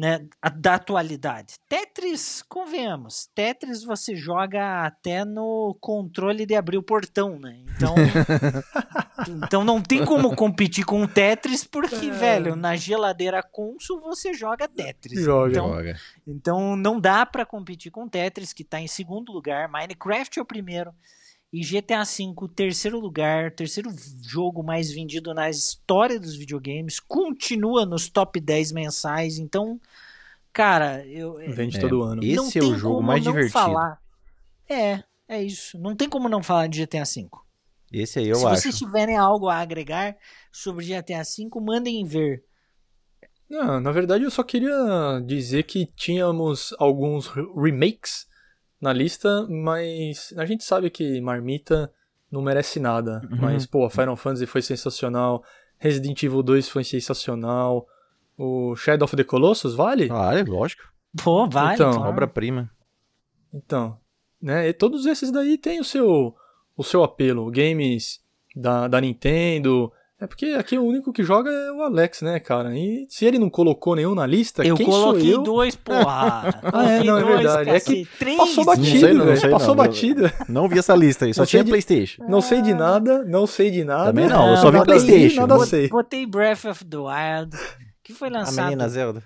né, 0.00 0.26
da 0.56 0.76
atualidade. 0.76 1.56
Tetris, 1.68 2.42
convenhamos, 2.48 3.28
Tetris 3.34 3.84
você 3.84 4.16
joga 4.16 4.86
até 4.86 5.26
no 5.26 5.76
controle 5.78 6.46
de 6.46 6.54
abrir 6.54 6.78
o 6.78 6.82
portão, 6.82 7.38
né? 7.38 7.60
Então, 7.76 7.94
então 9.28 9.62
não 9.62 9.82
tem 9.82 10.02
como 10.02 10.34
competir 10.34 10.86
com 10.86 11.06
Tetris 11.06 11.64
porque, 11.64 12.06
é. 12.06 12.10
velho, 12.10 12.56
na 12.56 12.76
geladeira 12.76 13.42
Consul 13.42 14.00
você 14.00 14.32
joga 14.32 14.66
Tetris. 14.66 15.22
Joga, 15.22 15.50
então, 15.50 15.68
joga. 15.68 15.96
Então 16.26 16.76
não 16.76 16.98
dá 16.98 17.26
para 17.26 17.44
competir 17.44 17.92
com 17.92 18.08
Tetris, 18.08 18.54
que 18.54 18.64
tá 18.64 18.80
em 18.80 18.88
segundo 18.88 19.30
lugar, 19.30 19.68
Minecraft 19.68 20.38
é 20.38 20.42
o 20.42 20.46
primeiro. 20.46 20.94
E 21.52 21.62
GTA 21.62 22.04
V, 22.04 22.48
terceiro 22.54 23.00
lugar, 23.00 23.50
terceiro 23.50 23.90
jogo 24.22 24.62
mais 24.62 24.92
vendido 24.92 25.34
na 25.34 25.50
história 25.50 26.18
dos 26.18 26.36
videogames, 26.36 27.00
continua 27.00 27.84
nos 27.84 28.08
top 28.08 28.38
10 28.38 28.70
mensais. 28.70 29.36
Então, 29.36 29.80
cara, 30.52 31.04
eu. 31.06 31.40
É, 31.40 31.48
Vende 31.48 31.76
é, 31.76 31.80
todo 31.80 32.02
ano. 32.02 32.22
Esse 32.22 32.58
é 32.60 32.62
o 32.62 32.76
jogo 32.76 33.02
mais 33.02 33.22
divertido. 33.22 33.52
Falar. 33.52 34.00
É, 34.68 35.02
é 35.26 35.42
isso. 35.42 35.76
Não 35.76 35.96
tem 35.96 36.08
como 36.08 36.28
não 36.28 36.42
falar 36.42 36.68
de 36.68 36.84
GTA 36.84 37.02
V. 37.02 37.28
Esse 37.92 38.20
aí 38.20 38.28
eu 38.28 38.36
Se 38.36 38.46
acho. 38.46 38.56
Se 38.56 38.62
vocês 38.62 38.78
tiverem 38.78 39.16
algo 39.16 39.48
a 39.48 39.56
agregar 39.56 40.16
sobre 40.52 40.84
GTA 40.86 41.24
V, 41.24 41.60
mandem 41.60 42.04
ver. 42.04 42.44
Não, 43.48 43.80
na 43.80 43.90
verdade 43.90 44.22
eu 44.22 44.30
só 44.30 44.44
queria 44.44 45.20
dizer 45.26 45.64
que 45.64 45.84
tínhamos 45.84 46.72
alguns 46.78 47.26
remakes 47.26 48.29
na 48.80 48.92
lista, 48.92 49.46
mas 49.48 50.32
a 50.36 50.46
gente 50.46 50.64
sabe 50.64 50.90
que 50.90 51.20
Marmita 51.20 51.92
não 52.30 52.40
merece 52.40 52.80
nada. 52.80 53.20
Uhum. 53.30 53.38
Mas, 53.40 53.66
pô, 53.66 53.88
Final 53.90 54.16
Fantasy 54.16 54.46
foi 54.46 54.62
sensacional, 54.62 55.44
Resident 55.78 56.22
Evil 56.22 56.42
2 56.42 56.68
foi 56.68 56.84
sensacional, 56.84 57.86
o 58.38 58.74
Shadow 58.76 59.04
of 59.04 59.16
the 59.16 59.24
Colossus 59.24 59.74
vale? 59.74 60.06
Vale, 60.06 60.42
lógico. 60.44 60.82
Pô, 61.22 61.46
vale. 61.48 61.74
Então, 61.74 61.92
claro. 61.92 62.08
obra-prima. 62.08 62.70
Então, 63.52 63.98
né, 64.40 64.68
e 64.68 64.72
todos 64.72 65.04
esses 65.06 65.30
daí 65.30 65.58
têm 65.58 65.80
o 65.80 65.84
seu, 65.84 66.34
o 66.76 66.84
seu 66.84 67.02
apelo. 67.02 67.50
Games 67.50 68.20
da, 68.54 68.88
da 68.88 69.00
Nintendo, 69.00 69.92
é 70.20 70.26
porque 70.26 70.46
aqui 70.48 70.76
o 70.76 70.84
único 70.84 71.14
que 71.14 71.24
joga 71.24 71.50
é 71.50 71.72
o 71.72 71.82
Alex, 71.82 72.20
né, 72.20 72.38
cara? 72.38 72.76
E 72.76 73.06
se 73.08 73.24
ele 73.24 73.38
não 73.38 73.48
colocou 73.48 73.96
nenhum 73.96 74.14
na 74.14 74.26
lista, 74.26 74.62
eu 74.62 74.76
quem 74.76 74.84
coloquei 74.84 75.32
sou 75.32 75.40
eu? 75.40 75.42
dois, 75.42 75.74
porra. 75.74 76.60
ah, 76.74 76.84
é, 76.84 77.02
não, 77.02 77.16
é 77.16 77.24
verdade. 77.24 77.70
é 77.70 77.80
que 77.80 78.06
três, 78.18 78.36
passou 78.36 78.64
batido, 78.66 79.24
velho. 79.24 79.50
Passou 79.50 79.68
não, 79.68 79.76
batida. 79.76 80.34
Não, 80.46 80.68
vi 80.68 80.78
essa 80.78 80.94
lista 80.94 81.24
aí, 81.24 81.32
só 81.32 81.46
tinha 81.46 81.64
de, 81.64 81.70
Playstation. 81.70 82.22
Não 82.28 82.42
sei 82.42 82.60
de 82.60 82.74
nada, 82.74 83.24
não 83.24 83.46
sei 83.46 83.70
de 83.70 83.82
nada. 83.82 84.06
Também 84.06 84.28
não, 84.28 84.50
eu 84.50 84.56
só 84.58 84.70
vi 84.70 84.84
Playstation. 84.84 85.46
Nada 85.46 85.64
sei. 85.64 85.88
Botei 85.88 86.26
Breath 86.26 86.66
of 86.66 86.84
the 86.84 86.98
Wild, 86.98 87.56
que 88.02 88.12
foi 88.12 88.28
lançado 88.28 88.58
A 88.58 88.64
menina 88.64 88.88
Zelda. 88.90 89.24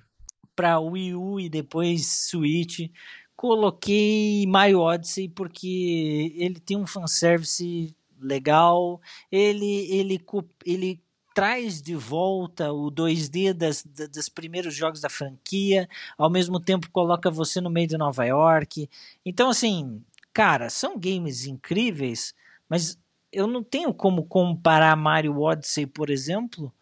pra 0.54 0.78
Wii 0.78 1.14
U 1.16 1.40
e 1.40 1.48
depois 1.48 2.06
Switch. 2.06 2.88
Coloquei 3.34 4.46
Mario 4.46 4.78
Odyssey 4.78 5.28
porque 5.28 6.32
ele 6.36 6.60
tem 6.60 6.76
um 6.76 6.86
fanservice 6.86 7.94
legal, 8.24 9.00
ele, 9.30 9.86
ele, 9.90 10.24
ele 10.64 11.02
traz 11.34 11.82
de 11.82 11.96
volta 11.96 12.72
o 12.72 12.90
2D 12.90 13.52
das, 13.52 13.84
dos 13.84 14.28
primeiros 14.28 14.74
jogos 14.74 15.00
da 15.00 15.10
franquia, 15.10 15.88
ao 16.16 16.30
mesmo 16.30 16.60
tempo 16.60 16.90
coloca 16.90 17.30
você 17.30 17.60
no 17.60 17.68
meio 17.68 17.88
de 17.88 17.98
Nova 17.98 18.24
York. 18.24 18.88
Então, 19.26 19.50
assim, 19.50 20.02
cara, 20.32 20.70
são 20.70 20.98
games 20.98 21.44
incríveis, 21.44 22.34
mas 22.68 22.96
eu 23.32 23.48
não 23.48 23.64
tenho 23.64 23.92
como 23.92 24.24
comparar 24.24 24.96
Mario 24.96 25.40
Odyssey, 25.40 25.86
por 25.86 26.08
exemplo, 26.08 26.72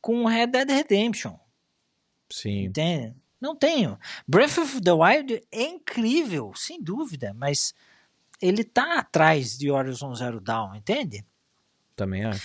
com 0.00 0.26
Red 0.26 0.48
Dead 0.48 0.68
Redemption. 0.68 1.34
Sim. 2.30 2.64
Entende? 2.64 3.14
Não 3.40 3.56
tenho. 3.56 3.98
Breath 4.26 4.58
of 4.58 4.80
the 4.80 4.92
Wild 4.92 5.42
é 5.50 5.62
incrível, 5.62 6.52
sem 6.54 6.82
dúvida, 6.82 7.34
mas 7.34 7.74
ele 8.40 8.64
tá 8.64 8.98
atrás 8.98 9.56
de 9.56 9.70
Horizon 9.70 10.14
Zero 10.14 10.40
Dawn, 10.40 10.74
entende? 10.74 11.24
Também 11.94 12.24
acho. 12.24 12.42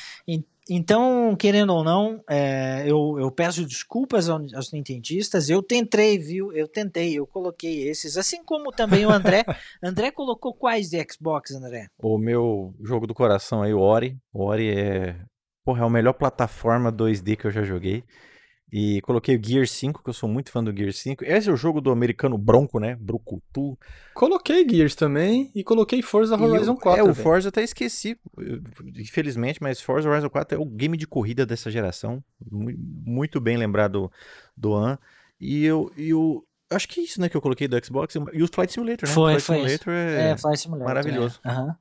Então, 0.69 1.35
querendo 1.35 1.73
ou 1.73 1.84
não, 1.84 2.23
é, 2.30 2.84
eu, 2.85 3.18
eu, 3.19 3.31
peço 3.31 3.65
desculpas 3.65 4.30
aos, 4.30 4.53
aos 4.53 4.72
nintendistas. 4.72 5.49
Eu 5.49 5.61
tentei, 5.61 6.18
viu? 6.18 6.53
Eu 6.53 6.68
tentei, 6.68 7.13
eu 7.13 7.27
coloquei 7.27 7.89
esses. 7.89 8.15
Assim 8.15 8.43
como 8.43 8.72
também 8.72 9.05
o 9.05 9.11
André. 9.11 9.43
André 9.84 10.11
colocou 10.11 10.53
quais 10.53 10.89
de 10.89 11.05
Xbox, 11.11 11.51
André? 11.51 11.88
O 12.01 12.18
meu 12.18 12.73
jogo 12.81 13.05
do 13.05 13.13
coração 13.13 13.61
aí, 13.61 13.73
o 13.73 13.80
Ori. 13.80 14.18
O 14.34 14.45
Ori 14.45 14.69
é. 14.69 15.18
Porra, 15.65 15.84
é 15.84 15.85
a 15.85 15.89
melhor 15.89 16.13
plataforma 16.13 16.91
2D 16.91 17.35
que 17.35 17.47
eu 17.47 17.51
já 17.51 17.63
joguei. 17.63 18.03
E 18.72 19.02
coloquei 19.02 19.35
o 19.35 19.43
Gear 19.43 19.68
5, 19.68 20.02
que 20.02 20.10
eu 20.10 20.14
sou 20.14 20.30
muito 20.30 20.49
fã 20.49 20.64
do 20.64 20.76
Gear 20.76 20.93
5. 20.93 21.26
Esse 21.26 21.49
é 21.49 21.52
o 21.52 21.57
jogo 21.57 21.81
do 21.81 21.91
americano 21.91 22.38
Bronco, 22.38 22.80
né? 22.80 22.95
Brucutu. 22.95 23.77
Coloquei 24.14 24.68
Gears 24.68 24.95
também 24.95 25.52
e 25.53 25.61
coloquei 25.61 26.02
Forza 26.02 26.41
Horizon 26.41 26.77
4. 26.77 27.06
É, 27.06 27.10
o 27.10 27.14
Forza 27.14 27.48
eu 27.48 27.49
até 27.49 27.64
esqueci, 27.64 28.18
infelizmente, 28.98 29.61
mas 29.61 29.81
Forza 29.81 30.10
Horizon 30.10 30.30
4 30.30 30.57
é 30.57 30.61
o 30.61 30.65
game 30.65 30.95
de 30.95 31.06
corrida 31.06 31.45
dessa 31.45 31.69
geração. 31.69 32.23
Muito 32.49 33.41
bem 33.41 33.57
lembrado 33.57 34.10
do 34.56 34.73
An. 34.73 34.98
E 35.38 35.65
eu, 35.65 35.91
eu 35.98 36.45
acho 36.69 36.88
que 36.88 37.02
é 37.02 37.03
isso, 37.03 37.19
né, 37.19 37.27
que 37.27 37.35
eu 37.35 37.41
coloquei 37.41 37.68
do 37.68 37.85
Xbox. 37.85 38.15
E 38.31 38.41
o 38.41 38.48
Flight 38.48 38.72
Simulator, 38.72 39.10
né? 39.10 39.14
Foi, 39.14 39.34
Flight 39.34 39.45
foi 39.45 39.56
Simulator 39.57 39.93
é, 39.93 40.31
é 40.31 40.38
Flight 40.38 40.60
Simulator, 40.61 40.88
maravilhoso. 40.88 41.41
É. 41.43 41.52
Uhum. 41.52 41.76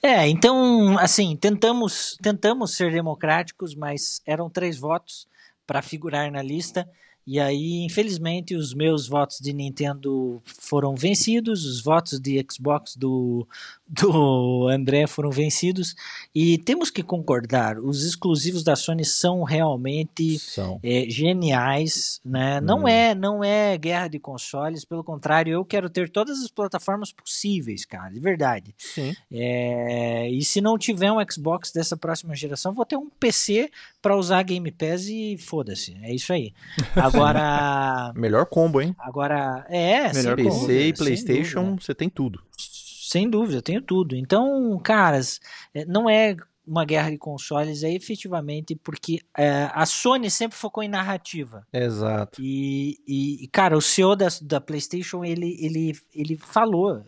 É, 0.00 0.28
então, 0.28 0.96
assim, 0.98 1.36
tentamos, 1.36 2.16
tentamos 2.22 2.76
ser 2.76 2.92
democráticos, 2.92 3.74
mas 3.74 4.20
eram 4.24 4.48
três 4.48 4.78
votos 4.78 5.26
para 5.66 5.82
figurar 5.82 6.30
na 6.30 6.42
lista. 6.42 6.88
E 7.26 7.40
aí, 7.40 7.82
infelizmente, 7.82 8.54
os 8.54 8.74
meus 8.74 9.08
votos 9.08 9.38
de 9.38 9.52
Nintendo 9.52 10.42
foram 10.44 10.94
vencidos, 10.94 11.64
os 11.64 11.80
votos 11.82 12.20
de 12.20 12.44
Xbox 12.50 12.96
do, 12.96 13.48
do 13.88 14.68
André 14.68 15.06
foram 15.06 15.30
vencidos. 15.30 15.94
E 16.34 16.58
temos 16.58 16.90
que 16.90 17.02
concordar, 17.02 17.78
os 17.78 18.04
exclusivos 18.04 18.62
da 18.62 18.76
Sony 18.76 19.04
são 19.04 19.42
realmente 19.42 20.38
são. 20.38 20.78
É, 20.82 21.06
geniais. 21.08 22.20
Né? 22.22 22.58
Hum. 22.58 22.64
Não, 22.64 22.88
é, 22.88 23.14
não 23.14 23.42
é 23.42 23.78
guerra 23.78 24.08
de 24.08 24.18
consoles, 24.18 24.84
pelo 24.84 25.02
contrário, 25.02 25.52
eu 25.52 25.64
quero 25.64 25.88
ter 25.88 26.10
todas 26.10 26.42
as 26.42 26.50
plataformas 26.50 27.10
possíveis, 27.10 27.86
cara, 27.86 28.10
de 28.10 28.20
verdade. 28.20 28.74
Sim. 28.76 29.16
É, 29.32 30.28
e 30.28 30.44
se 30.44 30.60
não 30.60 30.76
tiver 30.76 31.10
um 31.10 31.24
Xbox 31.30 31.72
dessa 31.72 31.96
próxima 31.96 32.36
geração, 32.36 32.74
vou 32.74 32.84
ter 32.84 32.96
um 32.96 33.08
PC 33.08 33.70
para 34.04 34.18
usar 34.18 34.42
Game 34.42 34.70
Pass 34.70 35.06
e 35.08 35.38
foda-se. 35.38 35.96
É 36.02 36.14
isso 36.14 36.30
aí. 36.30 36.52
Agora. 36.94 38.12
Melhor 38.14 38.44
combo, 38.44 38.82
hein? 38.82 38.94
Agora, 38.98 39.64
é, 39.70 40.12
Melhor 40.12 40.36
PC 40.36 40.88
e 40.88 40.92
PlayStation, 40.92 41.74
você 41.80 41.94
tem 41.94 42.10
tudo. 42.10 42.42
Sem 42.58 43.30
dúvida, 43.30 43.56
eu 43.56 43.62
tenho 43.62 43.80
tudo. 43.80 44.14
Então, 44.14 44.78
caras, 44.84 45.40
é, 45.74 45.86
não 45.86 46.10
é 46.10 46.36
uma 46.66 46.84
guerra 46.84 47.10
de 47.10 47.16
consoles, 47.16 47.82
é 47.82 47.94
efetivamente 47.94 48.76
porque 48.76 49.20
é, 49.38 49.70
a 49.72 49.86
Sony 49.86 50.30
sempre 50.30 50.58
focou 50.58 50.82
em 50.82 50.88
narrativa. 50.88 51.66
Exato. 51.72 52.42
E, 52.42 52.98
e 53.06 53.48
cara, 53.48 53.74
o 53.74 53.80
CEO 53.80 54.14
da, 54.14 54.28
da 54.42 54.60
PlayStation, 54.60 55.24
ele, 55.24 55.56
ele, 55.58 55.98
ele 56.14 56.36
falou 56.36 57.02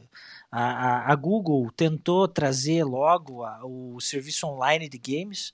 A, 0.50 0.62
a, 0.62 1.12
a 1.12 1.14
Google 1.16 1.70
tentou 1.76 2.26
trazer 2.28 2.84
logo 2.84 3.44
a, 3.44 3.60
o 3.64 4.00
serviço 4.00 4.46
online 4.46 4.88
de 4.88 4.98
games. 4.98 5.52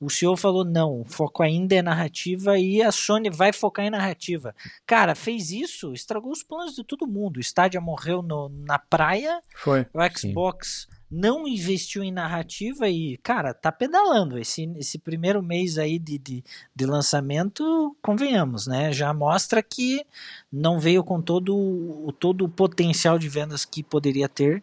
O 0.00 0.10
CEO 0.10 0.36
falou: 0.36 0.64
não, 0.64 1.00
o 1.00 1.04
foco 1.04 1.42
ainda 1.42 1.74
é 1.74 1.82
narrativa 1.82 2.58
e 2.58 2.82
a 2.82 2.92
Sony 2.92 3.30
vai 3.30 3.52
focar 3.52 3.84
em 3.84 3.90
narrativa. 3.90 4.54
Cara, 4.86 5.14
fez 5.14 5.50
isso, 5.50 5.92
estragou 5.92 6.30
os 6.30 6.42
planos 6.42 6.74
de 6.74 6.84
todo 6.84 7.06
mundo. 7.06 7.38
O 7.38 7.40
Stadia 7.40 7.80
morreu 7.80 8.22
no, 8.22 8.48
na 8.48 8.78
praia, 8.78 9.40
Foi. 9.56 9.86
o 9.92 10.18
Xbox. 10.18 10.86
Sim 10.88 10.93
não 11.10 11.46
investiu 11.46 12.02
em 12.02 12.12
narrativa 12.12 12.88
e, 12.88 13.16
cara, 13.18 13.54
tá 13.54 13.70
pedalando. 13.70 14.38
Esse, 14.38 14.64
esse 14.76 14.98
primeiro 14.98 15.42
mês 15.42 15.78
aí 15.78 15.98
de, 15.98 16.18
de, 16.18 16.44
de, 16.74 16.86
lançamento, 16.86 17.96
convenhamos, 18.02 18.66
né? 18.66 18.92
Já 18.92 19.12
mostra 19.12 19.62
que 19.62 20.04
não 20.52 20.78
veio 20.78 21.04
com 21.04 21.20
todo 21.20 21.56
o, 21.56 22.12
todo 22.12 22.44
o 22.44 22.48
potencial 22.48 23.18
de 23.18 23.28
vendas 23.28 23.64
que 23.64 23.82
poderia 23.82 24.28
ter. 24.28 24.62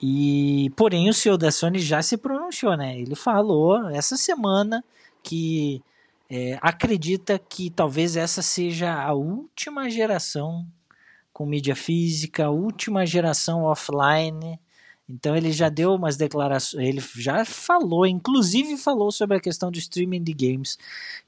E, 0.00 0.70
porém, 0.76 1.10
o 1.10 1.14
CEO 1.14 1.36
da 1.36 1.50
Sony 1.50 1.80
já 1.80 2.00
se 2.02 2.16
pronunciou, 2.16 2.76
né? 2.76 2.98
Ele 2.98 3.16
falou 3.16 3.88
essa 3.90 4.16
semana 4.16 4.84
que 5.22 5.82
é, 6.30 6.58
acredita 6.62 7.38
que 7.38 7.68
talvez 7.70 8.16
essa 8.16 8.42
seja 8.42 8.94
a 8.94 9.12
última 9.12 9.90
geração 9.90 10.66
com 11.32 11.46
mídia 11.46 11.74
física, 11.74 12.46
a 12.46 12.50
última 12.50 13.04
geração 13.06 13.62
offline 13.64 14.58
então 15.08 15.34
ele 15.34 15.50
já 15.52 15.70
deu 15.70 15.94
umas 15.94 16.16
declarações, 16.16 16.86
ele 16.86 17.02
já 17.16 17.44
falou, 17.44 18.06
inclusive 18.06 18.76
falou 18.76 19.10
sobre 19.10 19.38
a 19.38 19.40
questão 19.40 19.70
do 19.70 19.78
streaming 19.78 20.22
de 20.22 20.34
games, 20.34 20.76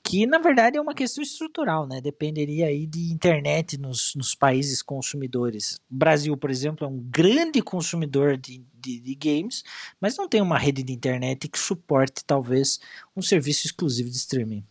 que 0.03 0.27
na 0.27 0.39
verdade 0.39 0.77
é 0.77 0.81
uma 0.81 0.95
questão 0.95 1.23
estrutural, 1.23 1.87
né? 1.87 2.01
Dependeria 2.01 2.67
aí 2.67 2.87
de 2.87 3.11
internet 3.11 3.79
nos, 3.79 4.15
nos 4.15 4.35
países 4.35 4.83
consumidores. 4.83 5.81
O 5.91 5.95
Brasil, 5.95 6.37
por 6.37 6.51
exemplo, 6.51 6.87
é 6.87 6.91
um 6.91 6.99
grande 6.99 7.63
consumidor 7.63 8.37
de, 8.37 8.63
de, 8.79 9.01
de, 9.01 9.15
games, 9.15 9.65
mas 9.99 10.17
não 10.17 10.29
tem 10.29 10.43
uma 10.43 10.59
rede 10.59 10.83
de 10.83 10.93
internet 10.93 11.49
que 11.49 11.59
suporte 11.59 12.23
talvez 12.25 12.79
um 13.17 13.23
serviço 13.23 13.67
exclusivo 13.67 14.11
de 14.11 14.17
streaming. 14.17 14.63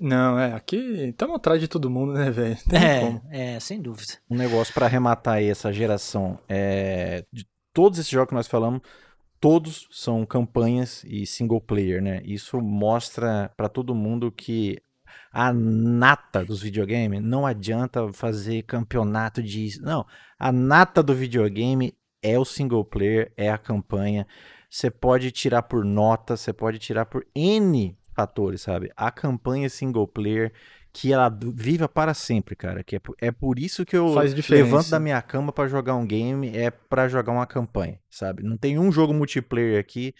Não, 0.00 0.38
é, 0.38 0.54
aqui 0.54 0.76
estamos 1.10 1.36
atrás 1.36 1.60
de 1.60 1.68
todo 1.68 1.90
mundo, 1.90 2.14
né, 2.14 2.30
velho? 2.30 2.56
É, 3.30 3.56
é, 3.56 3.60
sem 3.60 3.80
dúvida. 3.80 4.14
Um 4.30 4.36
negócio 4.36 4.72
para 4.72 4.86
arrematar 4.86 5.34
aí 5.34 5.48
essa 5.50 5.70
geração 5.70 6.38
é, 6.48 7.22
de 7.30 7.46
todos 7.72 7.98
esses 7.98 8.10
jogos 8.10 8.28
que 8.28 8.34
nós 8.34 8.48
falamos, 8.48 8.80
todos 9.40 9.88
são 9.90 10.26
campanhas 10.26 11.02
e 11.04 11.26
single 11.26 11.60
player, 11.60 12.02
né? 12.02 12.20
Isso 12.24 12.60
mostra 12.60 13.50
para 13.56 13.68
todo 13.68 13.94
mundo 13.94 14.30
que 14.30 14.78
a 15.32 15.52
nata 15.52 16.44
dos 16.44 16.62
videogames 16.62 17.22
não 17.22 17.46
adianta 17.46 18.12
fazer 18.12 18.62
campeonato 18.62 19.42
de. 19.42 19.80
Não, 19.80 20.06
a 20.38 20.52
nata 20.52 21.02
do 21.02 21.14
videogame 21.14 21.94
é 22.22 22.38
o 22.38 22.44
single 22.44 22.84
player, 22.84 23.32
é 23.36 23.50
a 23.50 23.58
campanha. 23.58 24.26
Você 24.68 24.90
pode 24.90 25.30
tirar 25.30 25.62
por 25.62 25.84
nota, 25.84 26.36
você 26.36 26.52
pode 26.52 26.78
tirar 26.78 27.06
por 27.06 27.26
N 27.34 27.96
fatores, 28.14 28.62
sabe? 28.62 28.92
A 28.96 29.10
campanha 29.10 29.68
single 29.68 30.06
player 30.06 30.52
que 30.92 31.12
ela 31.12 31.28
viva 31.54 31.88
para 31.88 32.14
sempre, 32.14 32.56
cara. 32.56 32.82
Que 32.82 32.96
é, 32.96 32.98
por, 32.98 33.16
é 33.20 33.30
por 33.30 33.58
isso 33.58 33.84
que 33.84 33.96
eu 33.96 34.14
levanto 34.48 34.90
da 34.90 35.00
minha 35.00 35.20
cama 35.22 35.52
para 35.52 35.68
jogar 35.68 35.94
um 35.94 36.06
game, 36.06 36.56
é 36.56 36.70
para 36.70 37.08
jogar 37.08 37.32
uma 37.32 37.46
campanha, 37.46 37.98
sabe? 38.10 38.42
Não 38.42 38.56
tem 38.56 38.78
um 38.78 38.90
jogo 38.90 39.14
multiplayer 39.14 39.78
aqui 39.78 40.14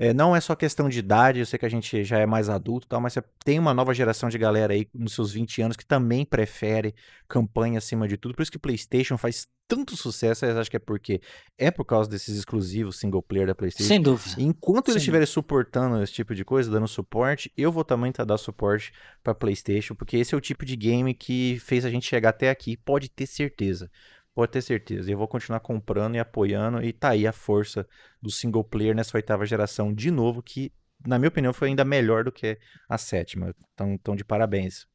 é, 0.00 0.14
não 0.14 0.34
é 0.34 0.40
só 0.40 0.56
questão 0.56 0.88
de 0.88 0.98
idade, 0.98 1.40
eu 1.40 1.46
sei 1.46 1.58
que 1.58 1.66
a 1.66 1.68
gente 1.68 2.02
já 2.04 2.18
é 2.18 2.24
mais 2.24 2.48
adulto 2.48 2.88
tal, 2.88 3.02
mas 3.02 3.12
você 3.12 3.22
tem 3.44 3.58
uma 3.58 3.74
nova 3.74 3.92
geração 3.92 4.30
de 4.30 4.38
galera 4.38 4.72
aí 4.72 4.88
nos 4.94 5.12
seus 5.12 5.30
20 5.30 5.60
anos 5.60 5.76
que 5.76 5.84
também 5.84 6.24
prefere 6.24 6.94
campanha 7.28 7.76
acima 7.76 8.08
de 8.08 8.16
tudo. 8.16 8.34
Por 8.34 8.40
isso 8.40 8.50
que 8.50 8.58
PlayStation 8.58 9.18
faz 9.18 9.46
tanto 9.68 9.94
sucesso, 9.98 10.46
eu 10.46 10.58
acho 10.58 10.70
que 10.70 10.78
é 10.78 10.80
porque 10.80 11.20
é 11.58 11.70
por 11.70 11.84
causa 11.84 12.08
desses 12.08 12.34
exclusivos 12.38 12.98
single 12.98 13.22
player 13.22 13.46
da 13.46 13.54
PlayStation. 13.54 13.88
Sem 13.88 14.00
dúvida. 14.00 14.36
Enquanto 14.38 14.88
eles 14.88 15.02
estiverem 15.02 15.26
suportando 15.26 16.02
esse 16.02 16.14
tipo 16.14 16.34
de 16.34 16.46
coisa, 16.46 16.70
dando 16.70 16.88
suporte, 16.88 17.52
eu 17.54 17.70
vou 17.70 17.84
também 17.84 18.10
tá, 18.10 18.24
dar 18.24 18.38
suporte 18.38 18.92
para 19.22 19.34
PlayStation, 19.34 19.94
porque 19.94 20.16
esse 20.16 20.34
é 20.34 20.38
o 20.38 20.40
tipo 20.40 20.64
de 20.64 20.76
game 20.76 21.12
que 21.12 21.58
fez 21.60 21.84
a 21.84 21.90
gente 21.90 22.06
chegar 22.06 22.30
até 22.30 22.48
aqui, 22.48 22.74
pode 22.74 23.10
ter 23.10 23.26
certeza. 23.26 23.90
Pode 24.34 24.52
ter 24.52 24.62
certeza. 24.62 25.10
Eu 25.10 25.18
vou 25.18 25.28
continuar 25.28 25.60
comprando 25.60 26.14
e 26.14 26.18
apoiando. 26.18 26.82
E 26.82 26.92
tá 26.92 27.10
aí 27.10 27.26
a 27.26 27.32
força 27.32 27.86
do 28.22 28.30
single 28.30 28.64
player 28.64 28.94
nessa 28.94 29.16
oitava 29.16 29.44
geração 29.44 29.92
de 29.92 30.10
novo, 30.10 30.42
que, 30.42 30.72
na 31.06 31.18
minha 31.18 31.28
opinião, 31.28 31.52
foi 31.52 31.68
ainda 31.68 31.84
melhor 31.84 32.24
do 32.24 32.32
que 32.32 32.58
a 32.88 32.96
sétima. 32.96 33.54
Então, 33.74 33.92
então 33.92 34.16
de 34.16 34.24
parabéns. 34.24 34.86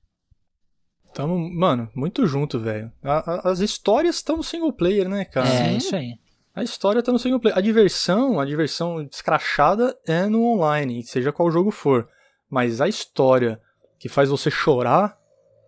Tamo, 1.14 1.38
mano, 1.38 1.90
muito 1.96 2.26
junto, 2.28 2.60
velho. 2.60 2.92
As 3.02 3.60
histórias 3.60 4.18
estão 4.18 4.38
no 4.38 4.44
single 4.44 4.74
player, 4.74 5.08
né, 5.08 5.24
cara? 5.26 5.48
É, 5.48 5.70
Sim. 5.70 5.78
isso 5.78 5.96
aí. 5.96 6.20
A 6.54 6.64
história 6.64 7.04
tá 7.04 7.12
no 7.12 7.20
single 7.20 7.40
player. 7.40 7.58
A 7.58 7.62
diversão, 7.62 8.40
a 8.40 8.46
diversão 8.46 9.04
descrachada 9.04 9.98
é 10.08 10.26
no 10.26 10.44
online, 10.44 11.04
seja 11.04 11.32
qual 11.32 11.52
jogo 11.52 11.72
for. 11.72 12.10
Mas 12.50 12.80
a 12.80 12.88
história 12.88 13.62
que 14.00 14.08
faz 14.08 14.30
você 14.30 14.50
chorar 14.50 15.18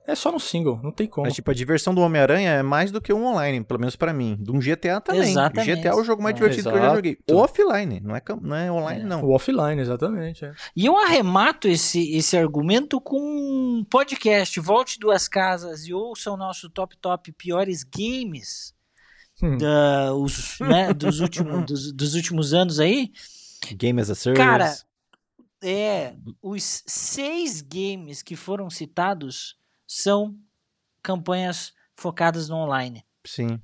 é 0.08 0.16
só 0.16 0.32
no 0.32 0.40
single, 0.40 0.80
não 0.82 0.90
tem 0.90 1.06
como. 1.06 1.28
Mas, 1.28 1.36
tipo, 1.36 1.52
a 1.52 1.54
diversão 1.54 1.94
do 1.94 2.00
Homem-Aranha 2.00 2.52
é 2.52 2.64
mais 2.64 2.92
do 2.92 3.02
que 3.02 3.12
um 3.12 3.26
online, 3.26 3.62
pelo 3.62 3.82
menos 3.82 3.98
para 3.98 4.14
mim. 4.14 4.38
De 4.40 4.50
um 4.52 4.58
GTA 4.58 5.02
também. 5.02 5.32
Exatamente. 5.32 5.74
O 5.74 5.76
GTA 5.76 5.90
é 5.90 5.96
o 5.96 6.04
jogo 6.06 6.24
mais 6.24 6.34
é, 6.34 6.38
divertido 6.38 6.62
exato. 6.62 6.78
que 6.78 6.82
eu 6.82 6.88
já 6.88 6.96
joguei. 6.96 7.18
O 7.30 7.36
offline, 7.36 8.00
não 8.00 8.16
é, 8.16 8.22
não 8.42 8.56
é 8.56 8.72
online, 8.72 9.02
é. 9.02 9.06
não. 9.06 9.22
O 9.22 9.32
offline, 9.32 9.82
exatamente. 9.82 10.46
É. 10.46 10.54
E 10.74 10.86
eu 10.86 10.98
arremato 10.98 11.68
esse, 11.68 12.16
esse 12.16 12.38
argumento 12.38 13.02
com 13.02 13.20
um 13.20 13.84
podcast. 13.84 14.58
Volte 14.62 14.98
duas 14.98 15.28
casas 15.28 15.86
e 15.86 15.94
ouça 15.94 16.32
o 16.32 16.38
nosso 16.38 16.70
top 16.70 16.96
top 16.96 17.30
piores 17.34 17.84
games 17.84 18.74
hum. 19.44 19.58
da, 19.58 20.14
os, 20.14 20.58
né, 20.62 20.94
dos, 20.94 21.20
últimos, 21.20 21.66
dos, 21.68 21.92
dos 21.92 22.16
últimos 22.16 22.54
anos 22.54 22.80
aí. 22.80 23.12
Game 23.74 24.00
as 24.00 24.10
a 24.10 24.16
Service. 24.16 24.42
Cara, 24.42 24.74
é, 25.62 26.16
os 26.42 26.82
seis 26.88 27.60
games 27.60 28.24
que 28.24 28.38
foram 28.38 28.70
citados 28.70 29.57
são 29.88 30.38
campanhas 31.02 31.74
focadas 31.96 32.50
no 32.50 32.58
online. 32.58 33.04
Sim. 33.26 33.60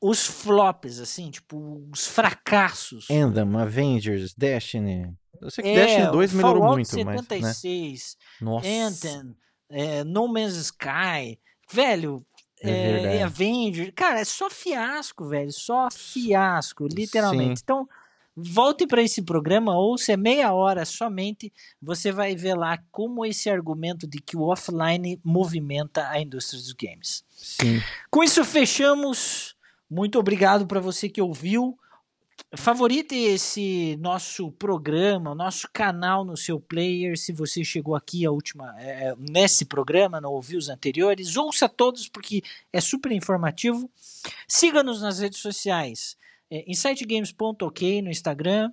Os 0.00 0.24
flops, 0.26 1.00
assim, 1.00 1.30
tipo, 1.30 1.84
os 1.92 2.06
fracassos. 2.06 3.10
Anthem, 3.10 3.56
Avengers, 3.56 4.32
Destiny. 4.34 5.12
Eu 5.40 5.50
sei 5.50 5.64
que 5.64 5.70
é, 5.70 5.74
Destiny 5.74 6.12
2 6.12 6.32
melhorou 6.32 6.62
Fallout 6.62 6.76
muito, 6.76 6.88
76, 6.88 8.16
mas. 8.16 8.16
Né? 8.40 8.46
Nossa. 8.46 8.68
Anthem, 8.68 9.36
é, 9.68 10.04
No 10.04 10.28
Man's 10.28 10.54
Sky. 10.54 11.40
Velho, 11.70 12.24
é, 12.62 13.16
é 13.16 13.22
Avengers. 13.22 13.92
Cara, 13.94 14.20
é 14.20 14.24
só 14.24 14.48
fiasco, 14.48 15.28
velho. 15.28 15.52
Só 15.52 15.88
fiasco, 15.90 16.86
literalmente. 16.86 17.58
Sim. 17.58 17.64
Então, 17.64 17.88
Volte 18.40 18.86
para 18.86 19.02
esse 19.02 19.22
programa, 19.22 19.76
ou 19.76 19.98
se 19.98 20.12
é 20.12 20.16
meia 20.16 20.52
hora 20.52 20.84
somente, 20.84 21.52
você 21.82 22.12
vai 22.12 22.36
ver 22.36 22.54
lá 22.54 22.78
como 22.92 23.26
esse 23.26 23.50
argumento 23.50 24.06
de 24.06 24.20
que 24.20 24.36
o 24.36 24.42
offline 24.42 25.20
movimenta 25.24 26.08
a 26.08 26.20
indústria 26.20 26.60
dos 26.60 26.72
games. 26.72 27.24
Sim. 27.30 27.82
Com 28.10 28.22
isso, 28.22 28.44
fechamos. 28.44 29.56
Muito 29.90 30.18
obrigado 30.18 30.66
para 30.66 30.78
você 30.78 31.08
que 31.08 31.20
ouviu. 31.20 31.76
Favorite 32.56 33.14
esse 33.14 33.96
nosso 34.00 34.52
programa, 34.52 35.34
nosso 35.34 35.68
canal 35.72 36.24
no 36.24 36.36
seu 36.36 36.60
player. 36.60 37.18
Se 37.18 37.32
você 37.32 37.64
chegou 37.64 37.96
aqui 37.96 38.24
a 38.24 38.30
última 38.30 38.74
é, 38.80 39.14
nesse 39.18 39.64
programa, 39.64 40.20
não 40.20 40.30
ouviu 40.32 40.58
os 40.58 40.68
anteriores, 40.68 41.36
ouça 41.36 41.68
todos 41.68 42.08
porque 42.08 42.42
é 42.72 42.80
super 42.80 43.10
informativo. 43.10 43.90
Siga-nos 44.46 45.02
nas 45.02 45.18
redes 45.18 45.40
sociais 45.40 46.16
é, 46.50 46.64
insightgames.ok 46.70 48.02
no 48.02 48.10
Instagram, 48.10 48.72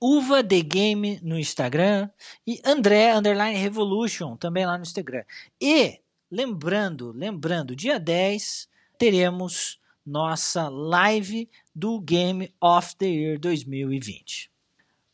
Uva 0.00 0.44
The 0.44 0.62
Game 0.62 1.20
no 1.22 1.38
Instagram 1.38 2.08
e 2.46 2.60
André 2.64 3.14
Underline 3.14 3.58
Revolution 3.58 4.36
também 4.36 4.64
lá 4.64 4.76
no 4.76 4.82
Instagram. 4.82 5.24
E 5.60 6.00
lembrando, 6.30 7.10
lembrando, 7.10 7.74
dia 7.74 7.98
10 7.98 8.68
teremos 8.96 9.80
nossa 10.06 10.68
live 10.68 11.48
do 11.74 12.00
Game 12.00 12.52
of 12.60 12.96
the 12.96 13.06
Year 13.06 13.38
2020. 13.38 14.50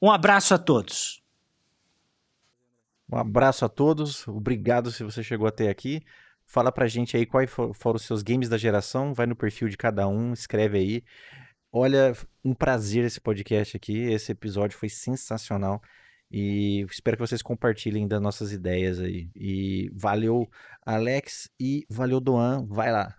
Um 0.01 0.11
abraço 0.11 0.55
a 0.55 0.59
todos. 0.59 1.23
Um 3.11 3.17
abraço 3.17 3.65
a 3.65 3.69
todos. 3.69 4.27
Obrigado 4.29 4.91
se 4.93 5.03
você 5.03 5.23
chegou 5.23 5.47
até 5.47 5.69
aqui. 5.69 6.03
Fala 6.47 6.71
pra 6.71 6.87
gente 6.87 7.17
aí 7.17 7.25
quais 7.25 7.51
foram 7.51 7.97
os 7.97 8.03
seus 8.03 8.23
games 8.23 8.49
da 8.49 8.59
geração. 8.59 9.15
Vai 9.15 9.27
no 9.27 9.35
perfil 9.35 9.69
de 9.69 9.77
cada 9.77 10.07
um, 10.07 10.33
escreve 10.33 10.79
aí. 10.79 11.05
Olha, 11.77 12.17
um 12.45 12.55
prazer 12.55 13.05
esse 13.05 13.21
podcast 13.21 13.77
aqui. 13.77 13.99
Esse 13.99 14.31
episódio 14.31 14.79
foi 14.79 14.89
sensacional. 14.89 15.83
E 16.31 16.87
espero 16.89 17.17
que 17.17 17.27
vocês 17.27 17.43
compartilhem 17.43 18.07
das 18.07 18.21
nossas 18.21 18.53
ideias 18.53 19.01
aí. 19.01 19.29
E 19.35 19.91
valeu, 19.93 20.49
Alex, 20.87 21.51
e 21.59 21.85
valeu, 21.91 22.21
Doan. 22.21 22.65
Vai 22.69 22.93
lá. 22.93 23.17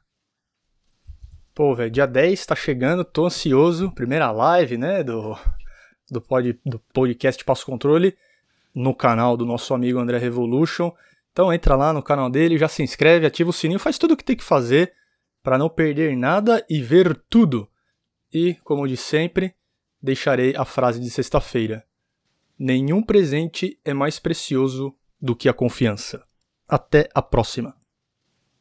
Pô, 1.53 1.75
velho, 1.75 1.91
dia 1.91 2.05
10 2.07 2.45
tá 2.45 2.55
chegando, 2.55 3.03
tô 3.03 3.25
ansioso. 3.25 3.91
Primeira 3.91 4.31
live, 4.31 4.77
né, 4.77 5.03
do, 5.03 5.37
do, 6.09 6.21
pod, 6.21 6.57
do 6.65 6.79
podcast 6.93 7.43
Passo 7.43 7.65
Controle 7.65 8.15
no 8.73 8.95
canal 8.95 9.35
do 9.35 9.45
nosso 9.45 9.73
amigo 9.73 9.99
André 9.99 10.17
Revolution. 10.17 10.93
Então 11.33 11.51
entra 11.51 11.75
lá 11.75 11.91
no 11.91 12.01
canal 12.01 12.29
dele, 12.29 12.57
já 12.57 12.69
se 12.69 12.81
inscreve, 12.81 13.25
ativa 13.25 13.49
o 13.49 13.53
sininho, 13.53 13.79
faz 13.81 13.97
tudo 13.97 14.13
o 14.13 14.17
que 14.17 14.23
tem 14.23 14.37
que 14.37 14.45
fazer 14.45 14.93
para 15.43 15.57
não 15.57 15.67
perder 15.67 16.15
nada 16.15 16.65
e 16.69 16.81
ver 16.81 17.21
tudo 17.29 17.69
E, 18.37 18.55
como 18.65 18.85
de 18.85 18.97
sempre, 18.97 19.55
deixarei 20.01 20.53
a 20.57 20.65
frase 20.65 20.99
de 20.99 21.09
sexta-feira. 21.09 21.87
Nenhum 22.59 23.01
presente 23.01 23.79
é 23.85 23.93
mais 23.93 24.19
precioso 24.19 24.93
do 25.21 25.33
que 25.33 25.47
a 25.47 25.53
confiança. 25.53 26.21
Até 26.67 27.07
a 27.15 27.21
próxima! 27.21 27.77